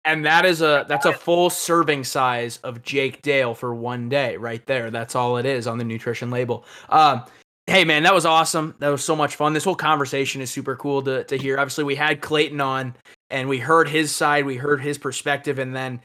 and 0.05 0.25
that 0.25 0.45
is 0.45 0.61
a 0.61 0.85
that's 0.89 1.05
a 1.05 1.13
full 1.13 1.49
serving 1.49 2.03
size 2.03 2.57
of 2.57 2.81
jake 2.81 3.21
dale 3.21 3.53
for 3.53 3.75
one 3.75 4.09
day 4.09 4.35
right 4.35 4.65
there 4.65 4.89
that's 4.89 5.15
all 5.15 5.37
it 5.37 5.45
is 5.45 5.67
on 5.67 5.77
the 5.77 5.83
nutrition 5.83 6.31
label 6.31 6.65
um 6.89 7.23
hey 7.67 7.85
man 7.85 8.03
that 8.03 8.13
was 8.13 8.25
awesome. 8.25 8.75
That 8.79 8.89
was 8.89 9.03
so 9.03 9.15
much 9.15 9.35
fun. 9.35 9.53
This 9.53 9.63
whole 9.63 9.75
conversation 9.75 10.41
is 10.41 10.51
super 10.51 10.75
cool 10.75 11.01
to, 11.03 11.23
to 11.25 11.37
hear. 11.37 11.57
Obviously 11.59 11.83
we 11.83 11.95
had 11.95 12.21
clayton 12.21 12.61
on 12.61 12.95
and 13.29 13.47
we 13.47 13.59
heard 13.59 13.87
his 13.87 14.15
side 14.15 14.45
we 14.45 14.55
heard 14.55 14.81
his 14.81 14.97
perspective 14.97 15.59
and 15.59 15.75
then 15.75 16.01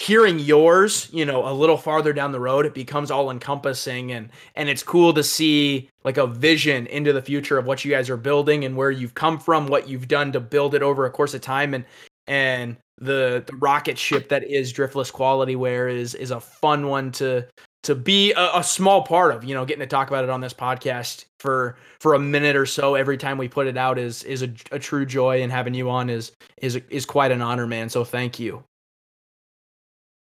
hearing 0.00 0.38
yours, 0.38 1.10
you 1.12 1.26
know, 1.26 1.46
a 1.46 1.52
little 1.52 1.76
farther 1.76 2.14
down 2.14 2.32
the 2.32 2.40
road, 2.40 2.64
it 2.64 2.72
becomes 2.72 3.10
all 3.10 3.30
encompassing 3.30 4.12
and 4.12 4.30
and 4.54 4.68
it's 4.68 4.82
cool 4.82 5.12
to 5.12 5.22
see 5.22 5.90
like 6.04 6.16
a 6.16 6.26
vision 6.26 6.86
into 6.86 7.12
the 7.12 7.20
future 7.20 7.58
of 7.58 7.66
what 7.66 7.84
you 7.84 7.90
guys 7.90 8.08
are 8.08 8.16
building 8.16 8.64
and 8.64 8.76
where 8.76 8.90
you've 8.90 9.14
come 9.14 9.38
from, 9.38 9.66
what 9.66 9.88
you've 9.88 10.08
done 10.08 10.32
to 10.32 10.40
build 10.40 10.74
it 10.74 10.82
over 10.82 11.04
a 11.04 11.10
course 11.10 11.34
of 11.34 11.42
time 11.42 11.74
and 11.74 11.84
and 12.26 12.76
the 12.98 13.42
the 13.46 13.56
rocket 13.56 13.98
ship 13.98 14.28
that 14.28 14.44
is 14.44 14.72
driftless 14.72 15.12
quality 15.12 15.56
wear 15.56 15.88
is 15.88 16.14
is 16.14 16.30
a 16.30 16.40
fun 16.40 16.86
one 16.86 17.10
to 17.12 17.44
to 17.82 17.94
be 17.94 18.32
a, 18.32 18.56
a, 18.56 18.64
small 18.64 19.02
part 19.02 19.34
of 19.34 19.44
you 19.44 19.54
know 19.54 19.64
getting 19.64 19.80
to 19.80 19.86
talk 19.86 20.08
about 20.08 20.24
it 20.24 20.30
on 20.30 20.40
this 20.40 20.52
podcast 20.52 21.24
for 21.38 21.76
for 21.98 22.14
a 22.14 22.18
minute 22.18 22.56
or 22.56 22.66
so 22.66 22.94
every 22.94 23.16
time 23.16 23.38
we 23.38 23.48
put 23.48 23.66
it 23.66 23.76
out 23.76 23.98
is 23.98 24.22
is 24.24 24.42
a, 24.42 24.52
a 24.72 24.78
true 24.78 25.06
joy 25.06 25.42
and 25.42 25.50
having 25.50 25.74
you 25.74 25.88
on 25.88 26.10
is 26.10 26.32
is 26.60 26.80
is 26.90 27.06
quite 27.06 27.30
an 27.30 27.40
honor 27.40 27.66
man 27.66 27.88
so 27.88 28.04
thank 28.04 28.38
you 28.38 28.62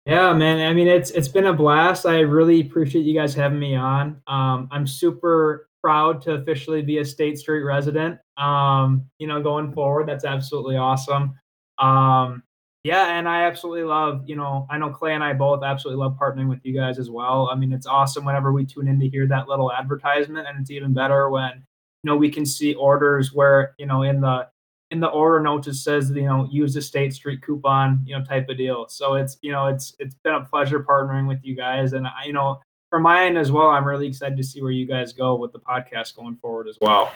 yeah, 0.07 0.31
man. 0.31 0.65
I 0.65 0.73
mean, 0.73 0.87
it's 0.87 1.11
it's 1.11 1.27
been 1.27 1.47
a 1.47 1.53
blast. 1.53 2.05
I 2.05 2.21
really 2.21 2.61
appreciate 2.61 3.01
you 3.01 3.13
guys 3.13 3.35
having 3.35 3.59
me 3.59 3.75
on. 3.75 4.21
Um, 4.25 4.69
I'm 4.71 4.87
super 4.87 5.67
proud 5.83 6.21
to 6.21 6.35
officially 6.35 6.81
be 6.81 6.99
a 6.99 7.05
State 7.05 7.37
Street 7.37 7.63
resident. 7.63 8.17
Um, 8.37 9.03
you 9.19 9.27
know, 9.27 9.43
going 9.43 9.73
forward, 9.73 10.07
that's 10.07 10.23
absolutely 10.23 10.77
awesome. 10.77 11.35
Um, 11.77 12.41
yeah, 12.83 13.17
and 13.17 13.27
I 13.27 13.43
absolutely 13.43 13.83
love. 13.83 14.23
You 14.27 14.35
know, 14.35 14.67
I 14.69 14.77
know 14.77 14.89
Clay 14.89 15.13
and 15.13 15.23
I 15.23 15.33
both 15.33 15.63
absolutely 15.63 16.01
love 16.03 16.17
partnering 16.19 16.49
with 16.49 16.59
you 16.63 16.73
guys 16.73 16.99
as 16.99 17.09
well. 17.09 17.49
I 17.51 17.55
mean, 17.55 17.73
it's 17.73 17.87
awesome 17.87 18.25
whenever 18.25 18.51
we 18.53 18.65
tune 18.65 18.87
in 18.87 18.99
to 18.99 19.09
hear 19.09 19.27
that 19.27 19.47
little 19.47 19.71
advertisement, 19.71 20.47
and 20.47 20.59
it's 20.59 20.71
even 20.71 20.93
better 20.93 21.29
when 21.29 21.63
you 22.03 22.11
know 22.11 22.15
we 22.15 22.29
can 22.29 22.45
see 22.45 22.73
orders 22.75 23.33
where 23.33 23.75
you 23.77 23.85
know 23.85 24.03
in 24.03 24.21
the 24.21 24.47
in 24.91 24.99
the 24.99 25.07
order 25.07 25.41
notes 25.41 25.67
it 25.67 25.73
says 25.73 26.11
you 26.11 26.23
know 26.23 26.47
use 26.49 26.73
the 26.73 26.81
state 26.81 27.13
street 27.13 27.41
coupon 27.41 28.01
you 28.05 28.17
know 28.17 28.23
type 28.23 28.47
of 28.49 28.57
deal 28.57 28.87
so 28.87 29.15
it's 29.15 29.37
you 29.41 29.51
know 29.51 29.67
it's 29.67 29.93
it's 29.99 30.15
been 30.23 30.35
a 30.35 30.45
pleasure 30.45 30.79
partnering 30.79 31.27
with 31.27 31.39
you 31.43 31.55
guys 31.55 31.93
and 31.93 32.07
I, 32.07 32.25
you 32.25 32.33
know 32.33 32.61
for 32.89 32.99
mine 32.99 33.35
as 33.35 33.51
well 33.51 33.67
i'm 33.67 33.85
really 33.85 34.07
excited 34.07 34.37
to 34.37 34.43
see 34.43 34.61
where 34.61 34.71
you 34.71 34.85
guys 34.85 35.11
go 35.11 35.35
with 35.35 35.51
the 35.51 35.59
podcast 35.59 36.15
going 36.15 36.37
forward 36.37 36.67
as 36.67 36.77
well 36.79 37.11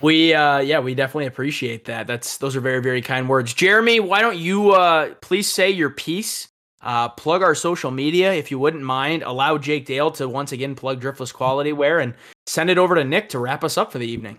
We 0.00 0.32
uh 0.32 0.58
yeah, 0.58 0.78
we 0.80 0.94
definitely 0.94 1.26
appreciate 1.26 1.84
that. 1.86 2.06
That's 2.06 2.38
those 2.38 2.56
are 2.56 2.60
very 2.60 2.80
very 2.80 3.02
kind 3.02 3.28
words. 3.28 3.52
Jeremy, 3.52 4.00
why 4.00 4.20
don't 4.22 4.38
you 4.38 4.72
uh 4.72 5.14
please 5.20 5.50
say 5.50 5.70
your 5.70 5.90
piece? 5.90 6.48
Uh 6.80 7.08
plug 7.10 7.42
our 7.42 7.54
social 7.54 7.90
media 7.90 8.32
if 8.32 8.50
you 8.50 8.58
wouldn't 8.58 8.82
mind. 8.82 9.22
Allow 9.22 9.58
Jake 9.58 9.84
Dale 9.84 10.10
to 10.12 10.28
once 10.28 10.52
again 10.52 10.74
plug 10.74 11.00
Driftless 11.00 11.32
Quality 11.34 11.72
Wear 11.72 12.00
and 12.00 12.14
send 12.46 12.70
it 12.70 12.78
over 12.78 12.94
to 12.94 13.04
Nick 13.04 13.28
to 13.30 13.38
wrap 13.38 13.62
us 13.62 13.76
up 13.76 13.92
for 13.92 13.98
the 13.98 14.06
evening. 14.06 14.38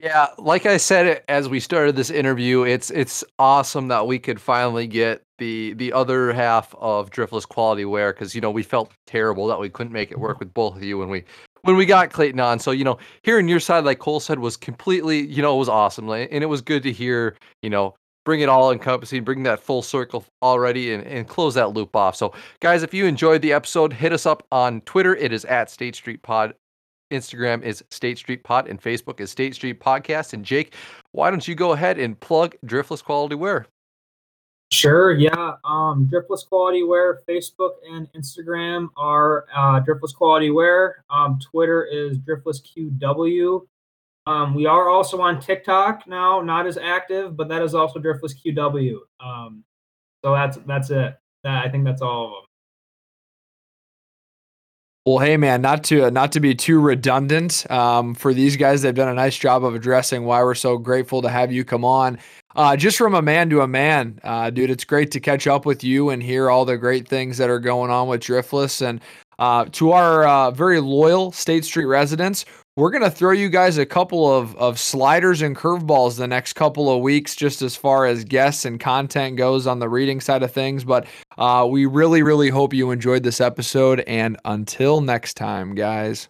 Yeah, 0.00 0.28
like 0.38 0.64
I 0.64 0.76
said 0.76 1.24
as 1.26 1.48
we 1.48 1.58
started 1.58 1.96
this 1.96 2.10
interview, 2.10 2.62
it's 2.62 2.90
it's 2.90 3.24
awesome 3.40 3.88
that 3.88 4.06
we 4.06 4.20
could 4.20 4.40
finally 4.40 4.86
get 4.86 5.22
the 5.38 5.72
the 5.72 5.92
other 5.92 6.32
half 6.32 6.72
of 6.76 7.10
Driftless 7.10 7.48
Quality 7.48 7.84
Wear 7.84 8.12
because 8.12 8.32
you 8.32 8.40
know 8.40 8.52
we 8.52 8.62
felt 8.62 8.92
terrible 9.08 9.48
that 9.48 9.58
we 9.58 9.68
couldn't 9.68 9.92
make 9.92 10.12
it 10.12 10.20
work 10.20 10.38
with 10.38 10.54
both 10.54 10.76
of 10.76 10.84
you 10.84 10.98
when 10.98 11.08
we 11.08 11.24
when 11.62 11.76
we 11.76 11.86
got 11.86 12.12
Clayton 12.12 12.40
on. 12.40 12.58
So, 12.58 12.70
you 12.70 12.84
know, 12.84 12.98
hearing 13.22 13.48
your 13.48 13.60
side, 13.60 13.84
like 13.84 13.98
Cole 13.98 14.20
said, 14.20 14.38
was 14.38 14.56
completely, 14.56 15.26
you 15.26 15.42
know, 15.42 15.54
it 15.54 15.58
was 15.58 15.68
awesome. 15.68 16.08
And 16.08 16.42
it 16.42 16.48
was 16.48 16.60
good 16.60 16.82
to 16.84 16.92
hear, 16.92 17.36
you 17.62 17.70
know, 17.70 17.94
bring 18.24 18.40
it 18.40 18.48
all 18.48 18.70
encompassing, 18.72 19.24
bring 19.24 19.42
that 19.44 19.60
full 19.60 19.80
circle 19.82 20.24
already 20.42 20.92
and, 20.92 21.06
and 21.06 21.28
close 21.28 21.54
that 21.54 21.72
loop 21.72 21.96
off. 21.96 22.14
So, 22.14 22.34
guys, 22.60 22.82
if 22.82 22.92
you 22.92 23.06
enjoyed 23.06 23.42
the 23.42 23.52
episode, 23.52 23.92
hit 23.92 24.12
us 24.12 24.26
up 24.26 24.46
on 24.52 24.82
Twitter. 24.82 25.16
It 25.16 25.32
is 25.32 25.44
at 25.46 25.70
State 25.70 25.96
Street 25.96 26.22
Pod. 26.22 26.54
Instagram 27.10 27.62
is 27.62 27.82
State 27.90 28.18
Street 28.18 28.44
Pod 28.44 28.68
and 28.68 28.82
Facebook 28.82 29.18
is 29.20 29.30
State 29.30 29.54
Street 29.54 29.80
Podcast. 29.80 30.34
And 30.34 30.44
Jake, 30.44 30.74
why 31.12 31.30
don't 31.30 31.48
you 31.48 31.54
go 31.54 31.72
ahead 31.72 31.98
and 31.98 32.20
plug 32.20 32.54
Driftless 32.66 33.02
Quality 33.02 33.34
Wear? 33.34 33.66
Sure, 34.70 35.12
yeah. 35.12 35.54
Um, 35.64 36.08
Driftless 36.12 36.46
Quality 36.46 36.82
Wear, 36.82 37.20
Facebook 37.28 37.76
and 37.90 38.06
Instagram 38.12 38.88
are 38.96 39.46
uh, 39.54 39.80
Driftless 39.80 40.14
Quality 40.14 40.50
Wear. 40.50 41.04
Um, 41.08 41.38
Twitter 41.38 41.84
is 41.84 42.18
Driftless 42.18 42.60
QW. 42.62 43.66
Um, 44.26 44.54
we 44.54 44.66
are 44.66 44.90
also 44.90 45.22
on 45.22 45.40
TikTok 45.40 46.06
now, 46.06 46.42
not 46.42 46.66
as 46.66 46.76
active, 46.76 47.34
but 47.34 47.48
that 47.48 47.62
is 47.62 47.74
also 47.74 47.98
Driftless 47.98 48.34
QW. 48.36 48.98
Um, 49.20 49.64
so 50.22 50.32
that's 50.32 50.58
that's 50.66 50.90
it. 50.90 51.16
That, 51.44 51.64
I 51.64 51.68
think 51.70 51.84
that's 51.84 52.02
all 52.02 52.26
of 52.26 52.30
them. 52.32 52.47
Well, 55.08 55.20
hey 55.20 55.38
man, 55.38 55.62
not 55.62 55.84
to 55.84 56.10
not 56.10 56.32
to 56.32 56.40
be 56.40 56.54
too 56.54 56.78
redundant 56.78 57.64
um, 57.70 58.14
for 58.14 58.34
these 58.34 58.58
guys, 58.58 58.82
they've 58.82 58.94
done 58.94 59.08
a 59.08 59.14
nice 59.14 59.38
job 59.38 59.64
of 59.64 59.74
addressing 59.74 60.26
why 60.26 60.42
we're 60.42 60.54
so 60.54 60.76
grateful 60.76 61.22
to 61.22 61.30
have 61.30 61.50
you 61.50 61.64
come 61.64 61.82
on. 61.82 62.18
Uh, 62.54 62.76
just 62.76 62.98
from 62.98 63.14
a 63.14 63.22
man 63.22 63.48
to 63.48 63.62
a 63.62 63.66
man, 63.66 64.20
uh, 64.22 64.50
dude, 64.50 64.68
it's 64.68 64.84
great 64.84 65.10
to 65.12 65.18
catch 65.18 65.46
up 65.46 65.64
with 65.64 65.82
you 65.82 66.10
and 66.10 66.22
hear 66.22 66.50
all 66.50 66.66
the 66.66 66.76
great 66.76 67.08
things 67.08 67.38
that 67.38 67.48
are 67.48 67.58
going 67.58 67.90
on 67.90 68.06
with 68.06 68.20
Driftless. 68.20 68.86
And 68.86 69.00
uh, 69.38 69.64
to 69.72 69.92
our 69.92 70.26
uh, 70.28 70.50
very 70.50 70.78
loyal 70.78 71.32
State 71.32 71.64
Street 71.64 71.86
residents, 71.86 72.44
we're 72.78 72.90
going 72.90 73.02
to 73.02 73.10
throw 73.10 73.32
you 73.32 73.48
guys 73.48 73.76
a 73.76 73.84
couple 73.84 74.32
of, 74.32 74.54
of 74.54 74.78
sliders 74.78 75.42
and 75.42 75.56
curveballs 75.56 76.16
the 76.16 76.28
next 76.28 76.52
couple 76.52 76.88
of 76.88 77.02
weeks, 77.02 77.34
just 77.34 77.60
as 77.60 77.74
far 77.74 78.06
as 78.06 78.22
guests 78.22 78.64
and 78.64 78.78
content 78.78 79.36
goes 79.36 79.66
on 79.66 79.80
the 79.80 79.88
reading 79.88 80.20
side 80.20 80.44
of 80.44 80.52
things. 80.52 80.84
But 80.84 81.08
uh, 81.38 81.66
we 81.68 81.86
really, 81.86 82.22
really 82.22 82.50
hope 82.50 82.72
you 82.72 82.92
enjoyed 82.92 83.24
this 83.24 83.40
episode. 83.40 84.04
And 84.06 84.36
until 84.44 85.00
next 85.00 85.34
time, 85.34 85.74
guys. 85.74 86.28